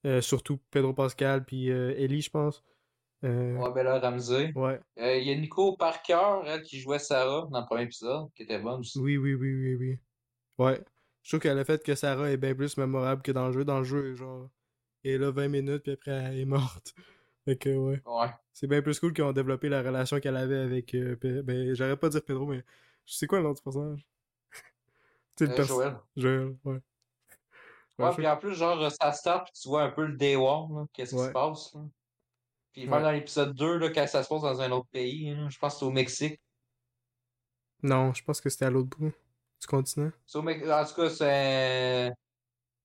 Euh, 0.05 0.21
surtout 0.21 0.59
Pedro 0.71 0.93
Pascal 0.93 1.45
puis 1.45 1.71
euh, 1.71 1.93
Ellie, 1.97 2.21
je 2.21 2.29
pense. 2.29 2.63
Euh, 3.25 3.57
Ouais, 3.57 3.71
Bella 3.73 3.99
Ramsey. 3.99 4.53
ouais. 4.55 4.79
Euh, 4.99 5.17
Il 5.17 5.27
y 5.27 5.31
a 5.31 5.35
Nico 5.35 5.75
Parker, 5.77 6.41
elle, 6.45 6.63
qui 6.63 6.79
jouait 6.79 6.99
Sarah 6.99 7.47
dans 7.51 7.61
le 7.61 7.65
premier 7.65 7.83
épisode, 7.83 8.27
qui 8.35 8.43
était 8.43 8.59
bonne 8.59 8.81
aussi. 8.81 8.99
Oui, 8.99 9.17
oui, 9.17 9.33
oui, 9.35 9.53
oui, 9.53 9.75
oui. 9.75 9.99
Ouais. 10.57 10.83
Je 11.23 11.29
trouve 11.29 11.39
que 11.39 11.47
le 11.49 11.63
fait 11.63 11.83
que 11.83 11.95
Sarah 11.95 12.29
est 12.31 12.37
bien 12.37 12.53
plus 12.53 12.77
mémorable 12.77 13.21
que 13.21 13.31
dans 13.31 13.47
le 13.47 13.53
jeu, 13.53 13.63
dans 13.65 13.79
le 13.79 13.83
jeu, 13.85 14.13
genre, 14.15 14.49
elle 15.03 15.11
est 15.11 15.17
là 15.17 15.31
20 15.31 15.47
minutes, 15.47 15.83
puis 15.83 15.93
après, 15.93 16.11
elle 16.11 16.39
est 16.39 16.45
morte. 16.45 16.93
Fait 17.45 17.57
que, 17.57 17.69
ouais. 17.75 18.01
Ouais. 18.05 18.29
C'est 18.53 18.67
bien 18.67 18.81
plus 18.81 18.99
cool 19.01 19.11
qu'ils 19.13 19.23
ont 19.25 19.33
développé 19.33 19.67
la 19.67 19.81
relation 19.81 20.19
qu'elle 20.21 20.37
avait 20.37 20.59
avec. 20.59 20.93
euh, 20.95 21.17
ben, 21.43 21.73
j'arrête 21.73 21.99
pas 21.99 22.07
de 22.07 22.13
dire 22.13 22.23
Pedro, 22.23 22.45
mais. 22.45 22.63
Je 23.05 23.15
sais 23.15 23.27
quoi 23.27 23.39
le 23.39 23.43
nom 23.43 23.51
du 23.53 23.61
personnage? 23.61 24.07
Sais, 25.37 25.45
le 25.47 25.51
Euh, 25.51 25.55
perso- 25.57 25.73
Joël. 25.75 25.95
Joël, 26.15 26.55
ouais. 26.63 26.79
Ouais, 27.99 28.11
puis 28.15 28.25
en 28.27 28.37
plus, 28.37 28.53
genre, 28.55 28.89
ça 28.91 29.11
start, 29.11 29.45
puis 29.51 29.61
tu 29.61 29.67
vois 29.67 29.83
un 29.83 29.89
peu 29.91 30.05
le 30.05 30.15
day 30.15 30.35
one, 30.37 30.87
qu'est-ce 30.93 31.15
qui 31.15 31.21
se 31.21 31.29
passe. 31.31 31.73
Là. 31.73 31.81
Puis 32.71 32.87
même 32.87 33.03
dans 33.03 33.11
l'épisode 33.11 33.53
2, 33.53 33.77
là, 33.77 33.89
quand 33.89 34.07
ça 34.07 34.23
se 34.23 34.29
passe 34.29 34.41
dans 34.41 34.61
un 34.61 34.71
autre 34.71 34.87
pays, 34.89 35.33
là, 35.35 35.47
je 35.49 35.59
pense 35.59 35.73
que 35.73 35.79
c'est 35.79 35.85
au 35.85 35.91
Mexique. 35.91 36.39
Non, 37.83 38.13
je 38.13 38.23
pense 38.23 38.39
que 38.41 38.49
c'était 38.49 38.65
à 38.65 38.69
l'autre 38.69 38.97
bout 38.97 39.13
au 40.35 40.41
Mex- 40.41 40.69
En 40.69 40.85
tout 40.85 40.95
cas, 40.95 41.09
c'est. 41.09 42.11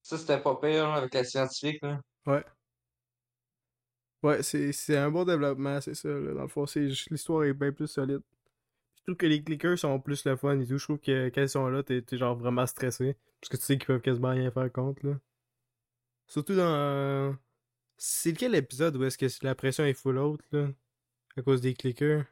Ça, 0.03 0.19
c'était 0.19 0.41
pas 0.41 0.57
pire 0.57 0.89
là, 0.89 0.95
avec 0.97 1.15
la 1.15 1.25
scientifique. 1.25 1.83
Là. 1.83 2.01
Ouais. 2.27 2.45
Ouais, 4.23 4.43
c'est 4.43 4.73
c'est 4.73 4.97
un 4.97 5.11
bon 5.11 5.25
développement, 5.25 5.81
c'est 5.81 5.95
ça. 5.95 6.09
Là. 6.09 6.35
Dans 6.35 6.43
le 6.43 6.49
fond, 6.49 6.65
l'histoire 6.75 7.45
est 7.45 7.53
bien 7.55 7.73
plus 7.73 7.87
solide. 7.87 8.21
Je 8.97 9.03
trouve 9.05 9.17
que 9.17 9.27
les 9.27 9.43
clickers 9.43 9.79
sont 9.79 10.01
plus 10.01 10.25
le 10.25 10.37
fun 10.37 10.59
et 10.61 10.67
tout. 10.67 10.79
Je 10.79 10.85
trouve 10.85 10.99
que 10.99 11.29
quand 11.31 11.43
ils 11.43 11.49
sont 11.49 11.69
là, 11.69 11.83
t'es 11.83 12.03
t'es 12.03 12.19
genre 12.19 12.37
vraiment 12.37 12.67
stressé. 12.67 13.17
Parce 13.41 13.51
que 13.51 13.57
tu 13.57 13.63
sais 13.63 13.79
qu'ils 13.79 13.87
peuvent 13.87 14.01
quasiment 14.01 14.31
rien 14.31 14.51
faire 14.51 14.73
contre, 14.73 15.07
là. 15.07 15.15
Surtout 16.27 16.55
dans. 16.55 17.37
C'est 17.97 18.33
lequel 18.33 18.55
épisode 18.55 18.97
où 18.97 19.05
est-ce 19.05 19.19
que 19.19 19.27
la 19.45 19.55
pression 19.55 19.85
est 19.85 19.95
full 19.95 20.19
haute, 20.19 20.43
là 20.53 20.69
À 21.37 21.43
cause 21.43 21.61
des 21.61 21.75
clickers? 21.75 22.25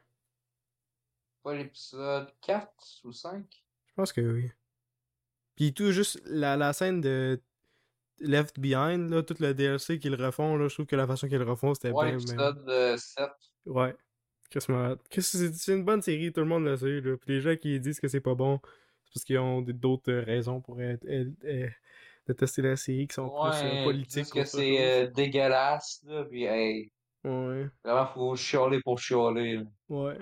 Pas 1.43 1.55
l'épisode 1.55 2.33
4 2.41 3.01
ou 3.05 3.11
5. 3.11 3.66
Je 3.97 4.01
pense 4.03 4.13
que 4.13 4.21
oui. 4.21 4.51
Puis 5.55 5.73
tout, 5.73 5.91
juste 5.91 6.21
la, 6.25 6.55
la 6.55 6.71
scène 6.71 7.01
de 7.01 7.41
Left 8.19 8.59
Behind, 8.59 9.09
là, 9.09 9.23
tout 9.23 9.33
le 9.39 9.55
DLC 9.55 9.97
qu'ils 9.97 10.13
refont, 10.13 10.55
là, 10.55 10.67
je 10.67 10.73
trouve 10.75 10.85
que 10.85 10.95
la 10.95 11.07
façon 11.07 11.27
qu'ils 11.27 11.39
le 11.39 11.49
refont, 11.49 11.73
c'était 11.73 11.89
Ouais, 11.89 12.15
bien. 12.15 12.37
euh, 12.67 12.95
7. 12.95 13.25
Ouais. 13.65 13.95
C'est 14.51 15.73
une 15.73 15.83
bonne 15.83 16.03
série, 16.03 16.31
tout 16.31 16.41
le 16.41 16.45
monde 16.45 16.63
le 16.65 16.77
sait. 16.77 17.01
Là. 17.01 17.17
Puis 17.17 17.33
les 17.33 17.41
gens 17.41 17.55
qui 17.55 17.79
disent 17.79 17.99
que 17.99 18.07
c'est 18.07 18.21
pas 18.21 18.35
bon, 18.35 18.59
c'est 19.05 19.13
parce 19.15 19.23
qu'ils 19.25 19.39
ont 19.39 19.61
d'autres 19.63 20.11
euh, 20.11 20.23
raisons 20.23 20.61
pour 20.61 20.79
être, 20.79 21.03
être- 21.07 21.43
être- 21.43 21.73
détester 22.27 22.61
la 22.61 22.75
série 22.75 23.07
qui 23.07 23.15
sont 23.15 23.27
plus 23.29 23.57
euh, 23.57 23.61
Ouais, 23.63 23.79
ils 23.81 23.83
politiques. 23.83 24.23
disent 24.25 24.31
que 24.31 24.43
c'est 24.45 24.85
euh, 24.85 25.07
dégueulasse, 25.07 26.01
là, 26.05 26.23
puis 26.25 26.43
hey. 26.43 26.91
Ouais, 27.23 27.67
vraiment, 27.83 28.05
faut 28.13 28.35
chialer 28.35 28.79
pour 28.83 28.99
chialer. 28.99 29.55
là. 29.57 29.63
ouais. 29.89 30.17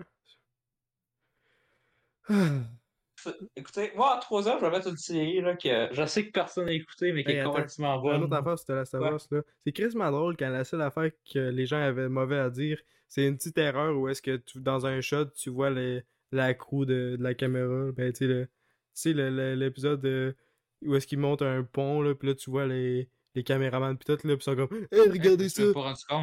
Écoutez, 3.56 3.92
moi 3.96 4.16
en 4.16 4.20
3 4.20 4.48
ans, 4.50 4.58
je 4.60 4.66
vais 4.66 4.72
mettre 4.72 4.88
une 4.88 4.98
série 4.98 5.42
là, 5.42 5.56
que 5.56 5.90
je 5.92 6.06
sais 6.06 6.26
que 6.28 6.32
personne 6.32 6.66
n'a 6.66 6.74
écouté, 6.74 7.12
mais 7.14 7.24
qui 7.24 7.32
Hey, 7.32 7.38
est 7.40 7.44
complètement 7.44 8.00
bonne. 8.00 8.24
autre 8.24 8.34
affaire, 8.36 8.58
c'était 8.60 8.76
la 8.76 8.86
Savas, 8.86 9.28
là. 9.32 9.42
C'est 9.66 9.72
crissement 9.72 10.12
drôle 10.12 10.36
quand 10.38 10.50
la 10.50 10.64
seule 10.64 10.82
affaire 10.82 11.12
que 11.32 11.40
les 11.50 11.66
gens 11.66 11.82
avaient 11.82 12.10
mauvais 12.10 12.38
à 12.40 12.50
dire, 12.50 12.80
c'est 13.08 13.28
une 13.28 13.38
petite 13.38 13.58
erreur 13.58 13.96
où 13.98 14.08
est-ce 14.10 14.22
que 14.22 14.38
tu, 14.38 14.60
dans 14.60 14.86
un 14.86 15.02
shot, 15.02 15.26
tu 15.36 15.50
vois 15.50 15.70
le- 15.70 16.02
la 16.32 16.54
crew 16.54 16.86
de, 16.86 17.16
de 17.18 17.24
la 17.24 17.34
caméra. 17.34 17.92
Ben, 17.96 18.12
tu 18.12 18.20
sais, 18.20 18.28
le- 18.28 18.46
tu 18.46 18.52
sais, 18.94 19.14
le- 19.14 19.30
le- 19.30 19.56
l'épisode 19.56 20.02
de- 20.02 20.36
où 20.84 20.96
est-ce 20.96 21.08
qu'ils 21.08 21.20
montent 21.20 21.42
un 21.44 21.64
pont, 21.64 22.02
là, 22.02 22.14
pis 22.16 22.26
là, 22.28 22.36
tu 22.36 22.50
vois 22.50 22.66
les, 22.68 23.08
les 23.36 23.44
caméramans 23.44 23.96
pis 23.98 24.06
tout, 24.06 24.14
là, 24.28 24.36
pis 24.36 24.42
ils 24.42 24.44
sont 24.44 24.56
comme 24.56 24.70
«Hey, 24.92 25.10
regardez 25.10 25.50
ça! 25.50 25.64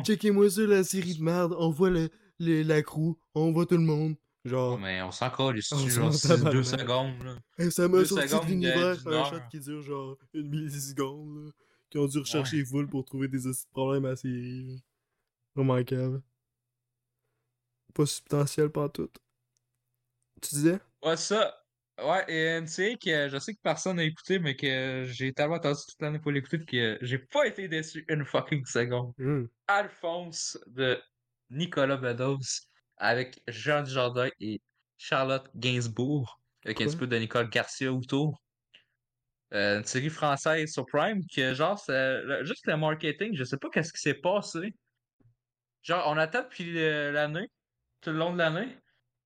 Checkez-moi 0.05 0.50
ça, 0.50 0.62
la 0.62 0.84
série 0.84 1.14
de 1.16 1.22
merde! 1.22 1.55
On 1.59 1.70
voit 1.70 1.90
le, 1.90 2.09
le- 2.38 2.62
la 2.62 2.82
crew, 2.82 3.14
on 3.34 3.53
voit 3.53 3.66
tout 3.66 3.76
le 3.76 3.80
monde!» 3.82 4.14
Genre, 4.45 4.78
Mais 4.78 5.01
on 5.03 5.12
s'en 5.12 5.30
c'est 5.30 5.88
genre 5.90 6.11
2 6.11 6.18
tabarnak. 6.18 6.64
secondes. 6.64 7.22
Là? 7.22 7.36
Hey, 7.59 7.70
ça 7.70 7.88
m'a 7.88 7.99
Deux 7.99 8.05
sorti 8.07 8.34
de 8.34 8.51
l'univers 8.51 9.07
un 9.07 9.24
shot 9.24 9.36
qui 9.51 9.61
dure 9.61 9.82
genre 9.82 10.18
une 10.34 10.49
milliseconde, 10.49 11.47
là. 11.47 11.51
Qui 11.90 11.99
ont 11.99 12.07
dû 12.07 12.18
rechercher 12.18 12.64
full 12.64 12.88
pour 12.88 13.05
trouver 13.05 13.28
des 13.28 13.40
problèmes 13.72 14.07
à 14.07 14.11
la 14.11 14.16
série. 14.16 14.82
cave. 15.86 16.22
Pas 17.95 18.07
substantiel 18.07 18.70
pas 18.70 18.88
tout. 18.88 19.11
Tu 20.40 20.55
disais? 20.55 20.80
Ouais, 21.05 21.16
ça. 21.16 21.55
Ouais, 22.03 22.24
et 22.28 22.57
une 22.59 22.66
série 22.66 22.99
que 22.99 23.28
je 23.28 23.38
sais 23.38 23.55
que 23.55 23.61
personne 23.62 23.97
n'a 23.97 24.05
écouté, 24.05 24.38
mais 24.38 24.57
que 24.57 25.05
j'ai 25.07 25.32
tellement 25.32 25.57
attendu 25.57 25.78
toute 25.86 26.01
l'année 26.01 26.18
pour 26.18 26.32
l'écouter 26.32 26.64
que 26.64 26.99
j'ai 27.03 27.18
pas 27.18 27.47
été 27.47 27.68
déçu 27.68 28.05
une 28.09 28.24
fucking 28.24 28.64
seconde. 28.64 29.12
Hmm. 29.18 29.45
Alphonse 29.68 30.59
de 30.66 30.99
Nicolas 31.51 31.99
Bedos 31.99 32.62
avec 32.97 33.43
Jean 33.49 33.82
Dujardin 33.82 34.28
et 34.40 34.61
Charlotte 34.97 35.49
Gainsbourg 35.57 36.40
avec 36.64 36.80
un 36.80 36.84
petit 36.86 36.97
peu 36.97 37.07
de 37.07 37.16
Nicole 37.16 37.51
Garcia 37.51 37.93
autour. 37.93 38.40
Euh, 39.53 39.78
une 39.78 39.84
série 39.84 40.09
française 40.09 40.72
sur 40.72 40.86
Prime 40.86 41.20
que 41.26 41.53
genre 41.53 41.78
c'est 41.78 42.22
juste 42.45 42.66
le 42.66 42.76
marketing, 42.76 43.36
je 43.36 43.45
sais 43.45 43.59
pas 43.59 43.68
qu'est-ce 43.68 43.93
qui 43.93 44.01
s'est 44.01 44.14
passé. 44.14 44.74
Genre 45.82 46.05
on 46.07 46.16
attend 46.16 46.43
depuis 46.43 46.72
l'année, 46.72 47.51
tout 48.01 48.11
le 48.11 48.18
long 48.18 48.32
de 48.32 48.38
l'année. 48.38 48.78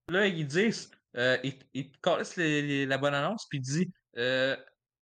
Là 0.08 0.26
ils 0.26 0.46
disent 0.46 0.90
euh, 1.16 1.38
ils, 1.44 1.58
ils 1.74 2.88
la 2.88 2.98
bonne 2.98 3.14
annonce 3.14 3.46
puis 3.48 3.58
ils 3.58 3.62
disent 3.62 3.86
euh, 4.16 4.56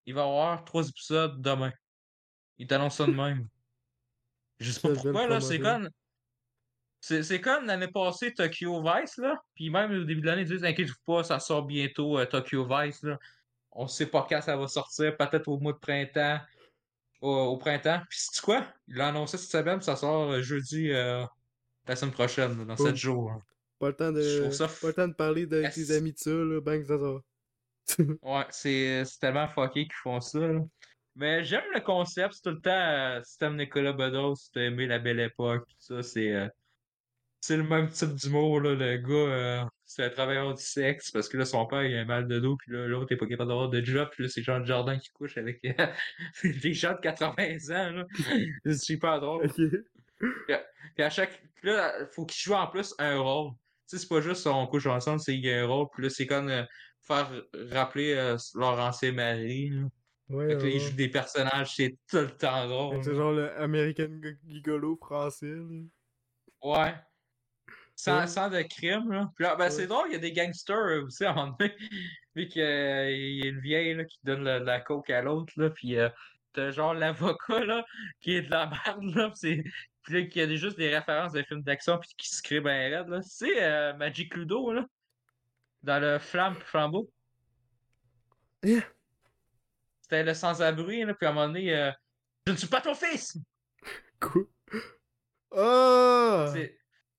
il 0.05 0.13
va 0.13 0.21
y 0.21 0.23
avoir 0.23 0.65
trois 0.65 0.87
épisodes 0.87 1.41
demain. 1.41 1.71
Ils 2.57 2.67
t'annoncent 2.67 3.03
ça 3.03 3.09
de 3.09 3.15
même. 3.15 3.47
Je 4.59 4.71
sais 4.71 4.81
pas 4.81 4.93
pourquoi 4.93 5.27
là, 5.27 5.41
c'est 5.41 5.59
promotion. 5.59 5.89
C'est 7.03 7.41
comme 7.41 7.65
l'année 7.65 7.89
passée 7.89 8.33
Tokyo 8.33 8.81
Vice, 8.81 9.17
là. 9.17 9.35
Puis 9.55 9.69
même 9.69 9.91
au 9.91 10.05
début 10.05 10.21
de 10.21 10.25
l'année, 10.25 10.43
ils 10.43 10.47
disent 10.47 10.63
Inquiétez-vous 10.63 10.95
pas, 11.05 11.23
ça 11.23 11.37
sort 11.39 11.63
bientôt 11.63 12.17
euh, 12.17 12.25
Tokyo 12.25 12.65
Vice, 12.65 13.03
là. 13.03 13.19
On 13.73 13.87
sait 13.87 14.05
pas 14.05 14.25
quand 14.29 14.39
ça 14.41 14.55
va 14.55 14.67
sortir, 14.69 15.17
peut-être 15.17 15.49
au 15.49 15.59
mois 15.59 15.73
de 15.73 15.79
printemps. 15.79 16.39
Au, 17.19 17.29
au 17.29 17.57
printemps. 17.57 18.01
Puis 18.09 18.19
c'est 18.31 18.41
quoi? 18.41 18.65
Il 18.87 18.95
l'a 18.95 19.09
annoncé 19.09 19.37
cette 19.37 19.51
semaine, 19.51 19.81
ça 19.81 19.97
sort 19.97 20.31
euh, 20.31 20.41
jeudi 20.41 20.91
euh, 20.91 21.25
la 21.87 21.95
semaine 21.97 22.13
prochaine, 22.13 22.57
là, 22.57 22.65
dans 22.65 22.75
Boum. 22.75 22.87
7 22.87 22.95
jours. 22.95 23.41
Pas 23.79 23.87
le 23.89 23.95
temps 23.95 24.11
de. 24.13 24.49
ça 24.51 24.67
Pas 24.67 24.87
le 24.87 24.93
temps 24.93 25.07
de 25.09 25.13
parler 25.13 25.45
de 25.45 25.61
tes 25.73 25.91
amis 25.91 26.13
de 26.13 26.17
ça, 26.17 26.31
là. 26.31 26.59
Ça 26.85 26.97
sort. 26.97 27.21
Ouais, 28.21 28.45
c'est 28.49 29.03
c'est 29.03 29.19
tellement 29.19 29.49
fucké 29.49 29.83
qu'ils 29.83 29.93
font 30.03 30.21
ça, 30.21 30.39
là. 30.39 30.61
Mais 31.15 31.43
j'aime 31.43 31.65
le 31.75 31.81
concept, 31.81 32.35
c'est 32.35 32.43
tout 32.43 32.55
le 32.55 32.61
temps, 32.61 32.71
euh, 32.71 33.19
si 33.23 33.37
t'aimes 33.37 33.57
Nicolas 33.57 33.91
Bedos, 33.91 34.35
si 34.35 34.51
t'as 34.51 34.61
aimé 34.61 34.87
La 34.87 34.99
Belle 34.99 35.19
Époque, 35.19 35.67
tout 35.67 35.75
ça, 35.79 36.01
c'est 36.01 36.49
c'est 37.43 37.57
le 37.57 37.63
même 37.63 37.89
type 37.89 38.15
d'humour, 38.15 38.61
là, 38.61 38.73
le 38.73 38.97
gars, 38.99 39.13
euh, 39.13 39.65
c'est 39.83 40.05
un 40.05 40.09
travailleur 40.09 40.53
du 40.53 40.63
sexe, 40.63 41.11
parce 41.11 41.27
que 41.27 41.35
là, 41.35 41.43
son 41.43 41.65
père, 41.65 41.83
il 41.83 41.93
a 41.93 41.99
un 41.99 42.05
mal 42.05 42.25
de 42.25 42.39
dos, 42.39 42.55
puis 42.55 42.71
là, 42.71 42.87
l'autre 42.87 43.11
est 43.11 43.17
pas 43.17 43.27
capable 43.27 43.49
d'avoir 43.49 43.67
de 43.67 43.83
job, 43.83 44.07
puis 44.13 44.23
là, 44.23 44.29
c'est 44.29 44.41
Jean 44.41 44.63
Jardin 44.63 44.97
qui 44.97 45.09
couche 45.09 45.37
avec 45.37 45.59
euh, 45.65 45.87
des 46.61 46.73
gens 46.73 46.93
de 46.93 47.01
80 47.01 47.33
ans, 47.71 47.91
là. 47.91 48.05
C'est 48.63 48.77
super 48.77 49.19
drôle. 49.19 49.47
Ok. 49.47 50.55
Puis 50.95 51.03
à 51.03 51.09
chaque. 51.09 51.43
Puis 51.55 51.67
là, 51.69 51.93
faut 52.13 52.25
qu'il 52.25 52.41
joue 52.41 52.53
en 52.53 52.67
plus 52.67 52.95
un 52.97 53.19
rôle. 53.19 53.51
Tu 53.89 53.97
sais, 53.97 53.97
c'est 53.97 54.07
pas 54.07 54.21
juste 54.21 54.47
on 54.47 54.65
couche 54.67 54.85
ensemble, 54.85 55.19
c'est 55.19 55.33
qu'il 55.33 55.43
y 55.43 55.51
a 55.51 55.63
un 55.63 55.67
rôle. 55.67 55.87
Puis 55.93 56.03
là, 56.03 56.09
c'est 56.09 56.25
comme 56.25 56.47
euh, 56.47 56.63
faire 57.01 57.29
rappeler 57.71 58.13
euh, 58.13 58.37
leur 58.55 58.79
ancien 58.79 59.11
mari. 59.11 59.69
là. 59.69 59.81
Ouais, 60.29 60.47
Fait 60.47 60.53
que 60.53 60.59
là, 60.59 60.63
ouais, 60.63 60.75
il 60.75 60.79
joue 60.79 60.95
des 60.95 61.09
personnages, 61.09 61.75
c'est 61.75 61.97
tout 62.09 62.19
le 62.19 62.31
temps 62.31 62.69
drôle. 62.69 63.03
C'est 63.03 63.13
genre 63.13 63.33
le 63.33 63.51
American 63.59 64.21
Gigolo 64.47 64.95
français, 64.95 65.47
là. 65.53 65.81
Ouais. 66.63 66.93
Sans, 67.95 68.27
sans 68.27 68.49
de 68.49 68.61
crime, 68.63 69.11
là. 69.11 69.29
Puis 69.35 69.43
là, 69.45 69.55
ben, 69.55 69.65
Ouais. 69.65 69.69
c'est 69.69 69.87
drôle, 69.87 70.07
il 70.09 70.13
y 70.13 70.15
a 70.15 70.19
des 70.19 70.33
gangsters 70.33 71.03
aussi 71.03 71.23
à 71.25 71.31
un 71.31 71.35
moment 71.35 71.55
donné. 71.59 71.75
Vu 72.35 72.47
qu'il 72.47 72.61
y 72.61 72.65
a 72.65 73.09
une 73.49 73.59
vieille 73.61 73.93
là, 73.93 74.03
qui 74.05 74.17
donne 74.23 74.43
la, 74.43 74.59
la 74.59 74.79
coke 74.81 75.09
à 75.11 75.21
l'autre, 75.21 75.53
là. 75.57 75.69
Puis 75.69 75.97
euh, 75.97 76.09
t'as 76.53 76.71
genre 76.71 76.93
l'avocat, 76.93 77.63
là, 77.63 77.85
qui 78.19 78.33
est 78.35 78.41
de 78.43 78.51
la 78.51 78.67
merde, 78.67 79.03
là. 79.15 79.29
Puis 79.29 79.37
c'est. 79.39 79.63
Puis 80.03 80.13
là, 80.13 80.27
qu'il 80.27 80.41
y 80.49 80.53
a 80.53 80.55
juste 80.57 80.77
des 80.77 80.93
références 80.93 81.31
de 81.33 81.43
films 81.43 81.61
d'action, 81.63 81.97
puis 81.97 82.09
qui 82.17 82.27
se 82.27 82.41
crée 82.41 82.59
ben 82.59 82.93
raide, 82.93 83.07
là. 83.07 83.21
C'est 83.21 83.63
euh, 83.63 83.93
Magic 83.93 84.35
Ludo, 84.35 84.73
là. 84.73 84.85
Dans 85.83 85.99
le 86.01 86.17
Flamme 86.19 86.55
Flambeau. 86.55 87.09
Eh. 88.63 88.81
C'était 90.01 90.23
le 90.23 90.33
sans-abri, 90.33 91.05
là. 91.05 91.13
Puis 91.13 91.25
à 91.25 91.29
un 91.29 91.33
moment 91.33 91.47
donné, 91.47 91.73
euh, 91.75 91.91
Je 92.47 92.51
ne 92.53 92.57
suis 92.57 92.67
pas 92.67 92.81
ton 92.81 92.95
fils! 92.95 93.37
Quoi? 94.19 94.41
Ah! 95.55 96.49
C'est 96.53 96.77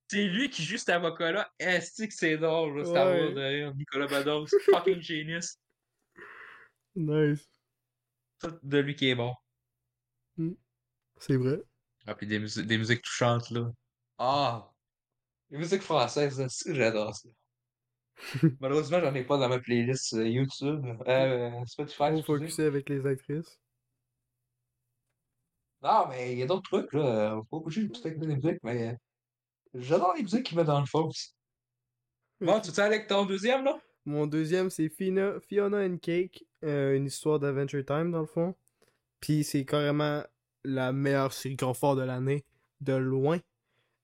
c'est 0.08 0.24
lui 0.26 0.50
qui 0.50 0.62
joue 0.62 0.76
cet 0.76 0.90
avocat-là. 0.90 1.50
Est-ce 1.58 2.04
que 2.06 2.12
c'est 2.14 2.36
drôle, 2.38 2.78
là, 2.82 2.88
Ouais. 2.88 2.98
avocat 2.98 3.34
de 3.34 3.40
rire, 3.40 3.74
Nicolas 3.74 4.06
Bados. 4.06 4.46
Fucking 4.66 5.00
genius. 5.00 5.56
Nice. 6.94 7.48
C'est 8.40 8.64
de 8.64 8.78
lui 8.78 8.94
qui 8.94 9.08
est 9.10 9.14
bon. 9.14 9.34
C'est 11.18 11.36
vrai. 11.36 11.62
Ah, 12.06 12.14
puis 12.14 12.26
des, 12.26 12.38
musi- 12.38 12.66
des 12.66 12.76
musiques 12.78 13.02
touchantes, 13.02 13.50
là. 13.50 13.70
Ah! 14.18 14.70
Les 15.50 15.58
musiques 15.58 15.82
françaises, 15.82 16.38
là, 16.40 16.48
c'est- 16.48 16.74
j'adore 16.74 17.14
ça. 17.14 17.28
Malheureusement, 18.60 19.00
j'en 19.00 19.14
ai 19.14 19.24
pas 19.24 19.38
dans 19.38 19.48
ma 19.48 19.58
playlist 19.58 20.14
euh, 20.14 20.28
YouTube. 20.28 20.84
Euh, 21.08 21.64
Spotify, 21.66 21.96
Faut 21.98 22.06
excusez. 22.06 22.22
focuser 22.22 22.64
avec 22.66 22.88
les 22.88 23.06
actrices. 23.06 23.58
Non, 25.82 26.08
mais 26.08 26.32
il 26.32 26.38
y 26.38 26.42
a 26.42 26.46
d'autres 26.46 26.62
trucs, 26.70 26.92
là. 26.94 27.36
Faut 27.50 27.58
pas 27.60 27.64
bouger 27.64 27.88
tout 27.90 28.00
avec 28.04 28.18
des 28.18 28.26
musiques, 28.26 28.62
mais 28.62 28.88
euh, 28.92 28.96
j'adore 29.74 30.14
les 30.16 30.22
musiques 30.22 30.44
qui 30.44 30.56
mettent 30.56 30.66
dans 30.66 30.80
le 30.80 30.86
fond. 30.86 31.10
Bon, 32.40 32.60
tu 32.60 32.72
te 32.72 32.80
avec 32.80 33.06
ton 33.06 33.24
deuxième, 33.24 33.64
là? 33.64 33.78
Mon 34.04 34.26
deuxième, 34.26 34.70
c'est 34.70 34.88
Fiona, 34.88 35.40
Fiona 35.40 35.78
and 35.78 35.98
Cake, 35.98 36.44
euh, 36.62 36.94
une 36.96 37.06
histoire 37.06 37.38
d'Adventure 37.38 37.84
Time 37.84 38.10
dans 38.10 38.20
le 38.20 38.26
fond. 38.26 38.54
Puis 39.20 39.44
c'est 39.44 39.64
carrément 39.64 40.22
la 40.64 40.92
meilleure 40.92 41.32
série 41.32 41.56
confort 41.56 41.96
de 41.96 42.02
l'année, 42.02 42.44
de 42.80 42.92
loin. 42.94 43.38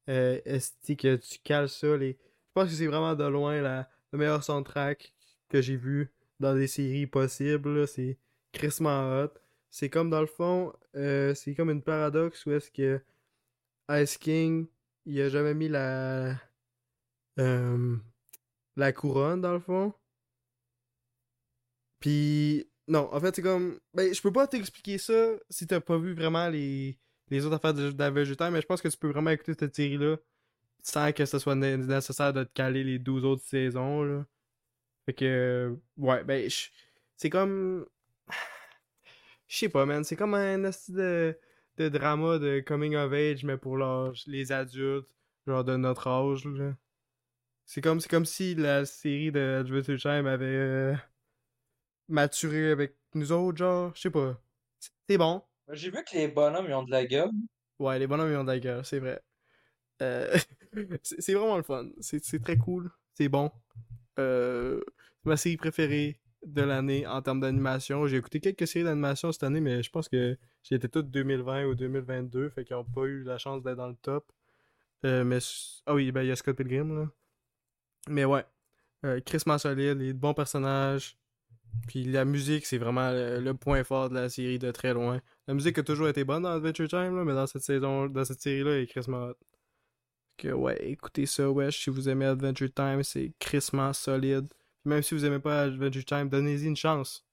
Euh, 0.08 0.40
Est-ce 0.44 0.94
que 0.94 1.16
tu 1.16 1.38
cales 1.44 1.68
ça 1.68 1.96
les... 1.96 2.12
Je 2.12 2.52
pense 2.54 2.70
que 2.70 2.74
c'est 2.74 2.86
vraiment 2.86 3.14
de 3.14 3.24
loin 3.24 3.60
la, 3.60 3.90
le 4.12 4.18
meilleur 4.18 4.42
soundtrack 4.42 5.12
que 5.48 5.60
j'ai 5.60 5.76
vu 5.76 6.10
dans 6.38 6.54
des 6.54 6.66
séries 6.66 7.06
possibles. 7.06 7.80
là. 7.80 7.86
C'est 7.86 8.18
crissement 8.52 9.20
hot. 9.22 9.30
C'est 9.70 9.90
comme 9.90 10.10
dans 10.10 10.20
le 10.20 10.26
fond, 10.26 10.72
euh, 10.96 11.34
c'est 11.34 11.54
comme 11.54 11.70
une 11.70 11.82
paradoxe 11.82 12.46
où 12.46 12.52
est-ce 12.52 12.70
que 12.70 13.00
Ice 13.90 14.16
King, 14.16 14.66
il 15.06 15.20
a 15.20 15.28
jamais 15.28 15.54
mis 15.54 15.68
la... 15.68 16.36
euh, 17.38 17.96
la 18.76 18.92
couronne 18.92 19.40
dans 19.42 19.52
le 19.54 19.60
fond. 19.60 19.94
Puis 22.00 22.66
non, 22.88 23.08
en 23.12 23.20
fait 23.20 23.36
c'est 23.36 23.42
comme 23.42 23.78
ben 23.94 24.12
je 24.12 24.20
peux 24.22 24.32
pas 24.32 24.46
t'expliquer 24.46 24.98
ça 24.98 25.12
si 25.50 25.66
t'as 25.66 25.80
pas 25.80 25.98
vu 25.98 26.14
vraiment 26.14 26.48
les 26.48 26.98
les 27.28 27.44
autres 27.46 27.56
affaires 27.56 27.74
de- 27.74 27.92
d'Adventure 27.92 28.36
Time, 28.36 28.50
mais 28.52 28.60
je 28.60 28.66
pense 28.66 28.80
que 28.82 28.88
tu 28.88 28.96
peux 28.98 29.10
vraiment 29.10 29.30
écouter 29.30 29.54
cette 29.58 29.74
série 29.76 29.98
là 29.98 30.16
sans 30.82 31.12
que 31.12 31.26
ce 31.26 31.38
soit 31.40 31.54
né- 31.56 31.76
nécessaire 31.78 32.32
de 32.32 32.44
te 32.44 32.52
caler 32.54 32.84
les 32.84 32.98
12 32.98 33.24
autres 33.24 33.44
saisons 33.44 34.04
là. 34.04 34.26
Fait 35.06 35.14
que 35.14 35.76
ouais, 35.98 36.24
ben 36.24 36.48
c'est 37.16 37.30
comme 37.30 37.86
je 39.48 39.56
sais 39.56 39.68
pas 39.68 39.86
man, 39.86 40.04
c'est 40.04 40.16
comme 40.16 40.34
un 40.34 40.58
de 40.88 41.38
de 41.80 41.88
drama 41.88 42.38
de 42.38 42.60
coming 42.60 42.94
of 42.96 43.12
age 43.12 43.44
mais 43.44 43.56
pour 43.56 43.76
l'âge- 43.78 44.24
les 44.26 44.52
adultes 44.52 45.08
genre 45.46 45.64
de 45.64 45.76
notre 45.76 46.06
âge 46.08 46.44
là. 46.46 46.74
C'est 47.64 47.80
comme, 47.80 48.00
comme 48.02 48.26
si 48.26 48.54
la 48.56 48.84
série 48.84 49.30
de 49.32 49.60
Adventure 49.60 49.98
Time 49.98 50.26
avait 50.26 50.44
euh, 50.46 50.94
maturé 52.08 52.70
avec 52.70 52.96
nous 53.14 53.32
autres, 53.32 53.58
genre. 53.58 53.92
Je 53.94 54.00
sais 54.02 54.10
pas. 54.10 54.40
C'est- 55.08 55.18
bon. 55.18 55.42
J'ai 55.72 55.90
vu 55.90 56.02
que 56.04 56.16
les 56.16 56.28
bonhommes, 56.28 56.66
ils 56.68 56.74
ont 56.74 56.82
de 56.82 56.90
la 56.90 57.06
gueule. 57.06 57.30
Ouais, 57.78 57.98
les 57.98 58.06
bonhommes, 58.06 58.30
ils 58.30 58.36
ont 58.36 58.42
de 58.44 58.48
la 58.52 58.58
gueule, 58.58 58.84
c'est 58.84 58.98
vrai. 58.98 59.22
Euh, 60.02 60.36
c'est 61.02 61.34
vraiment 61.34 61.56
le 61.56 61.62
fun. 61.62 61.88
C'est 62.00 62.24
c'est 62.24 62.40
très 62.40 62.56
cool. 62.56 62.90
C'est 63.14 63.28
bon. 63.28 63.50
Euh, 64.18 64.80
c'est 65.22 65.28
ma 65.30 65.36
série 65.36 65.56
préférée 65.56 66.19
de 66.44 66.62
l'année 66.62 67.06
en 67.06 67.22
termes 67.22 67.40
d'animation. 67.40 68.06
J'ai 68.06 68.16
écouté 68.16 68.40
quelques 68.40 68.66
séries 68.66 68.84
d'animation 68.84 69.32
cette 69.32 69.42
année, 69.42 69.60
mais 69.60 69.82
je 69.82 69.90
pense 69.90 70.08
que 70.08 70.38
j'étais 70.62 70.88
toutes 70.88 71.10
2020 71.10 71.66
ou 71.66 71.74
2022, 71.74 72.50
fait 72.50 72.64
qu'ils 72.64 72.76
ont 72.76 72.84
pas 72.84 73.02
eu 73.04 73.22
la 73.22 73.38
chance 73.38 73.62
d'être 73.62 73.76
dans 73.76 73.88
le 73.88 73.96
top. 73.96 74.32
Euh, 75.04 75.24
mais 75.24 75.38
ah 75.86 75.94
oui, 75.94 76.12
ben 76.12 76.22
il 76.22 76.28
y 76.28 76.30
a 76.30 76.36
Scott 76.36 76.56
Pilgrim 76.56 76.94
là. 76.94 77.08
Mais 78.08 78.24
ouais, 78.24 78.44
euh, 79.04 79.20
crissement 79.20 79.58
solide, 79.58 79.98
les 79.98 80.12
bons 80.12 80.34
personnages, 80.34 81.18
Puis 81.88 82.04
la 82.04 82.24
musique, 82.24 82.66
c'est 82.66 82.78
vraiment 82.78 83.10
le, 83.12 83.52
point 83.54 83.84
fort 83.84 84.10
de 84.10 84.14
la 84.14 84.28
série 84.28 84.58
de 84.58 84.70
très 84.72 84.94
loin. 84.94 85.20
La 85.46 85.54
musique 85.54 85.78
a 85.78 85.82
toujours 85.82 86.08
été 86.08 86.24
bonne 86.24 86.42
dans 86.42 86.50
Adventure 86.52 86.88
Time, 86.88 87.16
là, 87.16 87.24
mais 87.24 87.34
dans 87.34 87.46
cette 87.46 87.62
saison, 87.62 88.08
dans 88.08 88.24
cette 88.24 88.40
série-là, 88.42 88.72
elle 88.72 88.82
est 88.84 88.86
crissement 88.86 89.28
hot. 89.28 89.36
Que 90.38 90.48
ouais, 90.48 90.76
écoutez 90.90 91.26
ça, 91.26 91.50
wesh, 91.50 91.84
si 91.84 91.90
vous 91.90 92.08
aimez 92.08 92.26
Adventure 92.26 92.72
Time, 92.74 93.02
c'est 93.02 93.32
crissement 93.38 93.92
solide. 93.92 94.48
Puis 94.82 94.90
même 94.90 95.02
si 95.02 95.14
vous 95.14 95.24
aimez 95.24 95.38
pas 95.40 95.62
Adventure 95.62 96.04
Time, 96.04 96.28
donnez-y 96.28 96.66
une 96.66 96.76
chance. 96.76 97.26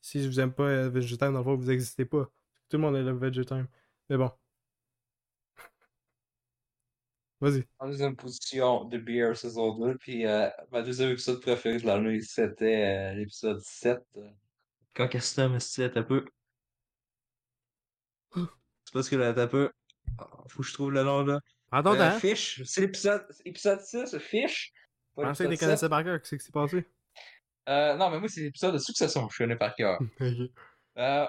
Si 0.00 0.26
vous 0.26 0.40
aimez 0.40 0.52
pas 0.52 0.84
Adventure 0.86 1.18
Time, 1.18 1.32
dans 1.32 1.38
le 1.38 1.44
fond, 1.44 1.56
vous 1.56 1.70
existez 1.70 2.04
pas. 2.04 2.30
Tout 2.68 2.76
le 2.76 2.78
monde 2.78 2.96
aime 2.96 3.08
Adventure 3.08 3.44
Time. 3.46 3.66
Mais 4.08 4.16
bon. 4.16 4.30
Vas-y. 7.40 7.64
En 7.78 7.88
deuxième 7.88 8.16
position, 8.16 8.88
The 8.88 8.96
Beer 8.96 9.34
saison 9.34 9.76
2. 9.78 9.96
Puis 9.98 10.26
euh, 10.26 10.48
ma 10.70 10.82
deuxième 10.82 11.10
épisode 11.10 11.40
préféré 11.40 11.78
de 11.78 11.86
l'année, 11.86 12.20
c'était 12.20 13.12
euh, 13.12 13.14
l'épisode 13.14 13.60
7. 13.60 13.98
euh. 14.16 14.28
Quand 14.94 15.08
que 15.08 15.18
c'était, 15.18 15.96
un 15.98 16.02
peu? 16.02 16.24
C'est 18.34 18.92
parce 18.92 19.08
que 19.08 19.16
là, 19.16 19.32
t'as 19.32 19.46
peu. 19.46 19.70
Ah, 20.18 20.28
Faut 20.48 20.62
que 20.62 20.68
je 20.68 20.74
trouve 20.74 20.92
le 20.92 21.02
nom 21.02 21.24
là. 21.24 21.40
Ton 21.70 21.94
Euh. 21.94 22.18
Fish. 22.18 22.62
C'est 22.64 22.82
l'épisode 22.82 23.26
épisode 23.44 23.80
6, 23.80 24.18
Fish. 24.18 24.72
Je 25.16 25.22
pensais 25.22 25.44
que 25.44 25.50
7. 25.50 25.60
connaissais 25.60 25.88
par 25.88 26.04
cœur. 26.04 26.20
Qu'est-ce 26.20 26.36
qui 26.36 26.44
s'est 26.44 26.52
passé? 26.52 26.86
Euh, 27.68 27.94
non, 27.96 28.10
mais 28.10 28.18
moi, 28.18 28.28
c'est 28.28 28.40
l'épisode 28.40 28.74
de 28.74 28.78
Succession 28.78 29.26
que 29.26 29.32
je 29.34 29.38
connais 29.38 29.56
par 29.56 29.74
cœur. 29.74 29.98
Euh, 30.98 31.26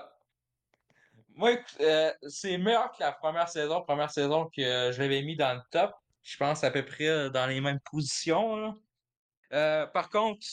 moi, 1.36 1.52
euh, 1.80 2.12
c'est 2.28 2.58
meilleur 2.58 2.92
que 2.92 2.98
la 3.00 3.12
première 3.12 3.48
saison. 3.48 3.82
Première 3.84 4.10
saison 4.12 4.46
que 4.46 4.92
je 4.92 5.00
l'avais 5.00 5.22
mis 5.22 5.38
dans 5.38 5.54
le 5.54 5.62
top. 5.72 5.92
Je 6.24 6.36
pense 6.36 6.64
à 6.64 6.72
peu 6.72 6.84
près 6.84 7.30
dans 7.30 7.46
les 7.48 7.62
mêmes 7.62 7.80
positions. 7.92 8.58
là. 9.52 9.88
Par 9.94 10.10
contre, 10.10 10.46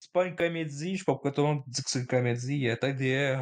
c'est 0.00 0.12
pas 0.12 0.24
une 0.24 0.34
comédie. 0.34 0.94
Je 0.94 0.98
sais 1.00 1.04
pas 1.04 1.12
pourquoi 1.12 1.30
tout 1.30 1.42
le 1.42 1.48
monde 1.48 1.62
dit 1.66 1.82
que 1.82 1.90
c'est 1.90 2.00
une 2.00 2.06
comédie. 2.06 2.54
Il 2.54 2.62
y 2.62 2.70
a 2.70 2.76
peut-être 2.76 2.96
des 2.96 3.38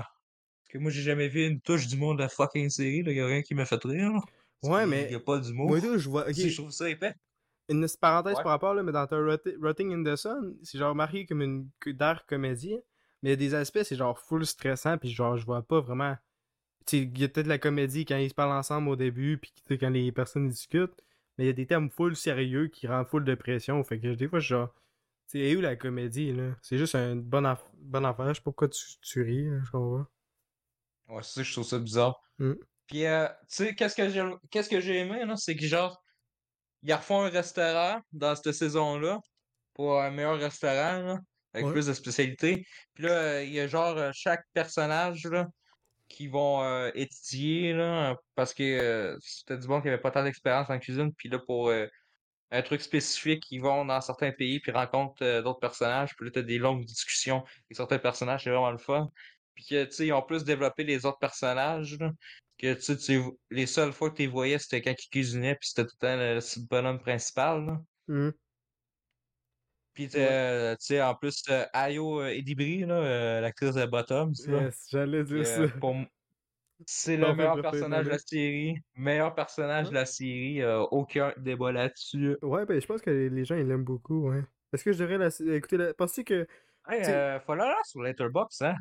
que 0.68 0.78
moi, 0.78 0.90
j'ai 0.90 1.03
jamais 1.03 1.28
vu 1.28 1.47
une 1.47 1.61
touche 1.61 1.86
d'humour 1.86 2.14
de 2.16 2.22
la 2.22 2.28
fucking 2.28 2.68
série. 2.68 3.03
Il 3.07 3.12
y 3.12 3.20
a 3.20 3.26
rien 3.26 3.43
qui 3.43 3.55
m'a 3.55 3.64
fait 3.64 3.82
rire. 3.84 4.11
là. 4.12 4.20
Ouais, 4.62 4.82
Il 4.84 4.88
mais. 4.88 5.11
y 5.12 5.14
a 5.14 5.20
pas 5.20 5.38
d'humour. 5.38 5.68
Moi, 5.68 5.78
je 5.80 6.09
vois. 6.09 6.26
Ok. 6.28 6.34
Si, 6.34 6.51
je 6.51 6.57
trouve 6.61 6.70
ça 6.72 6.88
épais. 6.90 7.14
Une 7.69 7.87
parenthèse 8.01 8.37
Ouais. 8.37 8.43
par 8.43 8.53
rapport, 8.53 8.75
là, 8.75 8.83
mais 8.83 8.93
dans 8.93 9.07
Rot- 9.07 9.57
Rotting 9.63 9.93
in 9.93 10.05
the 10.05 10.17
Sun, 10.17 10.57
c'est 10.63 10.79
genre 10.79 10.95
marqué 10.95 11.27
comme 11.27 11.43
une 11.43 11.69
d'air 11.87 12.27
comédie, 12.27 12.77
mais 13.23 13.31
il 13.31 13.33
y 13.33 13.33
a 13.33 13.37
des 13.37 13.55
aspects, 13.55 13.83
c'est 13.83 13.97
genre 13.97 14.19
full 14.19 14.45
stressant, 14.45 14.99
puis 14.99 15.11
genre, 15.11 15.37
je 15.37 15.47
vois 15.47 15.63
pas 15.63 15.81
vraiment. 15.81 16.17
Il 16.93 17.19
y 17.19 17.25
a 17.25 17.29
peut-être 17.29 17.47
la 17.47 17.59
comédie 17.59 18.05
quand 18.05 18.17
ils 18.17 18.29
se 18.31 18.35
parlent 18.35 18.53
ensemble 18.53 18.89
au 18.89 18.97
début, 18.97 19.39
puis 19.39 19.79
quand 19.79 19.91
les 19.91 20.11
personnes 20.13 20.49
discutent, 20.49 21.01
mais 21.39 21.45
il 21.45 21.47
y 21.47 21.51
a 21.51 21.55
des 21.55 21.67
thèmes 21.67 21.91
full 21.91 22.17
sérieux 22.17 22.69
qui 22.69 22.87
rendent 22.89 23.07
full 23.07 23.25
de 23.25 23.35
pression, 23.35 23.83
fait 23.85 24.01
que 24.01 24.15
des 24.15 24.29
fois, 24.29 24.41
je 24.41 24.49
genre. 24.49 24.75
Tu 25.29 25.39
sais, 25.39 25.45
et 25.45 25.57
où 25.57 25.61
la 25.61 25.77
comédie, 25.77 26.33
là? 26.33 26.57
C'est 26.63 26.77
juste 26.79 26.95
une 26.97 27.23
bonne, 27.23 27.47
aff- 27.47 27.65
bonne 27.79 28.05
affaire, 28.05 28.29
je 28.29 28.35
sais 28.35 28.41
pas 28.41 28.45
pourquoi 28.51 28.69
tu, 28.69 28.83
tu 29.01 29.23
ris, 29.23 29.49
là, 29.49 29.61
je 29.65 29.71
comprends. 29.71 30.07
Ouais, 31.09 31.23
c'est 31.23 31.35
ça, 31.35 31.43
je 31.43 31.53
trouve 31.53 31.65
ça 31.65 31.79
bizarre. 31.79 32.21
Mm. 32.39 32.53
Puis, 32.89 33.07
euh, 33.07 33.29
tu 33.29 33.35
sais, 33.49 33.75
qu'est-ce 33.75 33.95
que 33.97 34.09
j'ai 34.09 34.23
qu'est-ce 34.51 34.69
que 34.69 34.81
j'ai 34.81 34.99
aimé, 34.99 35.25
là, 35.25 35.37
c'est 35.37 35.57
que 35.57 35.65
genre, 35.65 36.01
ils 36.83 36.95
refont 36.95 37.22
un 37.22 37.28
restaurant 37.30 38.01
dans 38.12 38.35
cette 38.35 38.53
saison-là, 38.53 39.20
pour 39.74 40.01
un 40.01 40.11
meilleur 40.11 40.39
restaurant, 40.39 41.03
là, 41.03 41.18
avec 41.55 41.66
Ouais. 41.66 41.72
plus 41.72 41.87
de 41.87 41.93
spécialités. 41.93 42.66
Puis 42.95 43.05
là, 43.05 43.11
euh, 43.12 43.45
il 43.45 43.53
y 43.53 43.61
a 43.61 43.66
genre 43.66 43.97
euh, 43.97 44.11
chaque 44.12 44.45
personnage, 44.53 45.24
là, 45.26 45.47
qui 46.09 46.28
vont 46.28 46.62
euh, 46.62 46.91
étudier, 46.95 47.72
là, 47.72 48.16
parce 48.35 48.53
que 48.53 48.62
euh, 48.62 49.16
c'était 49.20 49.57
du 49.57 49.66
monde 49.66 49.83
qui 49.83 49.89
avait 49.89 49.97
pas 49.99 50.11
tant 50.11 50.22
d'expérience 50.24 50.68
en 50.68 50.78
cuisine. 50.78 51.12
Puis 51.14 51.30
là, 51.30 51.39
pour 51.39 51.68
euh, 51.68 51.87
un 52.51 52.61
truc 52.62 52.83
spécifique, 52.83 53.45
ils 53.51 53.62
vont 53.62 53.87
dans 53.87 54.01
certains 54.03 54.30
pays, 54.33 54.61
puis 54.61 54.72
rencontrent 54.72 55.41
d'autres 55.41 55.61
personnages. 55.61 56.14
Puis 56.14 56.26
là, 56.26 56.33
t'as 56.35 56.43
des 56.43 56.59
longues 56.59 56.85
discussions 56.85 57.39
avec 57.39 57.76
certains 57.76 57.99
personnages, 57.99 58.45
c'est 58.45 58.51
vraiment 58.51 58.70
le 58.70 58.76
fun. 58.78 59.09
Puis 59.55 59.64
que, 59.64 59.85
tu 59.85 59.93
sais, 59.93 60.07
ils 60.09 60.12
ont 60.12 60.22
plus 60.22 60.45
développé 60.45 60.85
les 60.85 61.07
autres 61.07 61.18
personnages, 61.18 61.99
là, 61.99 62.11
que, 62.59 62.74
tu 62.74 62.96
tu- 62.96 63.38
les 63.50 63.66
seules 63.66 63.92
fois 63.92 64.11
que 64.11 64.16
tu 64.16 64.22
les 64.22 64.28
voyais, 64.28 64.59
c'était 64.59 64.82
quand 64.82 64.94
ils 64.98 65.09
cuisinaient, 65.11 65.55
puis 65.57 65.68
c'était 65.68 65.84
tout 65.84 65.94
le 66.00 66.07
temps 66.07 66.16
le, 66.16 66.34
le 66.36 66.66
bonhomme 66.68 67.00
principal, 67.00 67.66
là. 67.66 67.80
Hum. 68.09 68.32
Puis, 69.94 70.07
Ouais. 70.14 70.26
euh, 70.26 70.72
tu 70.76 70.86
sais, 70.86 71.03
en 71.03 71.14
plus, 71.14 71.42
euh, 71.50 71.66
Ayo 71.74 72.22
euh, 72.22 72.28
Edibri, 72.28 72.80
là, 72.80 73.40
l'actrice 73.42 73.74
de 73.74 73.84
Bottoms, 73.84 74.32
Yes, 74.48 74.86
j'allais 74.90 75.22
dire 75.24 75.46
ça. 75.46 75.68
pour 75.80 75.94
c'est 76.86 77.16
le 77.16 77.32
meilleur 77.34 77.61
personnage 77.62 78.07
de 78.07 78.11
la 78.11 78.18
série. 78.18 78.74
Meilleur 78.94 79.34
personnage 79.34 79.90
de 79.90 79.94
la 79.94 80.07
série. 80.07 80.62
euh, 80.62 80.80
aucun 80.90 81.32
débat 81.36 81.70
là-dessus. 81.72 82.36
Ouais, 82.42 82.64
ben 82.66 82.80
je 82.80 82.86
pense 82.86 83.00
que 83.03 83.11
les 83.11 83.28
les 83.30 83.44
gens 83.44 83.55
ils 83.55 83.66
l'aiment 83.68 83.84
beaucoup, 83.84 84.30
ouais. 84.30 84.42
Est-ce 84.72 84.82
que 84.82 84.92
je 84.92 84.98
devrais 84.98 85.18
la... 85.18 85.28
écouter 85.55 85.76
la. 85.76 85.94
Penses-tu 85.94 86.24
que. 86.24 86.46
Hey, 86.88 87.03
euh, 87.05 87.38
là 87.55 87.76
sur 87.84 88.03
Letterboxd, 88.03 88.62
hein? 88.62 88.76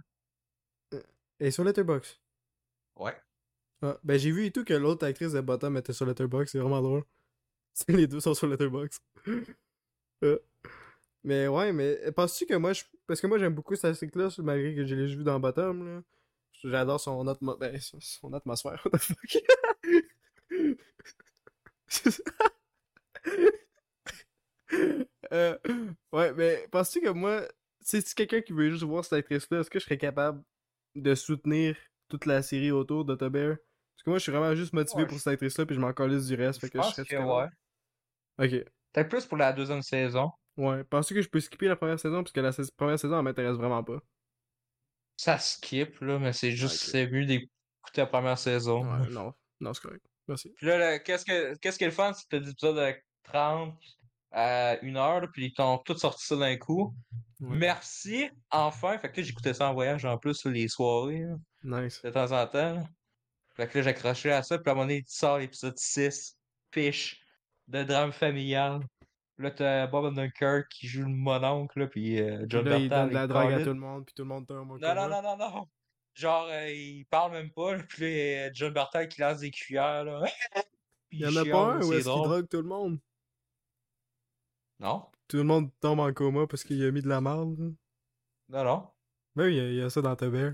Est 1.39 1.51
sur 1.51 1.63
Letterboxd. 1.63 2.17
Ouais. 2.97 3.15
Ah, 3.81 3.97
ben 4.03 4.19
j'ai 4.19 4.31
vu 4.31 4.45
et 4.45 4.51
tout 4.51 4.63
que 4.63 4.73
l'autre 4.73 5.05
actrice 5.05 5.31
de 5.33 5.41
Bottom 5.41 5.75
était 5.77 5.93
sur 5.93 6.05
Letterboxd, 6.05 6.51
c'est 6.51 6.59
vraiment 6.59 6.81
drôle. 6.81 7.03
Les 7.87 8.07
deux 8.07 8.19
sont 8.19 8.33
sur 8.33 8.47
Letterboxd. 8.47 9.01
Ah. 10.23 10.35
mais 11.23 11.47
ouais, 11.47 11.73
mais 11.73 12.11
penses-tu 12.11 12.45
que 12.45 12.55
moi, 12.55 12.73
je... 12.73 12.83
parce 13.07 13.21
que 13.21 13.27
moi 13.27 13.39
j'aime 13.39 13.55
beaucoup 13.55 13.75
cette 13.75 13.95
série-là, 13.95 14.29
malgré 14.39 14.75
que 14.75 14.85
je 14.85 14.95
l'ai 14.95 15.07
juste 15.07 15.17
vu 15.17 15.23
dans 15.23 15.39
Bottom, 15.39 15.85
là. 15.85 16.03
J'adore 16.63 16.99
son, 16.99 17.23
ben, 17.23 17.79
atmosphère, 18.33 18.85
what 18.85 18.99
the 18.99 18.99
fuck? 18.99 19.37
Euh, 25.33 25.57
ouais, 26.11 26.33
mais 26.33 26.67
penses-tu 26.71 27.01
que 27.01 27.09
moi, 27.09 27.47
si 27.79 28.01
c'est 28.01 28.15
quelqu'un 28.15 28.41
qui 28.41 28.53
veut 28.53 28.69
juste 28.69 28.83
voir 28.83 29.03
cette 29.03 29.13
actrice-là, 29.13 29.61
est-ce 29.61 29.69
que 29.69 29.79
je 29.79 29.85
serais 29.85 29.97
capable 29.97 30.43
de 30.95 31.15
soutenir 31.15 31.77
toute 32.09 32.25
la 32.25 32.41
série 32.41 32.71
autour 32.71 33.05
de 33.05 33.15
Bear? 33.29 33.57
Parce 34.01 34.05
que 34.05 34.09
moi, 34.09 34.17
je 34.17 34.23
suis 34.23 34.31
vraiment 34.31 34.55
juste 34.55 34.73
motivé 34.73 35.03
Ouais, 35.03 35.07
pour 35.07 35.17
je- 35.17 35.21
cette 35.23 35.33
actrice-là, 35.33 35.65
puis 35.67 35.75
je 35.75 35.79
m'en 35.79 35.93
calisse 35.93 36.25
du 36.25 36.33
reste. 36.33 36.59
Je 36.59 36.65
Fait 36.65 36.71
que 36.71 36.77
pense 36.79 36.95
serais 36.95 37.05
que 37.05 37.15
ouais. 37.17 37.47
Ok. 38.39 38.65
Peut-être 38.93 39.09
plus 39.09 39.25
pour 39.27 39.37
la 39.37 39.53
deuxième 39.53 39.83
saison. 39.83 40.31
Ouais. 40.57 40.83
Penses-tu 40.85 41.13
que 41.13 41.21
je 41.21 41.29
peux 41.29 41.39
skipper 41.39 41.67
la 41.67 41.75
première 41.75 41.99
saison? 41.99 42.23
Parce 42.23 42.31
que 42.31 42.39
la 42.39 42.51
première 42.75 42.97
saison, 42.99 43.17
elle 43.19 43.23
m'intéresse 43.23 43.57
vraiment 43.57 43.83
pas. 43.83 43.99
Ça 45.17 45.37
skip, 45.37 45.99
là, 46.01 46.17
mais 46.17 46.33
c'est 46.33 46.51
juste, 46.51 46.83
Ok. 46.83 46.89
c'est 46.91 47.07
mieux 47.11 47.25
d'écouter 47.25 47.51
la 47.97 48.07
première 48.07 48.37
saison. 48.39 48.81
Ouais, 48.83 49.07
non. 49.11 49.33
Non, 49.59 49.73
c'est 49.73 49.81
correct. 49.83 50.03
Merci. 50.27 50.51
Puis 50.57 50.65
là, 50.65 50.97
qu'est-ce 50.99 51.25
que 51.25 51.55
qu'est-ce 51.59 51.77
qui 51.77 51.83
est 51.83 51.87
le 51.87 51.93
fun, 51.93 52.11
c'est 52.13 52.23
que 52.23 52.29
t'as 52.29 52.39
des 52.39 52.49
épisodes 52.49 52.75
de 52.75 52.95
30 53.23 53.77
à 54.31 54.77
1 54.81 54.95
heure, 54.95 55.21
là, 55.21 55.27
puis 55.31 55.45
ils 55.47 55.53
t'ont 55.53 55.77
tous 55.79 55.97
sorti 55.97 56.25
ça 56.25 56.35
d'un 56.37 56.57
coup. 56.57 56.95
Ouais. 57.39 57.55
Merci, 57.57 58.29
enfin. 58.49 58.97
Fait 58.97 59.11
que 59.11 59.21
j'écoutais 59.21 59.53
ça 59.53 59.69
en 59.69 59.73
voyage 59.73 60.05
en 60.05 60.17
plus, 60.17 60.43
les 60.45 60.67
soirées, 60.67 61.25
là, 61.63 61.81
Nice. 61.83 62.01
de 62.01 62.09
temps 62.09 62.31
en 62.31 62.47
temps. 62.47 62.87
Fait 63.55 63.67
que 63.67 63.77
là, 63.77 63.83
j'accrochais 63.83 64.31
à 64.31 64.43
ça, 64.43 64.57
puis 64.57 64.69
à 64.69 64.71
un 64.71 64.75
moment 64.75 64.87
donné, 64.87 65.03
tu 65.03 65.13
sors 65.13 65.37
l'épisode 65.37 65.77
6, 65.77 66.37
Fish, 66.71 67.21
de 67.67 67.83
drame 67.83 68.11
familial. 68.11 68.81
Là, 69.37 69.51
t'as 69.51 69.87
Bob 69.87 70.05
Odenkirk 70.05 70.69
qui 70.69 70.87
joue 70.87 71.01
le 71.03 71.09
mononcle, 71.09 71.79
là, 71.79 71.87
puis 71.87 72.19
euh, 72.21 72.39
Puis 72.39 72.45
John 72.49 72.65
là, 72.65 72.77
il 72.77 72.89
donne 72.89 73.09
de 73.09 73.13
la 73.13 73.27
drogue 73.27 73.51
à 73.53 73.59
tout 73.63 73.69
le 73.69 73.73
monde, 73.75 74.05
puis 74.05 74.13
tout 74.13 74.23
le 74.23 74.29
monde 74.29 74.45
Non, 74.49 74.77
non, 74.95 75.09
non, 75.09 75.21
non, 75.21 75.37
non. 75.37 75.67
Genre, 76.13 76.47
euh, 76.49 76.69
il 76.69 77.05
parle 77.05 77.31
même 77.31 77.51
pas, 77.51 77.75
là, 77.77 77.83
puis 77.87 78.01
là, 78.03 78.07
euh, 78.47 78.49
John 78.53 78.73
Bertal 78.73 79.07
qui 79.07 79.21
lance 79.21 79.39
des 79.39 79.51
cuillères, 79.51 80.03
là. 80.03 80.23
Puis 81.09 81.19
Il 81.19 81.21
y 81.21 81.25
en 81.25 81.35
a 81.35 81.45
pas 81.45 81.73
un 81.73 81.79
où 81.79 81.91
c'est 81.91 81.97
est-ce 81.97 82.09
qu'il 82.09 82.21
drogue 82.23 82.47
tout 82.47 82.61
le 82.61 82.67
monde? 82.67 82.99
Non, 84.79 85.05
Tout 85.27 85.37
le 85.37 85.43
monde 85.43 85.69
tombe 85.79 85.99
en 85.99 86.11
coma 86.13 86.47
parce 86.47 86.63
qu'il 86.63 86.83
a 86.85 86.91
mis 86.91 87.01
de 87.01 87.09
la 87.09 87.19
merde. 87.21 87.57
là. 87.59 87.69
non, 88.49 88.63
non. 88.63 88.89
Ben 89.35 89.45
oui, 89.45 89.57
il 89.57 89.75
y 89.75 89.81
a- 89.81 89.89
ça 89.89 90.01
dans 90.01 90.15
Bear. 90.15 90.53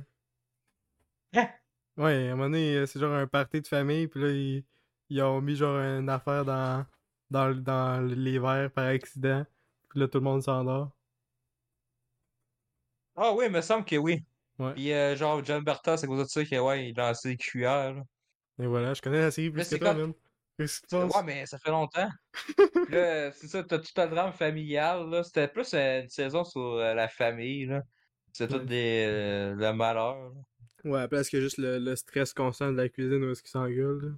Ouais, 1.97 2.27
à 2.29 2.33
un 2.33 2.35
moment 2.35 2.43
donné, 2.43 2.75
euh, 2.75 2.85
c'est 2.85 2.99
genre 2.99 3.13
un 3.13 3.27
party 3.27 3.61
de 3.61 3.67
famille, 3.67 4.07
puis 4.07 4.21
là, 4.21 4.29
ils, 4.29 4.63
ils 5.09 5.21
ont 5.23 5.41
mis 5.41 5.55
genre 5.55 5.77
une 5.79 6.09
affaire 6.09 6.45
dans, 6.45 6.85
dans, 7.29 7.55
dans 7.59 8.01
les 8.07 8.37
verres 8.39 8.71
par 8.71 8.85
accident, 8.85 9.45
puis 9.89 9.99
là, 9.99 10.07
tout 10.07 10.19
le 10.19 10.23
monde 10.23 10.43
s'endort. 10.43 10.91
Ah 13.15 13.33
oui, 13.33 13.45
il 13.47 13.51
me 13.51 13.61
semble 13.61 13.83
que 13.85 13.95
oui. 13.95 14.23
Ouais. 14.59 14.73
Puis 14.73 14.91
euh, 14.93 15.15
genre, 15.15 15.43
John 15.43 15.63
Bertal, 15.63 15.97
c'est 15.97 16.07
cause 16.07 16.19
de 16.23 16.25
ça 16.29 16.43
que, 16.45 16.59
ouais, 16.59 16.89
il 16.89 16.95
lançait 16.95 17.29
des 17.29 17.37
cuillères. 17.37 17.95
Et 18.59 18.67
voilà, 18.67 18.93
je 18.93 19.01
connais 19.01 19.19
la 19.21 19.31
série 19.31 19.49
plus 19.49 19.59
Mais 19.71 19.77
que 19.77 19.83
toi, 19.83 19.93
comme- 19.93 20.01
même. 20.01 20.13
Ouais, 20.59 21.23
mais 21.23 21.45
ça 21.45 21.59
fait 21.59 21.69
longtemps. 21.69 22.09
Là, 22.89 23.31
c'est 23.31 23.47
ça, 23.47 23.63
t'as 23.63 23.77
tout 23.77 23.91
un 24.01 24.07
drame 24.07 24.33
familial, 24.33 25.07
là. 25.09 25.23
C'était 25.23 25.47
plus 25.47 25.71
euh, 25.75 26.01
une 26.01 26.09
saison 26.09 26.43
sur 26.43 26.61
euh, 26.61 26.93
la 26.95 27.07
famille, 27.07 27.65
là. 27.67 27.81
C'est 28.33 28.47
tout 28.47 28.59
des, 28.59 29.05
euh, 29.07 29.53
le 29.55 29.73
malheur, 29.73 30.15
là. 30.15 30.41
Ouais, 30.87 31.01
à 31.01 31.07
place 31.07 31.29
que 31.29 31.39
juste 31.41 31.57
le, 31.57 31.77
le 31.79 31.95
stress 31.95 32.33
constant 32.33 32.71
de 32.71 32.77
la 32.77 32.89
cuisine 32.89 33.23
où 33.23 33.31
est-ce 33.31 33.41
qu'ils 33.41 33.51
s'engueulent. 33.51 34.17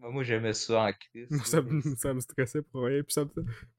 là? 0.00 0.08
Moi, 0.10 0.22
j'aimais 0.22 0.54
ça 0.54 0.82
en 0.84 0.92
crise. 0.92 1.28
Ça, 1.44 1.60
me- 1.60 1.80
ça 1.96 2.14
me 2.14 2.20
stressait 2.20 2.62
pour 2.62 2.84
rien, 2.84 3.02
puis 3.02 3.12
ça 3.12 3.24
me... 3.24 3.30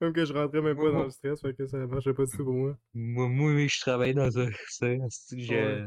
Même 0.01 0.13
que 0.13 0.25
je 0.25 0.33
rentrais 0.33 0.61
même 0.61 0.75
pas 0.75 0.83
dans 0.91 0.93
moi- 0.93 1.03
le 1.05 1.11
stress, 1.11 1.39
fait 1.41 1.53
que 1.53 1.65
ça 1.65 1.77
marchait 1.87 2.13
pas 2.13 2.25
du 2.25 2.31
tout 2.31 2.43
pour 2.43 2.53
moi. 2.53 2.77
Moi, 2.93 3.27
moi, 3.29 3.67
je 3.67 3.79
travaillais 3.79 4.13
dans 4.13 4.37
un. 4.37 4.49
Ouais. 4.81 5.85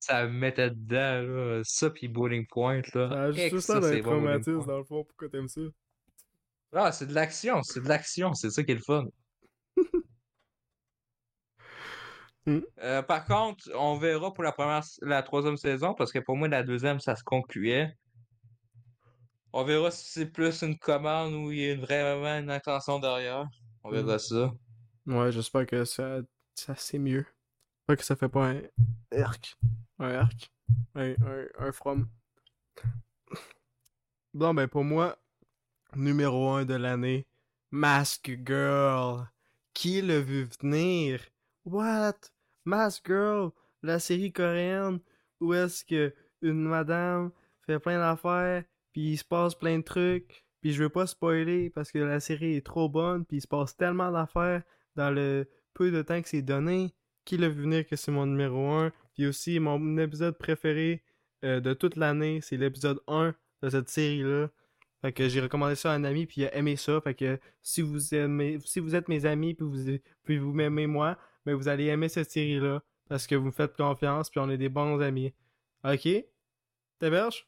Ça 0.00 0.26
me 0.26 0.32
mettait 0.32 0.70
dedans, 0.70 1.22
là. 1.22 1.60
Ça, 1.64 1.88
puis 1.88 2.08
Bowling 2.08 2.46
Point, 2.46 2.82
là. 2.94 3.08
Ça 3.08 3.22
a 3.22 3.32
juste 3.32 3.60
ça, 3.66 3.80
d'un 3.80 4.00
traumatisme 4.02 4.64
dans 4.66 4.78
le 4.78 4.84
fond, 4.84 5.02
pourquoi 5.04 5.30
t'aimes 5.30 5.48
ça? 5.48 5.62
Ah, 6.72 6.92
c'est 6.92 7.06
de 7.06 7.14
l'action, 7.14 7.62
c'est 7.62 7.82
de 7.82 7.88
l'action, 7.88 8.34
c'est 8.34 8.50
ça 8.50 8.62
qui 8.62 8.72
est 8.72 8.74
le 8.74 8.80
fun. 8.82 9.06
Mm. 12.46 12.58
Euh, 12.82 13.02
par 13.02 13.24
contre, 13.24 13.70
on 13.74 13.96
verra 13.96 14.32
pour 14.32 14.44
la 14.44 14.52
première, 14.52 14.82
la 15.02 15.22
troisième 15.22 15.56
saison, 15.56 15.94
parce 15.94 16.12
que 16.12 16.18
pour 16.18 16.36
moi, 16.36 16.48
la 16.48 16.62
deuxième, 16.62 17.00
ça 17.00 17.16
se 17.16 17.24
concluait. 17.24 17.96
On 19.52 19.64
verra 19.64 19.90
si 19.90 20.10
c'est 20.10 20.26
plus 20.26 20.62
une 20.62 20.78
commande 20.78 21.32
ou 21.32 21.52
il 21.52 21.58
y 21.58 21.70
a 21.70 21.72
une- 21.72 21.80
vraiment 21.80 22.36
une 22.38 22.50
intention 22.50 22.98
derrière. 22.98 23.48
On 23.82 23.90
verra 23.90 24.16
Mm. 24.16 24.18
ça. 24.18 24.52
Ouais, 25.06 25.32
j'espère 25.32 25.66
que 25.66 25.84
ça, 25.84 26.18
ça 26.54 26.74
c'est 26.76 26.98
mieux. 26.98 27.24
J'espère 27.80 27.96
que 27.98 28.04
ça 28.04 28.16
fait 28.16 28.28
pas 28.28 28.48
un 28.50 28.60
arc. 29.16 29.56
Un 29.98 30.10
arc. 30.14 30.50
Un, 30.94 31.10
un, 31.12 31.46
un 31.58 31.72
from. 31.72 32.08
Bon, 34.32 34.52
ben 34.54 34.66
pour 34.66 34.82
moi, 34.84 35.16
numéro 35.94 36.50
1 36.50 36.64
de 36.64 36.74
l'année, 36.74 37.26
Mask 37.70 38.30
Girl. 38.44 39.28
Qui 39.72 40.00
l'a 40.02 40.20
vu 40.20 40.48
venir? 40.60 41.20
What? 41.64 42.14
Mask 42.64 43.06
Girl, 43.06 43.50
la 43.82 43.98
série 43.98 44.32
coréenne 44.32 45.00
où 45.40 45.52
est-ce 45.54 45.84
que 45.84 46.14
une 46.42 46.64
madame 46.64 47.30
fait 47.66 47.78
plein 47.78 47.98
d'affaires, 47.98 48.64
puis 48.92 49.12
il 49.12 49.16
se 49.16 49.24
passe 49.24 49.54
plein 49.54 49.78
de 49.78 49.84
trucs, 49.84 50.44
puis 50.60 50.72
je 50.72 50.82
veux 50.82 50.88
pas 50.88 51.06
spoiler 51.06 51.70
parce 51.70 51.90
que 51.90 51.98
la 51.98 52.20
série 52.20 52.56
est 52.56 52.66
trop 52.66 52.88
bonne, 52.88 53.24
puis 53.24 53.38
il 53.38 53.40
se 53.40 53.48
passe 53.48 53.76
tellement 53.76 54.10
d'affaires 54.10 54.62
dans 54.96 55.10
le 55.10 55.46
peu 55.74 55.90
de 55.90 56.02
temps 56.02 56.22
que 56.22 56.28
c'est 56.28 56.42
donné. 56.42 56.94
Qui 57.24 57.36
l'a 57.36 57.48
vu 57.48 57.62
venir 57.62 57.86
que 57.86 57.96
c'est 57.96 58.12
mon 58.12 58.26
numéro 58.26 58.70
1. 58.70 58.92
Puis 59.14 59.26
aussi, 59.26 59.58
mon 59.58 59.98
épisode 59.98 60.36
préféré 60.38 61.02
euh, 61.44 61.60
de 61.60 61.72
toute 61.72 61.96
l'année, 61.96 62.40
c'est 62.42 62.56
l'épisode 62.56 63.00
1 63.08 63.34
de 63.62 63.68
cette 63.70 63.88
série-là. 63.88 64.50
Fait 65.02 65.12
que 65.12 65.28
j'ai 65.28 65.40
recommandé 65.40 65.74
ça 65.74 65.92
à 65.92 65.94
un 65.94 66.04
ami, 66.04 66.26
puis 66.26 66.42
il 66.42 66.46
a 66.46 66.54
aimé 66.54 66.76
ça. 66.76 67.00
Fait 67.00 67.14
que 67.14 67.38
si 67.62 67.82
vous 67.82 68.14
aimez, 68.14 68.58
si 68.64 68.80
vous 68.80 68.94
êtes 68.94 69.08
mes 69.08 69.26
amis, 69.26 69.54
puis 69.54 69.66
vous, 69.66 69.98
puis 70.22 70.38
vous 70.38 70.52
m'aimez 70.52 70.86
moi, 70.86 71.18
ben 71.44 71.54
vous 71.54 71.68
allez 71.68 71.86
aimer 71.86 72.08
cette 72.08 72.30
série-là. 72.30 72.82
Parce 73.08 73.26
que 73.26 73.34
vous 73.34 73.46
me 73.46 73.52
faites 73.52 73.76
confiance, 73.76 74.30
puis 74.30 74.40
on 74.40 74.48
est 74.48 74.56
des 74.56 74.68
bons 74.68 75.00
amis. 75.00 75.34
Ok? 75.84 76.08
T'héberges? 76.98 77.46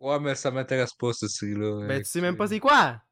Ouais, 0.00 0.20
mais 0.20 0.34
ça 0.36 0.50
m'intéresse 0.50 0.94
pas, 0.94 1.12
cette 1.12 1.30
série-là. 1.30 1.86
Ben 1.86 1.96
euh, 1.96 1.98
tu 1.98 2.04
sais 2.04 2.20
même 2.20 2.36
pas 2.36 2.46
c'est 2.46 2.60
quoi! 2.60 3.02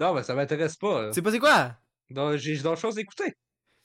Non, 0.00 0.14
mais 0.14 0.24
ça 0.24 0.34
m'intéresse 0.34 0.76
pas. 0.76 1.08
Tu 1.08 1.14
sais 1.14 1.22
pas 1.22 1.30
c'est 1.30 1.38
quoi! 1.38 1.76
Donc, 2.10 2.36
j'ai 2.36 2.58
d'autres 2.58 2.80
choses 2.80 2.98
à 2.98 3.00
écouter. 3.00 3.36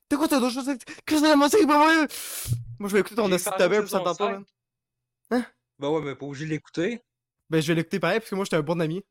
T'as 0.09 0.17
quoi, 0.17 0.27
t'as 0.27 0.39
d'autres 0.39 0.53
choses 0.53 0.69
à 0.69 0.75
Qu'est-ce 0.75 1.05
que 1.05 1.19
c'est 1.19 1.21
la 1.21 1.67
pour 1.67 1.77
moi? 1.77 2.07
Moi 2.79 2.89
je 2.89 2.93
vais 2.93 2.99
écouter 3.01 3.15
ton 3.15 3.27
J'ai 3.27 3.35
hostie 3.35 3.45
de 3.45 3.55
Fargo 3.55 3.63
ta 3.63 3.69
belle, 3.69 3.81
puis 3.81 3.89
ça 3.89 3.99
t'entend 3.99 4.15
pas, 4.15 4.31
man. 4.31 5.45
Ben 5.79 5.89
ouais, 5.89 6.01
mais 6.01 6.15
pas 6.15 6.25
obligé 6.25 6.45
de 6.45 6.49
l'écouter. 6.49 7.01
Ben, 7.49 7.61
je 7.61 7.67
vais 7.67 7.75
l'écouter 7.75 7.99
pareil, 7.99 8.19
parce 8.19 8.29
que 8.29 8.35
moi, 8.35 8.45
j'étais 8.45 8.57
un 8.57 8.61
bon 8.61 8.79
ami. 8.79 9.03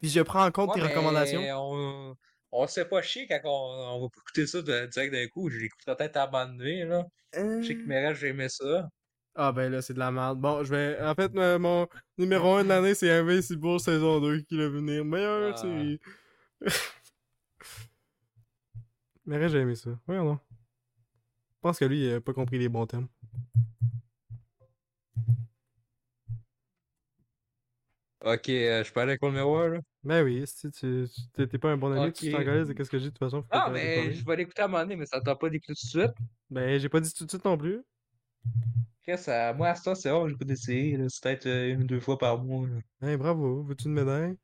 Puis 0.00 0.10
je 0.10 0.20
prends 0.20 0.44
en 0.44 0.50
compte 0.50 0.70
Ouais, 0.70 0.74
tes 0.74 0.80
mais 0.82 0.88
recommandations. 0.88 1.40
On, 1.40 2.16
on 2.52 2.66
se 2.66 2.74
fait 2.74 2.88
pas 2.88 3.02
chier 3.02 3.26
quand 3.26 3.40
on, 3.44 3.96
on 3.96 4.02
va 4.02 4.08
pas 4.08 4.20
écouter 4.20 4.46
ça 4.46 4.62
de, 4.62 4.86
direct 4.86 5.12
d'un 5.12 5.26
coup. 5.28 5.48
Je 5.50 5.58
l'écouterai 5.58 5.96
peut-être 5.96 6.16
à 6.16 6.24
un 6.28 6.30
moment 6.30 6.46
donné, 6.58 6.84
là. 6.84 7.06
Je 7.34 7.62
sais 7.66 7.74
que 7.74 7.80
Euh, 7.82 7.86
Mérage, 7.86 8.18
j'ai 8.18 8.28
aimé 8.28 8.48
ça. 8.48 8.88
Ah, 9.34 9.50
ben 9.52 9.72
là, 9.72 9.80
c'est 9.80 9.94
de 9.94 9.98
la 9.98 10.10
merde. 10.10 10.38
Bon, 10.40 10.62
je 10.62 10.70
vais. 10.74 11.00
En 11.00 11.14
fait, 11.14 11.34
euh, 11.36 11.58
mon 11.58 11.88
numéro 12.18 12.54
1 12.56 12.64
de 12.64 12.68
l'année, 12.68 12.94
c'est 12.94 13.10
Invincible 13.10 13.80
saison 13.80 14.20
2 14.20 14.40
qui 14.42 14.58
va 14.58 14.68
venir. 14.68 15.04
Meilleure 15.04 15.54
Ah. 15.54 15.56
série. 15.56 15.98
Mais 19.24 19.48
j'ai 19.48 19.58
aimé 19.58 19.74
ça. 19.74 19.90
Voyons 20.06 20.24
non. 20.24 20.38
Je 21.54 21.60
pense 21.68 21.78
que 21.78 21.84
lui, 21.86 22.04
il 22.06 22.14
a 22.14 22.20
pas 22.20 22.32
compris 22.34 22.58
les 22.58 22.68
bons 22.68 22.86
thèmes. 22.86 23.08
Ok, 28.20 28.48
euh, 28.50 28.84
je 28.84 28.92
peux 28.92 29.00
aller 29.00 29.10
avec 29.12 29.22
numéro 29.22 29.56
1, 29.56 29.68
là. 29.68 29.80
Ben 30.04 30.24
oui, 30.24 30.44
si 30.46 30.70
tu 30.70 31.06
tu- 31.06 31.46
t'es 31.48 31.58
pas 31.58 31.70
un 31.70 31.76
bon 31.76 31.92
ami, 31.92 32.12
tu 32.12 32.26
Ok. 32.26 32.32
t'engages 32.32 32.66
de 32.66 32.72
qu'est-ce 32.72 32.90
que 32.90 32.98
j'ai 32.98 33.06
de 33.06 33.10
toute 33.10 33.18
façon. 33.18 33.44
Ah, 33.50 33.66
pas 33.66 33.70
mais 33.70 33.94
parler. 33.94 34.14
je 34.14 34.24
vais 34.24 34.36
l'écouter 34.36 34.62
à 34.62 34.64
un 34.64 34.68
moment 34.68 34.82
donné, 34.82 34.96
mais 34.96 35.06
ça 35.06 35.20
t'a 35.20 35.36
pas 35.36 35.48
d'écouter 35.48 35.74
tout 35.74 35.86
de 35.98 36.02
suite. 36.02 36.12
Ben, 36.50 36.78
j'ai 36.80 36.88
pas 36.88 37.00
dit 37.00 37.14
tout 37.14 37.24
de 37.24 37.30
suite 37.30 37.44
non 37.44 37.56
plus. 37.56 37.82
À 39.26 39.52
moi, 39.52 39.68
à 39.68 39.74
ce 39.74 39.82
temps, 39.82 39.94
c'est 39.94 40.10
rare, 40.10 40.28
j'écoute 40.28 40.46
des 40.46 40.56
séries, 40.56 40.96
là. 40.96 41.06
C'est 41.08 41.22
peut-être 41.22 41.46
euh, 41.46 41.72
une 41.72 41.82
ou 41.82 41.86
deux 41.86 42.00
fois 42.00 42.18
par 42.18 42.42
mois, 42.42 42.66
là. 42.68 43.08
Hey, 43.08 43.16
bravo. 43.16 43.62
Veux-tu 43.62 43.86
une 43.86 43.94
médaille? 43.94 44.36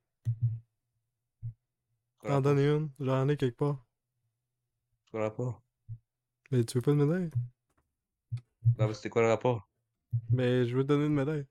T'en 2.22 2.40
donnes 2.40 2.59
une. 2.59 2.90
J'en 3.01 3.28
ai 3.28 3.36
quelque 3.36 3.56
part. 3.56 3.85
C'est 5.05 5.10
quoi 5.10 5.20
le 5.20 5.26
rapport? 5.26 5.62
Mais 6.51 6.64
tu 6.64 6.78
veux 6.78 6.82
pas 6.82 6.90
de 6.93 6.97
médaille? 6.97 7.30
Non, 8.78 8.89
mais 8.89 8.94
c'était 8.94 9.10
quoi 9.10 9.22
le 9.22 9.28
rapport? 9.28 9.68
Ben, 10.30 10.64
je 10.66 10.76
veux 10.76 10.82
te 10.82 10.89
donner 10.89 11.06
une 11.06 11.14
médaille. 11.14 11.47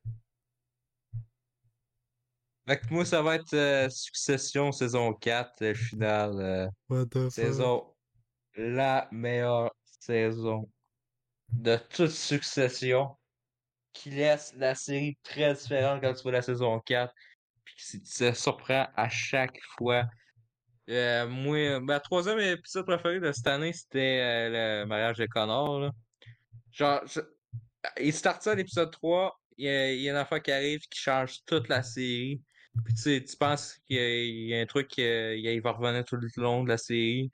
Fait 2.67 2.79
que 2.79 2.93
moi, 2.93 3.05
ça 3.05 3.21
va 3.21 3.35
être 3.35 3.53
euh, 3.53 3.89
Succession 3.89 4.71
saison 4.71 5.13
4, 5.13 5.61
euh, 5.61 5.73
finale. 5.73 6.39
euh, 6.39 6.67
What 6.89 7.05
the 7.05 7.13
fuck? 7.19 7.31
saison. 7.31 7.93
La 8.55 9.07
meilleure 9.11 9.71
saison 10.01 10.69
de 11.53 11.77
toute 11.89 12.09
Succession. 12.11 13.15
Qui 13.93 14.11
laisse 14.11 14.53
la 14.55 14.75
série 14.75 15.17
très 15.23 15.53
différente 15.55 16.01
quand 16.01 16.13
tu 16.13 16.21
vois 16.23 16.33
la 16.33 16.41
saison 16.41 16.79
4. 16.79 17.13
Puis 17.63 17.75
qui 17.77 18.01
te 18.03 18.31
surprend 18.33 18.87
à 18.95 19.09
chaque 19.09 19.59
fois. 19.77 20.05
Euh, 20.89 21.27
moi, 21.27 21.79
ma 21.79 21.99
troisième 21.99 22.39
épisode 22.39 22.85
préféré 22.85 23.19
de 23.19 23.31
cette 23.31 23.47
année, 23.47 23.73
c'était 23.73 24.19
euh, 24.21 24.81
le 24.83 24.85
mariage 24.85 25.17
de 25.17 25.25
Connor. 25.25 25.79
Là. 25.79 25.91
Genre, 26.71 27.01
je- 27.07 27.19
il 27.99 28.13
start 28.13 28.41
ça 28.43 28.53
l'épisode 28.55 28.91
3, 28.91 29.37
il 29.57 29.65
y, 29.65 29.69
a, 29.69 29.91
il 29.93 30.01
y 30.01 30.07
a 30.09 30.11
une 30.11 30.17
affaire 30.17 30.41
qui 30.41 30.51
arrive 30.51 30.79
qui 30.81 30.99
change 30.99 31.39
toute 31.45 31.67
la 31.67 31.81
série. 31.83 32.41
Puis 32.85 32.93
tu 32.93 33.01
sais, 33.01 33.23
tu 33.23 33.35
penses 33.37 33.77
qu'il 33.85 33.97
y 33.97 33.99
a, 33.99 34.23
il 34.23 34.47
y 34.47 34.55
a 34.55 34.61
un 34.61 34.65
truc 34.65 34.87
qui 34.87 35.01
il 35.01 35.61
va 35.61 35.71
revenir 35.71 36.05
tout 36.05 36.17
le 36.17 36.29
long 36.37 36.63
de 36.63 36.69
la 36.69 36.77
série. 36.77 37.31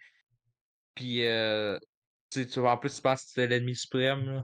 Puis 0.96 1.26
euh, 1.26 1.78
tu 2.32 2.60
vois, 2.60 2.74
en 2.74 2.78
plus, 2.78 2.96
tu 2.96 3.02
penses 3.02 3.24
que 3.24 3.28
c'était 3.30 3.48
l'ennemi 3.48 3.76
suprême. 3.76 4.26
Là. 4.26 4.44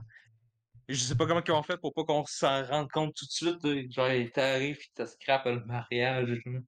Je 0.88 0.96
sais 0.96 1.14
pas 1.14 1.26
comment 1.26 1.42
ils 1.46 1.52
ont 1.52 1.62
fait 1.62 1.78
pour 1.78 1.94
pas 1.94 2.04
qu'on 2.04 2.24
s'en 2.26 2.64
rende 2.64 2.90
compte 2.90 3.14
tout 3.14 3.26
de 3.26 3.30
suite. 3.30 3.64
là. 3.64 3.82
Genre, 3.90 4.12
il 4.12 4.30
t'arrive 4.30 4.76
puis 4.76 4.90
t'as 4.94 5.06
scrap 5.06 5.44
le 5.46 5.64
mariage. 5.64 6.40
là. 6.46 6.60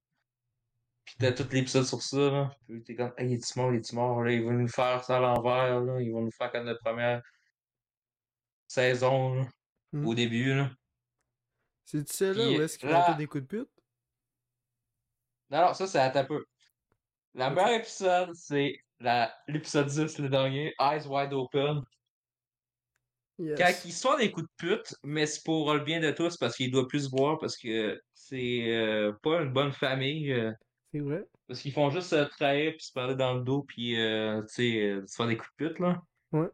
Puis 1.05 1.15
t'as 1.19 1.33
tout 1.33 1.47
l'épisode 1.51 1.85
sur 1.85 2.01
ça, 2.01 2.17
là. 2.17 2.51
Puis 2.67 2.83
t'es 2.83 2.95
comme, 2.95 3.13
hey, 3.17 3.31
il 3.31 3.33
est 3.33 3.55
mort, 3.55 3.73
il 3.73 3.77
est 3.77 3.93
mort, 3.93 4.23
là? 4.23 4.31
Ils 4.31 4.43
vont 4.43 4.51
nous 4.51 4.67
faire 4.67 5.03
ça 5.03 5.17
à 5.17 5.19
l'envers, 5.19 5.81
là. 5.81 6.01
Ils 6.01 6.11
vont 6.11 6.21
nous 6.21 6.31
faire 6.31 6.51
comme 6.51 6.65
notre 6.65 6.81
première 6.81 7.21
saison, 8.67 9.33
là. 9.33 9.47
Hmm. 9.91 10.07
Au 10.07 10.15
début, 10.15 10.53
là. 10.55 10.71
C'est 11.85 12.05
tu 12.05 12.13
sais 12.13 12.33
là 12.33 12.45
Puis 12.45 12.57
où 12.57 12.61
est-ce 12.61 12.77
qu'ils 12.79 12.89
tous 12.89 13.17
des 13.17 13.27
coups 13.27 13.43
de 13.43 13.47
pute? 13.47 13.69
Non, 15.53 15.61
non, 15.67 15.73
ça, 15.73 15.85
c'est 15.87 15.99
à 15.99 16.09
ta 16.09 16.23
peu. 16.23 16.43
Le 17.35 17.49
meilleur 17.49 17.69
épisode, 17.79 18.33
c'est 18.33 18.75
la- 18.99 19.33
l'épisode 19.47 19.85
10, 19.87 20.17
le 20.19 20.27
dernier, 20.29 20.73
Eyes 20.79 21.05
Wide 21.07 21.31
Open. 21.33 21.81
Yes. 23.39 23.57
Quand 23.57 23.71
ils 23.85 23.93
sont 23.93 24.17
des 24.17 24.31
coups 24.31 24.45
de 24.47 24.51
pute, 24.57 24.95
mais 25.03 25.25
c'est 25.25 25.43
pour 25.43 25.73
le 25.73 25.79
bien 25.79 25.99
de 25.99 26.11
tous 26.11 26.37
parce 26.37 26.55
qu'il 26.55 26.71
doit 26.71 26.87
plus 26.87 27.05
se 27.05 27.09
voir 27.09 27.39
parce 27.39 27.57
que 27.57 27.99
c'est 28.13 28.71
euh, 28.75 29.11
pas 29.23 29.41
une 29.41 29.51
bonne 29.51 29.71
famille. 29.71 30.31
euh, 30.31 30.51
C'est 30.91 30.99
vrai? 30.99 31.23
parce 31.47 31.59
qu'ils 31.59 31.73
font 31.73 31.89
juste 31.89 32.09
se 32.09 32.23
trahir 32.29 32.71
puis 32.77 32.85
se 32.85 32.91
parler 32.93 33.15
dans 33.15 33.33
le 33.33 33.41
dos 33.41 33.63
puis 33.63 33.99
euh, 33.99 34.41
tu 34.43 34.47
sais, 34.53 35.01
se 35.07 35.15
faire 35.15 35.27
des 35.27 35.35
coups 35.37 35.49
de 35.59 35.67
pute, 35.67 35.79
là. 35.79 36.01
Ouais. 36.31 36.47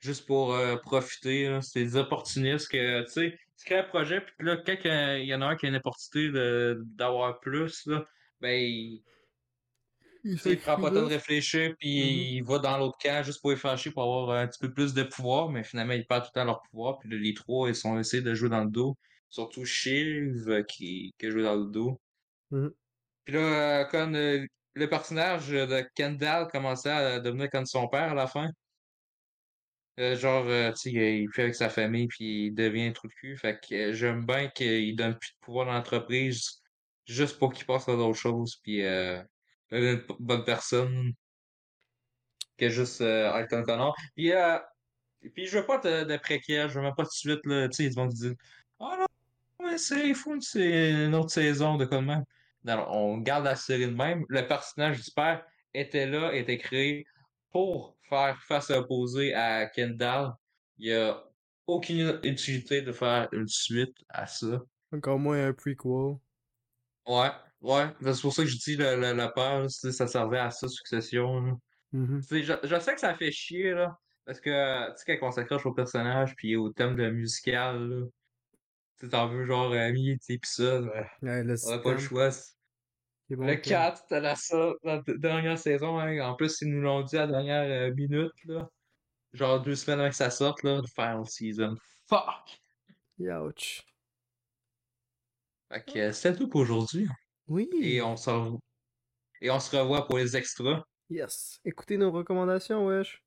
Juste 0.00 0.26
pour 0.26 0.56
profiter, 0.82 1.48
là. 1.48 1.60
C'est 1.62 1.80
des 1.84 1.96
opportunistes 1.96 2.70
que, 2.70 3.02
tu 3.04 3.10
sais, 3.10 3.38
tu 3.58 3.64
crées 3.66 3.78
un 3.80 3.84
projet 3.84 4.20
puis 4.22 4.46
là, 4.46 4.56
quand 4.56 4.74
il 5.18 5.24
y 5.26 5.34
en 5.34 5.42
a 5.42 5.46
un 5.46 5.56
qui 5.56 5.66
a 5.66 5.68
une 5.68 5.76
opportunité 5.76 6.30
de- 6.30 6.82
d'avoir 6.86 7.38
plus, 7.40 7.86
là, 7.86 8.06
ben, 8.44 8.60
il, 8.60 9.02
Il 10.22 10.58
prend 10.60 10.76
pas 10.78 10.88
le 10.90 10.94
temps 10.94 11.02
de 11.02 11.08
réfléchir, 11.14 11.74
puis 11.78 11.88
Mhm. 11.88 12.36
il 12.36 12.42
va 12.44 12.58
dans 12.58 12.78
l'autre 12.78 12.98
camp 12.98 13.22
juste 13.24 13.40
pour 13.40 13.50
les 13.50 13.56
fâcher, 13.56 13.90
pour 13.90 14.02
avoir 14.02 14.30
un 14.38 14.46
petit 14.46 14.58
peu 14.60 14.72
plus 14.72 14.94
de 14.94 15.02
pouvoir, 15.02 15.50
mais 15.50 15.62
finalement, 15.64 15.92
ils 15.94 16.06
perdent 16.06 16.24
tout 16.24 16.30
le 16.34 16.40
temps 16.40 16.44
leur 16.46 16.62
pouvoir, 16.70 16.98
puis 16.98 17.08
là, 17.10 17.16
les 17.18 17.34
trois, 17.34 17.68
ils 17.68 17.74
sont 17.74 17.98
essayés 17.98 18.22
de 18.22 18.34
jouer 18.34 18.48
dans 18.48 18.64
le 18.64 18.70
dos. 18.70 18.96
Surtout 19.28 19.64
Shiv, 19.64 20.48
euh, 20.48 20.62
qui, 20.62 21.12
qui 21.18 21.26
a 21.26 21.30
joué 21.30 21.42
dans 21.42 21.56
le 21.56 21.66
dos. 21.70 22.00
Mhm. 22.50 22.72
Puis 23.24 23.34
là, 23.34 23.82
euh, 23.82 23.84
quand 23.90 24.14
euh, 24.14 24.46
le 24.74 24.88
personnage 24.88 25.48
de 25.48 25.84
Kendall 25.94 26.48
commençait 26.48 26.90
à 26.90 27.20
devenir 27.20 27.50
comme 27.50 27.66
son 27.66 27.88
père 27.88 28.12
à 28.12 28.14
la 28.14 28.26
fin, 28.26 28.50
euh, 30.00 30.16
genre, 30.16 30.46
euh, 30.48 30.72
tu 30.72 30.90
sais, 30.90 31.20
il 31.22 31.28
fait 31.32 31.42
avec 31.44 31.54
sa 31.54 31.68
famille, 31.68 32.08
puis 32.08 32.46
il 32.46 32.54
devient 32.54 32.86
un 32.86 32.92
trou 32.92 33.06
de 33.08 33.12
cul. 33.14 33.36
Fait 33.36 33.58
que 33.60 33.74
euh, 33.74 33.92
j'aime 33.94 34.26
bien 34.26 34.48
qu'il 34.48 34.96
donne 34.96 35.16
plus 35.18 35.30
de 35.32 35.38
pouvoir 35.44 35.66
dans 35.66 35.72
l'entreprise, 35.74 36.63
juste 37.06 37.38
pour 37.38 37.52
qu'il 37.52 37.66
passe 37.66 37.88
à 37.88 37.96
d'autres 37.96 38.18
choses, 38.18 38.56
puis 38.62 38.84
euh, 38.84 39.22
une 39.70 40.02
bonne 40.18 40.44
personne 40.44 41.12
que 42.56 42.68
juste 42.68 43.00
euh, 43.00 43.32
un 43.32 43.46
connard. 43.46 43.94
Puis, 44.14 44.32
euh, 44.32 44.58
puis 45.34 45.46
je 45.46 45.58
veux 45.58 45.66
pas 45.66 45.78
de, 45.78 46.16
préquel, 46.18 46.68
je 46.68 46.74
veux 46.74 46.82
même 46.82 46.94
pas 46.94 47.04
de 47.04 47.10
suite, 47.10 47.44
là, 47.44 47.68
tu 47.68 47.76
sais, 47.76 47.84
ils 47.84 47.94
vont 47.94 48.08
te 48.08 48.14
dire 48.14 48.34
Ah 48.80 48.96
non, 49.00 49.66
mais 49.66 49.78
c'est 49.78 50.14
fou, 50.14 50.40
c'est 50.40 50.90
une 50.90 51.14
autre 51.14 51.30
saison 51.30 51.76
de 51.76 51.84
quoi 51.84 51.98
de 51.98 52.04
même. 52.04 52.24
Non, 52.64 52.86
on 52.88 53.18
garde 53.18 53.44
la 53.44 53.56
série 53.56 53.86
de 53.86 53.94
même. 53.94 54.24
Le 54.28 54.46
personnage 54.46 55.02
du 55.02 55.10
père 55.10 55.44
était 55.74 56.06
là, 56.06 56.32
était 56.34 56.58
créé 56.58 57.06
pour 57.50 57.96
faire 58.08 58.40
face 58.42 58.70
opposée 58.70 59.34
à 59.34 59.66
Kendall. 59.66 60.32
Il 60.78 60.88
y 60.88 60.94
a 60.94 61.22
aucune 61.66 62.20
utilité 62.22 62.82
de 62.82 62.92
faire 62.92 63.28
une 63.32 63.48
suite 63.48 63.96
à 64.08 64.26
ça. 64.26 64.62
Encore 64.92 65.18
moins 65.18 65.48
un 65.48 65.52
prequel. 65.52 66.18
Ouais, 67.06 67.30
ouais. 67.60 67.86
C'est 68.00 68.20
pour 68.22 68.32
ça 68.32 68.42
que 68.42 68.48
je 68.48 68.56
dis 68.58 68.76
le, 68.76 68.96
le, 68.96 69.12
le 69.12 69.32
père, 69.34 69.60
là, 69.62 69.68
c'est- 69.68 69.92
ça 69.92 70.06
servait 70.06 70.38
à 70.38 70.50
ça, 70.50 70.68
Succession. 70.68 71.40
là. 71.40 71.52
Mhm. 71.92 72.20
Tu 72.22 72.26
sais, 72.26 72.42
je, 72.42 72.52
je 72.62 72.80
sais 72.80 72.94
que 72.94 73.00
ça 73.00 73.14
fait 73.14 73.30
chier, 73.30 73.72
là. 73.72 73.96
Parce 74.24 74.40
que, 74.40 74.88
tu 74.96 75.04
sais, 75.04 75.18
quand 75.18 75.28
on 75.28 75.30
s'accroche 75.30 75.66
au 75.66 75.72
personnage 75.74 76.34
puis 76.36 76.56
au 76.56 76.70
thème 76.70 76.96
de 76.96 77.10
musical, 77.10 77.88
là. 77.88 78.06
Tu 79.00 79.08
t'en 79.08 79.26
veux 79.28 79.44
genre 79.44 79.72
ami, 79.72 80.16
tu 80.18 80.24
sais, 80.34 80.38
pis 80.38 80.48
ça, 80.48 80.80
ben, 80.80 81.06
Ouais, 81.22 81.42
le 81.44 81.54
on 81.66 81.72
a 81.72 81.78
pas 81.78 81.92
le 81.92 81.98
choix. 81.98 82.30
bon, 83.30 83.46
Le 83.46 83.60
thème. 83.60 83.60
4, 83.60 83.98
c'était 83.98 84.20
la, 84.20 84.34
la 84.84 85.02
dernière 85.18 85.58
saison, 85.58 85.98
hein. 85.98 86.20
En 86.20 86.34
plus, 86.36 86.56
ils 86.62 86.68
nous 86.68 86.80
l'ont 86.80 87.02
dit 87.02 87.16
à 87.18 87.26
la 87.26 87.32
dernière 87.32 87.90
euh, 87.90 87.94
minute, 87.94 88.32
là. 88.44 88.68
Genre 89.32 89.60
deux 89.62 89.74
semaines 89.74 89.98
avant 90.00 90.08
que 90.10 90.14
ça 90.16 90.30
sorte, 90.30 90.62
là. 90.62 90.80
The 90.80 90.88
final 90.88 91.26
season. 91.26 91.74
Fuck! 92.08 92.60
Youch. 93.18 93.82
Fait 95.74 96.00
euh, 96.00 96.12
c'était 96.12 96.36
tout 96.36 96.48
pour 96.48 96.60
aujourd'hui. 96.60 97.08
Oui. 97.48 97.68
Et 97.80 98.00
on 98.00 98.16
se 98.16 98.30
revoit. 98.30 98.60
Et 99.40 99.50
on 99.50 99.58
se 99.58 99.76
revoit 99.76 100.06
pour 100.06 100.18
les 100.18 100.36
extras. 100.36 100.84
Yes. 101.10 101.60
Écoutez 101.64 101.96
nos 101.96 102.12
recommandations, 102.12 102.86
wesh. 102.86 103.22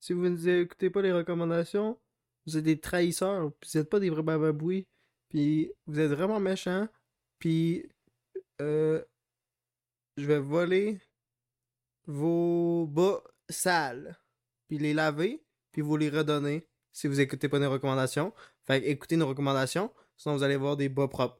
Si 0.00 0.12
vous 0.12 0.28
ne 0.28 0.62
écoutez 0.62 0.90
pas 0.90 1.02
les 1.02 1.12
recommandations, 1.12 1.98
vous 2.46 2.56
êtes 2.56 2.64
des 2.64 2.80
trahisseurs, 2.80 3.52
puis 3.60 3.70
vous 3.72 3.78
êtes 3.78 3.88
pas 3.88 4.00
des 4.00 4.10
vrais 4.10 4.22
bababouis, 4.22 4.88
puis 5.28 5.72
vous 5.86 6.00
êtes 6.00 6.10
vraiment 6.10 6.40
méchants, 6.40 6.88
puis 7.38 7.86
euh, 8.60 9.02
je 10.16 10.26
vais 10.26 10.38
voler 10.38 11.00
vos 12.06 12.86
bas 12.86 13.22
sales, 13.48 14.18
puis 14.68 14.78
les 14.78 14.94
laver, 14.94 15.44
puis 15.70 15.82
vous 15.82 15.96
les 15.96 16.10
redonner 16.10 16.66
si 16.92 17.06
vous 17.06 17.20
écoutez 17.20 17.48
pas 17.48 17.58
nos 17.58 17.70
recommandations. 17.70 18.32
Fait 18.66 18.80
que 18.80 18.86
écoutez 18.86 19.16
nos 19.16 19.28
recommandations, 19.28 19.92
sinon 20.16 20.36
vous 20.36 20.42
allez 20.42 20.56
voir 20.56 20.76
des 20.76 20.88
bas 20.88 21.08
propres. 21.08 21.38